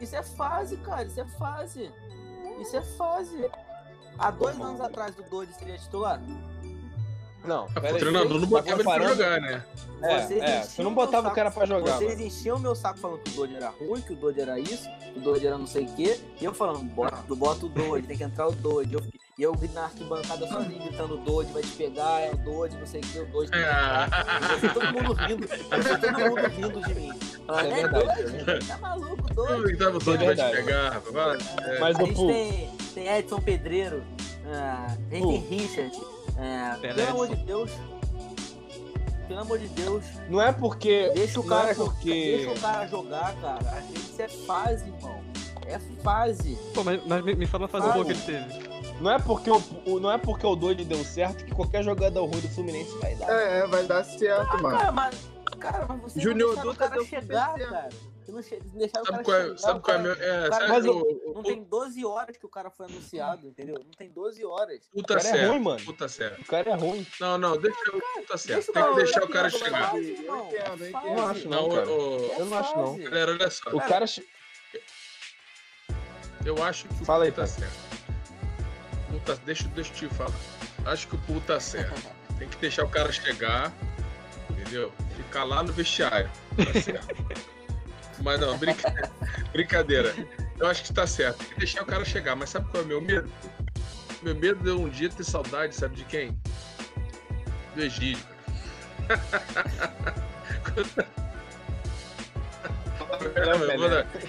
isso 0.00 0.16
é 0.16 0.22
fase, 0.22 0.76
cara. 0.78 1.04
Isso 1.04 1.20
é 1.20 1.24
fase. 1.24 1.90
Isso 2.60 2.76
é 2.76 2.82
fase. 2.82 3.50
Há 4.18 4.30
dois 4.30 4.58
anos 4.60 4.80
atrás 4.80 5.18
o 5.18 5.22
Dodi 5.22 5.52
seria 5.54 5.76
titular. 5.78 6.20
Não, 7.44 7.66
Ah, 7.74 7.80
pera 7.80 7.94
O 7.94 7.98
treinador 7.98 8.38
não 8.40 8.46
botava 8.48 8.76
ele 8.76 8.84
pra 8.84 9.08
jogar, 9.08 9.40
né? 9.40 9.64
É, 10.02 10.20
Vocês 10.22 10.42
é, 10.42 10.62
você 10.62 10.82
não 10.82 10.94
botava 10.94 11.28
o 11.28 11.32
cara 11.32 11.50
pra 11.50 11.66
jogar, 11.66 11.96
Vocês 11.98 12.12
mano. 12.14 12.26
enchiam 12.26 12.58
meu 12.58 12.74
saco 12.74 12.98
falando 12.98 13.18
que 13.20 13.30
o 13.30 13.34
Dodi 13.34 13.54
era 13.56 13.68
ruim, 13.68 14.00
que 14.00 14.12
o 14.12 14.16
Dodi 14.16 14.40
era 14.40 14.58
isso, 14.58 14.88
que 15.12 15.18
o 15.18 15.22
Dodi 15.22 15.46
era 15.46 15.58
não 15.58 15.66
sei 15.66 15.84
o 15.84 15.92
quê. 15.94 16.18
E 16.40 16.44
eu 16.44 16.54
falando, 16.54 16.82
bota, 16.84 17.18
tu 17.28 17.36
bota 17.36 17.66
o 17.66 17.68
Dodi, 17.68 18.06
tem 18.06 18.16
que 18.16 18.24
entrar 18.24 18.48
o 18.48 18.52
Dodi. 18.52 18.94
Eu, 18.94 19.02
fiquei- 19.02 19.20
e 19.38 19.42
eu 19.42 19.54
na 19.74 19.84
arquibancada 19.84 20.46
sozinho 20.46 20.82
gritando, 20.82 21.14
o 21.14 21.18
Dodi 21.18 21.52
vai 21.52 21.62
te 21.62 21.68
pegar, 21.72 22.20
é 22.20 22.30
o 22.32 22.36
Dodi, 22.38 22.76
não 22.76 22.86
sei 22.86 23.00
o 23.00 23.04
quê, 23.04 23.18
o 23.20 23.26
Dodi 23.26 23.50
tem 23.50 23.60
que 23.60 23.66
entrar. 23.66 24.26
E 24.42 24.60
você, 24.60 24.68
todo 24.68 24.92
mundo 24.92 25.12
rindo, 25.12 25.48
todo 25.48 26.30
mundo 26.30 26.48
rindo 26.48 26.80
de 26.88 26.94
mim. 26.94 27.12
Falando, 27.46 27.64
É 27.66 27.68
é, 27.68 27.88
verdade, 27.88 28.22
Dodi, 28.44 28.66
tá 28.66 28.78
maluco, 28.78 29.34
Dodi. 29.34 29.62
gritava 29.64 29.96
o 29.96 29.98
Dodi 29.98 30.24
vai 30.24 30.34
te 30.36 30.42
verdade. 30.42 30.56
pegar. 30.56 31.00
vai. 31.12 31.38
Mas 31.80 31.96
A 32.00 32.04
gente 32.04 32.26
tem, 32.26 32.70
tem 32.94 33.08
Edson 33.18 33.40
Pedreiro, 33.40 34.02
ah, 34.46 34.96
tem 35.10 35.22
Richard. 35.40 36.00
Ah, 36.40 36.78
Pera, 36.80 36.94
pelo 36.94 37.08
amor 37.10 37.28
de 37.28 37.36
Deus. 37.36 37.70
Pelo 39.28 39.40
amor 39.40 39.58
de 39.60 39.68
Deus, 39.68 40.04
não 40.28 40.42
é 40.42 40.50
porque. 40.52 41.10
deixa 41.14 41.38
o 41.38 41.42
não 41.44 41.48
cara, 41.48 41.70
é 41.70 41.74
porque. 41.74 42.10
deixa 42.36 42.50
o 42.50 42.60
cara 42.60 42.86
jogar, 42.88 43.34
cara. 43.40 43.84
Isso 43.94 44.20
é 44.20 44.26
fase, 44.28 44.86
irmão. 44.86 45.20
É 45.66 45.78
fase. 46.02 46.58
Pô, 46.74 46.82
mas, 46.82 47.00
mas 47.06 47.24
me, 47.24 47.34
me 47.36 47.46
fala 47.46 47.62
uma 47.64 47.68
fase 47.68 47.92
boa 47.92 48.04
que 48.04 48.10
ele 48.10 48.20
teve. 48.22 48.70
Não 49.00 49.08
é 49.10 49.18
porque 49.20 49.48
o, 49.50 49.62
o- 49.86 50.00
não 50.00 50.10
é 50.10 50.18
porque 50.18 50.44
o 50.44 50.56
Dodi 50.56 50.84
deu 50.84 51.04
certo 51.04 51.44
que 51.44 51.54
qualquer 51.54 51.84
jogador 51.84 52.24
ruim 52.26 52.40
do 52.40 52.48
Fluminense 52.48 52.90
vai 52.98 53.14
dar. 53.14 53.30
É, 53.30 53.66
vai 53.68 53.84
dar 53.84 54.04
certo, 54.04 54.48
Ah, 54.56 54.62
mano. 54.62 54.76
cara, 54.78 54.92
mas, 54.92 55.14
cara, 55.60 55.86
mas 55.88 56.00
você 56.02 56.20
Júnior 56.20 56.48
não 56.48 56.54
deixaram 56.56 56.70
o 56.72 56.76
cara 56.76 56.90
deu 56.96 57.04
chegar, 57.06 57.54
cara. 57.54 57.88
Não 58.28 58.42
che- 58.42 58.60
deixaram 58.74 59.02
o 59.02 59.06
Sabe 59.06 59.24
cara 59.24 59.24
qual 59.24 59.36
é, 59.36 59.56
sabe 59.56 59.78
o 59.78 59.82
qual 59.82 59.96
é 59.96 60.02
cara- 60.02 60.02
meu. 60.02 60.12
É, 60.12 60.48
cara- 60.48 60.52
sabe 60.52 60.68
Mas 60.68 60.84
o, 60.86 60.90
o- 61.00 61.32
Não 61.34 61.40
o, 61.40 61.42
tem 61.42 61.62
12 61.64 62.04
horas 62.04 62.36
que 62.36 62.46
o 62.46 62.48
cara 62.48 62.70
foi 62.70 62.86
anunciado, 62.86 63.46
entendeu? 63.46 63.74
Não 63.76 63.90
tem 63.92 64.08
12 64.10 64.44
horas. 64.44 64.88
o 64.94 65.00
O 65.00 65.02
tá 65.02 65.14
cara 65.16 65.20
é 65.28 65.30
certo. 65.32 65.48
ruim, 65.50 65.60
mano. 65.60 65.80
o 65.88 65.92
tá 65.92 66.08
certo. 66.08 66.40
O 66.40 66.44
cara 66.44 66.70
é 66.70 66.74
ruim. 66.74 67.06
Não, 67.20 67.38
não, 67.38 67.56
deixa 67.60 67.78
o 67.96 68.22
tá 68.26 68.38
certo. 68.38 68.46
Deixa 68.66 68.70
o 68.70 68.72
Tem 68.72 68.82
que 68.82 68.88
cara 68.88 68.94
deixar 68.94 69.24
o 69.24 69.28
cara 69.28 69.50
cara, 69.50 69.64
chegar. 69.64 69.94
Eu. 69.96 71.14
Não 71.16 71.28
acho 71.28 71.48
Não, 71.48 71.62
não, 71.62 71.68
cara. 71.74 71.86
Eu 71.90 72.46
não 72.46 72.58
acho, 72.58 72.76
não. 72.76 72.98
galera, 72.98 73.32
olha 73.32 73.50
só. 73.50 73.70
O 73.70 73.80
cara. 73.80 74.04
Eu 76.44 76.62
acho 76.62 76.88
que 76.88 77.02
o 77.02 77.04
Fala 77.04 77.24
aí, 77.24 77.30
tá 77.30 77.36
cara. 77.36 77.46
certo. 77.48 77.78
O 79.08 79.12
Pu 79.14 79.20
tá- 79.20 79.34
deixa, 79.44 79.68
deixa 79.68 79.90
eu 79.92 79.96
te 80.08 80.14
falar. 80.14 80.32
Acho 80.86 81.08
que 81.08 81.16
o 81.16 81.18
Pu 81.18 81.40
tá 81.40 81.58
certo. 81.60 82.00
Tem 82.38 82.48
que 82.48 82.56
deixar 82.56 82.84
o 82.84 82.88
cara 82.88 83.12
chegar, 83.12 83.72
entendeu? 84.48 84.90
Ficar 85.16 85.44
lá 85.44 85.62
no 85.62 85.72
vestiário. 85.72 86.30
Tá 86.56 86.80
certo. 86.80 87.50
Mas 88.22 88.38
não, 88.40 88.56
brinca- 88.58 88.92
brincadeira. 89.52 90.14
Eu 90.58 90.66
acho 90.66 90.82
que 90.84 90.92
tá 90.92 91.06
certo. 91.06 91.38
Tem 91.38 91.48
que 91.48 91.58
deixar 91.58 91.82
o 91.82 91.86
cara 91.86 92.04
chegar. 92.04 92.36
Mas 92.36 92.50
sabe 92.50 92.68
qual 92.70 92.82
é 92.82 92.86
o 92.86 92.88
meu 92.88 93.00
medo? 93.00 93.30
Meu 94.22 94.34
medo 94.34 94.62
de 94.62 94.70
um 94.70 94.88
dia 94.88 95.08
ter 95.08 95.24
saudade, 95.24 95.74
sabe 95.74 95.96
de 95.96 96.04
quem? 96.04 96.38
Do 97.74 97.82
Egídio. 97.82 98.22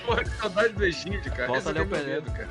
Porra, 0.06 0.24
que 0.24 0.30
saudade 0.38 0.74
do 0.74 0.84
Egídio, 0.86 1.32
cara. 1.32 1.48
Volta 1.48 1.60
Esse 1.60 1.70
é 1.70 1.74
Léo 1.74 1.86
meu 1.88 1.98
Pelé. 2.00 2.14
medo, 2.16 2.32
cara. 2.32 2.50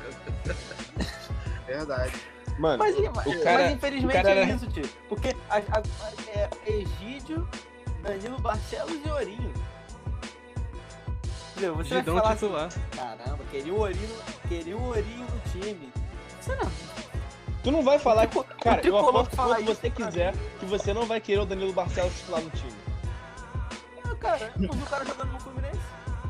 Verdade. 1.67 2.13
Mano, 2.59 2.77
Mas, 2.83 2.95
o 2.97 3.11
mas, 3.15 3.43
cara- 3.43 3.63
mas 3.63 3.73
infelizmente 3.73 4.19
o 4.19 4.23
cara 4.23 4.39
é 4.41 4.43
isso, 4.53 4.67
tio. 4.67 4.89
Porque 5.09 5.35
a, 5.49 5.55
a, 5.57 5.59
a- 5.59 6.13
é 6.35 6.49
Egídio, 6.67 7.47
Danilo 8.03 8.39
Barcelos 8.39 8.99
e 9.05 9.09
Ourinho. 9.09 9.53
Entendeu? 11.61 11.75
Você 11.75 11.95
Gidão 11.95 12.15
vai 12.15 12.35
falar 12.35 12.65
assim, 12.65 12.79
caramba, 12.95 13.39
queria 13.51 13.73
o 13.73 13.79
Ourinho, 13.79 14.15
queria 14.47 14.75
o 14.77 14.83
Ourinho 14.87 15.27
no 15.27 15.51
time. 15.51 15.93
Você 16.39 16.55
não, 16.55 16.71
tu 17.63 17.71
não 17.71 17.83
vai 17.83 17.99
falar 17.99 18.25
que. 18.25 18.43
Cara, 18.63 18.81
eu 18.85 18.97
aposto 18.97 19.35
quanto 19.35 19.63
você 19.65 19.89
quiser 19.91 20.33
que 20.59 20.65
você 20.65 20.91
não 20.91 21.05
vai 21.05 21.21
querer 21.21 21.41
o 21.41 21.45
Danilo 21.45 21.71
Barcelos 21.71 22.13
titular 22.15 22.41
no 22.41 22.49
time. 22.49 22.73
Ah, 24.03 24.15
cara, 24.15 24.51
eu 24.59 24.73
vi 24.73 24.81
o 24.81 24.85
cara 24.87 25.05
jogando 25.05 25.31
no 25.33 25.39
Fluminense. 25.39 25.79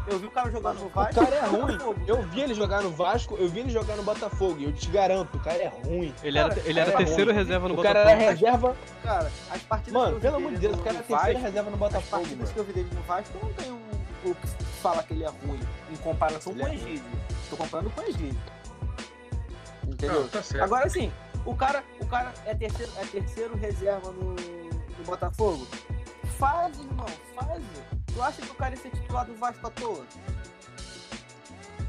Eu 0.08 0.20
vi 0.20 0.26
o 0.26 0.32
cara 0.32 0.52
jogando 0.52 0.80
no 0.80 0.90
Vasco. 0.90 1.22
O 1.22 1.24
cara 1.26 1.36
é 1.36 1.46
ruim. 1.46 1.78
Eu 2.08 2.22
vi 2.24 2.42
ele 2.42 2.54
jogar 2.54 2.82
no 2.82 2.90
Vasco, 2.90 3.38
eu 3.40 3.48
vi 3.48 3.60
ele 3.62 3.70
jogar 3.70 3.96
no 3.96 4.04
Botafogo. 4.04 4.58
E 4.60 4.66
eu 4.66 4.74
te 4.74 4.90
garanto, 4.90 5.38
o 5.38 5.40
cara 5.40 5.62
é 5.64 5.68
ruim. 5.86 6.14
Ele 6.24 6.38
era, 6.40 6.50
Cara, 6.50 6.62
ele 6.66 6.80
era 6.80 6.92
cara, 6.92 7.06
terceiro 7.06 7.32
ruim. 7.32 7.40
reserva 7.40 7.68
no 7.70 7.80
O 7.80 7.82
cara 7.84 8.00
Botafogo. 8.04 8.22
era 8.22 8.32
reserva. 8.32 8.76
Cara, 9.04 9.32
as 9.50 9.62
partidas 9.62 9.94
Mano, 9.94 10.18
eu 10.18 10.20
pelo 10.20 10.36
amor 10.38 10.52
de 10.52 10.58
Deus, 10.58 10.76
o 10.76 10.80
cara 10.80 10.90
é 10.96 10.98
no 10.98 11.04
terceira 11.06 11.34
Vasco, 11.34 11.46
reserva 11.46 11.70
no 11.70 11.76
As 11.76 11.80
Botafogo, 11.80 12.10
partidas 12.24 12.38
mano. 12.40 12.54
que 12.54 12.60
eu 12.60 12.64
vi 12.66 12.74
dele 12.74 12.90
no 12.94 13.02
Vasco, 13.04 13.38
eu 13.38 13.48
não 13.48 13.54
tenho 13.54 13.74
um, 13.76 13.91
o 14.24 14.36
que 14.36 14.48
fala 14.82 15.04
que 15.04 15.14
ele 15.14 15.24
é 15.24 15.30
ruim 15.30 15.60
em 15.90 15.96
comparação 15.98 16.52
Ele 16.54 16.62
com 16.62 16.68
é 16.68 16.72
o 16.72 16.74
Egídio. 16.74 17.04
Tô 17.50 17.58
comparando 17.58 17.90
com 17.92 18.02
o 18.02 18.04
Egídio. 18.04 18.42
Entendeu? 19.88 20.22
Não, 20.22 20.28
tá. 20.30 20.42
Agora 20.64 20.90
sim, 20.90 21.12
o 21.46 21.56
cara, 21.56 21.84
o 22.00 22.06
cara 22.06 22.34
é 22.46 22.56
terceiro, 22.56 22.92
é 22.98 23.06
terceiro 23.06 23.56
reserva 23.58 24.12
no, 24.12 24.34
no 24.36 25.04
Botafogo. 25.06 25.68
Fase, 26.38 26.82
irmão, 26.82 27.06
fase. 27.36 27.64
Tu 28.14 28.22
acha 28.22 28.42
que 28.42 28.52
o 28.52 28.56
cara 28.56 28.76
ia 28.76 28.82
ser 28.82 28.90
titular 28.92 29.26
do 29.26 29.36
Vasco 29.36 29.68
à 29.68 29.70
toa? 29.72 30.06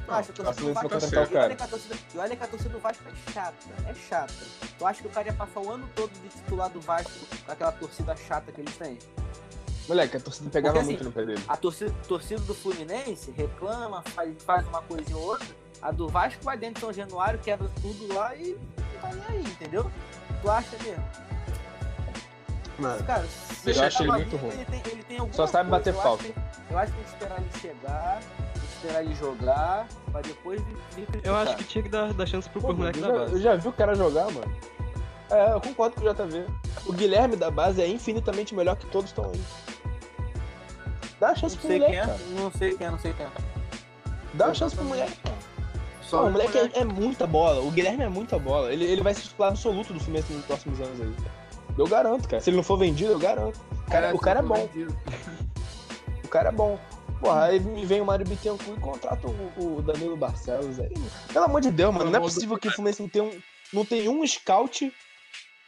Tu 0.04 0.10
acha 0.12 0.32
que 0.32 0.42
torcida 0.42 0.66
do 0.68 0.74
Vasco... 0.74 0.86
o 1.22 1.28
cara. 1.30 1.54
a 1.54 1.68
torcida- 1.68 1.96
E 2.14 2.18
olha 2.18 2.36
que 2.36 2.44
a 2.44 2.46
torcida 2.46 2.70
do 2.70 2.78
Vasco 2.80 3.02
é 3.08 3.32
chata, 3.32 3.54
é 3.88 3.94
chata. 3.94 4.34
Tu 4.78 4.86
acha 4.86 5.00
que 5.00 5.06
o 5.08 5.10
cara 5.10 5.28
ia 5.28 5.34
passar 5.34 5.60
o 5.60 5.70
ano 5.70 5.88
todo 5.94 6.10
de 6.20 6.28
titular 6.28 6.68
do 6.70 6.80
Vasco 6.80 7.12
com 7.46 7.52
aquela 7.52 7.72
torcida 7.72 8.16
chata 8.16 8.50
que 8.52 8.60
eles 8.60 8.76
têm? 8.76 8.98
Moleque, 9.88 10.16
a 10.16 10.20
torcida 10.20 10.48
pegava 10.50 10.74
Porque, 10.74 10.86
muito 10.86 11.00
assim, 11.00 11.08
no 11.08 11.12
pé 11.12 11.24
dele. 11.26 11.42
A 11.48 11.56
torcida, 11.56 11.94
torcida 12.06 12.40
do 12.42 12.54
Fluminense 12.54 13.30
reclama, 13.32 14.02
faz, 14.02 14.34
faz 14.44 14.66
uma 14.68 14.80
coisinha 14.82 15.16
ou 15.16 15.24
outra. 15.24 15.46
A 15.80 15.90
do 15.90 16.08
Vasco 16.08 16.42
vai 16.44 16.56
dentro 16.56 16.74
de 16.74 16.80
São 16.80 16.92
Januário, 16.92 17.38
quebra 17.40 17.68
tudo 17.80 18.14
lá 18.14 18.34
e 18.36 18.56
não 18.76 19.00
tá 19.00 19.08
nem 19.14 19.38
aí, 19.38 19.42
entendeu? 19.42 19.90
Tu 20.40 20.50
acha 20.50 20.76
mesmo? 20.84 21.04
Mano, 22.78 23.04
Cara, 23.04 23.26
se 23.26 23.68
Eu 23.70 23.74
ele 23.74 23.84
acho 23.84 24.02
ele 24.02 24.12
muito 24.12 24.36
ruim. 24.36 24.52
Ele 24.52 24.64
tem, 24.64 24.82
ele 24.92 25.02
tem 25.02 25.32
Só 25.32 25.46
sabe 25.46 25.68
coisa, 25.70 25.84
bater 25.84 25.94
eu 25.94 26.02
falta. 26.02 26.22
Acho 26.22 26.32
que, 26.32 26.72
eu 26.72 26.78
acho 26.78 26.92
que 26.92 26.98
tem 26.98 27.04
que 27.04 27.10
esperar 27.12 27.38
ele 27.40 27.60
chegar, 27.60 28.20
tem 28.54 28.60
que 28.62 28.66
esperar 28.74 29.04
ele 29.04 29.14
jogar, 29.16 29.88
pra 30.10 30.20
depois 30.20 30.60
vir. 30.94 31.08
Eu 31.24 31.36
acho 31.36 31.56
que 31.56 31.64
tinha 31.64 31.82
que 31.82 31.88
dar, 31.90 32.12
dar 32.14 32.26
chance 32.26 32.48
pro, 32.48 32.60
Pô, 32.60 32.72
moleque 32.72 33.00
eu, 33.00 33.06
da 33.06 33.12
já, 33.12 33.18
base. 33.18 33.32
eu 33.32 33.40
já 33.40 33.56
vi 33.56 33.68
o 33.68 33.72
cara 33.72 33.94
jogar, 33.94 34.24
mano. 34.30 34.56
É, 35.30 35.52
eu 35.52 35.60
concordo 35.60 35.96
com 35.96 36.02
o 36.06 36.12
JV. 36.14 36.44
O 36.86 36.92
Guilherme 36.92 37.36
da 37.36 37.50
base 37.50 37.80
é 37.80 37.88
infinitamente 37.88 38.54
melhor 38.54 38.76
que 38.76 38.86
todos 38.86 39.10
estão 39.10 39.24
aí. 39.32 39.40
Dá 41.22 41.30
a 41.30 41.34
chance 41.36 41.54
Não 41.54 41.62
pro 41.62 41.72
moleque, 41.72 41.96
é, 41.96 42.06
não 42.34 42.50
sei 42.50 42.76
quem 42.76 42.84
é, 42.84 42.90
não 42.90 42.98
sei 42.98 43.12
quem 43.12 43.26
é. 43.26 43.30
Dá 44.34 44.46
a 44.46 44.54
chance 44.54 44.74
pro 44.74 44.84
moleque, 44.84 45.16
cara. 45.22 45.36
Só 46.02 46.18
Pô, 46.18 46.24
o 46.24 46.26
o 46.26 46.32
moleque 46.32 46.58
é, 46.58 46.80
é 46.80 46.84
muita 46.84 47.28
bola. 47.28 47.60
O 47.60 47.70
Guilherme 47.70 48.02
é 48.02 48.08
muita 48.08 48.40
bola. 48.40 48.72
Ele, 48.72 48.84
ele 48.84 49.02
vai 49.02 49.14
ser 49.14 49.22
titular 49.22 49.50
absoluto 49.50 49.92
do 49.92 50.00
Fluminense 50.00 50.32
nos 50.32 50.44
próximos 50.46 50.80
anos 50.80 51.00
aí. 51.00 51.14
Eu 51.78 51.86
garanto, 51.86 52.28
cara. 52.28 52.42
Se 52.42 52.50
ele 52.50 52.56
não 52.56 52.64
for 52.64 52.76
vendido, 52.76 53.12
eu 53.12 53.20
garanto. 53.20 53.60
O 53.70 53.88
cara, 53.88 54.12
o 54.16 54.18
cara 54.18 54.40
é 54.40 54.42
bom. 54.42 54.68
O 56.24 56.28
cara 56.28 56.48
é 56.48 56.52
bom. 56.52 56.76
Porra, 57.20 57.44
aí 57.44 57.60
me 57.60 57.86
vem 57.86 58.00
o 58.00 58.04
Mário 58.04 58.26
Bittencourt 58.26 58.76
e 58.76 58.80
contrata 58.80 59.28
o, 59.28 59.76
o 59.78 59.80
Danilo 59.80 60.16
Barcelos 60.16 60.80
aí. 60.80 60.92
Pelo 61.32 61.44
amor 61.44 61.60
de 61.60 61.70
Deus, 61.70 61.94
mano. 61.94 62.10
Não 62.10 62.18
é 62.18 62.20
possível 62.20 62.58
que 62.58 62.66
o 62.66 62.72
Fluminense 62.72 63.00
não 63.00 63.08
tenha 63.08 63.24
um, 63.24 63.40
não 63.72 63.84
tenha 63.84 64.10
um 64.10 64.26
scout 64.26 64.92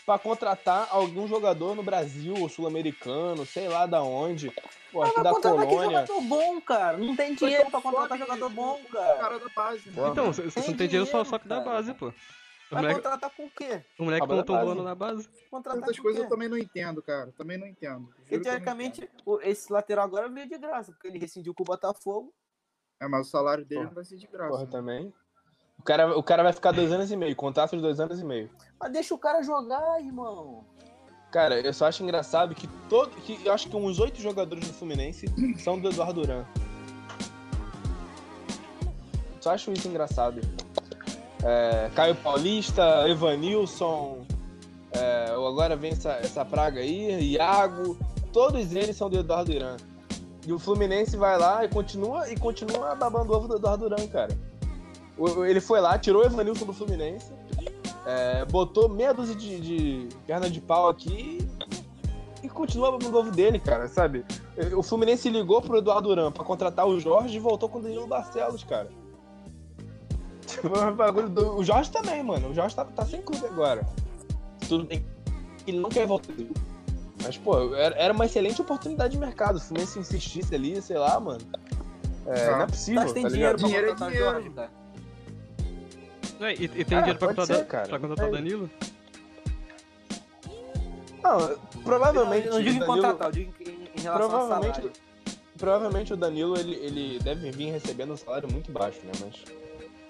pra 0.05 0.18
contratar 0.18 0.88
algum 0.90 1.26
jogador 1.26 1.74
no 1.74 1.82
Brasil 1.82 2.34
ou 2.38 2.48
sul-americano, 2.48 3.46
sei 3.46 3.68
lá 3.68 3.86
da 3.86 4.02
onde. 4.02 4.52
Pô, 4.92 5.02
aqui 5.02 5.22
da 5.22 5.30
contratar 5.30 5.66
que 5.66 5.74
jogador 5.74 6.20
bom, 6.22 6.61
cara. 6.61 6.96
Não 6.98 7.16
tem 7.16 7.34
dinheiro 7.34 7.70
pra 7.70 7.80
contratar 7.80 8.18
jogador 8.18 8.48
bom, 8.50 8.80
cara. 8.92 9.18
cara 9.18 9.38
da 9.38 9.48
base. 9.48 9.88
né? 9.88 9.94
Pô, 9.94 10.09
Então, 10.09 10.24
mano. 10.26 10.34
você 10.34 10.61
não 10.70 10.76
tem 10.76 10.88
dinheiro 10.88 11.07
só, 11.07 11.24
só 11.24 11.38
que 11.38 11.48
da 11.48 11.61
base, 11.61 11.94
pô. 11.94 12.09
O 12.09 12.74
Vai 12.74 12.82
moleque, 12.82 13.02
contratar 13.02 13.30
com 13.30 13.44
o 13.44 13.50
quê? 13.50 13.84
o 13.98 14.05
moleque 14.05 14.26
da 14.26 14.42
tão 14.42 14.55
base. 14.57 14.66
voando 14.66 14.82
na 14.82 14.94
base. 14.94 15.28
Contratar 15.50 15.82
com 15.94 16.02
coisas 16.02 16.22
o 16.22 16.24
eu 16.24 16.28
também 16.28 16.48
não 16.48 16.57
entendo, 16.59 17.02
cara. 17.02 17.32
Também 17.36 17.59
não 17.59 17.66
entendo. 17.66 18.09
Porque 18.16 18.38
teoricamente, 18.40 19.09
o- 19.24 19.38
esse 19.42 19.70
lateral 19.72 20.05
agora 20.07 20.28
veio 20.28 20.48
de 20.48 20.57
graça, 20.59 20.90
porque 20.92 21.07
ele 21.09 21.18
rescindiu 21.18 21.55
com 21.55 21.62
o 21.62 21.66
Botafogo. 21.66 22.32
É, 23.00 23.07
mas 23.07 23.26
o 23.26 23.30
salário 23.30 23.64
dele 23.64 23.80
Porra. 23.82 23.88
não 23.88 23.94
vai 23.94 24.05
ser 24.05 24.16
de 24.16 24.26
graça. 24.26 24.50
Porra, 24.50 24.64
né? 24.64 24.70
também. 24.70 25.14
O 25.85 25.87
cara, 25.87 26.18
o 26.18 26.22
cara 26.22 26.43
vai 26.43 26.53
ficar 26.55 26.72
dois 26.72 26.91
anos 26.91 27.11
e 27.11 27.16
meio, 27.16 27.37
contrato 27.37 27.76
de 27.76 27.82
dois 27.82 28.01
anos 28.01 28.18
e 28.18 28.24
meio. 28.24 28.49
Mas 28.80 28.91
deixa 28.91 29.14
o 29.14 29.18
cara 29.18 29.43
jogar, 29.43 30.01
irmão. 30.01 30.64
Cara, 31.30 31.61
eu 31.61 31.74
só 31.74 31.85
acho 31.85 32.03
engraçado 32.03 32.55
que 32.55 32.66
todo. 32.89 33.11
Que 33.16 33.39
eu 33.45 33.53
acho 33.53 33.68
que 33.68 33.76
uns 33.76 33.99
oito 33.99 34.18
jogadores 34.18 34.66
do 34.66 34.72
Fluminense 34.72 35.26
são 35.62 35.78
do 35.78 35.91
Eduardo 35.91 36.22
Duran. 36.22 36.47
Só 39.43 39.51
acho 39.51 39.70
isso 39.72 39.87
engraçado. 39.87 40.41
É, 41.43 41.91
Caio 41.95 42.14
Paulista, 42.14 43.07
Evanilson, 43.07 44.24
é, 44.91 45.32
agora 45.32 45.76
vem 45.76 45.91
essa, 45.91 46.12
essa 46.12 46.47
praga 46.47 46.80
aí, 46.80 47.32
Iago, 47.32 47.99
todos 48.32 48.74
eles 48.74 48.97
são 48.97 49.11
do 49.11 49.18
Eduardo 49.18 49.53
Duran. 49.53 49.76
E 50.47 50.51
o 50.51 50.59
Fluminense 50.59 51.14
vai 51.18 51.39
lá 51.39 51.62
e 51.62 51.68
continua, 51.68 52.30
e 52.32 52.39
continua 52.39 52.95
babando 52.95 53.35
ovo 53.35 53.47
do 53.47 53.57
Eduardo 53.57 53.87
Duran, 53.91 54.07
cara. 54.07 54.35
Ele 55.47 55.61
foi 55.61 55.81
lá, 55.81 55.99
tirou 55.99 56.23
o 56.23 56.27
Evanilson 56.27 56.67
do 56.67 56.73
Fluminense, 56.73 57.33
é, 58.07 58.45
botou 58.45 58.89
meia 58.89 59.15
dúzia 59.15 59.35
de, 59.35 59.61
de 59.61 60.09
perna 60.27 60.51
de 60.51 60.61
pau 60.61 60.89
aqui 60.89 61.39
e 62.43 62.49
continua 62.49 62.91
babando 62.93 63.17
o 63.17 63.21
ovo 63.21 63.31
dele, 63.31 63.59
cara, 63.59 63.89
sabe? 63.89 64.25
O 64.77 64.83
Fluminense 64.83 65.31
ligou 65.31 65.62
pro 65.62 65.79
Eduardo 65.79 66.09
Duran 66.09 66.31
pra 66.31 66.45
contratar 66.45 66.87
o 66.87 67.01
Jorge 67.01 67.37
e 67.37 67.41
voltou 67.41 67.69
com 67.69 67.79
o 67.79 67.83
Danilo 67.83 68.07
Barcelos, 68.07 68.62
cara. 68.65 68.91
Tipo, 70.47 70.69
é 70.77 71.51
O 71.57 71.65
Jorge 71.65 71.91
também, 71.91 72.23
mano. 72.23 72.51
O 72.51 72.55
Jorge 72.55 72.77
tá, 72.77 72.85
tá 72.85 73.05
sem 73.05 73.23
clube 73.23 73.45
agora. 73.47 73.85
Tudo 74.69 74.85
bem 74.85 75.05
que 75.65 75.71
ele 75.71 75.81
não 75.81 75.89
quer 75.89 76.07
voltar. 76.07 76.33
Mas, 77.23 77.39
pô, 77.39 77.75
era, 77.75 78.12
uma 78.12 78.27
excelente 78.27 78.61
oportunidade 78.61 79.15
de 79.15 79.19
mercado. 79.19 79.59
Se 79.59 79.65
o 79.65 79.69
Fluminense 79.69 79.99
insistisse 79.99 80.55
ali, 80.55 80.81
sei 80.83 80.99
lá, 80.99 81.19
mano. 81.19 81.41
É, 82.27 82.51
não 82.51 82.61
é 82.62 82.67
possível, 82.67 83.03
Mas 83.03 83.12
tem 83.12 83.23
tá 83.23 83.29
dinheiro 83.31 83.57
ligado? 83.57 83.59
pra 83.59 83.69
Dinheiro 83.69 83.91
é 83.91 83.95
dinheiro. 83.95 84.25
Jorge, 84.25 84.51
cara. 84.51 84.84
É, 86.41 86.53
e, 86.55 86.64
e 86.64 86.85
tem 86.85 86.99
Ah, 86.99 87.01
dinheiro 87.03 87.18
pra 87.18 87.47
ser, 87.47 87.64
cara. 87.66 87.89
pra 87.89 87.99
contratar 87.99 88.26
o 88.26 88.28
É. 88.28 88.32
Danilo? 88.32 88.70
Não, 91.22 91.59
provavelmente. 91.82 92.49
não, 92.49 92.55
não 92.57 92.62
digo 92.62 92.82
em 92.82 92.87
contratar, 92.87 93.28
eu 93.28 93.32
digo 93.32 93.53
em, 93.61 93.89
em 93.99 94.03
relação 94.03 94.24
ao 94.24 94.30
Provavelmente, 94.30 94.74
salário. 94.76 94.93
provavelmente 95.57 96.12
o 96.12 96.16
Danilo 96.16 96.59
ele, 96.59 96.74
ele 96.74 97.18
deve 97.20 97.51
vir 97.51 97.70
recebendo 97.70 98.12
um 98.12 98.16
salário 98.16 98.51
muito 98.51 98.70
baixo, 98.70 98.99
né? 99.05 99.12
Mas 99.20 99.35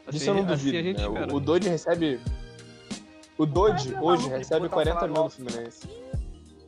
Assim, 0.07 0.18
disso 0.18 0.31
eu 0.31 0.35
não 0.35 0.43
assim 0.43 0.51
duvido. 0.72 0.79
a 0.79 0.83
gente 0.83 1.01
né? 1.01 1.33
O, 1.33 1.37
o 1.37 1.41
Dodge 1.41 1.68
recebe. 1.68 2.20
O 3.39 3.47
Dodge 3.47 3.95
é 3.95 4.01
hoje 4.01 4.29
recebe 4.29 4.68
botar 4.68 4.72
o 4.72 4.75
40 4.75 4.95
salário 4.95 5.14
mil 5.14 5.22
no. 5.25 5.31
Fluminense. 5.31 5.89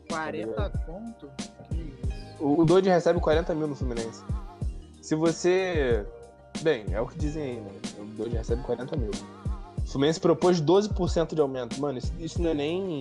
40 0.08 0.70
conto? 0.86 1.30
Que 1.68 1.74
isso? 1.76 2.42
O, 2.42 2.60
o 2.60 2.64
Dodge 2.64 2.88
recebe 2.88 3.20
40 3.20 3.54
mil 3.54 3.66
no 3.66 3.74
Fluminense. 3.74 4.22
Se 5.02 5.14
você. 5.14 6.06
Bem, 6.62 6.86
é 6.92 7.00
o 7.00 7.06
que 7.06 7.18
dizem 7.18 7.42
aí, 7.42 7.56
né? 7.60 7.70
O 7.98 8.04
Dodge 8.04 8.36
recebe 8.36 8.62
40 8.62 8.96
mil. 8.96 9.10
O 9.86 9.88
Fluminense 9.88 10.18
propôs 10.18 10.60
12% 10.60 11.34
de 11.34 11.40
aumento. 11.40 11.80
Mano, 11.80 11.98
isso, 11.98 12.12
isso 12.18 12.42
não 12.42 12.50
é 12.50 12.54
nem. 12.54 12.98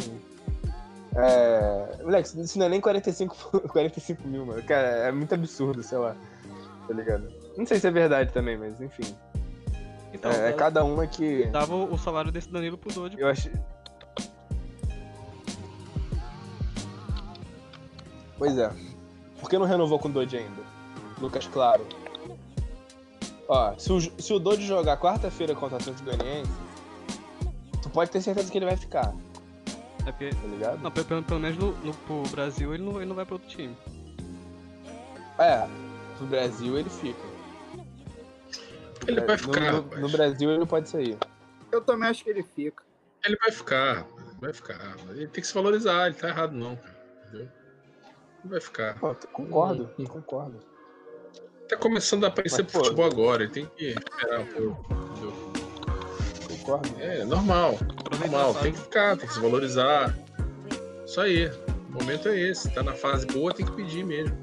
É. 1.16 2.04
Moleque, 2.04 2.40
isso 2.40 2.60
não 2.60 2.68
é 2.68 2.70
nem 2.70 2.80
45, 2.80 3.36
45 3.70 4.22
mil, 4.28 4.46
mano. 4.46 4.62
Cara, 4.62 4.88
é 4.88 5.12
muito 5.12 5.34
absurdo, 5.34 5.82
sei 5.82 5.98
lá. 5.98 6.16
Tá 6.88 6.94
ligado? 6.94 7.28
Não 7.58 7.66
sei 7.66 7.80
se 7.80 7.88
é 7.88 7.92
verdade 7.92 8.32
também, 8.32 8.56
mas 8.56 8.80
enfim. 8.80 9.16
Então, 10.14 10.32
é, 10.32 10.50
é 10.50 10.54
cada 10.54 10.84
uma 10.84 11.08
que. 11.08 11.48
dava 11.48 11.76
o 11.76 11.98
salário 11.98 12.32
desse 12.32 12.52
Danilo 12.52 12.78
pro 12.78 12.94
Dodge. 12.94 13.20
Eu 13.20 13.28
acho. 13.28 13.50
Pois 18.38 18.56
é. 18.60 18.72
Por 19.40 19.50
que 19.50 19.58
não 19.58 19.66
renovou 19.66 19.98
com 19.98 20.08
o 20.08 20.12
Dodge 20.12 20.38
ainda? 20.38 20.62
Lucas 21.20 21.48
Claro. 21.48 21.86
Ó, 23.48 23.74
se 23.78 23.92
o, 23.92 24.02
se 24.02 24.34
o 24.34 24.40
Dodge 24.40 24.66
jogar 24.66 24.98
quarta-feira 24.98 25.56
contra 25.56 25.78
o 25.78 25.80
Atlético 25.80 26.06
Goianiense, 26.06 26.65
tu 27.86 27.90
pode 27.92 28.10
ter 28.10 28.20
certeza 28.20 28.52
que 28.52 28.58
ele 28.58 28.66
vai 28.66 28.76
ficar, 28.76 29.14
É 30.08 30.12
porque, 30.12 30.30
tá 30.32 30.48
ligado? 30.48 30.82
não, 30.82 30.90
pelo, 30.92 31.22
pelo 31.24 31.40
menos 31.40 31.56
no, 31.58 31.72
no, 31.86 31.94
pro 31.94 32.24
Brasil 32.32 32.74
ele 32.74 32.84
não, 32.84 32.98
ele 32.98 33.06
não 33.06 33.16
vai 33.16 33.26
pra 33.26 33.36
outro 33.36 33.48
time. 33.48 33.78
É, 35.38 35.68
pro 36.18 36.26
Brasil 36.26 36.78
ele 36.80 36.90
fica. 36.90 37.20
Ele 39.08 39.22
vai 39.22 39.38
ficar, 39.38 39.60
no, 39.60 39.72
no, 39.72 39.84
rapaz. 39.84 40.02
no 40.02 40.10
Brasil 40.10 40.52
ele 40.52 40.66
pode 40.66 40.90
sair. 40.90 41.16
Eu 41.72 41.82
também 41.82 42.10
acho 42.10 42.24
que 42.24 42.30
ele 42.32 42.42
fica. 42.42 42.84
Ele 43.24 43.38
vai 43.38 43.52
ficar, 43.52 44.08
vai 44.40 44.52
ficar. 44.54 44.96
Ele 45.10 45.28
tem 45.28 45.42
que 45.42 45.48
se 45.48 45.54
valorizar, 45.54 46.08
ele 46.08 46.16
tá 46.16 46.30
errado 46.30 46.54
não, 46.54 46.76
cara. 46.76 46.96
Entendeu? 47.28 47.48
Ele 48.44 48.50
vai 48.52 48.62
ficar. 48.62 48.98
Pô, 49.00 49.14
concordo, 49.32 49.90
concordo. 50.10 50.60
Tá 51.70 51.78
começando 51.78 52.24
a 52.24 52.28
aparecer 52.30 52.64
Mas, 52.64 52.72
pro 52.72 52.80
pô- 52.80 52.86
futebol 52.86 53.06
agora, 53.06 53.44
ele 53.44 53.52
tem 53.52 53.66
que 53.76 53.90
esperar 53.90 54.40
um 54.40 54.46
pouco. 54.48 54.94
entendeu? 54.94 55.45
Concordo. 56.66 56.90
É, 57.00 57.24
normal. 57.24 57.78
Normal, 58.20 58.54
tem 58.56 58.72
que 58.72 58.80
ficar, 58.80 59.18
tem 59.18 59.28
que 59.28 59.34
se 59.34 59.40
valorizar. 59.40 60.14
Isso 61.06 61.22
aí. 61.22 61.48
O 61.90 61.94
momento 62.00 62.28
é 62.28 62.38
esse. 62.40 62.70
Tá 62.72 62.84
na 62.84 62.94
fase 62.94 63.26
boa, 63.28 63.54
tem 63.54 63.66
que 63.66 63.72
pedir 63.72 64.04
mesmo. 64.04 64.36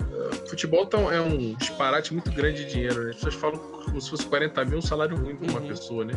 Uh, 0.00 0.48
Futebol 0.48 0.86
tá, 0.86 0.98
é 0.98 1.20
um 1.20 1.54
disparate 1.54 2.12
muito 2.14 2.30
grande 2.32 2.64
de 2.64 2.70
dinheiro, 2.72 3.04
né? 3.04 3.10
As 3.10 3.16
pessoas 3.16 3.34
falam 3.34 3.58
como 3.58 4.00
se 4.00 4.08
fosse 4.10 4.26
40 4.26 4.64
mil 4.64 4.78
um 4.78 4.82
salário 4.82 5.16
ruim 5.16 5.36
pra 5.36 5.50
uma 5.50 5.60
Uhum. 5.60 5.68
pessoa, 5.68 6.04
né? 6.04 6.14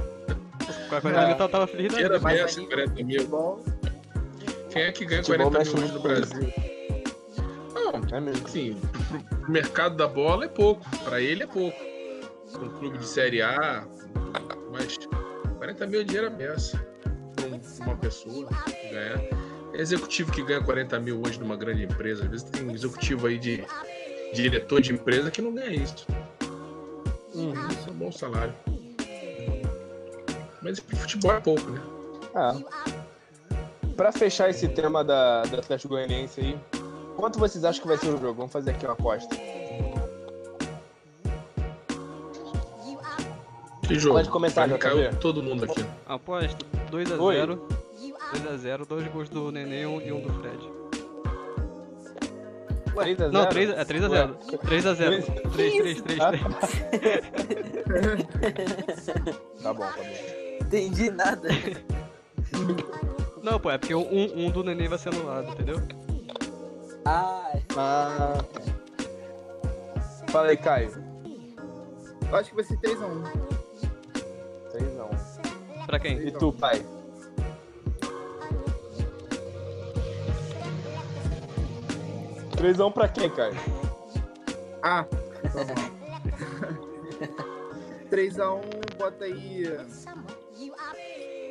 Com 0.90 0.96
a 0.96 1.02
qualidade 1.02 1.32
É. 1.32 1.36
tava, 1.36 1.50
tava 1.50 1.68
feliz 1.68 1.92
da 1.92 1.98
vida. 1.98 2.16
Aberto, 2.18 2.60
aí, 2.60 2.66
40 2.68 3.04
mil. 3.04 3.18
futebol, 3.20 3.64
Quem 4.70 4.82
é 4.84 4.92
que 4.92 5.06
ganha 5.06 5.24
Futebol 5.24 5.52
40 5.52 5.60
mexe 5.60 5.76
mil 5.76 5.84
hoje 5.84 5.94
no 5.94 6.00
Brasil? 6.00 6.54
Não, 7.74 8.18
É 8.18 8.20
mesmo. 8.22 8.46
assim, 8.48 8.78
pro, 9.30 9.52
mercado 9.52 9.96
da 9.98 10.08
bola 10.08 10.46
é 10.46 10.48
pouco. 10.48 10.84
Pra 11.04 11.20
ele 11.22 11.44
é 11.44 11.48
pouco. 11.48 11.78
Um 12.60 12.70
clube 12.80 12.98
de 13.00 13.06
Série 13.06 13.42
A, 13.42 13.84
40 15.74 15.88
mil 15.88 16.02
é 16.02 16.06
pra 17.36 17.46
um- 17.48 17.84
uma 17.86 17.96
pessoa 17.98 18.48
ganhar. 18.92 19.20
Executivo 19.74 20.32
que 20.32 20.44
ganha 20.44 20.62
40 20.64 21.00
mil 21.00 21.22
hoje 21.26 21.40
numa 21.40 21.56
grande 21.56 21.84
empresa. 21.84 22.24
Às 22.24 22.30
vezes 22.30 22.44
tem 22.50 22.72
executivo 22.72 23.26
aí 23.28 23.40
de, 23.40 23.58
de 24.34 24.42
diretor 24.44 24.82
de 24.82 24.94
empresa 24.94 25.32
que 25.32 25.42
não 25.42 25.54
ganha 25.54 25.72
isso. 25.72 26.06
Uhum. 27.34 27.54
Isso 27.70 27.90
é 27.90 27.92
um 27.92 27.96
bom 27.96 28.12
salário. 28.12 28.54
Mas 30.62 30.80
futebol 30.80 31.34
é 31.34 31.40
pouco, 31.40 31.70
né? 31.72 31.82
Ah. 32.36 32.56
Pra 33.98 34.12
fechar 34.12 34.50
esse 34.50 34.68
tema 34.68 35.04
da, 35.04 35.42
do 35.44 35.58
Atlético 35.58 35.90
Goianiense 35.96 36.40
aí, 36.40 36.60
quanto 37.16 37.40
vocês 37.40 37.64
acham 37.66 37.82
que 37.82 37.88
vai 37.88 37.98
ser 37.98 38.08
o 38.08 38.18
jogo? 38.18 38.34
Vamos 38.36 38.52
fazer 38.52 38.72
aqui 38.72 38.86
uma 38.86 38.94
aposta. 38.94 39.36
Que 43.88 44.00
jogo? 44.00 44.16
Pode 44.16 44.30
começar, 44.30 44.68
Vai. 44.68 44.78
Caiu 44.78 45.14
todo 45.18 45.44
mundo 45.44 45.66
aqui. 45.66 45.86
Aposto 46.06 46.66
Oi. 46.92 47.04
2x0. 47.06 47.60
2x0, 48.34 48.88
dois 48.88 49.08
gols 49.08 49.30
do 49.30 49.52
Nenê 49.52 49.82
e 49.84 49.86
um 49.86 50.02
e 50.02 50.12
um 50.12 50.22
do 50.22 50.34
Fred. 50.40 50.58
3 52.96 53.20
a 53.22 53.24
0? 53.24 53.32
Não, 53.32 53.46
3, 53.48 53.70
é 53.72 53.84
3x0. 53.86 54.36
3x0. 54.60 55.52
3, 55.52 55.74
3, 55.74 56.02
3, 56.02 56.20
Ah, 56.22 56.32
3. 56.32 56.42
Tá 59.64 59.74
bom, 59.74 59.80
tá 59.84 59.94
bom. 59.94 60.04
Entendi 60.62 61.10
nada. 61.10 61.50
Não, 63.42 63.60
pô, 63.60 63.72
é 63.72 63.78
porque 63.78 63.96
um, 63.96 64.46
um 64.46 64.52
do 64.52 64.64
Nenê 64.64 64.88
vai 64.88 64.98
ser 65.00 65.10
anulado, 65.10 65.50
entendeu? 65.52 65.82
Ah, 67.06 67.52
Ah, 67.76 68.38
tá. 68.44 68.46
Fala 70.32 70.48
aí, 70.50 70.58
Caio. 70.58 70.92
Eu 72.30 72.36
acho 72.38 72.50
que 72.50 72.56
vai 72.56 72.64
ser 72.64 72.78
3x1. 72.78 73.63
3 75.86 75.86
a 75.86 75.86
1. 75.86 75.86
Pra 75.86 76.00
quem? 76.00 76.28
E 76.28 76.32
tu, 76.32 76.52
pai? 76.54 76.86
Três 82.56 82.80
a 82.80 82.86
um 82.86 82.92
pra 82.92 83.10
quem, 83.10 83.30
Caio? 83.30 83.56
Ah, 84.82 85.04
tá 85.04 85.64
bom. 85.66 85.94
3x1, 88.10 88.98
bota 88.98 89.26
aí. 89.26 89.64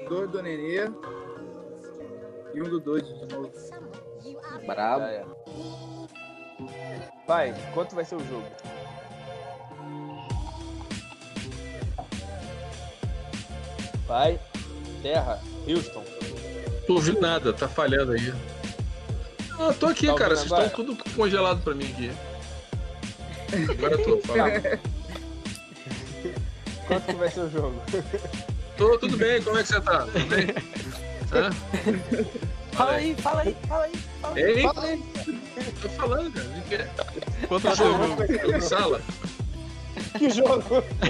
Dois 0.09 0.30
do 0.30 0.42
Nenê. 0.42 0.90
E 2.54 2.62
um 2.62 2.64
do 2.64 2.80
dois 2.80 3.02
de 3.02 3.12
novo. 3.34 3.50
brabo. 4.66 5.04
É. 5.04 5.24
Pai, 7.26 7.54
quanto 7.74 7.94
vai 7.94 8.04
ser 8.04 8.16
o 8.16 8.24
jogo? 8.24 8.46
Pai, 14.12 14.39
terra, 15.02 15.40
Houston. 15.66 16.05
Tô 16.86 16.97
ouvindo 16.97 17.18
nada, 17.18 17.51
tá 17.51 17.66
falhando 17.66 18.12
aí. 18.12 18.30
Ah, 19.59 19.72
tô 19.72 19.86
aqui, 19.86 20.06
Tá 20.06 20.14
cara. 20.14 20.36
Vocês 20.36 20.52
estão 20.52 20.68
tudo 20.68 20.94
congelado 21.16 21.62
pra 21.62 21.74
mim 21.74 21.90
aqui. 21.90 22.12
Agora 23.70 23.94
eu 23.94 24.05
tô, 24.05 24.18
fala. 24.18 24.51
Quanto 26.86 27.06
que 27.06 27.14
vai 27.14 27.30
ser 27.30 27.40
o 27.40 27.51
jogo? 27.51 27.82
Tô, 28.76 28.98
tudo 28.98 29.16
bem, 29.16 29.43
como 29.43 29.56
é 29.56 29.62
que 29.62 29.68
você 29.68 29.80
tá? 29.80 30.01
Tudo 30.01 30.26
bem? 30.26 30.48
Hã? 31.32 31.51
Fala 32.72 32.93
aí, 32.93 33.14
fala 33.14 33.40
aí, 33.40 33.56
fala 33.66 33.84
aí. 33.84 33.93
Fala 34.20 34.34
aí. 34.34 34.43
Ei, 34.43 34.62
tô 35.80 35.89
falando, 35.89 36.34
cara. 36.68 36.90
Quanto 37.48 37.62
vai 37.62 37.72
o 37.72 37.76
jogo? 37.76 38.26
Jogo, 38.47 38.60
sala. 38.60 39.01
Que 40.18 40.30
jogo? 40.30 40.62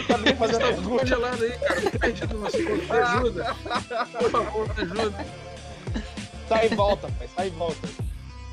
Tá 0.07 0.19
nem 0.19 0.35
Vocês 0.35 0.39
fazendo 0.39 0.61
estão 0.70 0.74
tudo 0.74 0.97
pergunta. 0.99 1.01
congelado 1.01 1.43
aí, 1.43 1.51
cara. 1.59 1.81
Perdido 1.99 2.35
no. 2.39 2.41
Me 2.43 2.99
ajuda. 2.99 3.57
Por 4.19 4.31
favor, 4.31 4.69
me 4.77 4.83
ajuda. 4.83 5.27
Sai 6.49 6.66
e 6.66 6.74
volta, 6.74 7.09
pai, 7.19 7.29
sai 7.35 7.47
e 7.49 7.51
volta. 7.51 7.89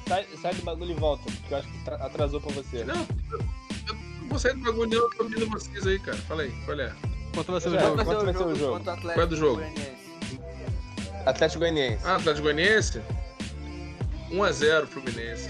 Sai, 0.08 0.26
sai 0.42 0.54
do 0.56 0.62
bagulho 0.64 0.92
e 0.92 0.94
volta, 0.96 1.24
porque 1.24 1.54
eu 1.54 1.58
acho 1.60 1.68
que 1.68 1.84
tra- 1.86 1.96
atrasou 1.98 2.42
pra 2.42 2.52
você. 2.54 2.84
Não, 2.84 2.96
eu 2.96 3.96
não 4.22 4.28
vou 4.30 4.40
sair 4.40 4.54
do 4.56 4.62
bagulho, 4.64 4.90
não. 4.90 4.98
Eu 4.98 5.10
tô 5.12 5.24
ouvindo 5.24 5.48
vocês 5.50 5.86
aí, 5.86 6.00
cara. 6.00 6.18
Fala 6.18 6.42
aí, 6.44 6.52
qual 6.66 6.80
é? 6.80 6.92
Quanto 7.36 7.52
vai 7.52 7.62
ser 7.62 7.70
o 7.70 7.80
jogo? 7.80 8.04
Quanto 8.06 8.26
vai 8.26 8.34
ser 8.34 8.44
o 8.44 8.56
jogo? 8.56 8.84
Qual 8.84 9.22
é 9.22 9.26
do 9.28 9.36
jogo? 9.36 9.56
Goianiense? 9.58 10.10
Atlético 11.26 11.60
Goianiense. 11.60 12.04
Ah, 12.08 12.16
Atlético 12.16 12.44
Goianiense? 12.44 13.02
1x0 14.32 14.88
Fluminense. 14.88 15.50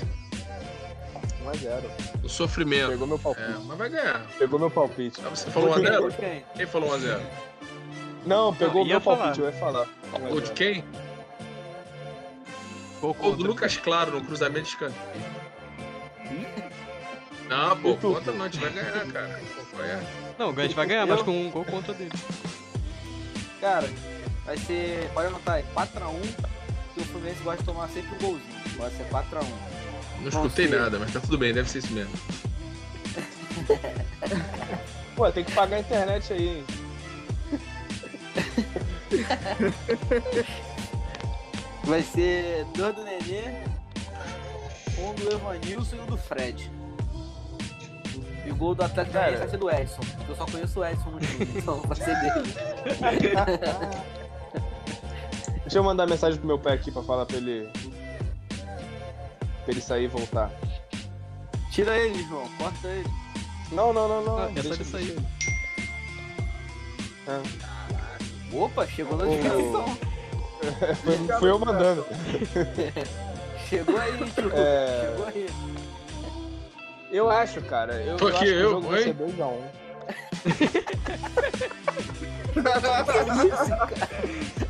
1x0. 1.51 1.83
O 2.23 2.29
sofrimento. 2.29 2.89
Pegou 2.89 3.07
meu 3.07 3.19
palpite. 3.19 3.47
É, 3.47 3.55
mas 3.65 3.77
vai 3.77 3.89
ganhar. 3.89 4.25
Pegou 4.37 4.59
meu 4.59 4.71
palpite. 4.71 5.21
Ah, 5.25 5.29
você 5.29 5.49
falou 5.51 5.69
Gol 5.69 5.79
1x0? 5.83 6.09
de 6.11 6.17
quem? 6.17 6.45
Quem 6.55 6.65
falou 6.65 6.89
1x0? 6.97 7.19
Não, 8.25 8.53
pegou 8.53 8.81
Não, 8.81 8.85
meu 8.85 9.01
falar. 9.01 9.17
palpite, 9.17 9.39
eu 9.39 9.45
ia 9.47 9.53
falar. 9.53 9.87
Gol 10.29 10.41
de 10.41 10.51
quem? 10.51 10.83
Gol 13.01 13.13
Gol 13.13 13.35
do. 13.35 13.43
Lucas 13.43 13.77
Claro 13.77 14.11
no 14.11 14.21
cruzamento 14.25 14.63
de 14.63 14.69
escanteio. 14.69 15.49
Não, 17.49 17.75
pô, 17.77 17.95
conta 17.95 18.31
não, 18.31 18.45
a 18.45 18.47
gente 18.47 18.59
vai 18.59 18.69
ganhar, 18.71 19.05
cara. 19.07 19.39
Pô, 19.71 19.81
é? 19.81 19.99
Não, 20.37 20.49
a 20.51 20.61
gente 20.61 20.75
vai 20.75 20.85
ganhar, 20.85 21.07
mas 21.07 21.21
com 21.23 21.31
um 21.31 21.49
gol 21.49 21.65
contra 21.65 21.93
dele. 21.95 22.11
Cara, 23.59 23.89
vai 24.45 24.55
ser. 24.57 25.09
Pode 25.15 25.27
anotar 25.27 25.55
aí, 25.55 25.65
4x1. 25.75 26.45
Que 26.93 27.01
o 27.01 27.05
Fluminense 27.05 27.41
gosta 27.41 27.59
de 27.59 27.65
tomar 27.65 27.89
sempre 27.89 28.15
um 28.15 28.19
golzinho. 28.19 28.59
Vai 28.77 28.91
ser 28.91 29.03
4x1. 29.09 29.78
Não 30.21 30.27
escutei 30.29 30.67
ser- 30.67 30.79
nada, 30.79 30.99
mas 30.99 31.11
tá 31.13 31.19
tudo 31.19 31.37
bem, 31.37 31.53
deve 31.53 31.69
ser 31.69 31.79
isso 31.79 31.93
mesmo. 31.93 32.13
Pô, 35.15 35.31
tem 35.31 35.43
que 35.43 35.51
pagar 35.51 35.77
a 35.77 35.79
internet 35.79 36.33
aí, 36.33 36.47
hein? 36.47 36.65
Vai 41.83 42.01
ser 42.03 42.65
dois 42.75 42.95
do 42.95 43.03
Nenê, 43.03 43.63
um 44.99 45.13
do 45.15 45.31
Evanilson 45.33 45.95
e 45.95 45.99
um 46.01 46.05
do 46.05 46.17
Fred. 46.17 46.71
E 48.45 48.51
o 48.51 48.55
gol 48.55 48.75
do 48.75 48.83
Atlético 48.83 49.13
Cara. 49.13 49.37
Vai 49.37 49.49
ser 49.49 49.57
do 49.57 49.69
Edson. 49.69 50.01
porque 50.17 50.31
Eu 50.31 50.35
só 50.35 50.45
conheço 50.45 50.79
o 50.79 50.85
Edson 50.85 51.09
no 51.11 51.19
time, 51.19 51.47
então 51.55 51.81
vai 51.81 51.97
ser 51.97 52.15
dele. 52.19 52.53
Deixa 55.63 55.77
eu 55.77 55.83
mandar 55.83 56.07
mensagem 56.07 56.37
pro 56.39 56.47
meu 56.47 56.57
pai 56.57 56.73
aqui 56.75 56.91
pra 56.91 57.03
falar 57.03 57.25
pra 57.25 57.37
ele. 57.37 57.69
Pra 59.69 59.73
ele 59.73 59.81
sair 59.81 60.05
e 60.05 60.07
voltar. 60.07 60.51
Tira 61.71 61.95
ele, 61.97 62.23
João. 62.27 62.49
Corta 62.57 62.87
ele. 62.87 63.07
Não, 63.71 63.93
não, 63.93 64.07
não, 64.07 64.23
não. 64.25 64.37
Ah, 64.39 64.45
é 64.55 64.61
só 64.63 64.69
deixa- 64.69 64.73
ele 64.73 64.83
sair. 64.85 65.15
Opa, 68.51 68.87
chegou 68.87 69.19
a 69.19 69.23
Ô. 69.23 69.25
notificação. 69.27 69.97
Foi, 71.03 71.17
fui 71.39 71.49
eu 71.51 71.59
mandando. 71.59 72.05
Chegou 73.69 73.99
aí, 73.99 74.17
tio. 74.31 74.51
É. 74.55 75.11
Chegou 75.11 75.27
aí. 75.27 75.47
Eu 77.11 77.29
acho, 77.29 77.61
cara. 77.61 77.93
Eu, 78.01 78.17
Tô 78.17 78.29
eu 78.29 78.35
aqui, 78.35 78.45
acho 78.45 78.53
que 78.53 78.59
eu, 78.59 78.67
o 78.69 78.71
jogo 78.71 78.89
vai 78.89 79.03
ser 79.03 79.13
2x1. 79.13 79.61
Muito 82.55 82.67
É, 82.67 83.03
bom. 83.03 84.68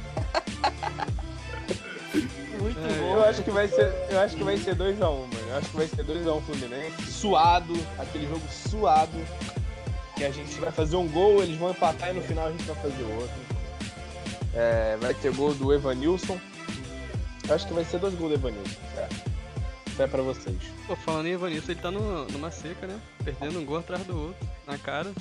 Eu 3.19 3.25
acho 3.25 3.43
que 3.43 3.51
vai 3.51 3.67
ser, 3.67 3.93
eu 4.09 4.19
acho 4.21 4.37
que 4.37 4.43
vai 4.45 4.55
ser 4.55 4.75
2 4.75 5.01
a 5.01 5.09
1, 5.09 5.17
mano. 5.17 5.29
Eu 5.49 5.57
acho 5.57 5.69
que 5.69 5.75
vai 5.75 5.87
ser 5.87 6.03
2 6.03 6.25
a 6.25 6.33
1 6.35 6.41
Fluminense, 6.41 7.11
suado, 7.11 7.73
aquele 7.97 8.25
jogo 8.25 8.47
suado, 8.49 9.11
que 10.15 10.23
a 10.23 10.31
gente 10.31 10.57
vai 10.57 10.71
fazer 10.71 10.95
um 10.95 11.05
gol, 11.05 11.43
eles 11.43 11.57
vão 11.57 11.71
empatar 11.71 12.11
e 12.11 12.13
no 12.13 12.21
final 12.21 12.47
a 12.47 12.51
gente 12.51 12.63
vai 12.63 12.77
fazer 12.77 13.03
outro. 13.03 13.41
É, 14.55 14.97
vai 15.01 15.13
ter 15.13 15.35
gol 15.35 15.53
do 15.53 15.73
Evanilson. 15.73 16.39
Eu 17.45 17.55
acho 17.55 17.67
que 17.67 17.73
vai 17.73 17.83
ser 17.83 17.99
dois 17.99 18.15
gols 18.15 18.29
do 18.29 18.35
Evanilson. 18.35 18.79
É. 18.95 19.09
Isso 19.89 20.01
é 20.01 20.07
pra 20.07 20.21
vocês. 20.21 20.57
Pô, 20.87 20.95
falando 20.95 21.25
em 21.25 21.31
Evanilson, 21.31 21.71
ele 21.73 21.81
tá 21.81 21.91
no, 21.91 22.23
numa 22.27 22.49
seca, 22.51 22.87
né? 22.87 22.97
Perdendo 23.21 23.59
um 23.59 23.65
gol 23.65 23.79
atrás 23.79 24.01
do 24.05 24.17
outro, 24.17 24.47
na 24.65 24.77
cara. 24.77 25.11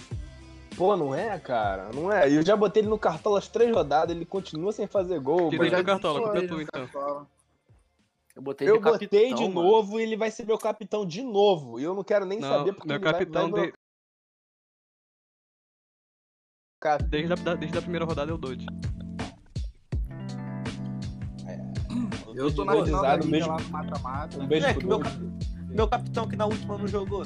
Pô, 0.77 0.97
não 0.97 1.13
é, 1.13 1.37
cara? 1.41 1.89
Não 1.93 2.13
é. 2.13 2.31
Eu 2.31 2.47
já 2.47 2.55
botei 2.55 2.81
ele 2.81 2.89
no 2.89 2.97
cartola 2.97 3.41
as 3.41 3.49
três 3.49 3.75
rodadas, 3.75 4.15
ele 4.15 4.25
continua 4.25 4.71
sem 4.71 4.87
fazer 4.87 5.19
gol. 5.19 5.51
Tira 5.51 5.65
mano. 5.65 5.75
ele 5.75 5.83
do 5.83 5.85
cartola, 5.85 6.39
é 6.39 6.43
no 6.43 6.63
então. 6.63 6.87
Cartola. 6.87 7.27
Eu 8.39 8.43
botei 8.43 8.69
Eu 8.71 8.77
de 8.77 8.85
capitão, 8.85 9.19
botei 9.21 9.35
de 9.35 9.49
mano. 9.49 9.63
novo 9.69 9.99
e 9.99 10.03
ele 10.05 10.17
vai 10.17 10.31
ser 10.31 10.47
meu 10.47 10.57
capitão 10.57 11.05
de 11.05 11.23
novo. 11.25 11.81
E 11.81 11.83
eu 11.83 11.93
não 11.93 12.05
quero 12.05 12.25
nem 12.25 12.39
Não, 12.39 12.49
saber 12.49 12.73
porque 12.73 12.87
meu 12.87 12.95
ele 12.97 13.05
vai- 13.05 13.13
capitão 13.13 13.51
vai, 13.51 13.67
de- 13.67 13.73
Cara, 16.81 17.03
desde, 17.03 17.33
a, 17.33 17.55
desde 17.57 17.77
a 17.79 17.83
primeira 17.83 18.05
rodada 18.07 18.31
é 18.31 18.35
o 18.35 18.39
Dodge. 18.39 18.65
Eu 22.33 22.55
tô 22.55 22.65
na 22.65 22.73
final 22.75 22.85
da 23.03 23.17
Risada, 23.17 23.25
um 23.25 23.27
liga 23.27 23.31
beijo, 23.33 23.49
lá 23.49 23.57
no 23.59 23.69
mata-mata. 23.71 24.39
um 24.39 24.47
beijo 24.47 24.67
É, 24.67 24.75
pro 24.75 24.87
meu, 24.87 25.01
cap- 25.01 25.19
meu 25.71 25.89
capitão 25.89 26.29
que 26.29 26.37
na 26.37 26.47
última 26.47 26.79
não 26.79 26.87
jogou. 26.87 27.23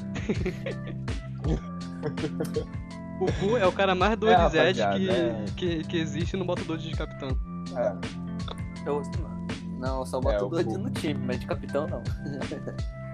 O 3.21 3.27
Gu 3.47 3.57
é 3.59 3.67
o 3.67 3.73
cara 3.73 3.95
mais 3.95 4.13
É, 4.15 4.17
Dodge 4.17 4.35
rapaziada, 4.35 4.99
que, 4.99 5.11
é. 5.11 5.45
que, 5.59 5.85
que 5.85 5.97
existe 5.99 6.39
no 6.39 6.47
bota 6.47 6.65
Dodge 6.65 6.89
de 6.89 6.97
capitão. 6.97 7.29
É. 7.77 8.89
Eu, 8.89 9.03
não, 9.83 9.99
eu 10.01 10.07
só 10.07 10.19
É, 10.19 10.23
boto 10.23 10.47
o 10.47 10.65
Gu. 10.65 10.79
no 10.79 10.91
time, 10.91 11.21
mas 11.27 11.41
de 11.41 11.47
capitão 11.47 11.87
não. 11.87 12.03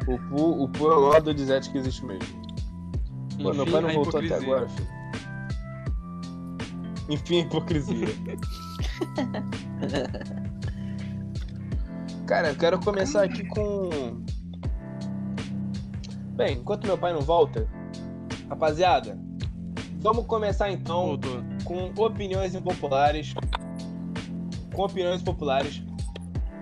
O 0.07 0.19
Pu, 0.29 0.63
o 0.65 0.69
Pu 0.69 0.93
é 0.93 0.97
o 0.97 1.01
maior 1.09 1.21
Dodizete 1.23 1.71
que 1.71 1.79
existe 1.79 2.05
mesmo. 2.05 2.43
Pô, 3.43 3.53
meu 3.55 3.63
Enfim, 3.63 3.73
pai 3.73 3.81
não 3.81 3.93
voltou 3.93 4.19
até 4.21 4.27
hipocrisia. 4.27 4.55
agora, 4.55 4.69
filho. 4.69 4.89
Enfim, 7.09 7.37
a 7.37 7.41
hipocrisia. 7.41 8.09
Cara, 12.27 12.49
eu 12.51 12.57
quero 12.57 12.79
começar 12.81 13.23
aqui 13.25 13.45
com. 13.49 13.89
Bem, 16.37 16.59
enquanto 16.59 16.87
meu 16.87 16.99
pai 16.99 17.13
não 17.13 17.21
volta, 17.21 17.67
rapaziada, 18.49 19.19
vamos 20.01 20.27
começar 20.27 20.71
então 20.71 21.07
Voltou. 21.19 21.43
com 21.65 21.93
opiniões 22.03 22.55
impopulares. 22.55 23.35
Com 24.75 24.83
opiniões 24.83 25.23
populares. 25.23 25.83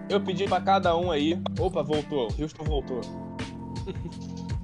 Eu 0.08 0.20
pedi 0.20 0.46
pra 0.46 0.60
cada 0.60 0.96
um 0.96 1.10
aí. 1.10 1.40
Opa, 1.58 1.82
voltou. 1.82 2.28
Houston 2.38 2.64
voltou. 2.64 3.00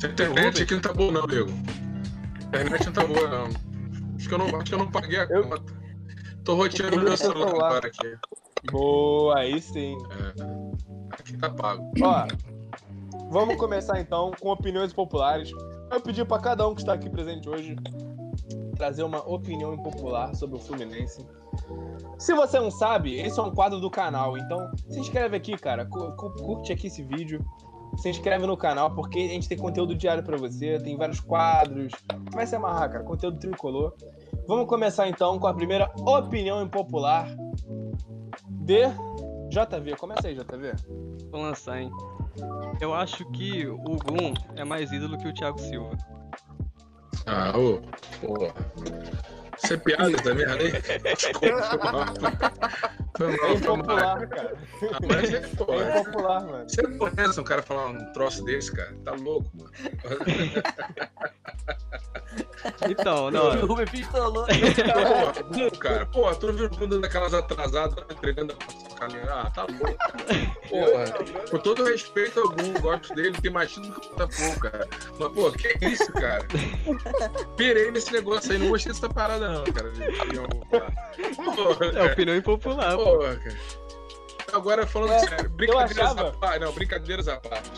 A 0.02 0.06
internet 0.06 0.62
aqui 0.62 0.74
não 0.74 0.80
tá 0.80 0.92
boa, 0.92 1.12
não, 1.12 1.26
Diego. 1.26 1.50
A 1.50 2.46
internet 2.46 2.86
não 2.86 2.92
tá 2.92 3.04
boa, 3.06 3.28
não. 3.28 3.44
Acho 4.16 4.28
que 4.28 4.34
eu 4.34 4.38
não, 4.38 4.46
acho 4.56 4.64
que 4.64 4.74
eu 4.74 4.78
não 4.78 4.90
paguei 4.90 5.18
a 5.18 5.24
Eu- 5.24 5.48
conta. 5.48 5.82
Tô 6.44 6.54
roteando 6.56 6.96
Eu 6.96 7.02
meu 7.02 7.16
seu 7.16 7.30
celular 7.30 7.48
celular. 7.48 7.68
agora 7.68 7.86
aqui. 7.88 8.16
Boa, 8.70 9.38
aí 9.38 9.60
sim. 9.60 9.96
É. 10.10 11.14
Aqui 11.14 11.36
tá 11.36 11.50
pago. 11.50 11.90
Ó, 12.02 12.26
vamos 13.30 13.56
começar 13.56 14.00
então 14.00 14.32
com 14.40 14.48
opiniões 14.50 14.92
populares. 14.92 15.50
Eu 15.90 16.00
pedi 16.00 16.24
pra 16.24 16.38
cada 16.40 16.66
um 16.66 16.74
que 16.74 16.80
está 16.80 16.94
aqui 16.94 17.08
presente 17.10 17.48
hoje 17.48 17.76
trazer 18.76 19.02
uma 19.02 19.18
opinião 19.28 19.74
impopular 19.74 20.34
sobre 20.34 20.56
o 20.56 20.58
Fluminense. 20.58 21.24
Se 22.18 22.34
você 22.34 22.58
não 22.58 22.70
sabe, 22.70 23.16
esse 23.18 23.38
é 23.38 23.42
um 23.42 23.50
quadro 23.50 23.78
do 23.80 23.90
canal, 23.90 24.36
então 24.38 24.70
se 24.88 24.98
inscreve 25.00 25.36
aqui, 25.36 25.56
cara. 25.56 25.84
cu- 25.86 26.12
cu- 26.16 26.30
Curte 26.42 26.72
aqui 26.72 26.86
esse 26.86 27.02
vídeo. 27.02 27.44
Se 27.98 28.08
inscreve 28.08 28.46
no 28.46 28.56
canal, 28.56 28.94
porque 28.94 29.18
a 29.18 29.28
gente 29.28 29.46
tem 29.48 29.58
conteúdo 29.58 29.94
diário 29.94 30.22
pra 30.22 30.36
você, 30.38 30.78
tem 30.78 30.96
vários 30.96 31.20
quadros. 31.20 31.92
Vai 32.32 32.46
se 32.46 32.56
amarrar, 32.56 32.90
cara. 32.90 33.04
Conteúdo 33.04 33.38
tricolor. 33.38 33.94
Vamos 34.48 34.66
começar 34.66 35.06
então 35.08 35.38
com 35.38 35.46
a 35.46 35.52
primeira 35.52 35.92
opinião 35.98 36.62
impopular 36.62 37.28
de 38.48 38.88
JV. 39.50 39.96
Começa 39.98 40.28
aí, 40.28 40.34
JV. 40.34 40.72
Vou 41.30 41.42
lançar, 41.42 41.80
hein? 41.82 41.90
Eu 42.80 42.94
acho 42.94 43.24
que 43.32 43.66
o 43.66 43.76
Gum 43.76 44.32
é 44.56 44.64
mais 44.64 44.90
ídolo 44.90 45.18
que 45.18 45.28
o 45.28 45.34
Thiago 45.34 45.60
Silva. 45.60 45.90
Ah, 47.26 47.52
ô, 47.56 47.80
porra. 48.20 48.52
Isso 49.62 49.74
é 49.74 49.76
piada 49.76 50.16
também, 50.22 50.46
né? 50.46 50.56
Foi 53.16 53.26
É 53.32 53.36
mal, 53.36 53.36
foi 53.36 53.36
mal. 53.36 53.54
impopular, 53.56 54.28
cara. 54.28 54.54
Ah, 54.92 54.98
mas 55.08 55.32
é, 55.34 55.40
pô, 55.56 55.72
É 55.74 56.00
impopular, 56.00 56.44
mano. 56.46 56.64
Você 56.68 56.82
não 56.82 56.98
conhece 56.98 57.40
um 57.40 57.44
cara 57.44 57.62
falar 57.62 57.86
um 57.88 58.12
troço 58.12 58.44
desse, 58.44 58.72
cara? 58.74 58.94
Tá 59.04 59.12
louco, 59.12 59.50
mano. 59.54 59.70
Então, 62.88 63.30
não, 63.32 63.50
O 63.62 63.66
Rubem 63.66 63.86
pistolou. 63.86 64.46
Porra, 64.46 65.70
cara, 65.78 66.06
pô, 66.06 66.34
tô 66.34 66.52
vendo 66.52 66.78
mundo 66.78 67.00
daquelas 67.00 67.34
atrasadas 67.34 67.94
tá 67.94 68.06
entregando 68.10 68.56
a 68.94 68.98
caminhão. 68.98 69.28
Ah, 69.28 69.50
tá 69.50 69.62
louco. 69.64 69.96
Porra, 70.68 71.48
com 71.50 71.58
todo 71.58 71.84
respeito 71.84 72.40
ao 72.40 72.46
algum, 72.48 72.72
gosto 72.80 73.14
dele, 73.14 73.36
tem 73.40 73.50
mais 73.50 73.72
do 73.74 73.82
que 73.92 74.06
o 74.06 74.10
Botafogo, 74.10 74.60
cara. 74.60 74.88
Mas, 75.18 75.32
pô, 75.32 75.52
que 75.52 75.86
isso, 75.86 76.12
cara? 76.12 76.46
Pirei 77.56 77.90
nesse 77.90 78.12
negócio 78.12 78.52
aí, 78.52 78.58
não 78.58 78.68
gostei 78.68 78.92
dessa 78.92 79.08
parada, 79.08 79.51
não, 79.52 79.64
cara. 79.64 79.90
de 79.90 80.00
cara. 80.00 80.48
Porra, 81.44 81.86
é 81.86 81.92
cara. 81.92 82.12
opinião 82.12 82.36
impopular. 82.36 82.96
pô. 82.96 83.04
Porra, 83.04 83.36
cara. 83.36 83.56
Agora 84.52 84.86
falando 84.86 85.12
É, 85.12 85.18
sério, 85.20 85.48
brincadeiras 85.50 86.16
à 86.18 86.32
parte. 86.32 86.60
Não, 86.60 86.72
brincadeiras 86.72 87.28
à 87.28 87.36
parte. 87.36 87.70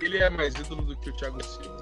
Ele 0.00 0.18
é 0.18 0.28
mais 0.28 0.52
ídolo 0.54 0.82
do 0.82 0.96
que 0.96 1.08
o 1.08 1.12
Thiago 1.16 1.42
Silva. 1.42 1.76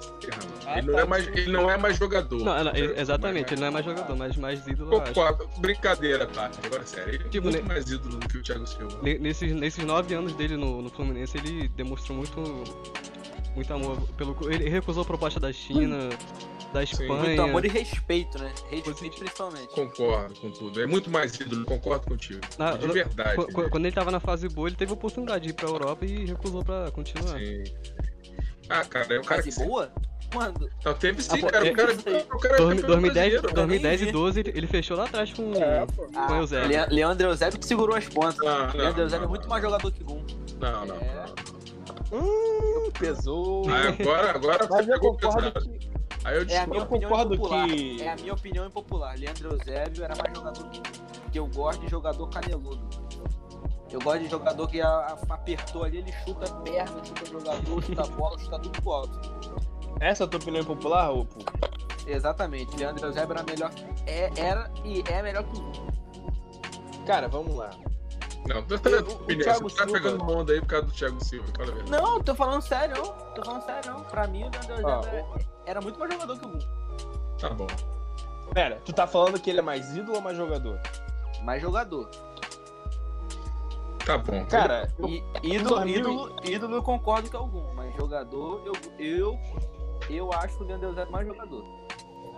Ah, 0.67 0.77
ele, 0.77 0.87
não 0.87 0.93
tá. 0.93 1.01
é 1.01 1.05
mais, 1.05 1.27
ele 1.27 1.51
não 1.51 1.69
é 1.69 1.77
mais 1.77 1.97
jogador. 1.97 2.37
Não, 2.43 2.63
não, 2.63 2.71
Mas- 2.71 2.97
exatamente, 2.97 3.53
ele 3.53 3.61
não 3.61 3.67
é 3.67 3.71
mais 3.71 3.85
jogador, 3.85 4.15
mas 4.15 4.37
mais 4.37 4.67
ídolo. 4.67 4.91
Concordo. 5.01 5.49
Brincadeira, 5.57 6.25
tá? 6.27 6.49
Agora 6.63 6.85
sério. 6.85 7.15
Ele 7.15 7.23
é 7.25 7.29
Tipo, 7.29 7.47
muito 7.49 7.61
né? 7.63 7.67
mais 7.67 7.89
ídolo 7.89 8.17
do 8.17 8.27
que 8.27 8.37
o 8.37 8.43
Thiago 8.43 8.67
Silva. 8.67 8.97
Ne- 9.01 9.17
Nesses, 9.17 9.51
nesses 9.53 9.83
nove 9.83 10.13
anos 10.13 10.33
dele 10.35 10.55
no, 10.55 10.81
no 10.81 10.89
Fluminense, 10.89 11.37
ele 11.37 11.67
demonstrou 11.69 12.17
muito, 12.17 12.63
muito 13.55 13.73
amor. 13.73 13.97
Pelo, 14.17 14.35
ele 14.51 14.69
recusou 14.69 15.03
a 15.03 15.05
proposta 15.05 15.39
da 15.39 15.51
China, 15.53 16.09
da 16.73 16.85
Sim. 16.85 16.91
Espanha. 17.03 17.23
Muito 17.23 17.41
amor 17.41 17.65
e 17.65 17.67
respeito, 17.69 18.37
né? 18.39 18.51
Respeito 18.69 19.15
principalmente. 19.19 19.67
Concordo 19.67 20.33
com 20.39 20.51
tudo. 20.51 20.81
É 20.81 20.85
muito 20.87 21.09
mais 21.09 21.33
ídolo, 21.39 21.65
concordo 21.65 22.05
contigo. 22.07 22.41
Na- 22.57 22.75
de 22.77 22.87
verdade. 22.87 23.35
Qu- 23.35 23.69
Quando 23.69 23.85
ele 23.85 23.95
tava 23.95 24.11
na 24.11 24.19
fase 24.19 24.47
boa, 24.49 24.67
ele 24.67 24.75
teve 24.75 24.91
a 24.91 24.95
oportunidade 24.95 25.43
de 25.45 25.49
ir 25.51 25.53
pra 25.53 25.67
Europa 25.67 26.05
e 26.05 26.25
recusou 26.25 26.63
pra 26.63 26.89
continuar. 26.91 27.37
Sim. 27.39 27.63
Ah, 28.69 28.83
cara, 28.85 29.13
é 29.15 29.19
o 29.19 29.23
cara 29.23 29.43
Fase 29.43 29.57
que. 29.59 29.65
boa? 29.65 29.91
Quando? 30.33 30.67
Não, 30.83 30.93
teve 30.95 31.21
sim, 31.21 31.29
Ah, 31.37 31.37
pô, 31.41 31.47
cara. 31.47 31.67
é- 31.67 31.71
O 31.71 31.75
cara, 31.75 31.91
o 31.93 32.39
cara 32.39 32.55
é 32.55 32.57
Dormi- 32.57 32.81
campeão 32.81 32.87
2010, 32.87 33.29
brasileiro. 33.33 33.53
2010 33.55 34.01
e 34.01 34.05
vi. 34.05 34.11
12 34.11 34.39
ele, 34.39 34.49
ele 34.55 34.67
fechou 34.67 34.97
lá 34.97 35.03
atrás 35.03 35.31
com, 35.31 35.53
É, 35.53 35.85
pô. 35.85 36.07
com 36.07 36.33
o 36.33 36.35
Eusébio. 36.37 36.67
Le- 36.69 36.85
Leandro 36.95 37.27
Eusébio 37.27 37.59
que 37.59 37.65
segurou 37.67 37.95
as 37.95 38.07
pontas. 38.09 38.37
Não, 38.37 38.67
não, 38.67 38.73
Leandro 38.73 39.01
Eusébio 39.03 39.19
não, 39.19 39.25
é 39.25 39.29
muito 39.29 39.41
não. 39.43 39.49
mais 39.49 39.61
jogador 39.63 39.91
que 39.91 40.03
Gum. 40.03 40.25
Não, 40.59 40.85
não. 40.87 40.95
É. 40.95 41.25
Hum, 42.13 42.91
pesou. 42.99 43.63
Ah, 43.69 43.89
agora, 43.89 44.31
agora 44.35 44.67
Mas 44.69 44.85
você 44.85 44.91
pegou 44.93 45.15
pesado. 45.15 45.51
que. 45.61 45.89
Aí 46.23 46.35
eu 46.35 46.39
É 46.39 46.41
a 46.41 46.45
discordo. 46.45 46.69
minha 46.69 46.79
Eu 46.79 46.83
opinião 46.85 47.09
concordo 47.09 47.33
impopular. 47.35 47.67
que- 47.67 48.01
É 48.03 48.09
a 48.11 48.15
minha 48.15 48.33
opinião 48.33 48.65
impopular. 48.65 49.17
Leandro 49.17 49.51
Eusébio 49.53 50.03
era 50.03 50.15
mais 50.15 50.37
jogador 50.37 50.69
que 51.31 51.39
eu 51.39 51.47
gosto 51.47 51.81
de 51.81 51.89
jogador 51.89 52.29
caneludo. 52.29 52.87
Eu 53.91 53.99
gosto 54.01 54.19
de 54.23 54.29
jogador 54.29 54.67
que 54.67 54.79
a- 54.81 54.87
a- 54.87 55.17
apertou 55.33 55.83
ali, 55.83 55.97
ele 55.97 56.11
chuta 56.25 56.45
a 56.51 56.55
perna, 56.61 57.03
chuta 57.03 57.23
o 57.23 57.27
jogador, 57.27 57.83
chuta 57.83 58.01
a 58.03 58.07
bola, 58.07 58.39
chuta 58.39 58.59
tudo 58.59 58.81
pro 58.81 58.91
alto. 58.91 59.19
Essa 59.99 60.23
é 60.23 60.25
a 60.25 60.29
tua 60.29 60.39
opinião 60.39 60.61
impopular, 60.63 61.11
Rupo? 61.11 61.37
Exatamente. 62.07 62.75
Leandro 62.77 63.05
Eusébio 63.07 63.33
era 63.33 63.43
melhor. 63.43 63.71
É, 64.07 64.29
era 64.37 64.71
e 64.83 65.03
é 65.11 65.21
melhor 65.21 65.43
que 65.43 65.59
o. 65.59 67.05
Cara, 67.05 67.27
vamos 67.27 67.55
lá. 67.55 67.69
Não, 68.47 68.61
tu 68.63 68.75
O- 68.75 68.79
tá 68.79 68.89
o. 68.89 69.25
Thiago 69.37 69.69
tá 69.69 69.83
Silva- 69.85 69.91
pegando 69.93 70.23
onda 70.31 70.53
aí 70.53 70.59
por 70.59 70.67
causa 70.67 70.85
do 70.87 70.91
Thiago 70.91 71.23
Silva. 71.23 71.47
Fala 71.55 71.71
a 71.71 71.75
verdade. 71.75 71.91
Não, 71.91 72.21
tô 72.23 72.35
falando 72.35 72.61
sério, 72.61 72.95
não. 72.97 73.13
Tô 73.33 73.43
falando 73.45 73.61
sério, 73.65 73.91
não. 73.93 74.03
Pra 74.03 74.27
mim, 74.27 74.39
o 74.43 74.49
Leandro 74.49 74.71
Eusébio 74.71 74.87
Ah, 74.89 75.01
era, 75.07 75.25
era 75.65 75.81
muito 75.81 75.97
mais 75.99 76.11
jogador 76.13 76.37
que 76.39 76.45
o 76.45 76.49
Gum. 76.49 76.59
Tá 77.39 77.49
bom. 77.51 77.67
Pera, 78.53 78.81
tu 78.85 78.91
tá 78.93 79.07
falando 79.07 79.39
que 79.39 79.49
ele 79.49 79.59
é 79.59 79.61
mais 79.63 79.95
ídolo 79.95 80.15
ou 80.17 80.21
mais 80.21 80.37
jogador? 80.37 80.79
Mais 81.43 81.61
jogador. 81.61 82.09
Tá 84.05 84.17
bom. 84.17 84.45
Cara, 84.47 84.93
E, 85.07 85.23
ídolo, 85.41 85.75
2000 85.75 85.95
ídolo, 85.99 86.35
ídolo 86.43 86.75
eu 86.75 86.83
concordo 86.83 87.29
que 87.29 87.35
é 87.35 87.39
algum, 87.39 87.73
mas 87.73 87.95
jogador, 87.95 88.61
eu, 88.65 88.73
eu, 88.99 89.39
eu 90.09 90.33
acho 90.33 90.61
o 90.61 90.67
Leandro 90.67 90.89
Eusébio 90.89 91.11
mais 91.11 91.25
jogador. 91.25 91.63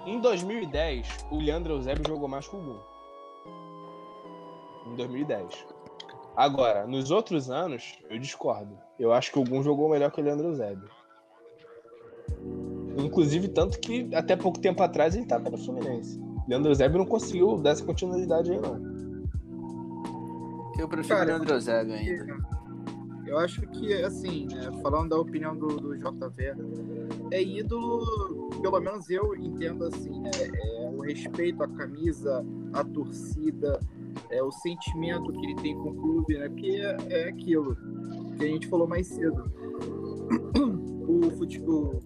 em 0.05 0.19
2010, 0.21 1.25
o 1.31 1.39
Leandro 1.39 1.73
Eusébio 1.73 2.03
jogou 2.07 2.27
mais 2.27 2.47
que 2.47 2.55
o 2.55 2.59
Gum. 2.59 2.79
Em 4.85 4.95
2010. 4.95 5.65
Agora, 6.35 6.85
nos 6.85 7.11
outros 7.11 7.49
anos, 7.49 7.97
eu 8.09 8.19
discordo. 8.19 8.77
Eu 8.99 9.13
acho 9.13 9.31
que 9.31 9.39
o 9.39 9.43
Gum 9.43 9.63
jogou 9.63 9.89
melhor 9.89 10.11
que 10.11 10.19
o 10.19 10.23
Leandro 10.23 10.47
Eusébio. 10.47 10.89
Inclusive, 12.97 13.47
tanto 13.49 13.79
que 13.79 14.09
até 14.13 14.35
pouco 14.35 14.59
tempo 14.59 14.81
atrás 14.83 15.15
ele 15.15 15.25
tava 15.25 15.49
no 15.49 15.57
Fluminense. 15.57 16.19
Leandro 16.47 16.71
Eusébio 16.71 16.97
não 16.97 17.05
conseguiu 17.05 17.57
dar 17.57 17.71
essa 17.71 17.85
continuidade 17.85 18.51
aí, 18.51 18.59
não. 18.59 18.95
Eu 20.77 20.87
prefiro 20.89 21.17
Cara, 21.17 21.23
o 21.23 21.27
Leandro 21.37 21.53
Eusébio 21.53 21.93
ainda. 21.93 22.37
Eu 23.25 23.39
acho 23.39 23.61
que, 23.61 23.91
assim, 24.03 24.45
né, 24.45 24.71
falando 24.83 25.09
da 25.09 25.17
opinião 25.17 25.57
do, 25.57 25.67
do 25.67 25.97
JV, 25.97 26.53
é 27.31 27.41
ídolo, 27.41 28.49
pelo 28.61 28.79
menos 28.79 29.09
eu 29.09 29.35
entendo 29.35 29.85
assim, 29.85 30.21
né, 30.21 30.29
é 30.35 30.89
o 30.89 31.01
respeito 31.01 31.63
à 31.63 31.67
camisa, 31.67 32.45
à 32.71 32.83
torcida, 32.83 33.79
é 34.29 34.41
o 34.41 34.51
sentimento 34.51 35.31
que 35.31 35.45
ele 35.45 35.55
tem 35.55 35.75
com 35.75 35.89
o 35.89 35.95
clube, 35.95 36.37
né? 36.37 36.49
Porque 36.49 36.67
é, 36.67 36.97
é 37.09 37.29
aquilo 37.29 37.75
que 38.37 38.43
a 38.43 38.47
gente 38.47 38.67
falou 38.67 38.87
mais 38.87 39.07
cedo. 39.07 39.43
O 41.07 41.29
futebol, 41.37 42.01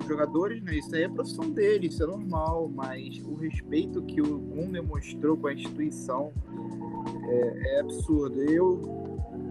os 0.00 0.04
jogadores, 0.04 0.60
né? 0.64 0.74
Isso 0.74 0.92
aí 0.96 1.02
é 1.02 1.06
a 1.06 1.10
profissão 1.10 1.48
deles, 1.48 1.94
isso 1.94 2.02
é 2.02 2.06
normal, 2.06 2.68
mas 2.74 3.22
o 3.24 3.36
respeito 3.36 4.02
que 4.02 4.20
o 4.20 4.36
um 4.52 4.72
demonstrou 4.72 5.36
com 5.36 5.46
a 5.46 5.52
instituição 5.52 6.32
é, 7.24 7.76
é 7.76 7.80
absurdo. 7.80 8.42
Eu 8.42 8.80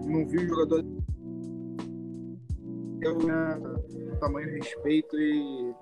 não 0.06 0.28
vi 0.28 0.40
o 0.40 0.48
jogador 0.48 0.84
eu 3.02 3.18
né, 3.18 4.18
tamanho 4.20 4.50
respeito 4.54 5.18
e 5.20 5.74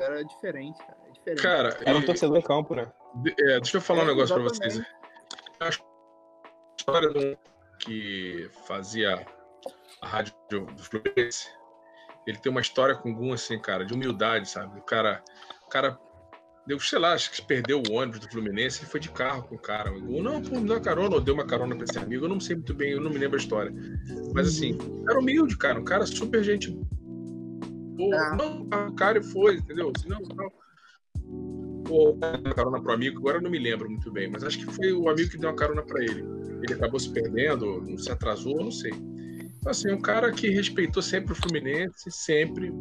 era 0.00 0.24
diferente, 0.24 0.78
cara. 0.78 0.98
É 1.06 1.12
diferente. 1.12 1.42
Cara, 1.42 1.78
Era 1.84 1.98
um 1.98 2.00
e- 2.00 2.06
torcedor 2.06 2.38
em 2.38 2.42
campo, 2.42 2.74
né? 2.74 2.90
É, 3.38 3.60
deixa 3.60 3.76
eu 3.76 3.80
falar 3.80 4.00
um 4.00 4.04
É, 4.04 4.06
negócio 4.08 4.34
pra 4.34 4.44
exatamente. 4.44 4.74
vocês. 4.74 4.86
A 5.60 5.68
história 6.78 7.10
de 7.10 7.18
um 7.18 7.36
que 7.78 8.48
fazia 8.66 9.26
a 10.00 10.06
rádio 10.06 10.34
do 10.50 10.66
Fluminense, 10.82 11.48
ele 12.26 12.38
tem 12.38 12.50
uma 12.50 12.60
história 12.60 12.94
com 12.94 13.14
Gum, 13.14 13.32
assim, 13.32 13.58
cara, 13.58 13.84
de 13.84 13.94
humildade, 13.94 14.48
sabe? 14.48 14.78
O 14.78 14.82
cara, 14.82 15.22
o 15.64 15.68
cara 15.68 15.98
deu, 16.66 16.78
sei 16.80 16.98
lá, 16.98 17.12
acho 17.12 17.30
que 17.30 17.40
perdeu 17.42 17.82
o 17.88 17.92
ônibus 17.92 18.20
do 18.20 18.28
Fluminense 18.30 18.82
e 18.82 18.86
foi 18.86 18.98
de 19.00 19.10
carro 19.10 19.44
com 19.44 19.54
o 19.54 19.58
cara. 19.58 19.92
O 19.92 20.00
Gum, 20.00 20.22
não, 20.22 20.42
pô, 20.42 20.56
me 20.60 20.66
deu 20.66 20.76
uma 20.76 20.80
carona, 20.82 21.14
ou 21.14 21.20
deu 21.20 21.34
uma 21.34 21.46
carona 21.46 21.74
pra 21.76 21.84
esse 21.84 21.98
amigo, 21.98 22.24
eu 22.24 22.28
não 22.28 22.40
sei 22.40 22.56
muito 22.56 22.74
bem, 22.74 22.92
eu 22.92 23.00
não 23.00 23.10
me 23.10 23.18
lembro 23.18 23.36
a 23.36 23.40
história. 23.40 23.72
Mas 24.34 24.48
assim, 24.48 24.76
era 25.08 25.18
humilde, 25.18 25.56
cara, 25.56 25.78
um 25.78 25.84
cara 25.84 26.04
super 26.06 26.42
gente. 26.42 26.72
Pô, 27.96 28.12
É. 28.14 28.36
não, 28.36 28.62
o 28.88 28.94
cara 28.94 29.22
foi, 29.22 29.56
entendeu? 29.56 29.92
Assim, 29.96 30.08
não, 30.08 30.20
deu 31.86 32.18
uma 32.44 32.54
carona 32.54 32.80
pro 32.80 32.92
amigo, 32.92 33.18
agora 33.18 33.38
eu 33.38 33.42
não 33.42 33.50
me 33.50 33.58
lembro 33.58 33.88
muito 33.88 34.10
bem, 34.10 34.28
mas 34.30 34.44
acho 34.44 34.58
que 34.58 34.66
foi 34.66 34.92
o 34.92 35.08
amigo 35.08 35.30
que 35.30 35.38
deu 35.38 35.50
uma 35.50 35.56
carona 35.56 35.82
pra 35.82 36.02
ele. 36.02 36.24
Ele 36.62 36.74
acabou 36.74 36.98
se 36.98 37.10
perdendo, 37.10 37.82
não 37.82 37.98
se 37.98 38.10
atrasou, 38.10 38.56
não 38.56 38.70
sei. 38.70 38.92
Então, 39.66 39.70
assim, 39.70 39.92
um 39.92 40.00
cara 40.00 40.30
que 40.30 40.48
respeitou 40.48 41.02
sempre 41.02 41.32
o 41.32 41.34
Fluminense, 41.34 42.08
sempre, 42.08 42.72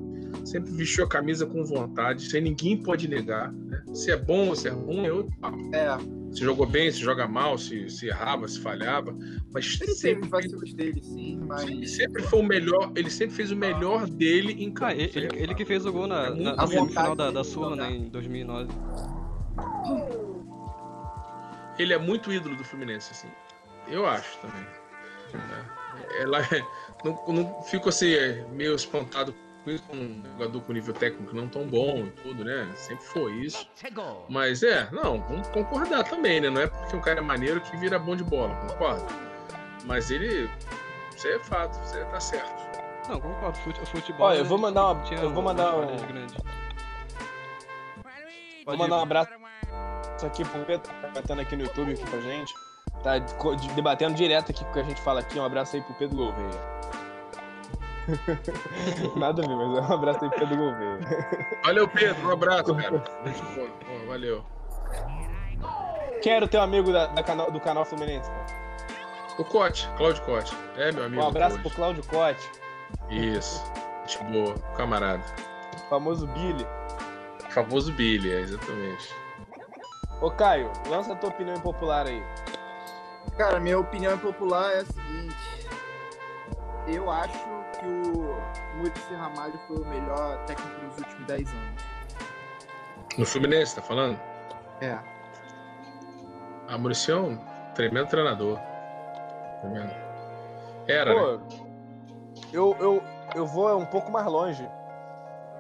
sempre 0.46 0.72
vestiu 0.72 1.04
a 1.04 1.10
camisa 1.10 1.46
com 1.46 1.64
vontade, 1.64 2.30
sem 2.30 2.42
ninguém 2.42 2.78
pode 2.82 3.08
negar. 3.08 3.52
Né? 3.52 3.84
Se 3.94 4.12
é 4.12 4.16
bom 4.16 4.50
ou 4.50 4.56
se 4.56 4.68
é 4.68 4.72
ruim, 4.72 5.06
é 5.06 5.12
outro 5.12 5.36
papo. 5.40 5.58
É, 5.74 5.88
se 6.36 6.44
jogou 6.44 6.66
bem, 6.66 6.92
se 6.92 7.00
joga 7.00 7.26
mal, 7.26 7.58
se, 7.58 7.90
se 7.90 8.08
errava, 8.08 8.46
se 8.46 8.60
falhava. 8.60 9.16
Mas 9.54 9.80
Ele 9.80 9.94
sempre, 9.94 10.28
vacilos 10.28 10.74
dele, 10.74 11.02
sim, 11.02 11.36
ele 11.36 11.46
mas. 11.46 11.92
sempre 11.92 12.22
foi 12.24 12.40
o 12.40 12.44
melhor, 12.44 12.92
ele 12.94 13.10
sempre 13.10 13.36
fez 13.38 13.52
o 13.52 13.56
melhor 13.56 14.06
dele 14.06 14.62
em 14.62 14.70
campo. 14.70 14.92
Ah, 14.92 14.96
ele, 14.96 15.12
ele, 15.16 15.44
ele 15.44 15.56
que 15.56 15.64
fez 15.64 15.86
o 15.86 15.94
gol 15.94 16.08
na, 16.08 16.30
na, 16.32 16.52
A 16.52 16.56
na 16.58 16.68
semifinal 16.68 17.16
da, 17.16 17.32
da 17.32 17.42
Sula, 17.42 17.78
né, 17.78 17.90
em 17.90 18.10
2009. 18.10 18.68
Ele 21.80 21.94
é 21.94 21.98
muito 21.98 22.32
ídolo 22.34 22.58
do 22.58 22.66
Fluminense, 22.66 23.12
assim. 23.14 23.30
Eu 23.88 24.06
acho 24.06 24.38
também. 24.40 24.66
Ela 26.20 26.40
não, 27.06 27.34
não 27.34 27.64
fico 27.64 27.88
assim, 27.88 28.14
é, 28.14 28.46
meio 28.52 28.76
espantado 28.76 29.34
com 29.66 29.72
isso, 29.72 29.84
com 29.84 29.98
um 29.98 30.24
jogador 30.38 30.62
com 30.62 30.72
nível 30.74 30.94
técnico 30.94 31.36
não 31.36 31.48
tão 31.50 31.68
bom 31.68 31.98
e 32.06 32.10
tudo, 32.24 32.46
né? 32.46 32.72
Sempre 32.76 33.04
foi 33.06 33.32
isso. 33.34 33.68
Mas 34.30 34.64
é, 34.64 34.88
não, 34.92 35.20
vamos 35.22 35.48
concordar 35.50 36.04
também, 36.06 36.40
né? 36.40 36.50
Não 36.50 36.62
é 36.62 36.68
porque 36.68 36.96
um 36.96 37.02
cara 37.02 37.20
é 37.20 37.22
maneiro 37.22 37.60
que 37.60 37.76
vira 37.76 38.00
bom 38.00 38.16
de 38.16 38.24
bola, 38.24 38.56
concorda? 38.68 39.06
Mas 39.84 40.10
ele. 40.12 40.50
Isso 41.16 41.28
é 41.28 41.40
fato, 41.40 41.74
você 41.80 42.04
tá 42.06 42.20
certo. 42.20 43.10
Não, 43.10 43.20
concordo. 43.20 43.58
Fute, 43.60 43.80
futebol. 43.86 44.28
Olha, 44.28 44.38
eu 44.38 44.46
vou 44.46 44.58
mandar 44.58 44.92
uma- 44.92 45.14
eu 45.14 45.34
vou 45.34 45.44
mandar 45.44 45.76
um-. 45.76 45.98
Vou 48.66 48.78
mandar 48.78 48.98
um 48.98 49.02
abraço 49.04 49.30
aqui 50.26 50.44
pro 50.46 50.66
Pedro, 50.66 50.82
que 50.90 51.02
tá 51.02 51.08
comentando 51.10 51.40
aqui 51.42 51.56
no 51.56 51.64
YouTube 51.64 51.94
aqui 51.94 52.06
com 52.10 52.18
a 52.18 52.22
gente. 52.22 52.54
Tá 53.04 53.20
debatendo 53.76 54.16
direto 54.16 54.50
aqui 54.52 54.64
com 54.64 54.70
o 54.72 54.74
que 54.74 54.80
a 54.80 54.84
gente 54.84 55.02
fala 55.02 55.20
aqui. 55.20 55.38
Um 55.40 55.46
abraço 55.46 55.76
aí 55.76 55.82
pro 55.84 55.94
Pedro 55.94 56.16
Gouveia. 56.18 56.50
Nada 59.16 59.44
a 59.44 59.48
ver, 59.48 59.56
mas 59.56 59.90
um 59.90 59.94
abraço 59.94 60.24
aí 60.24 60.30
pro 60.30 60.40
Pedro 60.40 60.58
Gouveia. 60.58 61.00
Valeu, 61.64 61.88
Pedro. 61.88 62.28
Um 62.28 62.32
abraço, 62.32 62.76
cara. 62.76 63.00
Pô, 63.00 64.08
Valeu. 64.08 64.44
Quero 66.22 66.48
ter 66.48 66.58
um 66.58 66.62
amigo 66.62 66.92
da, 66.92 67.08
da 67.08 67.24
canal, 67.24 67.52
do 67.52 67.60
canal 67.60 67.86
Fluminense. 67.86 68.30
O 69.38 69.44
Cote, 69.44 69.90
Cláudio 69.98 70.24
Cote. 70.24 70.58
É, 70.78 70.92
meu 70.92 71.06
amigo. 71.06 71.22
Um 71.22 71.28
abraço 71.28 71.60
pro 71.60 71.70
Cláudio 71.70 72.04
Cote, 72.08 72.50
Isso. 73.10 73.64
Gente 74.08 74.24
boa, 74.32 74.56
camarada. 74.76 75.24
o 75.76 75.90
famoso 75.90 76.28
Billy. 76.28 76.66
Famoso 77.50 77.92
Billy, 77.94 78.32
é, 78.32 78.40
exatamente. 78.42 79.14
Ô 80.22 80.32
Caio, 80.32 80.72
lança 80.88 81.14
a 81.14 81.16
tua 81.16 81.30
opinião 81.30 81.56
impopular 81.56 82.08
aí. 82.08 82.24
Cara, 83.38 83.60
minha 83.60 83.78
opinião 83.78 84.18
popular 84.18 84.72
é 84.72 84.80
a 84.80 84.86
seguinte. 84.86 85.36
Eu 86.88 87.12
acho 87.12 87.55
que 87.86 88.18
o 88.18 88.78
Muricy 88.78 89.14
Ramalho 89.14 89.60
foi 89.68 89.78
o 89.78 89.86
melhor 89.86 90.38
técnico 90.46 90.86
dos 90.86 90.98
últimos 90.98 91.28
10 91.28 91.50
anos. 91.50 91.84
No 93.18 93.26
Fluminense, 93.26 93.76
tá 93.76 93.82
falando? 93.82 94.20
É. 94.82 94.98
A 96.68 96.78
Muricy 96.78 97.12
é 97.12 97.16
um 97.16 97.38
tremendo 97.76 98.08
treinador. 98.08 98.60
Tremendo. 99.62 99.94
Era, 100.88 101.14
né? 101.14 101.20
Pô, 101.20 101.56
eu, 102.52 102.76
eu, 102.80 103.04
eu 103.36 103.46
vou 103.46 103.78
um 103.78 103.86
pouco 103.86 104.12
mais 104.12 104.26
longe. 104.26 104.68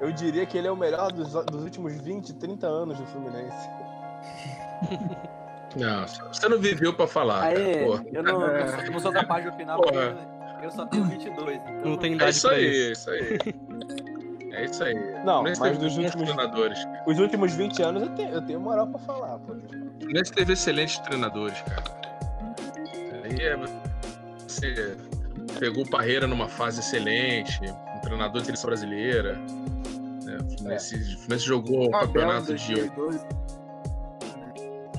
Eu 0.02 0.11
diria 0.11 0.45
que 0.45 0.57
ele 0.57 0.68
é 0.68 0.72
o 0.72 0.76
melhor 0.76 1.11
dos, 1.11 1.34
dos 1.34 1.64
últimos 1.64 1.95
20, 1.95 2.34
30 2.34 2.68
anos 2.68 2.97
do 2.97 3.06
Fluminense. 3.06 3.69
Não, 5.76 6.07
você 6.07 6.47
não 6.47 6.57
viveu 6.57 6.93
pra 6.93 7.06
falar. 7.06 7.43
Aê, 7.43 7.85
cara, 7.85 8.06
eu 8.11 8.23
não, 8.23 8.47
eu 8.47 8.91
não 8.91 8.99
sou 8.99 9.11
capaz 9.11 9.43
de 9.43 9.49
opinar 9.49 9.77
Porra. 9.77 10.14
porque 10.14 10.35
eu 10.64 10.72
só 10.72 10.86
tenho 10.86 11.03
22. 11.06 11.57
Então 11.57 11.91
Não 11.91 11.98
tem 11.98 12.11
É 12.11 12.15
idade 12.15 12.32
isso 12.38 12.48
pra 12.48 12.57
aí, 12.57 12.91
isso. 12.91 13.10
é 13.10 13.19
isso 13.19 13.34
aí. 13.45 13.56
É 14.53 14.65
isso 14.65 14.84
aí. 14.84 14.94
Não, 15.26 15.34
Fluminense 15.36 15.60
mas 15.60 15.77
dos 15.77 15.98
últimos, 15.98 16.30
treinadores. 16.30 16.80
os 17.06 17.19
últimos 17.19 17.53
20 17.53 17.84
anos 17.84 18.03
eu 18.03 18.10
tenho, 18.10 18.30
eu 18.30 18.41
tenho 18.41 18.60
moral 18.60 18.88
pra 18.88 18.99
falar. 18.99 19.38
Pô. 19.40 19.53
O 19.53 19.60
Fluminense 19.99 20.32
teve 20.32 20.53
excelentes 20.53 20.98
treinadores, 20.99 21.61
cara. 21.64 21.84
Aí 23.23 23.40
é, 23.41 23.57
você 24.48 24.95
pegou 25.60 25.84
o 25.84 25.90
Parreira 25.90 26.26
numa 26.27 26.48
fase 26.48 26.80
excelente, 26.80 27.60
um 27.95 27.99
treinador 28.02 28.40
de 28.41 28.45
seleção 28.48 28.68
brasileira. 28.69 29.34
né? 30.23 30.38
O 30.41 30.57
Fluminense, 30.57 31.15
Fluminense 31.18 31.45
jogou 31.45 31.88
o 31.88 31.91
campeonato 31.91 32.53
de 32.56 32.73
2012. 32.76 33.26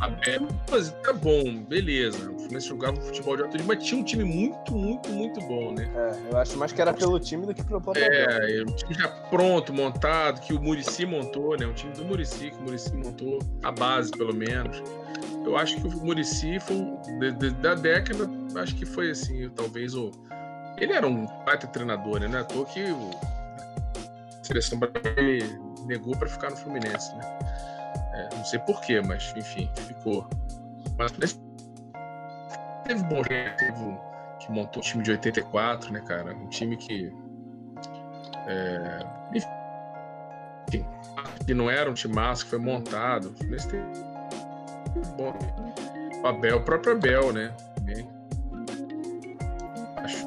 Abel, 0.01 0.48
mas 0.70 0.90
tá 1.02 1.12
bom, 1.12 1.62
beleza. 1.64 2.31
O 2.31 2.39
Fluminense 2.39 2.68
jogava 2.68 2.98
um 2.98 3.01
futebol 3.02 3.36
de 3.36 3.43
alto 3.43 3.56
nível, 3.56 3.74
mas 3.74 3.85
tinha 3.85 4.01
um 4.01 4.05
time 4.05 4.24
muito, 4.24 4.74
muito, 4.74 5.09
muito 5.10 5.40
bom, 5.43 5.73
né? 5.73 5.89
É, 5.94 6.32
eu 6.32 6.39
acho 6.39 6.56
mais 6.59 6.73
que 6.73 6.81
era 6.81 6.93
pelo 6.93 7.18
time 7.18 7.47
do 7.47 7.55
que 7.55 7.62
pelo 7.64 7.81
próprio. 7.81 8.05
É, 8.05 8.62
um 8.62 8.74
time 8.74 8.94
já 8.94 9.09
pronto, 9.09 9.73
montado, 9.73 10.40
que 10.40 10.52
o 10.52 10.60
Murici 10.60 11.06
montou, 11.06 11.56
né? 11.59 11.66
Um 11.66 11.73
time 11.73 11.93
do 11.94 12.05
Murici, 12.05 12.51
que 12.51 12.56
o 12.56 12.62
Murici 12.62 12.94
montou, 12.94 13.39
a 13.62 13.73
base, 13.73 14.10
pelo 14.12 14.35
menos. 14.35 14.82
Eu 15.44 15.56
acho 15.56 15.77
que 15.81 15.86
o 15.86 15.90
Murici 16.05 16.59
foi, 16.60 16.77
de- 17.20 17.32
de- 17.32 17.51
da 17.51 17.74
década, 17.74 18.28
acho 18.60 18.74
que 18.74 18.85
foi 18.85 19.10
assim, 19.10 19.48
talvez 19.51 19.94
o. 19.94 20.10
Ele 20.78 20.93
era 20.93 21.06
um 21.06 21.24
baita 21.44 21.66
treinador, 21.68 22.20
né? 22.20 22.28
Não 22.28 22.39
é 22.39 22.40
à 22.43 22.44
toa 22.44 22.66
que 22.66 22.82
o 22.85 23.10
a 24.40 24.44
seleção 24.44 24.78
brasileira 24.78 25.47
negou 25.86 26.16
para 26.16 26.28
ficar 26.28 26.51
no 26.51 26.56
Fluminense, 26.56 27.14
né? 27.16 27.39
É, 28.16 28.28
não 28.34 28.44
sei 28.44 28.59
porquê, 28.60 29.01
mas 29.01 29.32
enfim, 29.36 29.70
ficou. 29.74 30.26
Mas 30.98 31.12
teve 31.12 33.02
bom 33.05 33.22
teve 33.22 33.78
um 33.78 33.98
que 34.38 34.52
montou 34.52 34.82
o 34.82 34.84
time 34.84 35.02
de 35.02 35.10
84, 35.12 35.93
né, 35.93 36.01
cara? 36.01 36.34
Um 36.34 36.48
time 36.48 36.76
que. 36.76 37.12
É, 38.47 39.01
enfim, 39.34 40.86
que 41.44 41.55
não 41.55 41.70
era 41.70 41.90
um 41.90 41.94
time 41.94 42.14
massa, 42.14 42.44
que 42.44 42.51
foi 42.51 42.59
montado. 42.59 43.34
Fluminense 43.36 43.68
teve 43.68 43.84
bom. 45.16 45.34
O 46.22 46.26
Abel, 46.26 46.59
o 46.59 46.62
próprio 46.62 46.93
Abel, 46.93 47.32
né? 47.32 47.52
Também. 47.74 48.09
Acho. 49.97 50.26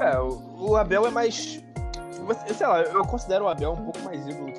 É, 0.00 0.18
o, 0.20 0.70
o 0.70 0.76
Abel 0.76 1.06
é 1.06 1.10
mais. 1.10 1.62
Sei 2.56 2.66
lá, 2.66 2.82
eu 2.82 3.04
considero 3.04 3.46
o 3.46 3.48
Abel 3.48 3.72
um 3.72 3.84
pouco 3.84 4.00
mais 4.00 4.26
ídolo. 4.26 4.49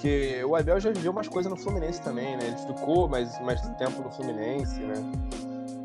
Porque 0.00 0.42
o 0.44 0.56
Abel 0.56 0.80
já 0.80 0.90
viveu 0.90 1.12
umas 1.12 1.28
coisas 1.28 1.52
no 1.52 1.58
Fluminense 1.58 2.00
também, 2.00 2.34
né? 2.34 2.46
Ele 2.46 2.74
ficou 2.74 3.06
mais, 3.06 3.38
mais 3.42 3.60
tempo 3.76 4.00
no 4.00 4.10
Fluminense, 4.10 4.80
né? 4.80 4.94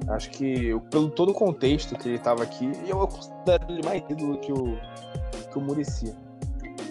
Acho 0.08 0.30
que 0.30 0.74
pelo 0.90 1.10
todo 1.10 1.32
o 1.32 1.34
contexto 1.34 1.98
que 1.98 2.08
ele 2.08 2.20
tava 2.20 2.42
aqui, 2.44 2.72
eu 2.88 2.98
considero 3.06 3.66
ele 3.68 3.84
mais 3.84 4.02
ídolo 4.10 4.38
que 4.38 4.54
o, 4.54 4.80
que 5.52 5.58
o 5.58 5.62
Murici. 5.62 6.16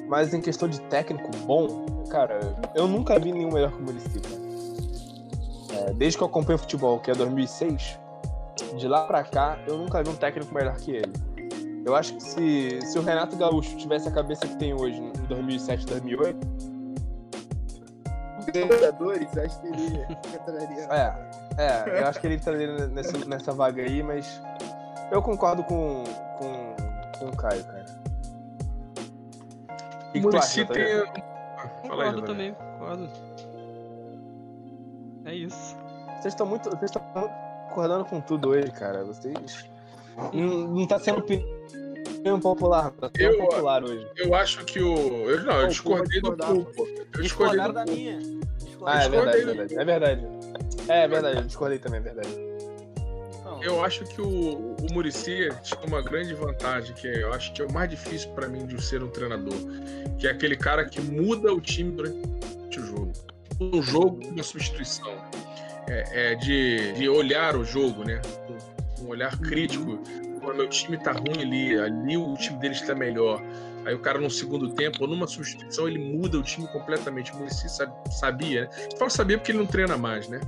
Mas 0.06 0.34
em 0.34 0.40
questão 0.42 0.68
de 0.68 0.78
técnico 0.82 1.30
bom, 1.46 2.04
cara, 2.10 2.40
eu 2.74 2.86
nunca 2.86 3.18
vi 3.18 3.32
nenhum 3.32 3.50
melhor 3.50 3.72
que 3.72 3.78
o 3.78 3.82
Murici. 3.82 4.20
É, 5.72 5.94
desde 5.94 6.18
que 6.18 6.24
eu 6.24 6.26
acompanho 6.26 6.58
futebol, 6.58 6.98
que 6.98 7.10
é 7.10 7.14
2006, 7.14 7.98
de 8.76 8.86
lá 8.86 9.06
pra 9.06 9.24
cá, 9.24 9.58
eu 9.66 9.78
nunca 9.78 10.02
vi 10.02 10.10
um 10.10 10.16
técnico 10.16 10.54
melhor 10.54 10.76
que 10.76 10.90
ele. 10.90 11.12
Eu 11.86 11.96
acho 11.96 12.16
que 12.16 12.22
se, 12.22 12.80
se 12.82 12.98
o 12.98 13.02
Renato 13.02 13.34
Gaúcho 13.34 13.74
tivesse 13.78 14.08
a 14.08 14.12
cabeça 14.12 14.46
que 14.46 14.56
tem 14.58 14.74
hoje, 14.74 15.00
em 15.00 15.26
2007, 15.26 15.86
2008, 15.86 16.73
Libertadores, 18.62 19.38
acho 19.38 19.60
que 19.60 19.66
ele 19.68 20.06
entraria. 20.34 20.88
é, 20.90 21.14
é, 21.58 22.00
eu 22.02 22.06
acho 22.06 22.20
que 22.20 22.26
ele 22.26 22.34
estaria 22.36 22.86
nessa, 22.88 23.18
nessa 23.26 23.52
vaga 23.52 23.82
aí, 23.82 24.02
mas 24.02 24.40
eu 25.10 25.20
concordo 25.22 25.62
com, 25.64 26.04
com, 26.38 26.76
com 27.18 27.26
o 27.26 27.36
Caio, 27.36 27.64
cara. 27.64 27.84
O 30.08 30.12
que 30.12 30.20
tu 30.20 30.22
Murici 30.22 30.60
acha, 30.62 30.72
tem. 30.72 30.82
Aí, 30.82 31.04
Concordo 31.82 32.04
Natália. 32.04 32.22
também, 32.22 32.54
concordo. 32.54 33.08
É 35.24 35.34
isso. 35.34 35.76
Vocês 36.20 36.34
estão 36.34 36.46
muito, 36.46 36.70
vocês 36.70 36.84
estão 36.90 37.02
muito 37.14 37.30
concordando 37.68 38.04
com 38.04 38.20
tudo 38.20 38.50
hoje, 38.50 38.70
cara. 38.70 39.04
Vocês 39.04 39.68
não, 40.32 40.68
não 40.68 40.86
tá 40.86 40.98
sendo 40.98 41.18
opinião 41.20 42.38
popular, 42.40 42.90
tá 42.92 43.10
sendo 43.16 43.32
Eu- 43.34 43.38
popular 43.38 43.82
hoje. 43.84 44.06
Eu 44.16 44.34
acho 44.34 44.64
que 44.64 44.80
o. 44.80 44.94
Eu, 45.28 45.42
não, 45.44 45.60
eu 45.62 45.68
discordei 45.68 46.20
do 46.20 46.36
pô. 46.36 46.86
Eu 47.16 47.22
discordei 47.22 47.60
do 47.60 47.72
da 47.72 47.84
minha. 47.84 48.18
Ah, 48.86 49.04
é 49.04 49.08
verdade, 49.08 49.40
é 49.40 49.44
verdade. 49.44 49.74
É 49.74 49.84
verdade. 49.84 50.26
É 50.88 51.08
verdade, 51.08 51.36
eu 51.38 51.44
discordei 51.44 51.78
também, 51.78 52.00
é 52.00 52.02
verdade. 52.02 52.44
Eu 53.62 53.82
acho 53.82 54.04
que 54.04 54.20
o, 54.20 54.76
o 54.76 54.92
Murici 54.92 55.48
tinha 55.62 55.80
uma 55.86 56.02
grande 56.02 56.34
vantagem, 56.34 56.94
que 56.94 57.06
eu 57.06 57.32
acho 57.32 57.52
que 57.52 57.62
é 57.62 57.64
o 57.64 57.72
mais 57.72 57.88
difícil 57.88 58.30
pra 58.30 58.46
mim 58.46 58.66
de 58.66 58.82
ser 58.82 59.02
um 59.02 59.08
treinador, 59.08 59.56
que 60.18 60.26
é 60.26 60.30
aquele 60.30 60.56
cara 60.56 60.84
que 60.84 61.00
muda 61.00 61.52
o 61.52 61.60
time 61.60 61.92
durante 61.92 62.78
o 62.78 62.86
jogo. 62.86 63.12
Um 63.60 63.82
jogo, 63.82 64.20
uma 64.26 64.42
substituição. 64.42 65.14
É, 65.88 66.32
é 66.32 66.34
de, 66.34 66.92
de 66.92 67.08
olhar 67.08 67.56
o 67.56 67.64
jogo, 67.64 68.04
né? 68.04 68.20
Com 68.96 69.04
um 69.04 69.08
olhar 69.08 69.38
crítico. 69.38 69.98
Quando 70.42 70.56
meu 70.56 70.68
time 70.68 70.98
tá 70.98 71.12
ruim 71.12 71.40
ali, 71.40 71.78
ali 71.78 72.16
o 72.16 72.34
time 72.34 72.58
dele 72.58 72.74
está 72.74 72.94
melhor. 72.94 73.40
Aí 73.84 73.94
o 73.94 73.98
cara 73.98 74.18
no 74.20 74.30
segundo 74.30 74.70
tempo, 74.70 74.98
ou 75.02 75.08
numa 75.08 75.26
substituição, 75.26 75.86
ele 75.86 75.98
muda 75.98 76.38
o 76.38 76.42
time 76.42 76.66
completamente. 76.68 77.32
O 77.32 77.36
Murici 77.36 77.66
sabia, 78.10 78.62
né? 78.62 78.68
Eu 78.92 78.96
falo 78.98 79.10
sabia 79.10 79.36
porque 79.38 79.52
ele 79.52 79.58
não 79.58 79.66
treina 79.66 79.96
mais, 79.96 80.28
né? 80.28 80.40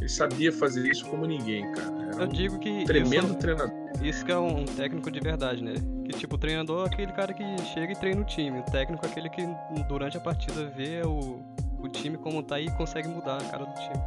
Ele 0.00 0.08
sabia 0.08 0.52
fazer 0.52 0.88
isso 0.88 1.06
como 1.06 1.24
ninguém, 1.26 1.70
cara. 1.72 1.92
Era 2.12 2.22
Eu 2.24 2.26
um 2.28 2.32
digo 2.32 2.58
que 2.58 2.84
tremendo 2.84 3.26
isso, 3.28 3.34
treinador. 3.38 3.72
isso 4.02 4.24
que 4.24 4.32
é 4.32 4.36
um 4.38 4.64
técnico 4.64 5.10
de 5.12 5.20
verdade, 5.20 5.62
né? 5.62 5.74
Que 6.04 6.18
tipo, 6.18 6.34
o 6.34 6.38
treinador 6.38 6.86
é 6.88 6.92
aquele 6.92 7.12
cara 7.12 7.32
que 7.32 7.44
chega 7.72 7.92
e 7.92 7.96
treina 7.96 8.20
o 8.20 8.24
time. 8.24 8.58
O 8.58 8.64
técnico 8.64 9.06
é 9.06 9.08
aquele 9.08 9.30
que 9.30 9.42
durante 9.88 10.16
a 10.16 10.20
partida 10.20 10.64
vê 10.76 11.02
o, 11.04 11.40
o 11.78 11.88
time 11.88 12.18
como 12.18 12.42
tá 12.42 12.58
e 12.58 12.68
consegue 12.72 13.06
mudar 13.06 13.36
a 13.40 13.44
cara 13.44 13.64
do 13.64 13.74
time. 13.74 14.02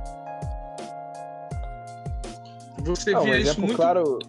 Você 2.80 3.12
Não, 3.12 3.22
um 3.22 3.24
via 3.24 3.38
isso 3.38 3.42
exemplo 3.52 3.62
muito. 3.66 3.76
claro. 3.78 4.20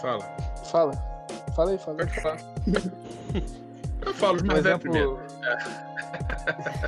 Fala. 0.00 0.24
Fala. 0.70 1.13
Fala 1.54 1.70
aí, 1.70 1.78
fala 1.78 2.02
aí. 2.02 2.06
Pode 2.08 2.20
falar. 2.20 2.38
Eu 4.06 4.12
falo 4.14 4.42
Um 4.42 4.46
mais 4.46 4.62
velhos 4.62 4.84
exemplo. 4.84 4.90
primeiro. 4.90 5.18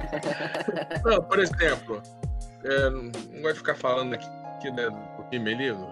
Não, 1.04 1.22
por 1.22 1.38
exemplo, 1.38 2.02
é, 2.64 2.90
não 2.90 3.10
gosto 3.42 3.52
de 3.54 3.58
ficar 3.58 3.74
falando 3.74 4.14
aqui, 4.14 4.26
aqui 4.56 4.70
né, 4.70 4.88
do 4.90 5.30
time 5.30 5.52
ali, 5.54 5.72
do- 5.72 5.86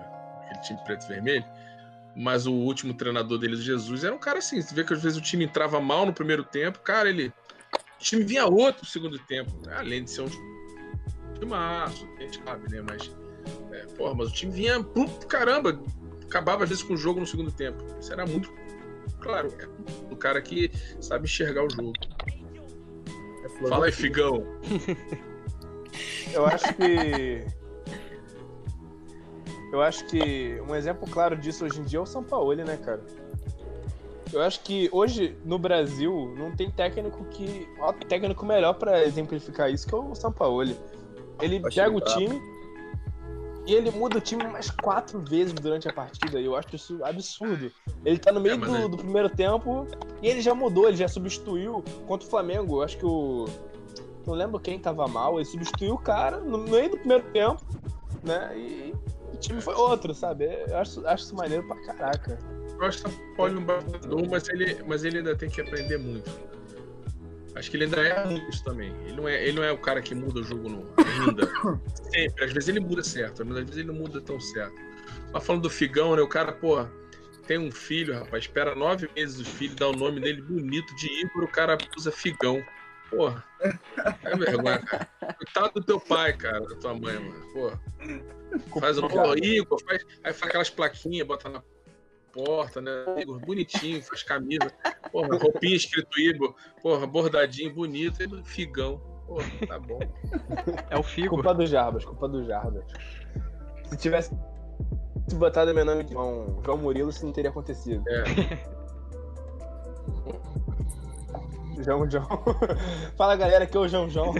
aquele 0.44 0.60
time 0.60 0.78
preto 0.84 1.04
e 1.04 1.08
vermelho, 1.08 1.44
mas 2.14 2.46
o 2.46 2.52
último 2.52 2.94
treinador 2.94 3.38
deles, 3.38 3.60
Jesus, 3.60 4.04
era 4.04 4.14
um 4.14 4.18
cara 4.18 4.38
assim. 4.38 4.60
Você 4.60 4.74
vê 4.74 4.84
que 4.84 4.92
às 4.92 5.02
vezes 5.02 5.18
o 5.18 5.22
time 5.22 5.44
entrava 5.44 5.80
mal 5.80 6.06
no 6.06 6.12
primeiro 6.12 6.44
tempo, 6.44 6.78
cara, 6.80 7.08
ele. 7.08 7.32
O 7.98 8.02
time 8.04 8.22
vinha 8.22 8.46
outro 8.46 8.82
no 8.82 8.88
segundo 8.88 9.18
tempo. 9.20 9.50
né, 9.66 9.74
Além 9.78 10.04
de 10.04 10.10
ser 10.10 10.22
um 10.22 10.28
time 10.28 11.46
maço, 11.46 12.06
a 12.18 12.22
gente 12.22 12.42
sabe, 12.44 12.70
né? 12.70 12.82
Mas. 12.88 13.10
É, 13.72 13.86
porra, 13.96 14.14
mas 14.14 14.28
o 14.28 14.32
time 14.32 14.52
vinha. 14.52 14.82
pum, 14.82 15.06
caramba! 15.28 15.78
Acabava 16.26 16.62
às 16.64 16.68
vezes 16.68 16.84
com 16.84 16.94
o 16.94 16.96
jogo 16.96 17.20
no 17.20 17.26
segundo 17.26 17.50
tempo. 17.50 17.82
Isso 18.00 18.12
era 18.12 18.26
muito. 18.26 18.52
Claro, 19.20 19.52
é 19.58 20.08
do 20.08 20.16
cara 20.16 20.40
que 20.40 20.70
sabe 21.00 21.24
enxergar 21.24 21.64
o 21.64 21.70
jogo. 21.70 21.92
É 23.44 23.68
Fala 23.68 23.86
aí, 23.86 23.92
Figão. 23.92 24.44
Eu 26.32 26.46
acho 26.46 26.74
que. 26.74 27.46
Eu 29.72 29.82
acho 29.82 30.06
que 30.06 30.60
um 30.68 30.74
exemplo 30.74 31.08
claro 31.08 31.36
disso 31.36 31.64
hoje 31.64 31.80
em 31.80 31.84
dia 31.84 31.98
é 31.98 32.02
o 32.02 32.06
São 32.06 32.22
Paulo, 32.22 32.54
né, 32.54 32.76
cara? 32.76 33.02
Eu 34.32 34.40
acho 34.42 34.60
que 34.60 34.88
hoje 34.92 35.36
no 35.44 35.58
Brasil 35.58 36.34
não 36.36 36.50
tem 36.50 36.70
técnico 36.70 37.24
que. 37.26 37.68
Ó, 37.78 37.92
técnico 37.92 38.44
melhor 38.44 38.74
pra 38.74 39.04
exemplificar 39.04 39.70
isso 39.70 39.86
que 39.86 39.94
é 39.94 39.98
o 39.98 40.14
São 40.14 40.32
Paulo. 40.32 40.76
Ele 41.40 41.60
pega 41.60 41.90
o 41.90 42.00
brabo. 42.00 42.18
time 42.18 42.53
e 43.66 43.74
ele 43.74 43.90
muda 43.90 44.18
o 44.18 44.20
time 44.20 44.44
mais 44.46 44.70
quatro 44.70 45.20
vezes 45.20 45.52
durante 45.54 45.88
a 45.88 45.92
partida. 45.92 46.40
E 46.40 46.44
eu 46.44 46.54
acho 46.56 46.74
isso 46.76 47.02
absurdo. 47.04 47.70
Ele 48.04 48.18
tá 48.18 48.30
no 48.32 48.40
meio 48.40 48.56
É, 48.56 48.58
do, 48.58 48.76
ele- 48.76 48.88
do 48.88 48.96
primeiro 48.96 49.28
tempo 49.30 49.86
e 50.22 50.28
ele 50.28 50.40
já 50.42 50.54
mudou, 50.54 50.86
ele 50.88 50.96
já 50.96 51.08
substituiu 51.08 51.82
contra 52.06 52.26
o 52.26 52.30
Flamengo. 52.30 52.76
Eu 52.78 52.82
acho 52.82 52.98
que 52.98 53.06
o. 53.06 53.46
Não 54.26 54.34
lembro 54.34 54.58
quem 54.58 54.78
tava 54.78 55.06
mal, 55.06 55.36
ele 55.38 55.44
substituiu 55.44 55.94
o 55.94 55.98
cara 55.98 56.38
no 56.40 56.58
meio 56.58 56.90
do 56.90 56.96
primeiro 56.98 57.24
tempo, 57.32 57.62
né? 58.22 58.56
E 58.56 58.94
o 59.32 59.36
time 59.36 59.60
foi 59.60 59.74
outro, 59.74 60.14
sabe? 60.14 60.44
Eu 60.68 60.78
acho, 60.78 61.06
acho 61.06 61.24
isso 61.24 61.34
maneiro 61.34 61.66
pra 61.66 61.76
caraca. 61.76 62.38
Eu 62.80 62.86
acho 62.86 63.04
que 63.04 63.10
Paulo 63.36 63.54
é 63.56 63.58
um 63.60 63.64
batedor, 63.64 64.26
mas 64.30 64.48
ele, 64.48 64.82
mas 64.86 65.04
ele 65.04 65.18
ainda 65.18 65.36
tem 65.36 65.48
que 65.48 65.60
aprender 65.60 65.98
muito. 65.98 66.30
Acho 67.54 67.70
que 67.70 67.76
ele 67.76 67.84
ainda 67.84 68.00
é 68.00 68.48
isso 68.48 68.64
também. 68.64 68.94
Ele 69.04 69.16
não 69.16 69.28
é, 69.28 69.42
ele 69.42 69.56
não 69.56 69.64
é 69.64 69.70
o 69.70 69.78
cara 69.78 70.02
que 70.02 70.14
muda 70.14 70.40
o 70.40 70.44
jogo 70.44 70.68
no, 70.68 70.88
ainda. 70.98 71.48
Sempre. 72.12 72.44
Às 72.44 72.52
vezes 72.52 72.68
ele 72.68 72.80
muda 72.80 73.02
certo, 73.02 73.44
mas 73.44 73.58
às 73.58 73.64
vezes 73.64 73.78
ele 73.78 73.88
não 73.88 73.94
muda 73.94 74.20
tão 74.20 74.40
certo. 74.40 74.74
Mas 75.32 75.44
falando 75.44 75.62
do 75.62 75.70
Figão, 75.70 76.16
né? 76.16 76.22
O 76.22 76.28
cara, 76.28 76.52
pô, 76.52 76.84
tem 77.46 77.58
um 77.58 77.70
filho, 77.70 78.14
rapaz, 78.14 78.44
espera 78.44 78.74
nove 78.74 79.08
meses 79.14 79.40
o 79.40 79.44
filho, 79.44 79.74
dá 79.76 79.88
o 79.88 79.92
nome 79.92 80.20
dele 80.20 80.42
bonito 80.42 80.94
de 80.96 81.06
Igor, 81.20 81.44
o 81.44 81.48
cara 81.48 81.78
usa 81.96 82.10
Figão. 82.10 82.64
Porra. 83.10 83.44
É 84.22 84.36
vergonha, 84.36 84.78
cara. 84.80 85.08
Coitado 85.36 85.74
do 85.74 85.82
teu 85.84 86.00
pai, 86.00 86.32
cara, 86.32 86.60
da 86.60 86.74
tua 86.76 86.94
mãe, 86.94 87.18
mano. 87.18 87.52
Porra. 87.52 87.80
Faz 88.80 88.98
o 88.98 89.08
pô, 89.08 89.34
Igor, 89.36 89.80
faz, 89.84 90.04
aí 90.22 90.32
faz 90.32 90.42
aquelas 90.42 90.70
plaquinhas, 90.70 91.26
bota 91.26 91.48
na 91.48 91.62
porta, 92.32 92.80
né? 92.80 92.92
Igor, 93.18 93.38
bonitinho, 93.40 94.02
faz 94.02 94.22
camisa. 94.22 94.72
Porra, 95.14 95.38
roupinha 95.38 95.76
escrito 95.76 96.18
Igor, 96.18 96.56
porra, 96.82 97.06
bordadinho, 97.06 97.72
bonito, 97.72 98.20
e 98.20 98.42
figão. 98.42 98.98
Porra, 99.28 99.46
tá 99.64 99.78
bom. 99.78 100.00
É 100.90 100.98
o 100.98 101.04
Figo. 101.04 101.36
Culpa 101.36 101.54
do 101.54 101.64
Jarbas, 101.64 102.04
culpa 102.04 102.26
do 102.26 102.44
Jarbas. 102.44 102.84
Se 103.84 103.96
tivesse 103.96 104.36
botado 105.34 105.72
meu 105.72 105.84
nome 105.84 106.02
de 106.02 106.14
João, 106.14 106.60
João 106.64 106.78
Murilo, 106.78 107.10
isso 107.10 107.24
não 107.24 107.32
teria 107.32 107.50
acontecido. 107.50 108.02
É. 108.08 108.24
João 111.84 112.10
João. 112.10 112.26
Fala 113.16 113.36
galera, 113.36 113.62
aqui 113.62 113.76
é 113.76 113.80
o 113.80 113.86
João 113.86 114.10
João. 114.10 114.34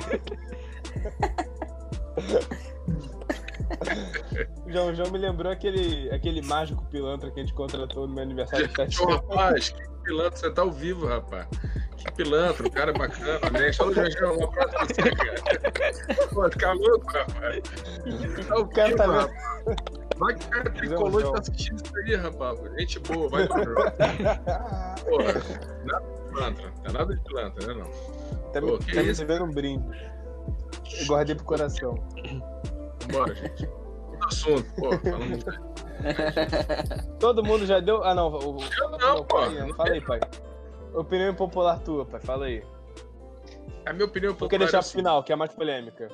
João 4.66 4.92
João 4.92 5.12
me 5.12 5.18
lembrou 5.18 5.52
aquele, 5.52 6.10
aquele 6.10 6.42
mágico 6.42 6.84
pilantra 6.86 7.30
que 7.30 7.38
a 7.38 7.44
gente 7.44 7.54
contratou 7.54 8.08
no 8.08 8.14
meu 8.14 8.24
aniversário 8.24 8.66
de 8.66 8.74
7 8.74 9.02
Ô, 9.02 9.06
rapaz, 9.06 9.68
que 9.68 9.93
pilantra, 10.04 10.36
você 10.36 10.50
tá 10.50 10.62
ao 10.62 10.70
vivo, 10.70 11.06
rapaz. 11.06 11.46
Que 11.96 12.12
pilantra, 12.12 12.66
o 12.66 12.70
cara 12.70 12.90
é 12.90 12.94
bacana. 12.98 13.40
Olha 13.42 13.70
o 13.70 13.94
Janjão, 13.94 14.36
um 14.38 14.44
abraço 14.44 14.70
pra 14.74 14.86
você, 14.86 15.02
cara. 15.16 16.28
Pô, 16.34 16.50
fica 16.50 16.72
louco, 16.72 17.06
rapaz. 17.12 17.62
Tá 18.46 18.58
O 18.58 18.68
cara 18.68 18.88
vivo, 18.88 18.96
tá 18.98 19.06
vendo? 19.06 20.04
Vai 20.16 20.34
que 20.34 20.46
o 20.46 20.48
cara 20.50 20.70
tricolor 20.70 21.12
Janjão. 21.12 21.32
tá 21.32 21.40
assistindo 21.40 21.82
isso 21.84 21.96
aí, 21.96 22.14
rapaz. 22.16 22.60
Gente 22.78 22.98
boa, 23.00 23.28
vai 23.30 23.48
pro 23.48 23.64
jogo. 23.64 23.80
Porra, 25.04 25.34
nada 25.84 26.04
de 26.04 26.30
pilantra, 26.30 26.72
é 26.84 26.92
nada 26.92 27.14
de 27.14 27.20
pilantra, 27.22 27.66
né, 27.66 27.74
não? 27.82 28.50
Tá 28.52 28.60
me, 28.60 28.66
Pô, 28.70 28.78
tá 28.78 28.84
me 29.02 29.10
isso? 29.10 29.20
devendo 29.26 29.44
um 29.46 29.50
brinde. 29.50 30.12
Eu 31.00 31.06
guardei 31.06 31.34
pro 31.34 31.44
coração. 31.44 31.94
Vambora, 33.00 33.34
gente. 33.34 33.66
Outro 33.66 34.26
assunto, 34.28 34.74
pô, 34.76 34.90
falando. 34.98 35.73
Todo 37.18 37.42
mundo 37.42 37.66
já 37.66 37.80
deu. 37.80 38.02
Ah, 38.04 38.14
não. 38.14 38.28
O, 38.28 38.58
Eu 38.78 38.90
não, 38.90 39.24
pô. 39.24 39.38
fala 39.76 39.90
aí, 39.90 40.00
pai. 40.00 40.20
Opinião 40.94 41.30
impopular 41.30 41.80
tua, 41.80 42.04
pai. 42.04 42.20
Fala 42.20 42.46
aí. 42.46 42.62
A 43.86 43.92
minha 43.92 44.06
opinião 44.06 44.32
Vou 44.32 44.38
popular 44.38 44.50
querer 44.50 44.64
deixar 44.64 44.78
é 44.78 44.80
pro 44.80 44.88
assim, 44.88 44.98
final, 44.98 45.22
que 45.22 45.32
é 45.32 45.34
a 45.34 45.36
mais 45.36 45.52
polêmica. 45.52 46.08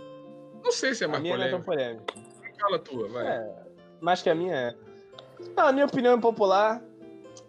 Não 0.62 0.72
sei 0.72 0.94
se 0.94 1.04
é 1.04 1.06
a 1.06 1.10
mais 1.10 1.22
minha 1.22 1.36
não 1.36 1.44
é 1.44 1.50
tão 1.50 1.62
polêmica. 1.62 2.14
Fala 2.60 2.76
a 2.76 2.78
tua, 2.78 3.08
vai. 3.08 3.26
É, 3.26 3.52
mais 4.00 4.22
que 4.22 4.30
a 4.30 4.34
minha 4.34 4.54
é. 4.54 4.74
Não, 5.56 5.66
a 5.66 5.72
minha 5.72 5.86
opinião 5.86 6.16
impopular 6.16 6.82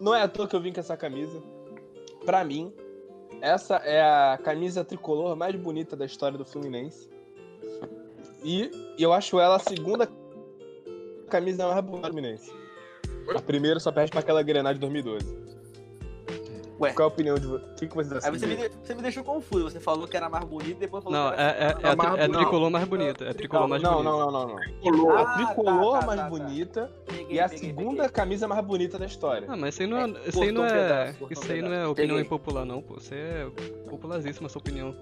não 0.00 0.14
é 0.14 0.22
à 0.22 0.28
toa 0.28 0.46
que 0.48 0.56
eu 0.56 0.60
vim 0.60 0.72
com 0.72 0.80
essa 0.80 0.96
camisa. 0.96 1.42
Pra 2.24 2.44
mim, 2.44 2.72
essa 3.40 3.76
é 3.76 4.00
a 4.00 4.38
camisa 4.42 4.84
tricolor 4.84 5.34
mais 5.36 5.54
bonita 5.56 5.96
da 5.96 6.06
história 6.06 6.38
do 6.38 6.44
Fluminense. 6.44 7.10
E 8.44 8.70
eu 8.98 9.12
acho 9.12 9.38
ela 9.38 9.56
a 9.56 9.58
segunda 9.58 10.06
camisa 11.32 11.66
mais 11.66 11.80
bonita 11.84 12.08
do 12.08 12.12
Fluminense. 12.12 12.52
A 13.34 13.40
primeira 13.40 13.80
só 13.80 13.90
perde 13.90 14.10
pra 14.10 14.20
aquela 14.20 14.42
Grenade 14.42 14.74
de 14.74 14.80
2012. 14.80 15.52
Ué. 16.80 16.92
Qual 16.94 17.08
a 17.08 17.12
opinião 17.12 17.36
de 17.36 17.46
vocês? 17.46 17.70
O 17.70 17.74
que, 17.76 17.86
que 17.86 17.94
vocês 17.94 18.24
Aí 18.24 18.30
você 18.32 18.44
me, 18.46 18.54
acham? 18.54 18.68
de- 18.68 18.74
você 18.86 18.94
me 18.96 19.02
deixou 19.02 19.22
confuso. 19.22 19.70
Você 19.70 19.78
falou 19.78 20.08
que 20.08 20.16
era 20.16 20.28
mais 20.28 20.44
bonito 20.44 20.70
e 20.70 20.74
depois 20.74 21.04
falou 21.04 21.16
Não, 21.16 21.32
que 21.32 21.40
é, 21.40 21.42
era 21.44 21.52
é, 21.54 21.62
é, 21.64 21.68
a 21.68 21.96
tri- 21.96 22.20
é 22.20 22.28
tricolor 22.28 22.70
mais 22.70 22.84
bonita. 22.88 23.24
É 23.24 23.32
tricolor 23.32 23.68
mais 23.68 23.82
Não, 23.82 23.92
bonita. 24.02 24.10
não, 24.10 24.18
não, 24.18 24.32
não, 24.32 24.48
não. 24.48 24.56
Tricolor. 24.56 25.12
A 25.16 25.20
Ah, 25.22 25.34
tricolor 25.46 25.92
tá, 25.94 26.00
tá, 26.00 26.06
mais 26.06 26.18
tá, 26.20 26.24
tá. 26.24 26.30
bonita 26.30 26.90
Peguei, 27.06 27.26
e 27.36 27.40
a 27.40 27.48
peguei, 27.48 27.58
segunda 27.68 27.90
peguei. 28.02 28.08
camisa 28.08 28.48
mais 28.48 28.64
bonita 28.64 28.98
da 28.98 29.06
história. 29.06 29.46
Ah, 29.48 29.56
mas 29.56 29.74
isso 29.74 29.82
aí 29.82 29.88
não 29.88 29.96
é, 29.98 30.02
É, 30.02 30.28
isso 30.28 30.42
aí 30.42 30.50
não 30.50 30.62
cortou 30.62 30.62
um 30.62 30.64
é, 30.66 30.88
pedaço, 30.88 31.18
cortou 31.20 31.42
isso 31.42 31.52
aí 31.52 31.60
não 31.62 31.68
é 31.68 31.70
pedaço. 31.70 31.90
opinião 31.92 32.08
Peguei. 32.16 32.26
impopular 32.26 32.64
não, 32.64 32.82
pô. 32.82 32.94
Você 32.94 33.14
é 33.14 33.46
popularíssima 33.88 34.46
essa 34.48 34.58
opinião. 34.58 34.96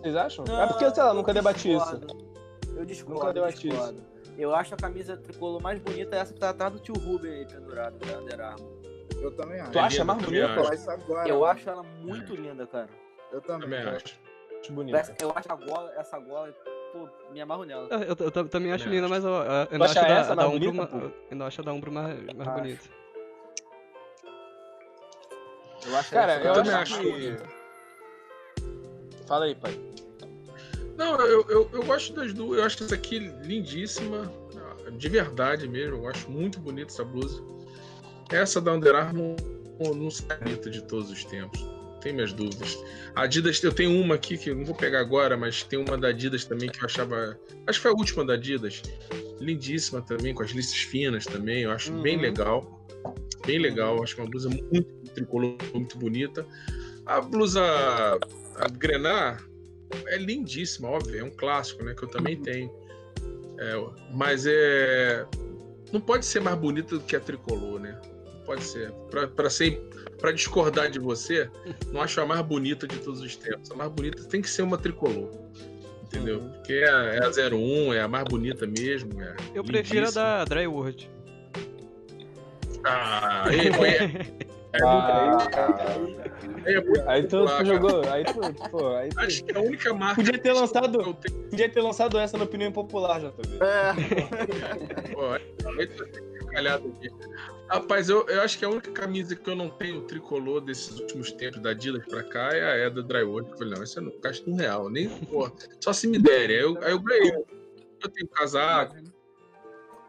Vocês 0.00 0.14
acham? 0.14 0.44
Não, 0.46 0.62
é 0.62 0.66
porque, 0.68 0.88
sei 0.94 1.02
lá, 1.02 1.08
eu 1.10 1.14
nunca 1.14 1.34
debati 1.34 1.72
isso. 1.72 1.84
discordo. 1.98 2.26
Eu 2.76 2.84
discordo, 2.84 3.14
Nunca 3.14 3.26
eu 3.30 3.32
debati 3.34 3.68
discordo. 3.68 4.00
Eu 4.36 4.54
acho 4.54 4.74
a 4.74 4.76
camisa 4.76 5.16
tricolor 5.16 5.60
mais 5.62 5.78
bonita 5.80 6.14
essa 6.16 6.32
que 6.32 6.38
tá 6.40 6.50
atrás 6.50 6.72
do 6.72 6.78
tio 6.78 6.94
Ruben 6.94 7.32
aí 7.32 7.46
pendurado 7.46 7.96
da 7.98 8.18
Under 8.18 8.40
Armour. 8.40 8.76
Eu 9.20 9.30
também 9.32 9.60
acho. 9.60 9.72
Tu 9.72 9.78
acha 9.78 10.04
mais 10.04 10.22
bonita? 10.22 10.44
Eu 10.46 10.54
falar 10.54 10.74
isso 10.74 10.90
agora. 10.90 11.28
Eu 11.28 11.44
acho 11.44 11.70
ela 11.70 11.82
muito 11.82 12.34
linda, 12.34 12.66
cara. 12.66 12.88
Eu 13.32 13.40
também. 13.40 13.70
Também 13.80 13.94
acho. 13.96 14.20
Acho 14.60 14.72
bonita. 14.72 14.98
Essa- 14.98 15.14
Eu 15.20 15.32
acho 15.34 15.50
a 15.52 15.54
gola, 15.56 15.92
essa 15.96 16.18
gola, 16.18 16.52
pô, 16.92 17.08
me 17.32 17.40
amarro 17.40 17.64
nela. 17.64 17.88
Eu, 17.90 17.98
eu- 18.02 18.16
eu 18.18 18.30
tam- 18.30 18.46
também 18.46 18.72
acho 18.72 18.88
linda, 18.88 19.08
mas 19.08 19.24
eu, 19.24 19.30
eu, 19.30 19.68
eu 19.70 19.78
não 19.78 19.86
acho 19.86 19.98
a 19.98 20.02
da, 20.02 20.34
mais 20.34 20.48
Umbro, 20.48 20.72
bonita, 20.72 20.96
ma- 20.96 21.12
eu 21.30 21.36
não 21.36 21.46
acho 21.46 21.60
a 21.60 21.64
da 21.64 21.72
Umbro 21.72 21.92
mais, 21.92 22.24
mais 22.34 22.48
bonita. 22.50 22.84
Eu 25.86 25.96
acho 25.96 26.10
Cara, 26.10 26.40
eu 26.42 26.52
também 26.54 26.72
acho 26.74 26.98
que... 27.00 27.36
Fala 29.26 29.44
aí, 29.46 29.54
pai. 29.54 29.78
Não, 30.96 31.20
eu, 31.20 31.44
eu, 31.48 31.70
eu 31.72 31.82
gosto 31.84 32.12
das 32.14 32.32
duas. 32.32 32.58
Eu 32.58 32.64
acho 32.64 32.82
essa 32.84 32.94
aqui 32.94 33.18
lindíssima. 33.18 34.32
De 34.98 35.08
verdade 35.08 35.68
mesmo. 35.68 35.96
Eu 35.96 36.08
acho 36.08 36.30
muito 36.30 36.58
bonita 36.60 36.92
essa 36.92 37.04
blusa. 37.04 37.42
Essa 38.30 38.60
da 38.60 38.72
Under 38.72 38.94
Armour 38.94 39.36
não, 39.80 39.94
não 39.94 40.08
bonita 40.40 40.70
de 40.70 40.82
todos 40.82 41.10
os 41.10 41.24
tempos. 41.24 41.64
Tem 42.00 42.12
minhas 42.12 42.32
dúvidas. 42.32 42.78
A 43.14 43.22
Adidas, 43.22 43.62
eu 43.62 43.72
tenho 43.72 44.00
uma 44.00 44.14
aqui 44.14 44.38
que 44.38 44.50
eu 44.50 44.54
não 44.54 44.64
vou 44.64 44.74
pegar 44.74 45.00
agora, 45.00 45.36
mas 45.36 45.62
tem 45.64 45.78
uma 45.78 45.98
da 45.98 46.08
Adidas 46.08 46.44
também 46.44 46.68
que 46.70 46.80
eu 46.80 46.84
achava. 46.86 47.38
Acho 47.66 47.78
que 47.78 47.82
foi 47.82 47.90
a 47.90 47.94
última 47.94 48.24
da 48.24 48.34
Adidas. 48.34 48.82
Lindíssima 49.40 50.00
também, 50.02 50.32
com 50.32 50.42
as 50.42 50.50
listas 50.50 50.78
finas 50.78 51.24
também. 51.26 51.62
Eu 51.62 51.72
acho 51.72 51.92
bem 51.92 52.16
Uhum. 52.16 52.22
legal. 52.22 52.86
Bem 53.44 53.58
legal. 53.58 54.02
Acho 54.02 54.14
que 54.14 54.20
uma 54.22 54.30
blusa 54.30 54.48
muito 54.48 55.10
tricolor, 55.14 55.56
muito 55.74 55.98
bonita. 55.98 56.46
A 57.04 57.20
blusa 57.20 57.60
a 57.62 58.68
Grenar 58.68 59.42
é 60.08 60.16
lindíssima, 60.18 60.88
óbvio, 60.88 61.20
é 61.20 61.24
um 61.24 61.30
clássico, 61.30 61.84
né? 61.84 61.94
Que 61.94 62.02
eu 62.04 62.08
também 62.08 62.36
tenho. 62.36 62.70
É, 63.58 63.72
mas 64.12 64.44
é. 64.46 65.26
Não 65.92 66.00
pode 66.00 66.26
ser 66.26 66.40
mais 66.40 66.56
bonita 66.58 66.96
do 66.96 67.02
que 67.04 67.14
a 67.16 67.20
tricolor, 67.20 67.78
né? 67.80 67.98
pode 68.44 68.62
ser. 68.62 68.92
Pra, 69.10 69.50
ser, 69.50 69.80
pra 70.20 70.30
discordar 70.30 70.88
de 70.88 71.00
você, 71.00 71.50
não 71.92 72.00
acho 72.00 72.20
a 72.20 72.24
mais 72.26 72.40
bonita 72.42 72.86
de 72.86 72.96
todos 72.98 73.20
os 73.20 73.34
tempos. 73.36 73.70
A 73.72 73.74
mais 73.74 73.90
bonita 73.90 74.22
tem 74.24 74.40
que 74.40 74.48
ser 74.48 74.62
uma 74.62 74.78
tricolor. 74.78 75.28
Entendeu? 76.04 76.38
Uhum. 76.38 76.50
Porque 76.52 76.74
é, 76.74 76.88
a- 76.88 77.14
é 77.14 77.18
a 77.24 77.30
01, 77.50 77.92
é 77.94 78.00
a 78.02 78.06
mais 78.08 78.24
bonita 78.24 78.64
mesmo. 78.64 79.20
É 79.20 79.34
Eu 79.52 79.64
prefiro 79.64 80.06
a 80.06 80.10
da 80.12 80.44
Dry 80.44 80.66
World. 80.68 81.10
Ah, 82.84 83.48
aí, 83.48 83.68
Ah, 84.84 85.48
aí 86.64 86.74
é 86.74 86.80
muito 86.80 87.08
aí 87.08 87.22
tu, 87.26 87.44
cara. 87.44 87.64
jogou. 87.64 88.02
Aí 88.10 88.24
tu, 88.24 88.70
pô, 88.70 88.88
aí 88.96 89.08
tu. 89.10 89.20
Acho 89.20 89.44
que 89.44 89.52
é 89.52 89.56
a 89.56 89.60
única 89.60 89.94
marca. 89.94 90.16
Podia 90.16 90.38
ter 90.38 90.52
lançado- 90.52 91.00
eu 91.00 91.14
tenho- 91.14 91.42
Podia 91.50 91.68
ter 91.68 91.80
lançado 91.80 92.18
essa 92.18 92.36
na 92.36 92.44
opinião 92.44 92.72
popular. 92.72 93.20
É. 93.24 95.12
Pô, 95.12 95.26
aí 95.78 95.86
tu 95.86 96.04
tem 96.06 96.46
calhado 96.48 96.88
aqui. 96.96 97.10
Rapaz, 97.68 98.08
eu, 98.08 98.24
eu 98.28 98.42
acho 98.42 98.58
que 98.58 98.64
a 98.64 98.68
única 98.68 98.90
camisa 98.92 99.34
que 99.34 99.50
eu 99.50 99.56
não 99.56 99.68
tenho 99.68 100.00
tricolor 100.02 100.60
desses 100.60 100.98
últimos 101.00 101.32
tempos 101.32 101.60
da 101.60 101.70
Adidas 101.70 102.04
pra 102.06 102.22
cá 102.22 102.50
é 102.54 102.62
a, 102.62 102.76
é 102.76 102.86
a 102.86 102.88
da 102.88 103.02
Drywood. 103.02 103.50
Eu 103.50 103.56
falei, 103.58 103.74
não, 103.74 103.82
essa 103.82 103.98
eu 103.98 104.04
não 104.04 104.12
gasto 104.20 104.48
um 104.50 104.54
real. 104.56 104.88
Nem, 104.88 105.08
pô, 105.08 105.50
só 105.80 105.92
se 105.92 106.06
me 106.06 106.18
derem. 106.18 106.56
Aí 106.56 106.62
eu, 106.62 106.78
aí 106.82 106.92
eu 106.92 107.00
ganhei. 107.00 107.32
Eu 108.02 108.08
tenho 108.10 108.28
casaco, 108.28 108.94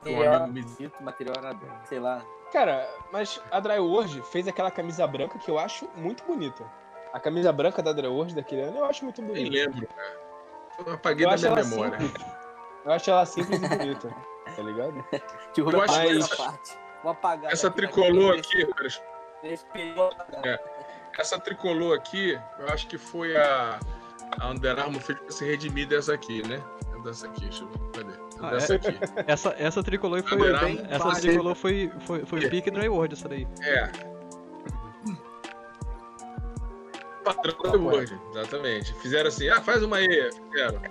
um 0.06 0.22
amigo 0.34 0.70
me 0.80 0.92
material 1.02 1.36
era, 1.38 1.84
sei 1.86 2.00
lá. 2.00 2.24
Cara, 2.52 2.88
mas 3.12 3.42
a 3.52 3.60
Dryworld 3.60 4.22
fez 4.24 4.48
aquela 4.48 4.72
camisa 4.72 5.06
branca 5.06 5.38
que 5.38 5.50
eu 5.52 5.60
acho 5.60 5.88
muito 5.96 6.24
bonita. 6.24 6.64
A 7.14 7.20
camisa 7.20 7.52
branca 7.52 7.82
da 7.82 7.92
Dryworld 7.94 8.36
daquele 8.36 8.62
ano 8.62 8.78
eu 8.80 8.86
acho 8.86 9.04
muito 9.04 9.22
nem 9.22 9.34
bonita. 9.46 9.70
lembro, 9.72 9.88
cara. 9.88 10.20
Eu 10.86 10.94
apaguei 10.94 11.26
Eu 11.26 11.30
da 11.30 11.38
minha 11.38 11.56
memória. 11.56 12.00
simples. 12.00 12.26
Eu 12.86 12.92
acho 12.92 13.10
ela 13.12 13.26
simples 13.26 13.62
e 13.62 13.68
bonita. 13.68 14.16
Tá 14.56 14.62
ligado? 14.64 15.06
De 15.54 15.60
Eu 15.62 15.82
acho 15.82 16.02
que 16.02 16.18
essa- 16.18 16.36
parte. 16.38 16.78
Vou 17.04 17.12
apagar. 17.12 17.52
Essa 17.52 17.70
daqui, 17.70 17.82
tricolor 17.82 18.40
aqui, 18.40 18.66
cara, 18.66 18.88
apagar. 20.10 20.60
essa 21.20 21.40
tricolor 21.40 21.96
aqui, 21.98 22.40
eu 22.58 22.68
acho 22.70 22.88
que 22.88 22.98
foi 22.98 23.36
a, 23.36 23.78
a 24.40 24.48
Under 24.50 24.80
Armour 24.80 25.02
fez 25.02 25.20
pra 25.20 25.32
se 25.32 25.46
redimir 25.46 25.88
dessa 25.88 26.14
aqui, 26.14 26.48
né? 26.48 26.64
É 26.96 27.00
Dessa 27.04 27.28
aqui, 27.28 27.42
deixa 27.42 27.64
eu 27.66 27.68
ver. 27.68 27.80
Cadê? 27.92 28.27
É 28.42 28.46
Ah, 28.46 28.50
dessa 28.52 28.74
é? 28.74 28.76
aqui. 28.78 28.98
Essa, 29.28 29.56
essa 29.58 29.84
tricolor 29.84 30.22
foi. 30.24 30.38
Foi 30.38 30.60
bem 30.60 30.86
essa 30.90 31.12
tricolor 31.22 31.56
foi, 31.56 31.92
foi, 32.02 32.26
foi 32.26 32.50
pique 32.50 32.70
Dry 32.72 32.88
World, 32.90 33.14
essa 33.16 33.28
daí. 33.30 33.48
É. 33.62 33.90
Padrão 37.24 37.58
da 37.62 37.78
Word, 37.78 38.20
exatamente. 38.32 38.94
Fizeram 39.02 39.28
assim, 39.28 39.50
ah, 39.50 39.62
faz 39.62 39.84
uma 39.84 39.98
aí, 39.98 40.30
fizeram. 40.52 40.82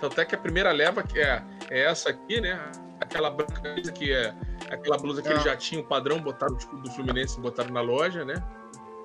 Tanto 0.00 0.20
é 0.20 0.24
que 0.24 0.34
a 0.34 0.38
primeira 0.38 0.72
leva, 0.72 1.02
que 1.02 1.20
é, 1.20 1.42
é 1.70 1.82
essa 1.84 2.10
aqui, 2.10 2.40
né? 2.40 2.60
Aquela 3.00 3.30
branca 3.30 3.60
que 3.92 4.12
é 4.12 4.34
aquela 4.70 4.96
blusa 4.98 5.22
que 5.22 5.28
Ah. 5.28 5.32
eles 5.32 5.44
já 5.44 5.56
tinham 5.56 5.84
padrão, 5.84 6.18
botaram 6.20 6.54
o 6.54 6.58
escudo 6.58 6.82
do 6.82 6.90
Fluminense 6.90 7.38
e 7.38 7.40
botaram 7.40 7.70
na 7.70 7.80
loja, 7.80 8.24
né? 8.24 8.34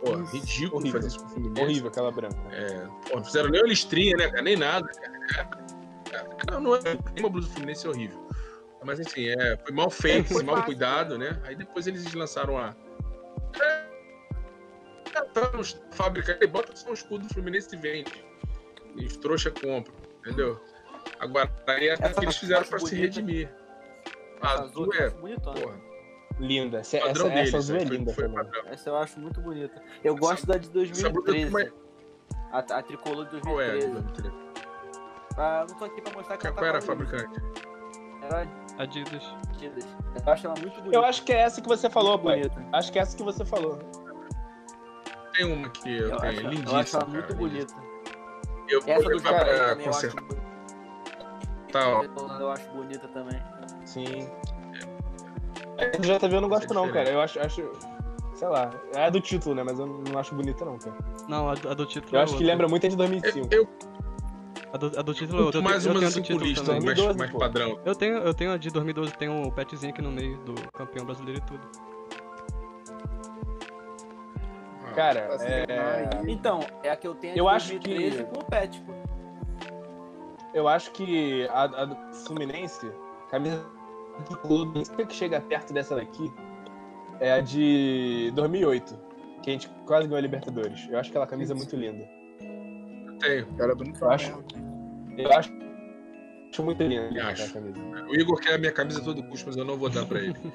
Pô, 0.03 0.13
Isso. 0.21 0.31
ridículo 0.33 0.77
Horrível. 0.81 1.01
fazer 1.01 1.07
isso 1.07 1.19
com 1.19 1.25
o 1.25 1.29
Fluminense. 1.29 1.61
Horrível 1.61 1.89
aquela 1.89 2.11
branca. 2.11 2.37
É, 2.51 2.87
pô, 3.09 3.17
não 3.17 3.23
fizeram 3.23 3.49
nem 3.49 3.61
uma 3.61 3.67
listrinha, 3.67 4.17
né, 4.17 4.27
cara? 4.29 4.41
Nem 4.41 4.55
nada, 4.55 4.87
cara. 4.87 5.49
Não, 6.51 6.59
não 6.61 6.75
é. 6.75 6.79
Uma 7.19 7.29
blusa 7.29 7.47
do 7.47 7.53
Fluminense 7.53 7.85
é 7.85 7.89
horrível. 7.89 8.27
Mas 8.83 8.99
assim, 8.99 9.27
é, 9.27 9.57
foi 9.57 9.73
mal 9.73 9.89
feito, 9.89 10.33
foi 10.33 10.43
mal 10.43 10.55
fácil, 10.55 10.65
cuidado, 10.67 11.17
né? 11.17 11.39
Aí 11.43 11.55
depois 11.55 11.85
eles 11.87 12.13
lançaram 12.13 12.57
a. 12.57 12.73
É, 13.61 15.21
tá 15.33 15.51
fábrica 15.91 16.37
aí, 16.39 16.47
bota 16.47 16.75
só 16.75 16.89
um 16.89 16.93
escudo 16.93 17.27
do 17.27 17.33
Fluminense 17.33 17.73
e 17.75 17.77
vende. 17.77 18.23
E 18.95 19.05
os 19.05 19.17
trouxa 19.17 19.51
compram, 19.51 19.93
entendeu? 20.19 20.59
Agora, 21.19 21.51
aí 21.67 21.89
é 21.89 21.93
Essa 21.93 22.13
que 22.13 22.25
eles 22.25 22.37
fizeram 22.37 22.65
pra 22.65 22.79
se 22.79 22.85
bonita. 22.85 23.01
redimir. 23.01 23.49
A 24.41 24.53
Essa 24.53 24.63
azul 24.63 24.83
azul 24.93 24.93
eu 24.93 25.33
é, 25.33 25.39
porra, 25.39 25.81
Linda. 26.39 26.77
Essa, 26.79 26.97
essa, 26.97 27.07
padrão 27.07 27.25
essa 27.27 27.35
deles. 27.35 27.53
azul 27.55 27.75
é 27.75 27.79
foi- 27.85 27.97
linda 27.97 28.13
foi. 28.13 28.25
Essa 28.67 28.89
eu 28.89 28.95
acho 28.97 29.19
muito 29.19 29.41
bonita. 29.41 29.81
Eu 30.03 30.13
Essa- 30.13 30.19
gosto 30.21 30.47
da 30.47 30.57
de 30.57 30.67
essa 30.67 31.09
blusa 31.09 31.31
tem 31.31 31.49
2013. 31.49 31.49
uma- 31.49 31.89
A, 32.51 32.59
a 32.59 32.81
tricolor 32.83 33.25
de 33.27 33.41
Qual 33.41 33.59
é? 33.61 33.71
2013. 33.71 34.48
Ah, 35.39 35.61
eu 35.63 35.67
não 35.71 35.75
tô 35.79 35.85
aqui 35.85 36.01
pra 36.01 36.13
mostrar 36.13 36.37
que 36.37 36.45
ela 36.47 36.53
Qual 36.55 36.61
tá 36.63 36.67
era 36.67 36.77
a 36.77 36.79
a 36.79 36.81
fabricante? 36.81 37.41
Era 38.21 38.47
Adidas. 38.77 39.23
Adidas. 39.53 39.85
Eu 40.25 40.33
acho 40.33 40.45
ela 40.47 40.55
muito 40.59 40.75
bonita. 40.79 40.95
Eu 40.97 41.05
acho 41.05 41.23
que 41.23 41.31
é 41.31 41.37
essa 41.39 41.61
que 41.61 41.67
você 41.67 41.89
falou, 41.89 42.17
muito 42.17 42.25
pai. 42.25 42.41
bonita. 42.41 42.77
Acho 42.77 42.91
que 42.91 42.99
é 42.99 43.01
essa 43.01 43.15
que 43.15 43.23
você 43.23 43.45
falou. 43.45 43.79
Tem 45.33 45.53
uma 45.53 45.69
que 45.69 45.97
eu, 45.97 46.09
Eu, 46.09 46.17
tenho, 46.17 46.31
acho, 46.31 46.41
lindíssima. 46.41 46.71
eu 46.71 46.77
acho 46.79 46.95
ela 46.97 47.05
cara, 47.05 47.17
muito 47.17 47.35
bonita. 47.35 47.73
Eu 48.67 48.81
vou 48.81 48.93
Essa 48.93 49.03
do 49.03 49.09
levar 49.09 49.39
pra 49.39 49.51
eu 49.53 49.83
consertar. 49.83 50.23
bonita. 50.23 50.43
ó. 51.75 52.39
Eu 52.39 52.51
acho 52.51 52.69
bonita 52.71 53.07
também. 53.07 53.41
Sim. 53.85 54.29
É, 55.77 55.91
do 55.91 56.01
JV 56.05 56.35
eu 56.35 56.41
não 56.41 56.49
gosto 56.49 56.73
não, 56.73 56.91
cara. 56.91 57.09
Eu 57.09 57.21
acho, 57.21 57.39
acho. 57.39 57.71
Sei 58.33 58.47
lá. 58.47 58.69
É 58.93 59.05
a 59.05 59.09
do 59.09 59.21
título, 59.21 59.55
né? 59.55 59.63
Mas 59.63 59.79
eu 59.79 59.87
não 59.87 60.19
acho 60.19 60.35
bonita 60.35 60.65
não, 60.65 60.77
cara. 60.77 60.97
Não, 61.29 61.49
a, 61.49 61.53
a 61.53 61.73
do 61.73 61.85
título. 61.85 62.15
Eu 62.15 62.19
é 62.19 62.23
acho 62.23 62.37
que 62.37 62.43
lembra 62.43 62.67
muito 62.67 62.85
a 62.85 62.89
de 62.89 62.95
2005. 62.97 63.47
Eu 63.53 63.67
A 64.71 64.77
do, 64.77 64.99
a 64.99 65.01
do 65.01 65.13
título 65.13 65.49
Eu 65.51 65.61
mais 65.63 65.83
tenho- 65.83 65.95
eu 65.95 65.99
umas 65.99 65.99
tenho 65.99 66.07
a 66.07 66.09
do 66.09 66.21
título 66.21 66.25
simbolistas, 66.25 66.65
também. 66.67 66.85
mais, 66.85 66.97
2012, 66.97 67.17
mais 67.19 67.31
padrão. 67.31 67.79
Eu 67.85 67.95
tenho, 67.95 68.17
eu 68.17 68.33
tenho 68.33 68.51
a 68.51 68.57
de 68.57 68.69
2012, 68.69 69.13
tem 69.13 69.29
um 69.29 69.49
petzinho 69.49 69.91
aqui 69.91 70.01
no 70.01 70.11
meio 70.11 70.37
do 70.39 70.53
campeão 70.71 71.05
brasileiro 71.05 71.39
e 71.39 71.45
tudo. 71.45 71.67
Ah, 74.85 74.91
Cara, 74.93 75.19
é. 75.41 76.09
Então, 76.27 76.59
é 76.83 76.89
a 76.91 76.95
que 76.95 77.07
eu 77.07 77.15
tenho 77.15 77.33
de 77.33 77.39
Eu 77.39 77.47
acho 77.49 77.69
2013 77.69 78.17
que- 78.17 78.23
com 78.25 78.39
o 78.39 78.45
Pet, 78.45 78.81
pô. 78.81 78.93
Eu 80.53 80.67
acho 80.67 80.91
que 80.91 81.47
a, 81.49 81.63
a 81.63 81.85
do 81.85 81.95
Fluminense, 82.25 82.91
camisa 83.29 83.63
de 84.29 84.35
clube, 84.37 84.83
sempre 84.85 85.05
que 85.05 85.13
chega 85.13 85.39
perto 85.39 85.71
dessa 85.73 85.95
daqui, 85.95 86.31
é 87.19 87.33
a 87.33 87.41
de 87.41 88.31
2008, 88.35 88.97
que 89.43 89.49
a 89.49 89.53
gente 89.53 89.69
quase 89.85 90.07
ganhou 90.07 90.17
a 90.17 90.21
Libertadores. 90.21 90.87
Eu 90.89 90.99
acho 90.99 91.09
aquela 91.09 91.27
camisa 91.27 91.53
muito 91.53 91.75
linda. 91.75 92.07
Eu 93.21 93.43
tenho. 93.45 93.45
Cara, 93.57 93.75
bonito 93.75 94.01
Eu 94.03 94.11
acho- 94.11 94.43
Eu 95.17 95.31
acho, 95.33 95.51
acho 96.51 96.63
muito 96.63 96.81
aquela 96.83 97.29
Acho. 97.29 97.53
camisa. 97.53 97.79
O 98.09 98.15
Igor 98.15 98.39
quer 98.39 98.53
a 98.53 98.57
minha 98.57 98.71
camisa 98.71 99.01
a 99.01 99.03
todo 99.03 99.21
custo, 99.23 99.47
mas 99.47 99.57
eu 99.57 99.65
não 99.65 99.77
vou 99.77 99.89
dar 99.89 100.05
pra 100.05 100.19
ele. 100.19 100.35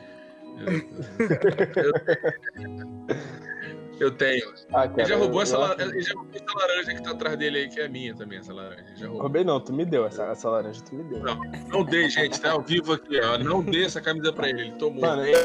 Eu, 4.01 4.07
eu 4.09 4.11
tenho. 4.13 4.53
Ah, 4.73 4.89
cara, 4.89 4.93
Ele 5.03 5.05
já 5.09 5.17
roubou 5.17 5.43
essa, 5.43 5.59
la- 5.59 5.77
ele 5.79 6.01
já 6.03 6.15
roubou 6.15 6.33
essa 6.35 6.59
laranja 6.59 6.95
que 6.95 7.03
tá 7.03 7.11
atrás 7.11 7.37
dele 7.37 7.59
aí, 7.59 7.69
que 7.69 7.81
é 7.81 7.89
minha 7.89 8.15
também, 8.15 8.39
essa 8.39 8.53
laranja. 8.53 8.83
Ele 8.89 8.97
já 8.97 9.07
roubou. 9.07 9.23
Roubei 9.23 9.45
não, 9.45 9.61
tu 9.61 9.73
me 9.73 9.85
deu 9.85 10.07
essa, 10.07 10.25
essa 10.27 10.49
laranja, 10.49 10.81
tu 10.85 10.95
me 10.95 11.05
deu. 11.05 11.21
Não. 11.21 11.41
Não 11.69 11.85
dê, 11.85 12.09
gente, 12.09 12.41
tá 12.41 12.53
ao 12.53 12.63
vivo 12.63 12.93
aqui, 12.93 13.21
ó. 13.21 13.39
Não 13.39 13.63
dê 13.63 13.85
essa 13.85 14.01
camisa 14.01 14.33
pra 14.33 14.49
ele, 14.49 14.61
ele 14.63 14.73
tomou. 14.73 15.01
Mano, 15.01 15.25
ele, 15.27 15.39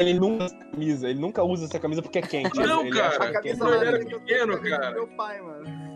ele 0.00 0.14
nunca 0.14 0.44
usa 0.44 0.54
essa 0.56 0.64
camisa, 0.70 1.08
ele 1.10 1.20
nunca 1.20 1.42
usa 1.44 1.64
essa 1.66 1.78
camisa 1.80 2.02
porque 2.02 2.18
é 2.18 2.22
quente. 2.22 2.56
Não, 2.58 2.80
ele 2.82 2.90
cara, 2.90 3.16
A 3.16 3.40
que 3.40 3.48
é 3.48 3.54
camisa 3.56 3.76
Ele 3.76 3.86
era 3.88 3.98
pequeno, 3.98 4.52
é 4.52 4.56
camisa 4.56 4.76
cara. 4.78 4.90
do 4.90 4.94
meu 4.94 5.08
pai, 5.16 5.40
mano. 5.42 5.93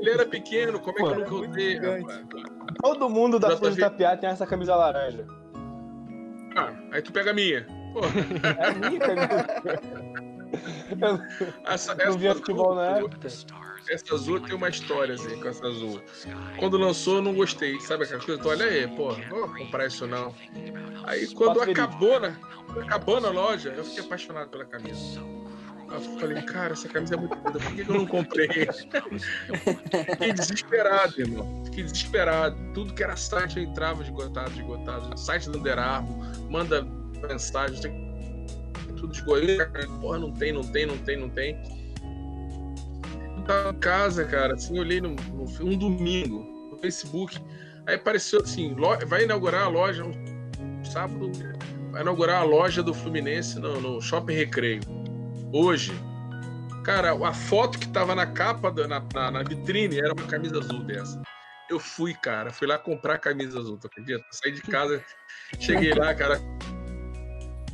Ele 0.00 0.10
era 0.10 0.26
pequeno, 0.26 0.80
como 0.80 0.98
é 0.98 1.24
que 1.24 1.32
eu 1.32 1.52
gigante. 1.52 2.02
rapaz? 2.02 2.26
Todo 2.82 3.08
mundo 3.10 3.38
da 3.38 3.56
tá 3.56 3.68
de 3.68 3.74
vi- 3.76 3.80
Tapiá 3.80 4.16
tem 4.16 4.30
essa 4.30 4.46
camisa 4.46 4.74
laranja. 4.74 5.26
Ah, 6.56 6.72
aí 6.92 7.02
tu 7.02 7.12
pega 7.12 7.30
a 7.30 7.34
minha. 7.34 7.66
Pô, 7.92 8.00
É 8.58 8.66
a 8.66 8.74
minha 8.74 8.98
camisa. 9.00 10.30
Eu 11.00 11.20
essa, 11.64 11.94
não 11.94 12.18
via 12.18 12.30
essa 12.30 12.40
futebol 12.40 12.74
na 12.74 12.88
azul, 12.94 13.06
época. 13.08 13.26
essa 13.88 14.14
azul 14.14 14.40
tem 14.40 14.56
uma 14.56 14.68
história, 14.68 15.14
assim, 15.14 15.40
com 15.40 15.48
essa 15.48 15.64
azul. 15.64 16.02
Quando 16.58 16.76
lançou, 16.76 17.16
eu 17.16 17.22
não 17.22 17.32
gostei. 17.32 17.78
Sabe 17.80 18.02
aquela 18.02 18.20
coisa? 18.20 18.42
Tu 18.42 18.48
olha 18.48 18.64
aí, 18.66 18.88
pô, 18.88 19.12
não 19.30 19.46
vou 19.46 19.54
comprar 19.56 19.86
isso 19.86 20.08
não. 20.08 20.34
Aí 21.04 21.32
quando 21.34 21.62
acabou, 21.62 22.18
né? 22.18 22.36
Acabou 22.82 23.20
na 23.20 23.30
loja, 23.30 23.72
eu 23.76 23.84
fiquei 23.84 24.02
apaixonado 24.04 24.48
pela 24.50 24.64
camisa. 24.64 25.20
Eu 25.92 26.00
falei, 26.20 26.42
cara, 26.42 26.72
essa 26.72 26.88
camisa 26.88 27.14
é 27.14 27.18
muito 27.18 27.34
linda, 27.34 27.58
por 27.58 27.74
que 27.74 27.80
eu 27.80 27.94
não 27.94 28.06
comprei? 28.06 28.48
Fiquei 30.10 30.32
desesperado, 30.32 31.20
irmão. 31.20 31.64
Fiquei 31.64 31.84
desesperado. 31.84 32.56
Tudo 32.74 32.94
que 32.94 33.02
era 33.02 33.16
site 33.16 33.56
eu 33.58 33.64
entrava 33.64 34.02
esgotado, 34.02 34.50
esgotado. 34.52 35.18
Site 35.18 35.50
do 35.50 35.58
Under 35.58 35.78
Armour, 35.78 36.24
manda 36.48 36.82
mensagem, 37.28 37.80
tem 37.80 38.94
tudo 38.96 39.12
esgotado. 39.14 39.98
Porra, 40.00 40.18
não 40.18 40.32
tem, 40.32 40.52
não 40.52 40.62
tem, 40.62 40.86
não 40.86 40.96
tem, 40.98 41.16
não 41.16 41.28
tem. 41.28 41.60
Eu 43.36 43.42
tava 43.44 43.70
em 43.70 43.80
casa, 43.80 44.24
cara, 44.24 44.54
assim, 44.54 44.78
olhei 44.78 45.00
no, 45.00 45.10
no- 45.10 45.46
um 45.66 45.76
domingo 45.76 46.70
no 46.70 46.78
Facebook. 46.78 47.36
Aí 47.86 47.96
apareceu 47.96 48.42
assim: 48.42 48.76
vai 49.08 49.24
inaugurar 49.24 49.64
a 49.64 49.68
loja 49.68 50.04
um 50.04 50.84
sábado, 50.84 51.32
vai 51.90 52.02
inaugurar 52.02 52.42
a 52.42 52.44
loja 52.44 52.82
do 52.82 52.94
Fluminense 52.94 53.58
no, 53.58 53.80
no 53.80 54.00
Shopping 54.00 54.34
Recreio. 54.34 54.80
Hoje. 55.52 55.92
Cara, 56.84 57.12
a 57.12 57.32
foto 57.34 57.78
que 57.78 57.88
tava 57.88 58.14
na 58.14 58.26
capa, 58.26 58.70
da- 58.70 58.88
na, 58.88 59.02
na, 59.14 59.30
na 59.30 59.42
vitrine, 59.42 59.98
era 59.98 60.12
uma 60.12 60.26
camisa 60.26 60.58
azul 60.58 60.82
dessa. 60.84 61.20
Eu 61.68 61.78
fui, 61.78 62.14
cara, 62.14 62.50
fui 62.52 62.66
lá 62.66 62.78
comprar 62.78 63.14
a 63.14 63.18
camisa 63.18 63.58
azul, 63.60 63.76
tu 63.78 63.86
acredita? 63.86 64.24
Saí 64.32 64.52
de 64.52 64.62
casa, 64.62 65.04
cheguei 65.60 65.92
lá, 65.94 66.14
cara. 66.14 66.40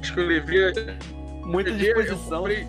Acho 0.01 0.12
que 0.12 0.20
eu 0.20 0.27
levei. 0.27 0.73
Muita 1.44 1.70
eu 1.70 1.77
disposição. 1.78 2.39
comprei. 2.40 2.66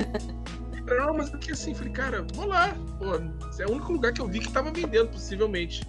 Não, 0.86 1.14
mas 1.16 1.34
aqui 1.34 1.52
assim, 1.52 1.74
falei, 1.74 1.92
cara, 1.92 2.26
vou 2.34 2.46
lá. 2.46 2.74
Pô, 2.98 3.16
é 3.62 3.66
o 3.66 3.72
único 3.72 3.92
lugar 3.92 4.14
que 4.14 4.22
eu 4.22 4.28
vi 4.28 4.40
que 4.40 4.52
tava 4.52 4.72
vendendo, 4.72 5.10
possivelmente. 5.10 5.82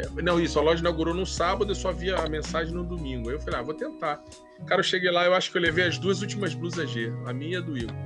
É, 0.00 0.22
Não, 0.22 0.38
isso, 0.38 0.58
a 0.58 0.62
loja 0.62 0.80
inaugurou 0.80 1.14
no 1.14 1.24
sábado, 1.24 1.70
eu 1.70 1.74
só 1.74 1.92
via 1.92 2.16
a 2.16 2.28
mensagem 2.28 2.74
no 2.74 2.84
domingo. 2.84 3.30
Aí 3.30 3.36
eu 3.36 3.40
falei, 3.40 3.60
ah, 3.60 3.62
vou 3.62 3.72
tentar. 3.74 4.22
Cara, 4.66 4.80
eu 4.80 4.84
cheguei 4.84 5.10
lá, 5.10 5.24
eu 5.24 5.32
acho 5.34 5.50
que 5.50 5.56
eu 5.56 5.62
levei 5.62 5.86
as 5.86 5.96
duas 5.98 6.20
últimas 6.20 6.52
blusas 6.52 6.90
G, 6.90 7.10
a 7.24 7.32
minha 7.32 7.54
e 7.54 7.56
a 7.56 7.60
do 7.60 7.78
Igor. 7.78 7.96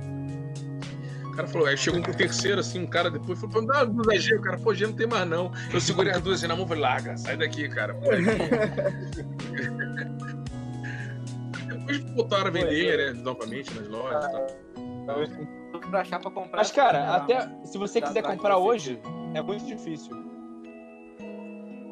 O 1.33 1.35
cara 1.35 1.47
falou, 1.47 1.67
aí 1.67 1.75
chegou 1.75 1.99
com 1.99 2.11
o 2.11 2.13
terceiro, 2.13 2.59
assim, 2.59 2.83
um 2.83 2.85
cara 2.85 3.09
depois 3.09 3.41
falou, 3.41 3.65
dá 3.65 3.79
a 3.79 3.85
blusa 3.85 4.15
G, 4.19 4.35
o 4.35 4.41
cara, 4.41 4.55
pô, 4.59 4.71
G 4.71 4.85
não 4.85 4.93
tem 4.93 5.07
mais 5.07 5.27
não. 5.27 5.51
Eu 5.73 5.81
segurei 5.81 6.13
as 6.13 6.21
duas 6.21 6.37
assim 6.37 6.47
na 6.47 6.55
mão 6.55 6.65
e 6.65 6.67
falei, 6.67 6.83
larga, 6.83 7.17
sai 7.17 7.35
daqui, 7.35 7.67
cara. 7.69 7.93
Depois 11.67 12.03
voltaram 12.13 12.47
a 12.47 12.51
vender, 12.51 13.15
né, 13.15 13.19
novamente 13.19 13.73
nas 13.73 13.87
lojas 13.87 14.25
e 14.25 14.29
tal. 14.29 14.47
pra 15.89 16.01
achar 16.01 16.19
pra 16.19 16.29
comprar. 16.29 16.57
Mas, 16.57 16.71
cara, 16.71 17.15
até 17.15 17.49
se 17.65 17.79
você 17.79 17.99
quiser 17.99 18.21
comprar 18.21 18.57
você. 18.57 18.69
hoje, 18.69 19.01
é 19.33 19.41
muito 19.41 19.65
difícil. 19.65 20.15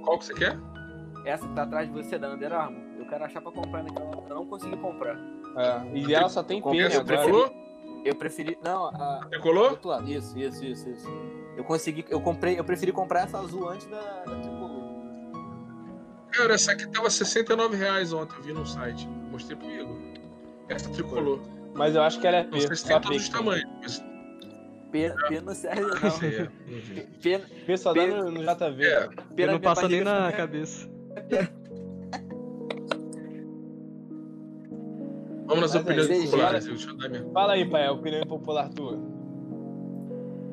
Qual 0.04 0.20
que 0.20 0.26
você 0.26 0.36
quer? 0.36 0.56
Essa 1.26 1.48
que 1.48 1.56
tá 1.56 1.64
atrás 1.64 1.88
de 1.88 1.94
você 1.96 2.20
da 2.20 2.32
Under 2.32 2.54
Armour, 2.54 2.80
eu 3.00 3.08
quero 3.08 3.24
achar 3.26 3.42
pra 3.42 3.52
comprar, 3.52 3.82
né? 3.82 3.90
que 3.90 4.32
Eu 4.32 4.36
não 4.36 4.46
consegui 4.46 4.78
comprar. 4.78 5.18
É, 5.58 5.98
e 5.98 6.14
ela 6.14 6.30
só 6.30 6.44
tem 6.44 6.62
pena 6.62 6.86
agora. 6.86 7.04
tricolor? 7.04 7.71
Eu 8.04 8.16
preferi. 8.16 8.58
Não, 8.64 8.86
a. 8.88 9.22
Outro 9.44 9.90
lado. 9.90 10.10
Isso, 10.12 10.38
isso, 10.38 10.64
isso, 10.66 10.90
isso. 10.90 11.08
Eu 11.56 11.64
consegui. 11.64 12.06
Eu 12.10 12.20
comprei. 12.22 12.58
Eu 12.60 12.64
preferi 12.64 12.92
comprar 12.92 13.22
essa 13.26 13.38
azul 13.40 13.70
antes 13.70 13.88
da, 13.88 14.00
da 14.26 14.36
tricolor. 14.40 14.82
Cara, 16.32 16.54
essa 16.54 16.72
aqui 16.72 16.88
tava 16.88 17.10
69 17.10 17.76
reais 17.76 18.14
ontem, 18.14 18.34
eu 18.38 18.44
vi 18.44 18.54
no 18.54 18.66
site. 18.66 19.08
Mostrei 19.30 19.58
pro 19.58 19.70
Igor. 19.70 19.98
Essa 20.70 20.90
tricolor. 20.90 21.40
Mas 21.76 21.94
eu 21.96 22.02
acho 22.02 22.20
que 22.20 22.28
ela 22.28 22.38
é 22.38 22.44
Não 22.44 22.52
P, 22.52 22.62
sei 22.62 22.76
se 22.76 22.82
só 22.84 22.88
tem 22.88 22.98
P. 22.98 23.08
todos 23.08 23.24
os 23.24 23.30
tamanhos. 23.30 23.66
Mas... 23.82 24.04
Pena, 24.92 25.16
pena 25.30 25.42
não 25.42 25.56
serve, 25.56 25.82
Não 25.82 26.00
não. 26.02 26.12
sei, 26.12 26.38
é. 26.38 26.50
Pena, 27.22 27.46
P 27.66 27.78
só 27.78 27.94
dá 27.94 28.02
P- 28.02 28.08
no, 28.08 28.32
no 28.32 28.42
JV. 28.42 28.86
É, 28.86 29.10
pena 29.36 29.52
não 29.54 29.60
passa 29.62 29.88
nem 29.88 30.04
na 30.04 30.32
cabeça. 30.34 30.90
Vamos 35.54 35.74
nas 35.74 35.74
Mas 35.74 35.84
opiniões 35.84 36.10
aí, 36.10 36.26
populares. 36.30 36.66
Deixa 36.66 36.90
eu 36.90 36.98
dar 36.98 37.10
minha. 37.10 37.26
Fala 37.34 37.54
aí, 37.54 37.70
pai, 37.70 37.86
a 37.86 37.92
opinião 37.92 38.26
popular 38.26 38.70
tua. 38.70 38.98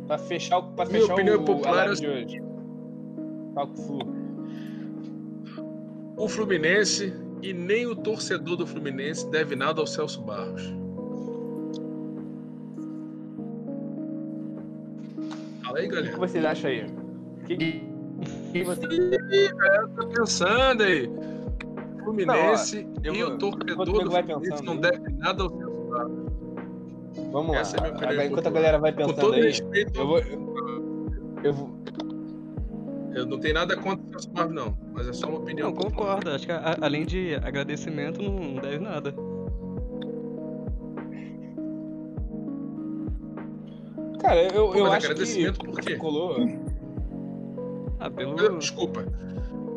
Pra 0.06 0.18
fechar, 0.18 0.58
o- 0.58 0.72
pra 0.72 0.84
Minha 0.86 1.00
fechar 1.00 1.12
opinião 1.14 1.40
o, 1.40 1.44
popular 1.44 1.88
é 1.88 1.94
de 1.94 2.06
hoje. 2.08 2.42
Papo 3.54 3.76
Flu. 3.82 3.98
O 6.16 6.28
Fluminense 6.28 7.12
e 7.42 7.52
nem 7.52 7.86
o 7.86 7.94
torcedor 7.94 8.56
do 8.56 8.66
Fluminense 8.66 9.28
deve 9.30 9.54
nada 9.54 9.80
ao 9.80 9.86
Celso 9.86 10.20
Barros. 10.22 10.62
Fala 15.64 15.78
aí, 15.78 15.86
O 15.86 15.90
que 15.90 15.94
galera. 15.96 16.16
vocês 16.16 16.44
acham 16.44 16.70
aí? 16.70 16.84
O 16.86 17.44
que, 17.44 17.56
que 17.56 18.64
você... 18.64 18.86
Ih, 18.86 19.48
galera, 19.54 19.88
tá 19.88 20.06
pensando 20.06 20.82
aí. 20.82 21.10
Fluminense 22.12 22.86
eu 23.04 23.14
e 23.14 23.22
vou- 23.22 23.32
o 23.34 23.38
torcedor 23.38 23.84
do 23.84 24.10
Fluminense 24.10 24.64
não 24.64 24.76
deve 24.76 24.98
nada 25.18 25.42
ao. 25.42 25.50
Vamos 27.32 27.52
lá. 27.52 27.58
Essa 27.60 27.76
é 27.76 27.80
a 27.80 27.82
minha 27.82 27.92
opinião 27.94 28.10
Agora, 28.12 28.26
enquanto 28.26 28.46
a 28.46 28.50
galera 28.50 28.78
vai 28.78 28.92
Com 28.92 28.98
pensando 28.98 29.20
todo 29.20 29.34
aí, 29.34 29.42
respeito, 29.42 29.98
eu 30.00 30.06
vou... 30.06 30.18
Eu 31.44 31.52
vou... 31.52 31.70
eu 33.14 33.26
não 33.26 33.38
tenho 33.38 33.54
nada 33.54 33.76
contra 33.76 34.18
o 34.18 34.22
Celso 34.22 34.52
não. 34.52 34.76
Mas 34.92 35.08
é 35.08 35.12
só 35.12 35.28
uma 35.28 35.38
opinião. 35.38 35.68
Não, 35.70 35.76
concordo. 35.76 36.30
Acho 36.30 36.46
que 36.46 36.52
a- 36.52 36.76
além 36.80 37.04
de 37.04 37.34
agradecimento, 37.36 38.20
não 38.22 38.34
não 38.38 38.54
deve 38.62 38.78
nada. 38.78 39.14
Cara, 44.20 44.42
eu, 44.54 44.74
eu 44.74 44.84
Mas 44.84 44.92
acho 44.94 45.06
que... 45.06 45.12
agradecimento 45.12 45.58
por 45.64 45.80
quê? 45.80 45.96
Colou... 45.96 46.36
Ah, 48.00 48.10
pelo. 48.10 48.38
Eu- 48.38 48.58
Desculpa. 48.58 49.04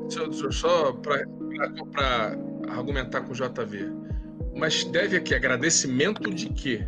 Só, 0.10 0.32
só- 0.32 0.52
só 0.52 0.94
pra, 0.94 1.26
pra- 1.70 1.86
pra 1.86 2.38
argumentar 2.78 3.22
com 3.22 3.32
o 3.32 3.36
JV. 3.36 3.92
Mas 4.56 4.84
deve 4.86 5.18
aqui 5.18 5.34
agradecimento 5.34 6.30
de 6.34 6.50
quê? 6.50 6.84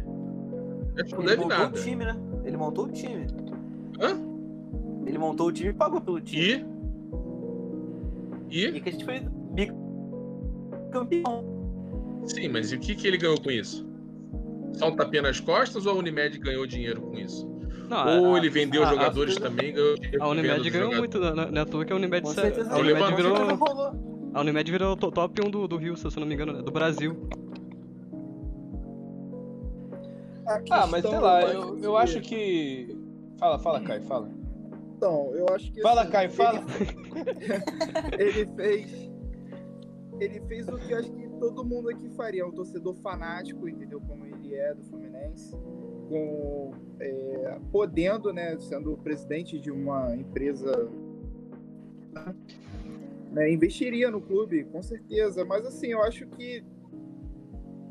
Acho 0.95 1.05
que 1.05 1.13
não 1.13 1.19
Ele 1.21 1.29
deve 1.29 1.41
montou 1.43 1.57
nada. 1.57 1.77
o 1.77 1.81
time, 1.81 2.05
né? 2.05 2.15
Ele 2.43 2.57
montou 2.57 2.85
o 2.85 2.89
time. 2.91 3.27
Hã? 3.99 4.17
Ele 5.05 5.17
montou 5.17 5.47
o 5.47 5.51
time 5.51 5.69
e 5.69 5.73
pagou 5.73 5.99
pelo 6.01 6.19
time. 6.21 6.41
E? 6.43 6.65
E 8.49 8.65
E? 8.67 8.81
que 8.81 8.89
a 8.89 8.91
gente 8.91 9.05
foi 9.05 9.21
bicampeão. 10.89 11.43
Sim, 12.25 12.47
mas 12.49 12.71
e 12.71 12.75
o 12.75 12.79
que, 12.79 12.95
que 12.95 13.07
ele 13.07 13.17
ganhou 13.17 13.39
com 13.41 13.49
isso? 13.51 13.85
Só 14.73 14.89
um 14.89 14.95
tapinha 14.95 15.21
nas 15.23 15.39
costas 15.39 15.85
ou 15.85 15.93
a 15.93 15.95
Unimed 15.95 16.37
ganhou 16.39 16.65
dinheiro 16.65 17.01
com 17.01 17.17
isso? 17.17 17.47
Não, 17.89 18.21
ou 18.21 18.35
a- 18.35 18.37
ele 18.37 18.49
vendeu 18.49 18.83
a- 18.83 18.89
jogadores 18.89 19.37
a- 19.37 19.41
também 19.41 19.69
e 19.69 19.71
ganhou 19.73 19.95
dinheiro 19.95 20.23
A 20.23 20.27
Unimed 20.29 20.69
ganhou 20.69 20.95
muito, 20.95 21.19
na- 21.19 21.33
não 21.47 21.57
é 21.57 21.61
à 21.61 21.65
toa 21.65 21.83
que 21.85 21.91
a 21.93 21.95
Unimed, 21.95 22.21
Com 22.23 22.33
certeza, 22.33 22.71
a 22.71 22.77
Unimed 22.77 23.15
virou, 23.15 23.31
Com 23.31 23.37
certeza 23.37 23.55
rolou. 23.55 24.12
A 24.33 24.41
Unimed 24.41 24.71
virou 24.71 24.95
to- 24.97 25.11
top 25.11 25.41
1 25.41 25.49
do, 25.51 25.67
do 25.67 25.77
Rio, 25.77 25.95
se 25.95 26.05
eu 26.05 26.11
não 26.19 26.27
me 26.27 26.33
engano, 26.33 26.53
né? 26.53 26.61
do 26.61 26.71
Brasil. 26.71 27.15
Ah, 30.69 30.87
mas 30.87 31.03
sei 31.03 31.19
lá, 31.19 31.41
eu, 31.43 31.77
eu 31.79 31.97
acho 31.97 32.19
que... 32.21 32.97
Fala, 33.39 33.59
fala, 33.59 33.81
Caio, 33.81 34.01
fala. 34.03 34.29
Então, 35.03 35.35
eu 35.35 35.45
acho 35.53 35.69
que. 35.71 35.81
Fala, 35.81 36.03
assim, 36.03 36.11
Caio, 36.11 36.31
fala. 36.31 36.63
Ele, 38.17 38.23
ele 38.45 38.45
fez. 38.55 39.11
Ele 40.19 40.39
fez 40.47 40.67
o 40.69 40.77
que 40.77 40.93
eu 40.93 40.97
acho 40.97 41.11
que 41.11 41.27
todo 41.39 41.65
mundo 41.65 41.89
aqui 41.89 42.07
faria. 42.11 42.47
Um 42.47 42.51
torcedor 42.51 42.95
fanático, 42.95 43.67
entendeu? 43.67 43.99
Como 43.99 44.25
ele 44.25 44.55
é 44.55 44.73
do 44.73 44.81
Fluminense. 44.83 45.51
Com, 46.07 46.71
é, 47.01 47.59
podendo, 47.69 48.31
né? 48.31 48.57
Sendo 48.59 48.93
o 48.93 48.97
presidente 48.97 49.59
de 49.59 49.71
uma 49.71 50.15
empresa. 50.15 50.89
Né, 53.33 53.51
investiria 53.51 54.11
no 54.11 54.21
clube, 54.21 54.63
com 54.65 54.81
certeza. 54.81 55.43
Mas 55.43 55.65
assim, 55.65 55.87
eu 55.87 56.01
acho 56.03 56.27
que 56.27 56.63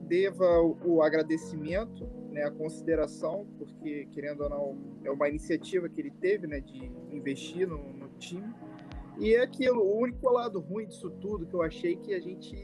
deva 0.06 0.60
o, 0.60 0.78
o 0.84 1.02
agradecimento, 1.02 2.06
né, 2.30 2.44
a 2.44 2.50
consideração, 2.50 3.46
porque 3.58 4.06
querendo 4.12 4.44
ou 4.44 4.50
não 4.50 4.78
é 5.04 5.10
uma 5.10 5.28
iniciativa 5.28 5.88
que 5.88 6.00
ele 6.00 6.12
teve, 6.12 6.46
né, 6.46 6.60
de 6.60 6.92
investir 7.10 7.66
no, 7.66 7.78
no 7.92 8.08
time. 8.18 8.54
E 9.18 9.34
é 9.34 9.42
aquilo, 9.42 9.82
o 9.82 9.98
único 9.98 10.30
lado 10.30 10.60
ruim 10.60 10.86
disso 10.86 11.10
tudo 11.10 11.44
que 11.46 11.54
eu 11.54 11.62
achei 11.62 11.96
que 11.96 12.14
a 12.14 12.20
gente 12.20 12.56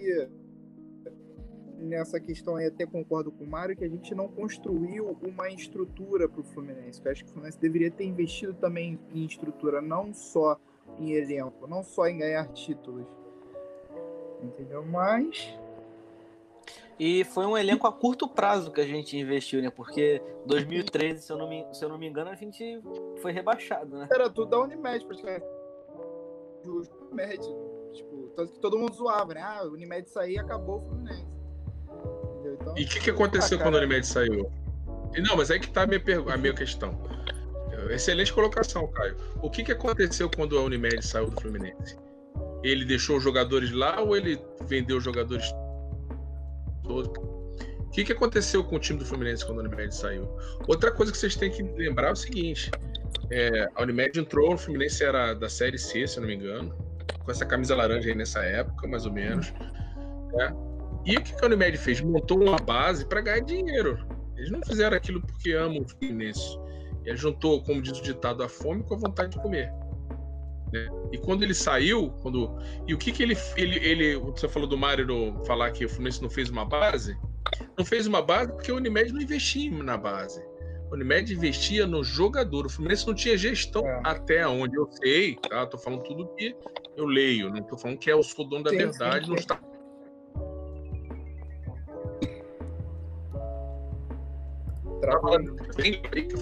nessa 1.79 2.19
questão 2.19 2.57
aí 2.57 2.67
até 2.67 2.85
concordo 2.85 3.31
com 3.31 3.45
o 3.45 3.47
Mário 3.47 3.77
que 3.77 3.85
a 3.85 3.89
gente 3.89 4.15
não 4.15 4.29
construiu 4.29 5.17
uma 5.23 5.49
estrutura 5.49 6.29
para 6.29 6.41
o 6.41 6.45
Fluminense. 6.45 7.01
Eu 7.05 7.13
acho 7.13 7.25
que 7.25 7.31
o 7.31 7.33
Fluminense 7.33 7.61
deveria 7.61 7.91
ter 7.91 8.05
investido 8.05 8.55
também 8.55 8.99
em 9.15 9.25
estrutura, 9.25 9.81
não 9.81 10.13
só 10.13 10.59
em 10.99 11.13
elenco, 11.13 11.67
não 11.67 11.83
só 11.83 12.07
em 12.07 12.19
ganhar 12.19 12.47
títulos. 12.49 13.07
Entendeu? 14.43 14.85
Mas 14.85 15.57
E 16.99 17.25
foi 17.25 17.45
um 17.47 17.57
elenco 17.57 17.87
a 17.87 17.93
curto 17.93 18.29
prazo 18.29 18.71
que 18.73 18.81
a 18.81 18.87
gente 18.87 19.17
investiu, 19.17 19.61
né? 19.63 19.71
Porque 19.71 20.21
2013, 20.47 21.23
se 21.23 21.33
eu 21.33 21.37
não 21.39 21.49
me, 21.49 21.67
se 21.73 21.85
eu 21.85 21.89
não 21.89 21.99
me 21.99 22.07
engano, 22.09 22.31
a 22.31 22.35
gente 22.35 22.81
foi 23.21 23.33
rebaixado, 23.33 23.97
né? 23.99 24.09
era 24.13 24.29
tudo 24.31 24.51
da 24.51 24.61
Unimed, 24.61 25.05
praticamente. 25.07 25.47
Justo, 26.65 26.95
Unimed. 27.11 27.41
Tipo, 27.93 28.29
tanto 28.37 28.53
que 28.53 28.61
todo 28.61 28.79
mundo 28.79 28.93
zoava, 28.95 29.35
né? 29.35 29.41
Ah, 29.43 29.65
o 29.65 29.73
Unimed 29.73 30.09
sair 30.09 30.35
e 30.35 30.39
acabou 30.39 30.79
o 30.79 30.81
Fluminense. 30.83 31.25
Entendeu? 32.35 32.55
Então, 32.61 32.75
E 32.77 32.85
o 32.85 32.89
que, 32.89 33.01
que 33.01 33.11
aconteceu 33.11 33.59
Ah, 33.59 33.63
quando 33.63 33.77
a 33.77 33.79
Unimed 33.79 34.07
saiu? 34.07 34.51
Não, 35.27 35.37
mas 35.37 35.51
aí 35.51 35.59
que 35.59 35.71
tá 35.71 35.83
a 35.83 35.87
minha, 35.87 36.01
pergu- 36.03 36.31
a 36.31 36.37
minha 36.37 36.53
questão. 36.55 36.91
Excelente 37.91 38.33
colocação, 38.33 38.87
Caio. 38.89 39.17
O 39.43 39.51
que, 39.51 39.63
que 39.63 39.73
aconteceu 39.73 40.31
quando 40.31 40.59
a 40.59 40.63
Unimed 40.63 41.05
saiu 41.05 41.31
do 41.31 41.41
Fluminense? 41.41 41.97
Ele 42.63 42.85
deixou 42.85 43.19
os 43.19 43.23
jogadores 43.23 43.71
lá 43.73 44.01
ou 44.01 44.17
ele 44.17 44.41
vendeu 44.67 44.99
os 44.99 45.05
jogadores 45.05 45.51
todos? 46.83 47.13
O 47.19 47.91
que, 47.91 48.05
que 48.05 48.13
aconteceu 48.13 48.63
com 48.63 48.77
o 48.77 48.79
time 48.79 48.99
do 48.99 49.05
Fluminense 49.07 49.45
quando 49.45 49.61
a 49.61 49.63
Unimed 49.63 49.95
saiu? 49.95 50.29
Outra 50.67 50.91
coisa 50.91 51.11
que 51.11 51.19
vocês 51.19 51.35
têm 51.37 51.51
que 51.51 51.63
lembrar 51.63 52.09
é 52.09 52.13
o 52.13 52.17
seguinte: 52.17 52.71
é, 53.31 53.69
a 53.75 53.83
Unimed 53.83 54.19
entrou, 54.21 54.55
o 54.55 54.59
Fluminense 54.59 55.03
era 55.03 55.35
da 55.35 55.49
Série 55.49 55.79
C, 55.79 56.07
se 56.07 56.19
eu 56.19 56.23
não 56.23 56.29
me 56.29 56.35
engano, 56.35 56.75
com 57.25 57.31
essa 57.31 57.47
camisa 57.47 57.75
laranja 57.75 58.09
aí 58.09 58.15
nessa 58.15 58.41
época, 58.41 58.87
mais 58.87 59.07
ou 59.07 59.13
menos. 59.13 59.53
né? 60.33 60.55
E 61.07 61.17
o 61.17 61.23
que 61.23 61.35
que 61.35 61.45
a 61.45 61.47
Unimed 61.47 61.79
fez? 61.79 62.01
Montou 62.01 62.43
uma 62.43 62.57
base 62.57 63.07
para 63.07 63.21
ganhar 63.21 63.41
dinheiro. 63.41 63.99
Eles 64.37 64.51
não 64.51 64.61
fizeram 64.63 64.97
aquilo 64.97 65.21
porque 65.23 65.53
amam 65.53 65.83
o 65.83 65.89
Fluminense. 65.89 66.59
Ele 67.09 67.17
juntou, 67.17 67.63
como 67.63 67.81
diz 67.81 67.99
o 67.99 68.03
ditado, 68.03 68.43
a 68.43 68.49
fome 68.49 68.83
com 68.83 68.95
a 68.95 68.99
vontade 68.99 69.31
de 69.31 69.41
comer. 69.43 69.73
né? 70.73 70.89
E 71.11 71.17
quando 71.19 71.43
ele 71.43 71.55
saiu, 71.55 72.11
quando 72.23 72.55
e 72.87 72.93
o 72.93 72.99
que 72.99 73.11
que 73.11 73.23
ele 73.23 73.37
ele, 73.57 73.77
ele 73.79 74.17
você 74.17 74.47
falou 74.47 74.69
do 74.69 74.77
Mário 74.77 75.07
falar 75.47 75.71
que 75.71 75.85
o 75.85 75.89
Fluminense 75.89 76.21
não 76.23 76.29
fez 76.29 76.51
uma 76.51 76.67
base? 76.67 77.17
Não 77.79 77.85
fez 77.85 78.07
uma 78.07 78.21
base 78.21 78.53
porque 78.53 78.71
o 78.71 78.77
Unimed 78.77 79.13
não 79.13 79.23
investia 79.23 79.71
na 79.83 79.97
base. 79.97 80.43
O 80.91 80.95
Unimed 80.95 81.33
investia 81.33 81.87
no 81.87 82.05
jogador. 82.05 82.67
O 82.67 82.69
Fluminense 82.71 83.07
não 83.07 83.15
tinha 83.15 83.37
gestão 83.39 83.87
É. 83.87 84.03
até 84.05 84.47
onde 84.47 84.77
eu 84.77 84.87
sei, 84.91 85.37
tá? 85.49 85.67
Tô 85.67 85.79
falando 85.79 86.03
tudo 86.03 86.29
que 86.37 86.55
eu 86.97 87.07
leio, 87.07 87.49
não 87.51 87.63
tô 87.63 87.79
falando 87.79 87.99
que 87.99 88.11
é 88.11 88.15
o 88.15 88.23
sou 88.23 88.47
dono 88.47 88.65
da 88.65 88.71
Sim, 88.71 88.77
verdade, 88.77 89.25
sim, 89.25 89.31
não 89.31 89.37
está 89.37 89.57
travou. 95.01 95.39
Vem, 95.77 96.03
vem, 96.13 96.29
que 96.29 96.35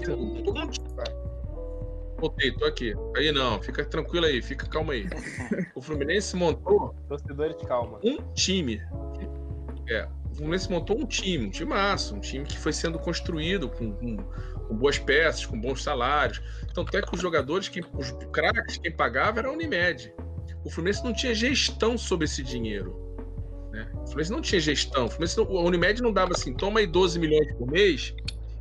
Voltei, 2.19 2.51
tô 2.53 2.65
aqui. 2.65 2.95
Aí 3.17 3.31
não, 3.31 3.61
fica 3.63 3.85
tranquilo 3.85 4.25
aí, 4.27 4.41
fica 4.41 4.67
calma 4.67 4.95
aí. 4.95 5.07
O 5.75 5.83
Fluminense 5.83 6.35
montou 6.35 6.95
Torcedores, 7.09 7.57
calma. 7.67 7.99
um 8.03 8.17
time. 8.33 8.81
É, 9.89 10.09
o 10.31 10.35
Fluminense 10.37 10.71
montou 10.71 10.99
um 10.99 11.05
time, 11.07 11.47
um 11.47 11.51
time 11.51 11.69
massa, 11.71 12.15
um 12.15 12.21
time 12.21 12.45
que 12.47 12.59
foi 12.59 12.73
sendo 12.73 12.99
construído 12.99 13.69
com, 13.69 13.93
com- 13.93 14.17
com 14.17 14.75
boas 14.77 14.99
peças, 14.99 15.45
com 15.45 15.61
bons 15.61 15.83
salários. 15.83 16.41
Tanto 16.75 16.97
é 16.97 17.03
que 17.03 17.15
os 17.15 17.21
jogadores, 17.21 17.69
quem, 17.69 17.85
os 17.97 18.11
craques, 18.33 18.79
quem 18.79 18.91
pagava 18.91 19.41
era 19.41 19.49
a 19.49 19.53
Unimed. 19.53 20.13
O 20.65 20.71
Fluminense 20.71 21.05
não 21.05 21.13
tinha 21.13 21.35
gestão 21.35 21.97
sobre 21.99 22.25
esse 22.25 22.43
dinheiro. 22.43 23.05
né? 23.73 23.89
O 23.95 24.07
Fluminense 24.07 24.33
não 24.33 24.41
tinha 24.41 24.61
gestão. 24.61 25.05
O 25.05 25.09
Fluminense 25.11 25.37
não- 25.37 25.45
a 25.59 25.63
Unimed 25.65 26.01
não 26.03 26.13
dava 26.13 26.33
assim, 26.33 26.55
toma 26.55 26.81
aí 26.81 26.87
12 26.87 27.19
milhões 27.19 27.53
por 27.57 27.71
mês, 27.71 28.15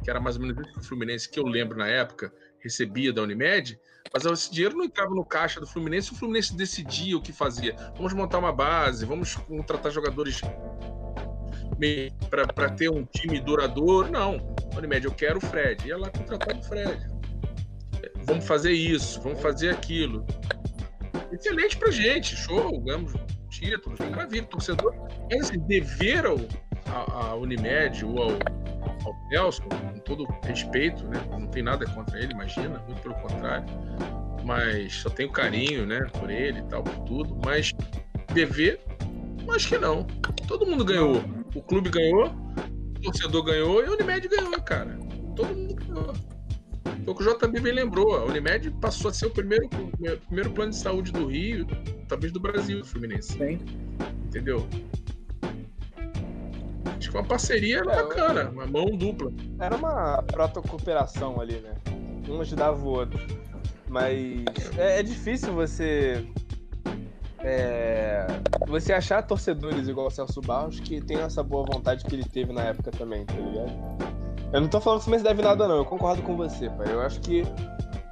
que 0.06 0.10
era 0.11 0.19
mais 0.19 0.36
ou 0.36 0.44
menos 0.44 0.56
isso 0.60 0.72
que 0.72 0.80
o 0.80 0.84
Fluminense, 0.84 1.27
que 1.27 1.40
eu 1.40 1.48
lembro 1.48 1.76
na 1.76 1.88
época, 1.88 2.32
recebia 2.60 3.11
da 3.11 3.23
Unimed, 3.23 3.80
mas 4.14 4.23
esse 4.23 4.52
dinheiro 4.52 4.77
não 4.77 4.86
entrava 4.86 5.15
no 5.15 5.26
caixa 5.26 5.60
do 5.60 5.65
Fluminense, 5.65 6.11
o 6.11 6.15
Fluminense 6.15 6.56
decidia 6.56 7.18
o 7.18 7.22
que 7.22 7.34
fazia. 7.34 7.76
Vamos 7.98 8.14
montar 8.14 8.38
uma 8.38 8.53
base, 8.53 9.03
vamos 9.03 9.36
contratar 9.36 9.91
jogadores 9.91 10.41
para 12.30 12.69
ter 12.69 12.88
um 12.88 13.03
time 13.03 13.40
duradouro. 13.40 14.11
Não, 14.11 14.56
Unimed, 14.77 15.06
eu 15.06 15.11
quero 15.11 15.40
o 15.40 15.41
Fred. 15.41 15.88
Ia 15.88 15.98
lá 15.98 16.11
contratar 16.11 16.56
o 16.56 16.64
Fred. 16.64 17.10
Vamos 18.26 18.45
fazer 18.45 18.73
isso, 18.73 19.19
vamos 19.23 19.41
fazer 19.41 19.72
aquilo. 19.72 20.23
Excelente 21.32 21.77
pra 21.77 21.90
gente, 21.90 22.36
show, 22.36 22.80
ganhamos 22.82 23.11
títulos, 23.49 23.99
maravilha, 23.99 24.44
torcedor. 24.44 24.94
Mas 25.32 25.49
assim, 25.49 25.60
dever 25.61 26.27
ao, 26.27 26.38
a, 26.86 27.30
a 27.30 27.36
Unimed 27.36 28.06
ou 28.06 28.22
ao, 28.22 28.32
ao 29.06 29.30
Nelson, 29.30 29.64
com 29.64 29.99
todo 29.99 30.28
respeito, 30.44 31.03
né? 31.07 31.24
Não 31.30 31.48
tem 31.48 31.64
nada 31.64 31.86
contra 31.86 32.20
ele, 32.20 32.34
imagina, 32.34 32.80
muito 32.88 33.02
pelo 33.02 33.16
contrário. 33.16 33.66
Mas 34.44 34.94
só 34.94 35.10
tenho 35.10 35.32
carinho, 35.32 35.86
né, 35.86 36.06
por 36.20 36.30
ele 36.30 36.60
e 36.60 36.64
tal, 36.64 36.84
por 36.84 36.99
tudo. 37.06 37.38
Mas 37.44 37.72
dever, 38.34 38.80
acho 39.53 39.68
que 39.68 39.78
não. 39.78 40.06
Todo 40.48 40.66
mundo 40.66 40.86
ganhou. 40.86 41.24
O 41.56 41.62
clube 41.62 41.90
ganhou, 41.90 42.28
o 42.98 43.02
torcedor 43.02 43.44
ganhou 43.44 43.84
e 43.84 43.88
a 43.88 43.91
Unimed 43.91 44.28
ganhou, 44.28 44.62
cara. 44.62 44.98
Todo 45.36 45.56
mundo 45.56 45.76
ganhou. 45.76 46.14
Foi 47.03 47.14
o 47.14 47.16
que 47.16 47.24
o 47.24 47.34
JB 47.34 47.60
bem 47.60 47.74
lembrou. 47.74 48.16
A 48.16 48.26
Unimed 48.26 48.72
passou 48.82 49.10
a 49.10 49.14
ser 49.14 49.28
o 49.28 49.32
primeiro, 49.32 49.66
o 49.66 50.18
primeiro 50.28 50.52
plano 50.52 50.72
de 50.72 50.78
saúde 50.78 51.12
do 51.12 51.28
Rio, 51.28 51.68
talvez 52.07 52.32
do 52.32 52.40
Brasil, 52.40 52.82
o 52.82 52.86
Fluminense. 52.86 53.34
Sim. 53.34 53.60
Entendeu? 54.26 54.68
Acho 56.97 57.11
que 57.11 57.17
uma 57.17 57.26
parceria 57.26 57.80
É, 57.80 57.84
bacana, 57.84 58.49
uma 58.49 58.65
mão 58.65 58.85
dupla. 58.95 59.31
Era 59.59 59.76
uma 59.76 60.23
proto-cooperação 60.23 61.39
ali, 61.41 61.55
né? 61.59 61.76
Um 62.27 62.41
ajudava 62.41 62.84
o 62.84 62.88
outro. 62.88 63.19
Mas 63.88 64.45
é, 64.77 64.99
é 64.99 65.03
difícil 65.03 65.53
você. 65.53 66.26
é, 67.39 68.26
você 68.67 68.93
achar 68.93 69.22
torcedores 69.22 69.88
igual 69.88 70.07
o 70.07 70.09
Celso 70.11 70.41
Barros 70.41 70.80
que 70.80 70.99
tem 71.01 71.17
essa 71.19 71.43
boa 71.43 71.65
vontade 71.72 72.03
que 72.03 72.15
ele 72.15 72.23
teve 72.26 72.51
na 72.51 72.63
época 72.63 72.91
também, 72.91 73.26
tá 73.26 73.34
ligado? 73.35 73.72
Eu 74.51 74.61
não 74.61 74.67
tô 74.67 74.80
falando 74.80 74.99
que 74.99 75.01
o 75.01 75.05
Fluminense 75.05 75.23
deve 75.27 75.41
nada, 75.41 75.67
não. 75.67 75.77
Eu 75.77 75.85
concordo 75.85 76.22
com 76.23 76.35
você, 76.35 76.69
pai. 76.72 76.88
Eu 76.91 77.01
acho 77.01 77.19
que 77.19 77.41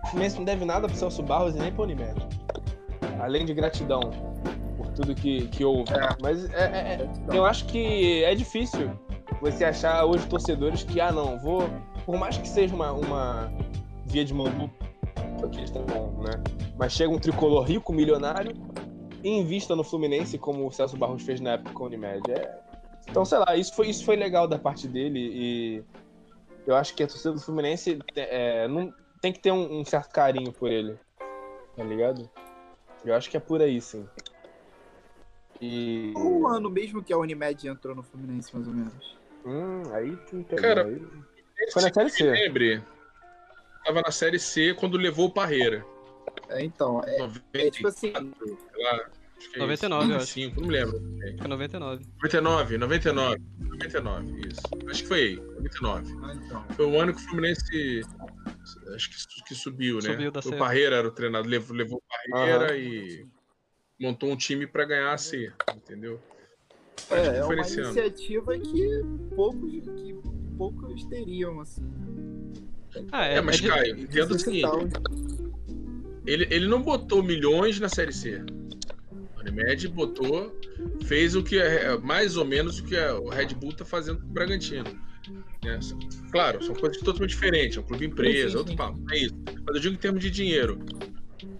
o 0.03 0.07
Fluminense 0.07 0.37
não 0.37 0.43
deve 0.45 0.65
nada 0.65 0.87
pro 0.87 0.95
Celso 0.97 1.23
Barros 1.23 1.55
e 1.55 1.59
nem 1.59 1.71
pro 1.71 1.83
Unimed. 1.83 2.15
Além 3.19 3.45
de 3.45 3.53
gratidão 3.53 4.01
por 4.77 4.87
tudo 4.89 5.13
que, 5.15 5.47
que 5.47 5.63
houve. 5.63 5.91
Mas 6.21 6.51
é- 6.53 6.63
é- 6.63 7.03
é, 7.03 7.09
eu 7.35 7.45
acho 7.45 7.65
que 7.65 8.23
é 8.23 8.33
difícil 8.35 8.91
você 9.41 9.65
achar 9.65 10.05
hoje 10.05 10.25
torcedores 10.27 10.83
que, 10.83 10.99
ah, 11.01 11.11
não, 11.11 11.37
vou. 11.39 11.63
Por 12.05 12.17
mais 12.17 12.37
que 12.37 12.47
seja 12.47 12.73
uma, 12.75 12.91
uma 12.91 13.51
via 14.05 14.25
de 14.25 14.33
mão 14.33 14.45
dupla, 14.45 15.49
que 15.49 15.57
eles 15.57 15.69
estão 15.69 15.85
bom, 15.85 16.21
né? 16.21 16.41
Mas 16.77 16.93
chega 16.93 17.11
um 17.11 17.19
tricolor 17.19 17.63
rico, 17.63 17.93
milionário, 17.93 18.53
e 19.23 19.29
invista 19.29 19.75
no 19.75 19.83
Fluminense, 19.83 20.37
como 20.37 20.67
o 20.67 20.71
Celso 20.71 20.97
Barros 20.97 21.23
fez 21.23 21.39
na 21.39 21.51
época 21.51 21.71
com 21.73 21.83
a 21.83 21.87
Unimed. 21.87 22.31
É- 22.31 22.59
Então, 23.09 23.23
sei 23.25 23.37
lá, 23.37 23.55
isso 23.55 23.73
foi, 23.75 23.89
isso 23.89 24.03
foi 24.05 24.15
legal 24.15 24.47
da 24.47 24.57
parte 24.57 24.87
dele 24.87 25.19
e 25.19 25.83
eu 26.65 26.75
acho 26.75 26.95
que 26.95 27.03
a 27.03 27.07
torcida 27.07 27.33
do 27.33 27.39
Fluminense 27.39 27.99
é, 28.15 28.67
não, 28.67 28.93
tem 29.21 29.31
que 29.31 29.39
ter 29.39 29.51
um, 29.51 29.79
um 29.81 29.85
certo 29.85 30.11
carinho 30.11 30.51
por 30.53 30.71
ele. 30.71 30.97
Tá 31.75 31.83
ligado? 31.83 32.29
Eu 33.05 33.13
acho 33.13 33.29
que 33.29 33.35
é 33.37 33.39
por 33.39 33.61
aí, 33.61 33.79
sim. 33.81 34.05
E. 35.63 36.11
Qual 36.13 36.27
o 36.27 36.47
ano 36.47 36.69
mesmo 36.69 37.01
que 37.01 37.13
a 37.13 37.17
Unimed 37.17 37.67
entrou 37.67 37.95
no 37.95 38.03
Fluminense, 38.03 38.53
mais 38.53 38.67
ou 38.67 38.73
menos? 38.73 39.17
Hum, 39.45 39.83
aí 39.93 40.17
tu 40.29 40.43
Cara, 40.57 40.85
aí. 40.85 41.01
Foi 41.71 41.81
na 41.81 41.93
Série 41.93 42.09
C. 42.09 42.23
Lembre, 42.23 42.83
tava 43.85 44.01
na 44.01 44.11
Série 44.11 44.39
C 44.39 44.73
quando 44.73 44.97
levou 44.97 45.27
o 45.27 45.31
Parreira. 45.31 45.85
É, 46.49 46.63
então, 46.63 47.01
é, 47.05 47.17
94, 47.19 47.67
é 47.67 47.71
tipo 47.71 47.87
assim, 47.87 48.11
lá, 48.11 49.09
acho 49.37 49.49
que 49.51 49.55
é 49.55 49.59
99, 49.59 50.11
eu 50.11 50.17
acho. 50.17 50.39
95, 50.39 50.59
não 50.59 50.67
me 50.67 50.73
lembro. 50.73 51.01
Fica 51.31 51.47
99. 51.47 52.05
99, 52.15 52.77
99, 52.77 53.41
99, 53.59 54.47
isso. 54.49 54.61
Acho 54.89 55.01
que 55.03 55.07
foi 55.07 55.21
aí, 55.21 55.35
99. 55.35 56.17
ah, 56.23 56.35
então. 56.35 56.65
Foi 56.71 56.85
o 56.85 56.99
ano 56.99 57.13
que 57.13 57.21
o 57.21 57.23
Fluminense 57.23 58.01
acho 58.93 59.09
que, 59.09 59.43
que 59.45 59.55
subiu, 59.55 59.95
né? 59.95 60.11
Subiu 60.11 60.31
da 60.31 60.39
o 60.39 60.43
C. 60.43 60.55
Parreira 60.57 60.97
era 60.97 61.07
o 61.07 61.11
treinador, 61.11 61.49
levou, 61.49 61.75
levou 61.75 61.97
o 61.99 62.31
Parreira 62.31 62.77
e 62.77 63.25
montou 64.03 64.29
um 64.29 64.35
time 64.35 64.67
pra 64.67 64.83
ganhar 64.83 65.13
a 65.13 65.17
C, 65.17 65.49
entendeu? 65.73 66.19
Que 67.07 67.13
É, 67.13 67.37
é 67.37 67.43
uma 67.45 67.53
iniciativa 67.55 68.57
que 68.59 69.01
poucos, 69.33 69.71
que 69.71 70.15
poucos 70.57 71.05
teriam, 71.05 71.61
assim. 71.61 71.81
Ah, 73.11 73.25
é, 73.25 73.35
É, 73.37 73.41
mas 73.41 73.55
é 73.57 73.61
de- 73.61 73.67
Caio, 73.69 73.97
entenda 73.99 74.35
o 74.35 74.39
seguinte, 74.39 74.67
ele, 76.27 76.47
ele 76.51 76.67
não 76.67 76.81
botou 76.81 77.23
milhões 77.23 77.79
na 77.79 77.87
Série 77.87 78.11
C. 78.13 78.41
A 79.37 79.39
Unimed 79.41 79.87
botou, 79.87 80.53
fez 81.05 81.33
o 81.35 81.41
que 81.43 81.57
é 81.57 81.97
mais 81.97 82.35
ou 82.37 82.45
menos 82.45 82.79
o 82.79 82.83
que 82.83 82.95
a- 82.97 83.17
o 83.19 83.29
Red 83.29 83.47
Bull 83.55 83.73
tá 83.73 83.85
fazendo 83.85 84.19
com 84.21 84.27
o 84.27 84.29
Bragantino. 84.31 85.01
né? 85.63 85.79
Claro, 86.31 86.61
são 86.61 86.75
coisas 86.75 86.97
totalmente 87.01 87.29
diferentes, 87.29 87.77
é 87.77 87.79
um 87.79 87.83
clube 87.83 88.05
empresa, 88.05 88.43
Sim, 88.47 88.49
sim, 88.51 88.57
outro 88.57 88.71
sim. 88.73 88.77
papo, 88.77 88.99
é 89.11 89.17
isso. 89.17 89.33
Mas 89.65 89.75
eu 89.75 89.81
digo 89.81 89.95
em 89.95 89.97
termos 89.97 90.21
de 90.21 90.29
dinheiro. 90.29 90.77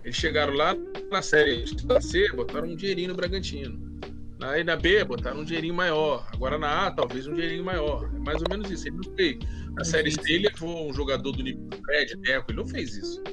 Eles 0.03 0.15
chegaram 0.15 0.53
lá 0.53 0.75
na 1.09 1.21
série 1.21 1.65
C, 2.01 2.31
botaram 2.33 2.67
um 2.67 2.75
dinheirinho 2.75 3.09
no 3.09 3.15
Bragantino. 3.15 3.93
Aí 4.41 4.63
na 4.63 4.75
B, 4.75 5.03
botaram 5.05 5.39
um 5.39 5.43
dinheirinho 5.45 5.73
maior. 5.73 6.27
Agora 6.33 6.57
na 6.57 6.87
A, 6.87 6.91
talvez 6.91 7.25
um 7.27 7.33
dinheirinho 7.33 7.63
maior. 7.63 8.09
É 8.13 8.19
mais 8.19 8.41
ou 8.41 8.47
menos 8.49 8.69
isso. 8.69 8.87
Ele 8.87 8.97
não 8.97 9.15
fez. 9.15 9.37
Na 9.75 9.83
série 9.85 10.11
C, 10.11 10.33
ele 10.33 10.49
levou 10.49 10.89
um 10.89 10.93
jogador 10.93 11.31
do 11.31 11.41
nível 11.41 11.63
do 11.63 11.77
Fred, 11.77 12.15
Deco, 12.17 12.51
ele 12.51 12.57
não 12.57 12.67
fez 12.67 12.95
isso. 12.97 13.23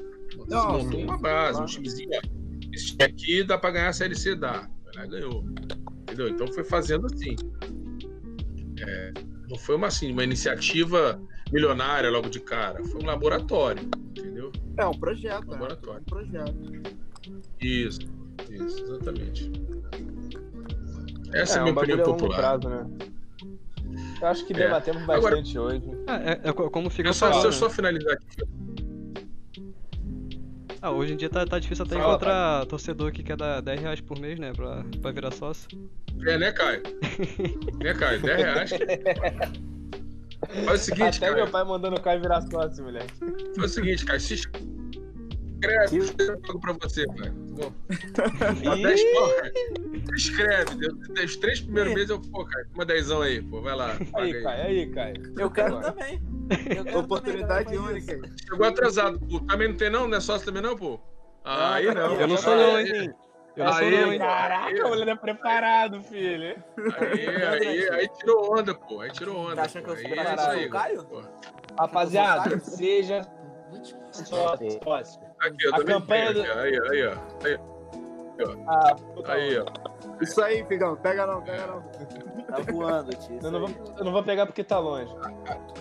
Não, 0.48 0.78
montou 0.78 0.98
sim, 0.98 1.04
uma 1.04 1.18
base, 1.18 1.60
um 1.60 1.66
timezinho. 1.66 2.10
Esse 2.72 2.86
time 2.96 3.04
aqui 3.04 3.42
dá 3.42 3.58
pra 3.58 3.72
ganhar 3.72 3.88
a 3.88 3.92
série 3.92 4.14
C, 4.14 4.34
dá. 4.34 4.68
Ganhou. 5.08 5.44
Entendeu? 6.02 6.28
Então 6.28 6.46
foi 6.52 6.64
fazendo 6.64 7.06
assim. 7.06 7.34
É, 8.80 9.12
não 9.48 9.58
foi 9.58 9.76
uma, 9.76 9.88
assim, 9.88 10.12
uma 10.12 10.24
iniciativa 10.24 11.20
milionária 11.52 12.08
logo 12.08 12.28
de 12.28 12.40
cara. 12.40 12.82
Foi 12.84 13.02
um 13.02 13.06
laboratório. 13.06 13.82
Entendeu? 14.16 14.52
É 14.76 14.86
um 14.86 14.92
projeto, 14.92 15.46
né? 15.46 15.52
Laboratório. 15.52 16.00
Um 16.00 16.04
projeto. 16.04 16.54
Isso. 17.60 18.00
Isso, 18.50 18.82
exatamente. 18.84 19.50
Essa 21.34 21.56
é, 21.56 21.58
a 21.58 21.60
um 21.60 21.64
minha 21.66 21.76
opinião 21.78 21.98
bagulho 21.98 22.02
a 22.02 22.06
longo 22.06 22.18
popular. 22.18 22.38
prazo, 22.38 22.68
né? 22.68 22.86
Eu 24.20 24.26
acho 24.28 24.46
que 24.46 24.52
É. 24.52 24.56
debatemos 24.56 25.02
Agora- 25.02 25.20
bastante 25.36 25.58
hoje. 25.58 25.82
Ah, 26.06 26.16
é, 26.22 26.40
é 26.48 26.52
co- 26.52 26.70
como 26.70 26.90
fica 26.90 27.08
Eu 27.10 27.14
só, 27.14 27.32
se 27.32 27.38
eu 27.46 27.50
né? 27.50 27.56
só 27.56 27.70
finalizar 27.70 28.12
aqui. 28.14 28.42
Ah, 30.82 30.90
hoje 30.90 31.12
em 31.12 31.16
dia 31.16 31.28
tá, 31.28 31.44
tá 31.44 31.58
difícil 31.58 31.84
até 31.84 31.96
Fala, 31.96 32.08
encontrar 32.08 32.64
torcedor 32.66 33.12
que 33.12 33.22
quer 33.22 33.36
dar 33.36 33.60
10 33.60 33.80
reais 33.80 34.00
por 34.00 34.18
mês, 34.18 34.38
né? 34.38 34.52
Pra, 34.54 34.82
pra 35.02 35.10
virar 35.12 35.30
sócio. 35.30 35.68
É, 36.26 36.38
né, 36.38 36.52
Caio? 36.52 36.82
né, 37.82 37.94
Caio? 37.94 38.22
10 38.22 38.38
reais. 38.42 38.70
Faz 40.64 40.80
o 40.82 40.84
seguinte, 40.84 41.16
Até 41.18 41.26
Caio. 41.26 41.34
meu 41.36 41.48
pai 41.48 41.64
mandando 41.64 41.96
o 41.96 42.00
Caio 42.00 42.20
virar 42.20 42.40
sócio, 42.42 42.84
moleque. 42.84 43.12
Faz 43.56 43.70
o 43.70 43.74
seguinte, 43.74 44.04
Caio. 44.04 44.20
Se 44.20 44.34
inscreve, 44.34 45.98
eu 46.18 46.40
pago 46.40 46.60
pra 46.60 46.72
você. 46.74 47.06
Tá 47.06 47.30
bom? 47.30 47.72
Dá 48.64 48.74
10 48.76 49.04
pau, 49.14 49.28
Caio. 49.34 49.52
Se 50.06 50.14
inscreve. 50.14 50.86
Os 51.24 51.36
três 51.36 51.60
primeiros 51.60 51.94
meses 51.94 52.10
eu, 52.10 52.20
pô, 52.20 52.44
Caio, 52.44 52.66
uma 52.74 52.84
dezão 52.84 53.22
aí, 53.22 53.42
pô. 53.42 53.60
Vai 53.62 53.76
lá. 53.76 53.96
paga 54.10 54.24
Aí, 54.24 54.42
Caio, 54.42 54.64
aí, 54.64 54.86
Caio. 54.90 55.32
Eu 55.38 55.50
quero 55.50 55.76
Agora. 55.76 55.92
também. 55.92 56.22
Eu 56.76 56.84
quero 56.84 56.98
Oportunidade 57.00 57.64
também, 57.66 57.78
única. 57.80 58.20
Chegou 58.48 58.66
atrasado, 58.66 59.20
pô. 59.20 59.40
Também 59.40 59.68
não 59.68 59.76
tem 59.76 59.90
não? 59.90 60.08
Não 60.08 60.16
é 60.16 60.20
sócio 60.20 60.46
também 60.46 60.62
não, 60.62 60.76
pô? 60.76 60.98
Ah, 61.44 61.74
aí 61.74 61.94
não. 61.94 62.20
Eu 62.20 62.28
não 62.28 62.36
sou 62.36 62.56
não, 62.56 62.80
hein? 62.80 63.12
Eu 63.56 63.64
não 63.64 63.72
sou? 63.72 64.18
Caraca, 64.18 64.86
o 64.86 64.88
moleque 64.88 65.10
é 65.10 65.16
preparado, 65.16 66.02
filho. 66.02 66.56
Aí, 66.98 67.66
aí, 67.68 67.90
aí 67.90 68.08
tirou 68.08 68.58
onda, 68.58 68.74
pô. 68.74 69.00
Aí 69.00 69.10
tirou 69.10 69.36
onda. 69.46 69.56
Tá 69.56 69.62
achando 69.62 69.84
pô. 69.86 69.94
que 69.94 70.00
eu 70.00 70.02
sou 70.02 70.10
é 70.10 70.14
isso 70.14 70.20
aí, 70.20 70.36
preparado, 70.36 70.70
Caio? 70.70 71.04
pô. 71.04 71.22
Rapaziada, 71.78 72.52
Eu 72.54 72.60
sou 72.60 72.76
seja 72.76 73.22
sócio. 74.12 74.80
sócio. 74.82 75.20
Aqui, 75.40 75.64
eu 75.64 75.74
A 75.74 75.78
também 75.78 75.94
campanha 76.00 76.32
tenho, 76.32 76.44
do- 76.46 76.52
Aí, 76.60 76.80
aí, 76.90 77.06
ó. 77.06 77.12
Aí, 77.44 77.58
Ah, 78.68 78.94
puta 79.14 79.32
aí, 79.32 79.58
ó. 79.58 79.64
Isso 80.22 80.42
aí, 80.42 80.64
Figão. 80.66 80.96
Pega 80.96 81.26
não, 81.26 81.42
pega 81.42 81.66
não. 81.66 81.82
Tá 82.44 82.58
voando, 82.72 83.10
tio. 83.16 83.38
Eu 83.42 83.50
não, 83.50 83.60
vou, 83.60 83.70
eu 83.98 84.04
não 84.04 84.12
vou 84.12 84.22
pegar 84.22 84.46
porque 84.46 84.64
tá 84.64 84.78
longe. 84.78 85.14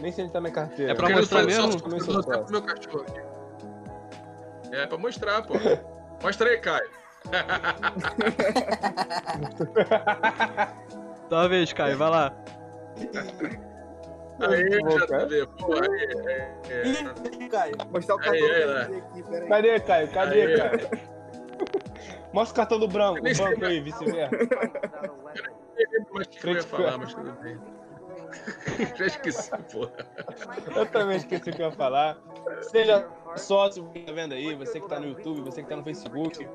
Nem 0.01 0.11
sei 0.11 0.23
onde 0.25 0.33
tá 0.33 0.41
minha 0.41 0.53
carteira. 0.53 0.91
É 0.91 0.95
pra 0.95 1.09
mostrar 1.09 1.43
mesmo? 1.43 1.71
Sou 1.79 1.99
só 1.99 2.21
sócio. 2.21 2.43
pro 2.43 2.51
meu 2.51 2.61
cachorro 2.63 3.01
aqui. 3.07 3.21
É 4.75 4.85
pra 4.87 4.97
mostrar, 4.97 5.41
pô. 5.43 5.53
Mostra 6.21 6.49
aí, 6.49 6.57
Caio. 6.59 6.98
Tua 11.29 11.47
vez, 11.47 11.71
Caio, 11.73 11.97
vai 11.97 12.09
lá. 12.09 12.33
Aí, 14.41 14.81
Bom, 14.81 14.97
cara. 15.07 15.25
JB, 15.25 15.47
pô, 15.59 15.73
aí, 15.73 15.79
é, 16.27 16.57
é, 16.69 16.87
Ih, 16.87 17.49
Caio. 17.49 17.75
Mostrar 17.91 18.15
o 18.15 18.19
Aí, 18.19 18.25
cartão 18.25 18.45
aí, 18.47 18.61
do 18.61 18.67
lá. 18.73 18.83
MD 18.83 18.97
aqui, 18.97 19.23
peraí. 19.23 19.49
Cadê, 19.49 19.79
Caio? 19.81 20.11
Cadê, 20.11 20.41
Aí. 20.41 20.57
Caio? 20.57 20.89
Mostra 22.31 22.53
o 22.53 22.55
cartão 22.55 22.79
do 22.79 22.87
branco, 22.87 23.19
o 23.27 23.35
sei 23.35 23.45
banco 23.45 23.65
aí, 23.65 23.81
vice-versa. 23.81 24.37
mas 26.13 26.27
o 26.27 26.29
que 26.29 26.47
eu 26.47 26.53
ia 26.53 26.63
falar, 26.63 26.97
mas 26.97 27.13
tudo 27.13 27.31
bem. 27.41 27.59
Já 28.95 29.05
esqueci, 29.07 29.51
pô. 29.71 29.89
Eu 30.75 30.85
também 30.85 31.17
esqueci 31.17 31.49
o 31.49 31.53
que 31.53 31.61
eu 31.61 31.65
ia 31.65 31.71
falar. 31.71 32.17
Seja 32.61 33.07
sócio, 33.35 33.83
tá 34.05 34.11
vendo 34.13 34.33
aí, 34.33 34.55
você 34.55 34.79
que 34.79 34.87
tá 34.87 34.99
no 34.99 35.07
YouTube, 35.07 35.41
você 35.41 35.63
que 35.63 35.69
tá 35.69 35.75
no 35.75 35.83
Facebook. 35.83 36.47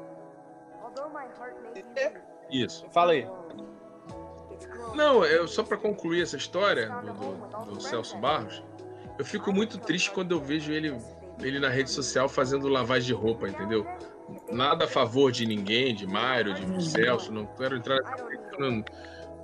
Isso. 2.50 2.86
Fala 2.92 3.12
aí. 3.12 3.26
Não, 4.94 5.24
é 5.24 5.46
só 5.46 5.62
pra 5.62 5.76
concluir 5.76 6.22
essa 6.22 6.36
história 6.36 6.88
do, 6.88 7.12
do- 7.12 7.74
do 7.74 7.80
Celso 7.80 8.16
Barros, 8.18 8.62
eu 9.18 9.24
fico 9.24 9.52
muito 9.52 9.78
triste 9.78 10.10
quando 10.10 10.32
eu 10.32 10.40
vejo 10.40 10.72
ele, 10.72 10.96
ele 11.40 11.58
na 11.58 11.68
rede 11.68 11.90
social 11.90 12.28
fazendo 12.28 12.68
lavagem 12.68 13.06
de 13.08 13.12
roupa, 13.12 13.48
entendeu? 13.48 13.86
Nada 14.50 14.84
a 14.84 14.88
favor 14.88 15.30
de 15.32 15.46
ninguém, 15.46 15.94
de 15.94 16.06
Mário, 16.06 16.54
de 16.54 16.84
Celso, 16.84 17.32
não 17.32 17.46
quero 17.46 17.76
entrar. 17.76 17.98
Eu, 18.52 18.60
não- 18.70 18.84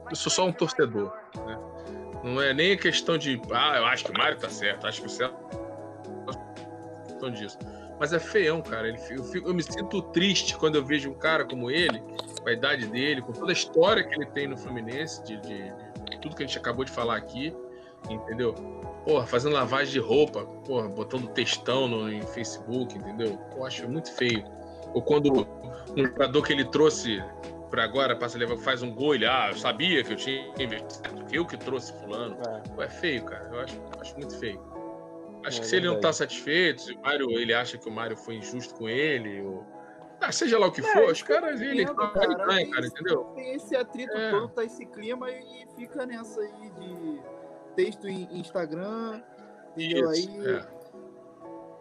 eu 0.09 0.16
sou 0.16 0.31
só 0.31 0.47
um 0.47 0.52
torcedor, 0.52 1.12
né? 1.47 1.59
Não 2.23 2.40
é 2.40 2.52
nem 2.55 2.73
a 2.73 2.77
questão 2.77 3.16
de, 3.19 3.40
ah, 3.52 3.78
eu 3.78 3.86
acho 3.86 4.05
que 4.05 4.11
o 4.12 4.19
Mário 4.19 4.39
tá 4.39 4.48
certo, 4.48 4.86
acho 4.86 5.01
que 5.01 5.07
o 5.07 5.11
Celso. 5.11 5.35
questão 7.07 7.31
disso. 7.31 7.59
Mas 8.01 8.12
é 8.14 8.18
feião, 8.18 8.62
cara. 8.62 8.89
Ele, 8.89 8.98
eu, 9.10 9.43
eu 9.48 9.55
me 9.55 9.62
sinto 9.62 10.01
triste 10.01 10.56
quando 10.56 10.77
eu 10.77 10.85
vejo 10.85 11.10
um 11.10 11.14
cara 11.14 11.44
como 11.44 11.70
ele, 11.70 12.01
com 12.43 12.48
a 12.48 12.52
idade 12.52 12.86
dele, 12.86 13.20
com 13.20 13.32
toda 13.32 13.51
a 13.51 13.52
história 13.52 14.02
que 14.02 14.14
ele 14.14 14.27
tem 14.27 14.48
no 14.48 14.56
Fluminense, 14.56 15.22
de, 15.22 15.36
de- 15.43 15.72
de 16.10 16.18
tudo 16.20 16.35
que 16.35 16.43
a 16.43 16.47
gente 16.47 16.59
acabou 16.59 16.82
de 16.85 16.90
falar 16.90 17.16
aqui, 17.16 17.55
entendeu? 18.09 18.55
Porra, 19.05 19.27
fazendo 19.27 19.52
lavagem 19.52 19.93
de 19.93 19.98
roupa, 19.98 20.44
porra, 20.66 20.89
botando 20.89 21.28
textão 21.28 21.86
no, 21.86 22.10
em 22.10 22.22
Facebook, 22.22 22.97
entendeu? 22.97 23.39
Eu 23.55 23.64
acho 23.66 23.86
muito 23.89 24.10
feio. 24.14 24.44
Ou 24.94 25.02
quando 25.02 25.47
um 25.97 26.05
jogador 26.06 26.43
que 26.43 26.52
ele 26.55 26.64
trouxe 26.64 27.22
pra 27.70 27.85
agora, 27.85 28.16
passa 28.16 28.36
a 28.36 28.40
levar, 28.40 28.56
faz 28.56 28.82
um 28.82 28.93
gol, 28.93 29.14
ele, 29.14 29.27
ah, 29.27 29.48
eu 29.51 29.56
sabia 29.56 30.02
que 30.02 30.12
eu 30.12 30.16
tinha 30.16 30.52
investido, 30.59 31.27
eu 31.31 31.47
que 31.47 31.56
trouxe 31.56 31.93
fulano. 32.01 32.36
É. 32.48 32.68
Pô, 32.74 32.82
é 32.82 32.89
feio, 32.89 33.22
cara. 33.24 33.48
Eu 33.52 33.60
acho, 33.60 33.77
acho 34.01 34.16
muito 34.16 34.36
feio. 34.39 34.60
Acho 35.44 35.58
É 35.58 35.60
que 35.60 35.66
se 35.66 35.76
ele 35.76 35.86
não 35.86 35.94
verdade. 35.94 36.12
tá 36.14 36.18
satisfeito, 36.18 36.82
se 36.82 36.92
o 36.92 37.00
Mário, 37.00 37.30
ele 37.32 37.54
acha 37.54 37.78
que 37.78 37.88
o 37.88 37.92
Mário 37.92 38.16
foi 38.16 38.36
injusto 38.36 38.74
com 38.74 38.88
ele, 38.88 39.40
ou... 39.42 39.64
Ah, 40.20 40.30
seja 40.30 40.58
lá 40.58 40.66
o 40.66 40.72
que 40.72 40.82
É, 40.82 40.84
for, 40.92 41.10
os 41.10 41.22
caras, 41.22 41.60
ele, 41.62 41.80
ele 41.80 41.86
cara. 41.86 42.10
cara, 42.10 42.62
esse- 42.62 42.88
entendeu? 42.88 43.24
Tem 43.34 43.54
esse 43.54 43.74
atrito 43.74 44.12
É. 44.14 44.30
todo, 44.30 44.48
tá 44.50 44.62
esse 44.64 44.84
clima 44.84 45.30
e 45.30 45.66
fica 45.76 46.04
nessa 46.04 46.40
aí 46.42 46.70
de 46.78 47.20
texto 47.74 48.06
em 48.06 48.28
Instagram, 48.38 49.22
entendeu? 49.74 50.12
Isso, 50.12 50.28
aí 50.30 50.46
é. 50.46 50.66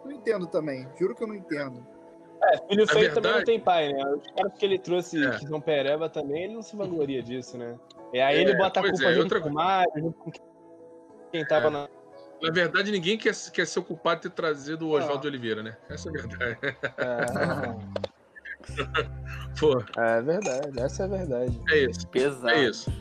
não 0.05 0.11
entendo 0.13 0.47
também, 0.47 0.87
juro 0.97 1.13
que 1.15 1.23
eu 1.23 1.27
não 1.27 1.35
entendo. 1.35 1.85
É, 2.41 2.57
filho 2.69 2.85
Na 2.85 2.93
feio 2.93 3.13
também 3.13 3.13
não 3.15 3.21
verdade- 3.39 3.45
tem 3.45 3.59
pai, 3.59 3.91
né? 3.91 4.05
Os 4.15 4.31
caras 4.31 4.53
que 4.57 4.65
ele 4.65 4.79
trouxe, 4.79 5.21
É. 5.25 5.31
que 5.31 5.45
são 5.45 5.59
pereba 5.59 6.07
também, 6.09 6.45
ele 6.45 6.53
não 6.53 6.61
se 6.61 6.77
vangloria 6.77 7.21
disso, 7.21 7.57
né? 7.57 7.77
E 8.13 8.21
aí 8.21 8.37
É, 8.37 8.41
ele 8.41 8.55
bota 8.55 8.79
a 8.79 8.83
culpa 8.89 9.03
é, 9.03 9.11
junto 9.13 9.23
outra- 9.23 9.41
com 9.41 9.49
o 9.49 9.53
Mário, 9.53 9.91
junto 9.97 10.17
com 10.17 10.31
quem 11.33 11.45
tava 11.45 11.67
É. 11.67 11.69
na. 11.69 11.89
Na 12.41 12.51
verdade, 12.51 12.91
ninguém 12.91 13.17
quer, 13.17 13.33
quer 13.51 13.67
ser 13.67 13.79
o 13.79 13.83
culpado 13.83 14.21
de 14.21 14.29
ter 14.29 14.35
trazido 14.35 14.87
o 14.87 14.95
Ah. 14.97 14.99
Oswaldo 15.01 15.27
Oliveira, 15.27 15.61
né? 15.61 15.77
Essa 15.89 16.09
é 16.09 16.11
a 16.11 16.13
verdade. 16.13 16.57
É, 16.97 17.25
Pô, 19.59 19.81
é 19.97 20.21
verdade, 20.21 20.79
essa 20.79 21.03
é 21.03 21.05
a 21.05 21.09
verdade. 21.09 21.61
é 21.69 21.77
isso, 21.85 22.07
Pesado. 22.07 22.49
é 22.49 22.63
isso. 22.69 22.91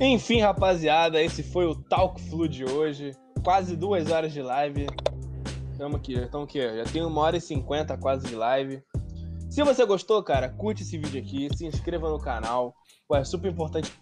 Enfim, 0.00 0.40
rapaziada, 0.40 1.22
esse 1.22 1.42
foi 1.42 1.66
o 1.66 1.74
Talk 1.74 2.20
Flu 2.22 2.48
de 2.48 2.64
hoje. 2.64 3.12
Quase 3.44 3.76
duas 3.76 4.10
horas 4.10 4.32
de 4.32 4.40
live. 4.42 4.86
Estamos 5.72 5.96
aqui, 5.98 6.14
já 6.14 6.24
estamos 6.24 6.48
aqui, 6.48 6.60
já 6.60 6.84
tem 6.84 7.02
uma 7.04 7.20
hora 7.20 7.36
e 7.36 7.40
cinquenta 7.40 7.96
quase 7.96 8.26
de 8.26 8.34
live. 8.34 8.82
Se 9.50 9.62
você 9.62 9.84
gostou, 9.84 10.22
cara, 10.22 10.48
curte 10.48 10.82
esse 10.82 10.96
vídeo 10.96 11.20
aqui, 11.20 11.48
se 11.56 11.66
inscreva 11.66 12.08
no 12.08 12.18
canal. 12.18 12.74
É 13.12 13.24
super 13.24 13.50
importante 13.50 13.92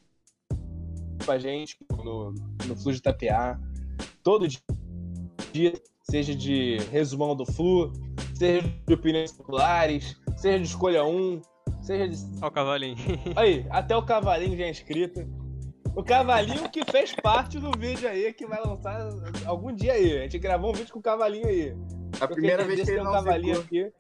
pra 1.29 1.39
gente 1.39 1.77
no, 2.03 2.33
no 2.67 2.75
Flu 2.75 2.91
de 2.91 3.03
Tapear. 3.03 3.61
Todo 4.23 4.49
dia, 5.53 5.75
seja 6.03 6.35
de 6.35 6.79
resumão 6.91 7.37
do 7.37 7.45
Flu, 7.45 7.93
seja 8.35 8.67
de 8.87 8.95
opiniões 8.95 9.31
populares, 9.31 10.17
seja 10.39 10.59
de 10.59 10.65
escolha 10.65 11.05
1, 11.05 11.43
seja 11.83 12.09
de 12.09 12.17
Ó 12.41 12.47
o 12.47 12.51
cavalinho. 12.51 12.97
Aí, 13.37 13.67
até 13.69 13.95
o 13.95 14.03
cavalinho 14.03 14.57
já 14.57 14.65
é 14.65 14.71
inscrito. 14.71 15.21
O 15.95 16.03
cavalinho 16.03 16.71
que 16.71 16.83
fez 16.91 17.15
parte 17.15 17.59
do 17.59 17.73
vídeo 17.77 18.09
aí, 18.09 18.33
que 18.33 18.47
vai 18.47 18.61
lançar 18.65 19.11
algum 19.45 19.75
dia 19.75 19.95
aí. 19.95 20.19
A 20.19 20.23
gente 20.23 20.39
gravou 20.39 20.71
um 20.71 20.73
vídeo 20.73 20.93
com 20.93 21.01
o 21.01 21.03
cavalinho 21.03 21.49
aí. 21.49 21.77
A 22.21 22.29
primeira 22.29 22.65
vez 22.65 22.81
que 22.81 22.87
tem 22.87 22.95
ele 22.95 23.03
um 23.03 23.05
não 23.07 23.13
cavalinho 23.13 23.63
ficou. 23.63 23.81
aqui. 23.81 23.93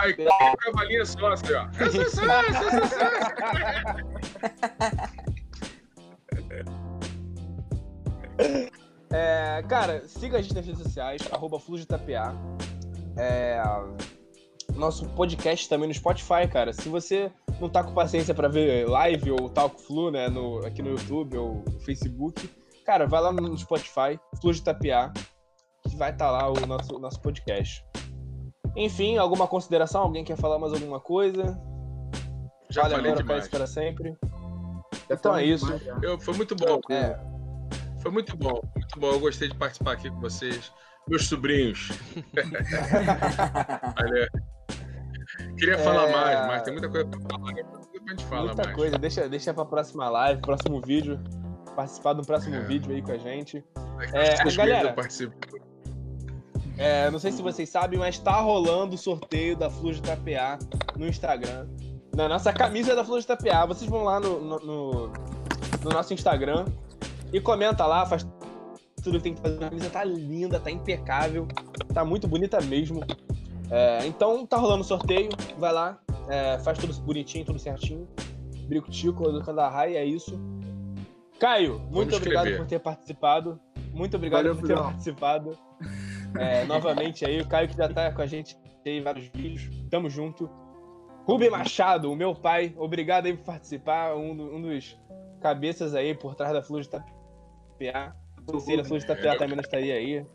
Aí, 0.00 0.12
o 0.12 0.56
cavalinho 0.56 1.02
é 1.02 1.04
sócio, 1.04 1.58
ó. 1.58 1.68
É 9.12 9.62
cara, 9.68 10.06
siga 10.06 10.38
a 10.38 10.42
gente 10.42 10.54
nas 10.54 10.64
redes 10.64 10.82
sociais, 10.82 11.20
arroba. 11.32 11.58
É, 13.16 13.60
nosso 14.74 15.08
podcast 15.10 15.68
também 15.68 15.88
no 15.88 15.94
Spotify, 15.94 16.48
cara. 16.50 16.72
Se 16.72 16.88
você 16.88 17.30
não 17.60 17.68
tá 17.68 17.82
com 17.82 17.92
paciência 17.92 18.34
pra 18.34 18.48
ver 18.48 18.88
live 18.88 19.32
ou 19.32 19.50
Talk 19.50 19.82
Flu, 19.82 20.10
né, 20.10 20.28
no, 20.28 20.64
aqui 20.64 20.80
no 20.80 20.90
YouTube 20.90 21.36
ou 21.36 21.64
no 21.66 21.80
Facebook, 21.80 22.48
cara, 22.86 23.06
vai 23.06 23.20
lá 23.20 23.32
no 23.32 23.58
Spotify, 23.58 24.18
Flujo 24.40 24.62
Tapear, 24.62 25.12
que 25.88 25.96
vai 25.96 26.12
estar 26.12 26.30
lá 26.30 26.48
o 26.48 26.66
nosso, 26.66 26.98
nosso 26.98 27.20
podcast. 27.20 27.84
Enfim, 28.76 29.16
alguma 29.18 29.46
consideração? 29.46 30.02
Alguém 30.02 30.24
quer 30.24 30.36
falar 30.36 30.58
mais 30.58 30.72
alguma 30.72 31.00
coisa? 31.00 31.58
Já 32.70 32.82
vale 32.82 32.94
falei 32.94 33.10
agora, 33.12 33.24
demais. 33.26 33.48
para 33.48 33.66
sempre. 33.66 34.16
Já 35.08 35.14
Então 35.16 35.36
é 35.36 35.44
isso. 35.44 35.66
demais. 35.78 36.02
Eu, 36.02 36.18
foi 36.20 36.34
muito 36.34 36.54
bom. 36.54 36.80
É, 36.90 37.18
Foi 38.00 38.10
muito 38.10 38.36
bom, 38.36 38.60
muito 38.74 38.98
bom. 38.98 39.08
Eu 39.12 39.20
gostei 39.20 39.48
de 39.48 39.54
participar 39.56 39.92
aqui 39.92 40.08
com 40.10 40.20
vocês. 40.20 40.72
Meus 41.08 41.26
sobrinhos. 41.28 41.90
Olha, 44.00 44.28
Queria 45.56 45.78
falar 45.78 46.08
É. 46.08 46.12
mais, 46.12 46.46
mas 46.46 46.62
tem 46.62 46.72
muita 46.72 46.88
coisa 46.88 47.06
pra 47.06 47.20
falar. 47.20 47.52
Depois 47.52 47.88
a 48.06 48.10
gente 48.10 48.24
fala 48.24 48.46
muita 48.46 48.62
mais. 48.64 48.76
coisa. 48.76 48.98
Deixa, 48.98 49.28
deixa 49.28 49.54
pra 49.54 49.64
próxima 49.64 50.08
live, 50.08 50.40
próximo 50.42 50.80
vídeo. 50.80 51.20
Participar 51.76 52.12
do 52.14 52.22
próximo 52.24 52.56
É. 52.56 52.60
vídeo 52.60 52.92
aí 52.92 53.02
com 53.02 53.12
a 53.12 53.18
gente. 53.18 53.64
É, 54.12 54.36
seis 54.36 54.56
galera, 54.56 54.88
eu 54.90 54.94
participo. 54.94 55.34
É, 56.82 57.10
não 57.10 57.18
sei 57.18 57.30
se 57.30 57.42
vocês 57.42 57.68
sabem, 57.68 57.98
mas 57.98 58.18
tá 58.18 58.40
rolando 58.40 58.94
o 58.94 58.98
sorteio 58.98 59.54
da 59.54 59.68
Flor 59.68 59.92
de 59.92 60.00
Tapear 60.02 60.58
no 60.96 61.06
Instagram. 61.06 61.66
Na 62.16 62.26
nossa 62.28 62.52
camisa 62.52 62.94
da 62.96 63.04
Flor 63.04 63.20
de 63.20 63.26
Tapear. 63.26 63.66
Vocês 63.68 63.88
vão 63.90 64.02
lá 64.04 64.18
no, 64.18 64.40
no, 64.40 64.58
no- 64.60 65.12
no 65.84 65.90
nosso 65.90 66.12
Instagram 66.14 66.64
e 67.32 67.40
comenta 67.40 67.84
lá, 67.86 68.06
faz 68.06 68.26
tudo 69.02 69.18
que 69.18 69.24
tem 69.24 69.34
que 69.34 69.40
fazer. 69.42 69.56
A 69.64 69.68
camisa 69.68 69.90
tá 69.90 70.02
linda, 70.04 70.58
tá 70.58 70.70
impecável, 70.70 71.46
tá 71.92 72.02
muito 72.04 72.26
bonita 72.26 72.60
mesmo. 72.62 73.00
É, 73.70 74.06
então 74.06 74.44
tá 74.46 74.56
rolando 74.56 74.80
o 74.80 74.84
sorteio, 74.84 75.28
vai 75.58 75.72
lá, 75.72 75.98
é, 76.28 76.58
faz 76.60 76.78
tudo 76.78 76.92
bonitinho, 77.02 77.44
tudo 77.44 77.58
certinho. 77.58 78.08
Brico 78.66 78.90
Tico, 78.90 79.30
do 79.30 79.42
Kandahar, 79.42 79.90
e 79.90 79.96
é 79.96 80.04
isso. 80.04 80.38
Caio, 81.38 81.78
muito 81.90 82.14
obrigado 82.16 82.46
escrever. 82.46 82.58
por 82.58 82.66
ter 82.66 82.78
participado. 82.80 83.60
Muito 83.92 84.16
obrigado 84.16 84.42
Valeu, 84.42 84.54
por 84.54 84.62
ter 84.66 84.74
Filhão. 84.74 84.84
participado. 84.84 85.58
É, 86.38 86.64
novamente 86.64 87.24
aí, 87.24 87.40
o 87.40 87.46
Caio 87.48 87.68
que 87.68 87.76
já 87.76 87.88
tá 87.88 88.12
com 88.12 88.22
a 88.22 88.26
gente 88.26 88.56
aí 88.86 88.98
em 88.98 89.02
vários 89.02 89.26
vídeos. 89.28 89.68
Tamo 89.90 90.08
junto. 90.08 90.48
Rubem 91.26 91.50
Machado, 91.50 92.10
o 92.10 92.16
meu 92.16 92.34
pai, 92.34 92.74
obrigado 92.78 93.26
aí 93.26 93.36
por 93.36 93.44
participar, 93.44 94.14
um, 94.16 94.34
do- 94.34 94.54
um 94.56 94.60
dos 94.62 94.98
cabeças 95.40 95.94
aí 95.94 96.14
por 96.14 96.34
trás 96.34 96.52
da 96.52 96.62
Flor 96.62 96.80
de 96.82 96.88
Tapear. 96.88 98.16
Se 98.58 98.72
ele 98.72 98.82
a 98.82 98.84
Flor 98.84 98.98
de 98.98 99.06
Tapear 99.06 99.36
também 99.38 99.54
não 99.56 99.62
estaria 99.62 99.94
aí. 99.94 100.26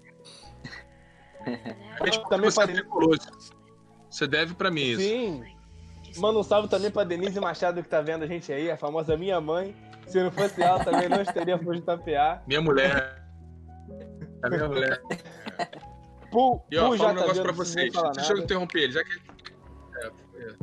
Mas 1.99 2.17
também 2.29 2.49
você 2.49 2.61
é. 2.63 2.67
Você 4.09 4.27
deve 4.27 4.53
pra 4.53 4.71
mim 4.71 4.81
isso. 4.81 5.01
Sim. 5.01 5.43
Manda 6.17 6.39
um 6.39 6.43
salve 6.43 6.69
também 6.69 6.89
pra 6.89 7.03
Denise 7.03 7.39
Machado 7.41 7.83
que 7.83 7.89
tá 7.89 7.99
vendo 8.01 8.23
a 8.23 8.27
gente 8.27 8.51
aí, 8.53 8.71
a 8.71 8.77
famosa 8.77 9.17
minha 9.17 9.41
mãe. 9.41 9.75
Se 10.07 10.23
não 10.23 10.31
fosse 10.31 10.61
ela, 10.61 10.83
também 10.83 11.09
não 11.09 11.21
estaria 11.21 11.57
Flor 11.57 11.75
de 11.75 11.81
Tapear. 11.81 12.41
Minha 12.47 12.61
mulher. 12.61 13.21
A 14.43 14.49
minha 14.49 14.67
mulher. 14.67 15.01
Pu, 16.31 16.61
E 16.71 16.77
ó, 16.77 16.89
Pu 16.89 16.97
fala 16.97 16.97
já 16.97 17.05
um 17.05 17.15
tá 17.15 17.21
negócio 17.21 17.43
pra 17.43 17.51
vocês. 17.51 17.93
Deixa 18.15 18.33
eu 18.33 18.37
interromper 18.39 18.79
ele, 18.83 18.91
já 18.93 19.03
que. 19.03 19.11
É, 19.97 20.07
é. 20.07 20.53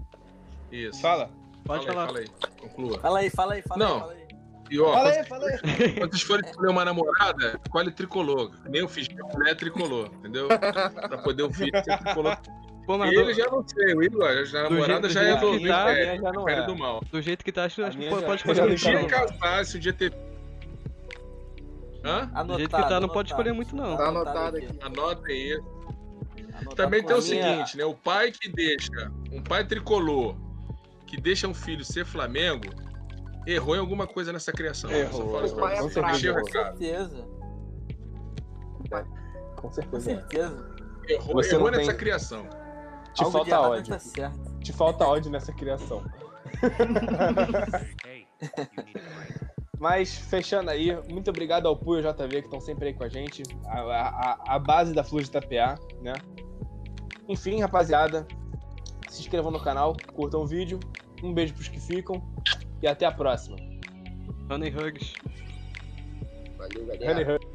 Isso. 0.77 1.01
Fala. 1.01 1.31
Pode 1.65 1.87
fala 1.87 2.07
falar. 2.07 2.19
Aí, 2.19 2.27
fala 2.27 2.49
aí. 2.53 2.61
Conclua. 2.61 2.99
Fala 3.01 3.19
aí, 3.21 3.31
fala 3.31 3.55
aí, 3.55 3.63
fala 3.63 3.79
Não. 3.85 3.95
aí. 3.95 4.01
Fala 4.01 4.13
aí. 4.13 4.23
E 4.71 4.81
ó, 4.81 4.93
Fala 4.95 5.09
aí, 5.11 5.25
fala 5.25 5.47
aí. 5.49 5.59
quando 5.99 6.11
vocês 6.13 6.23
forem 6.23 6.49
escolher 6.51 6.71
uma 6.71 6.85
namorada, 6.85 7.61
escolhe 7.65 7.91
tricolor. 7.91 8.51
Nem 8.69 8.81
eu 8.81 8.89
fiz, 8.89 9.07
minha 9.09 9.23
mulher 9.25 9.51
é 9.53 9.55
tricolor, 9.55 10.07
entendeu? 10.15 10.49
Pra 10.49 11.19
poder 11.19 11.43
o 11.43 11.53
filho 11.53 11.71
ser 11.85 11.99
tricolor. 11.99 12.39
Pô, 12.87 12.99
mas 12.99 13.13
Ele 13.13 13.23
do, 13.25 13.35
já 13.35 13.47
não 13.49 13.65
sei, 13.69 13.95
o 13.95 14.03
Igor, 14.03 14.45
já 14.47 14.61
a 14.61 14.63
Do 14.65 14.71
namorada 14.75 15.09
jeito- 15.09 15.13
já 15.29 15.35
do 15.41 15.47
é 15.49 15.53
do 15.53 15.59
que 15.61 15.69
tá, 15.69 15.83
Império, 15.83 16.03
a 16.03 16.07
minha 16.11 16.23
já 16.23 16.33
não 16.33 16.43
Império 16.43 16.63
é. 16.63 16.67
do 16.67 16.77
mal. 16.77 17.01
do 17.13 17.23
jeito 17.23 17.45
que 17.45 17.53
tá, 17.53 17.65
acho, 17.65 17.85
acho 17.85 17.97
que 17.99 18.09
pode, 18.09 18.23
já- 18.23 18.27
já 18.29 18.35
escolher 18.35 18.79
Se 18.79 18.89
um 18.89 18.93
dia 18.97 19.07
casar, 19.09 19.65
se 19.67 19.77
um 19.77 19.81
dia 19.81 19.93
ter. 19.93 20.13
Hã? 22.05 22.23
Anotado, 22.23 22.49
Do 22.49 22.59
jeito 22.59 22.77
que 22.77 22.89
tá, 22.89 23.01
não 23.01 23.09
pode 23.09 23.31
escolher 23.31 23.53
muito 23.53 23.77
não. 23.77 23.97
Tá 23.97 24.09
anotado 24.09 24.57
aqui. 24.57 24.79
Anotem 24.81 25.37
isso. 25.53 25.63
Anotado 26.55 26.77
Também 26.77 27.01
com 27.03 27.09
tem 27.09 27.17
o 27.17 27.21
minha- 27.23 27.43
seguinte, 27.43 27.77
né? 27.77 27.85
O 27.85 27.95
pai 27.95 28.33
que 28.33 28.49
deixa, 28.51 29.11
um 29.31 29.43
pai 29.43 29.65
tricolor, 29.67 30.37
que 31.07 31.21
deixa 31.21 31.47
um 31.49 31.55
filho 31.55 31.85
ser 31.85 32.05
Flamengo, 32.05 32.69
errou 33.47 33.77
em 33.77 33.79
alguma 33.79 34.07
coisa 34.07 34.33
nessa 34.33 34.53
criação. 34.53 34.91
Errou, 34.91 35.31
falo 35.33 35.47
isso 35.47 35.55
errou. 35.57 35.69
pra 35.69 35.77
Com 35.77 35.83
você. 35.89 36.03
Deixei 36.03 36.31
o 36.31 36.45
certeza. 36.45 37.27
Com 39.57 39.71
certeza, 39.71 39.87
Com 39.87 39.91
com 39.91 40.01
certeza. 40.01 40.73
Errou, 41.09 41.35
Você 41.35 41.55
errou 41.55 41.71
não 41.71 41.77
tem- 41.77 41.87
nessa 41.87 41.95
criação. 41.97 42.47
Te 43.15 43.23
Algo 43.25 43.39
falta 43.39 43.61
ódio. 43.61 43.93
Tá 43.93 43.99
certo. 43.99 44.59
Te 44.61 44.73
falta 44.73 45.05
ódio 45.05 45.31
nessa 45.31 45.53
criação. 45.53 46.03
Mas, 49.83 50.15
fechando 50.15 50.71
aí, 50.71 50.97
muito 51.11 51.29
obrigado 51.29 51.67
ao 51.67 51.77
Pu 51.77 51.99
e 51.99 52.07
ao 52.07 52.13
JV 52.15 52.29
que 52.43 52.47
estão 52.47 52.61
sempre 52.61 52.87
aí 52.87 52.95
com 52.95 53.03
a 53.03 53.09
gente. 53.09 53.43
A, 53.67 53.81
a, 53.81 54.55
a- 54.55 54.59
base 54.61 54.95
da 54.95 55.03
Flor 55.03 55.23
de 55.23 55.29
Itapeá, 55.29 55.77
né? 56.01 56.13
Enfim, 57.29 57.61
rapaziada, 57.61 58.25
se 59.09 59.23
inscrevam 59.23 59.51
no 59.51 59.59
canal, 59.59 59.97
curtam 60.15 60.43
o 60.43 60.47
vídeo. 60.47 60.79
Um 61.21 61.35
beijo 61.35 61.53
pros 61.55 61.67
que 61.67 61.81
ficam 61.81 62.23
e 62.81 62.87
até 62.87 63.07
a 63.07 63.11
próxima. 63.11 63.57
Honey 64.49 64.73
Hugs. 64.73 65.15
Valeu, 66.57 66.87
galera. 66.87 67.13
Honey 67.13 67.35
Hug. 67.35 67.47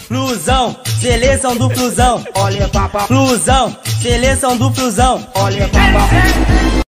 Flusão, 0.00 0.74
seleção 1.02 1.54
do 1.54 1.68
Flusão. 1.68 2.24
Olha, 2.34 2.66
papá. 2.70 3.06
Flusão, 3.06 3.76
seleção 4.00 4.56
do 4.56 4.72
Flusão. 4.72 5.30
Olha, 5.34 5.68
papá. 5.68 6.87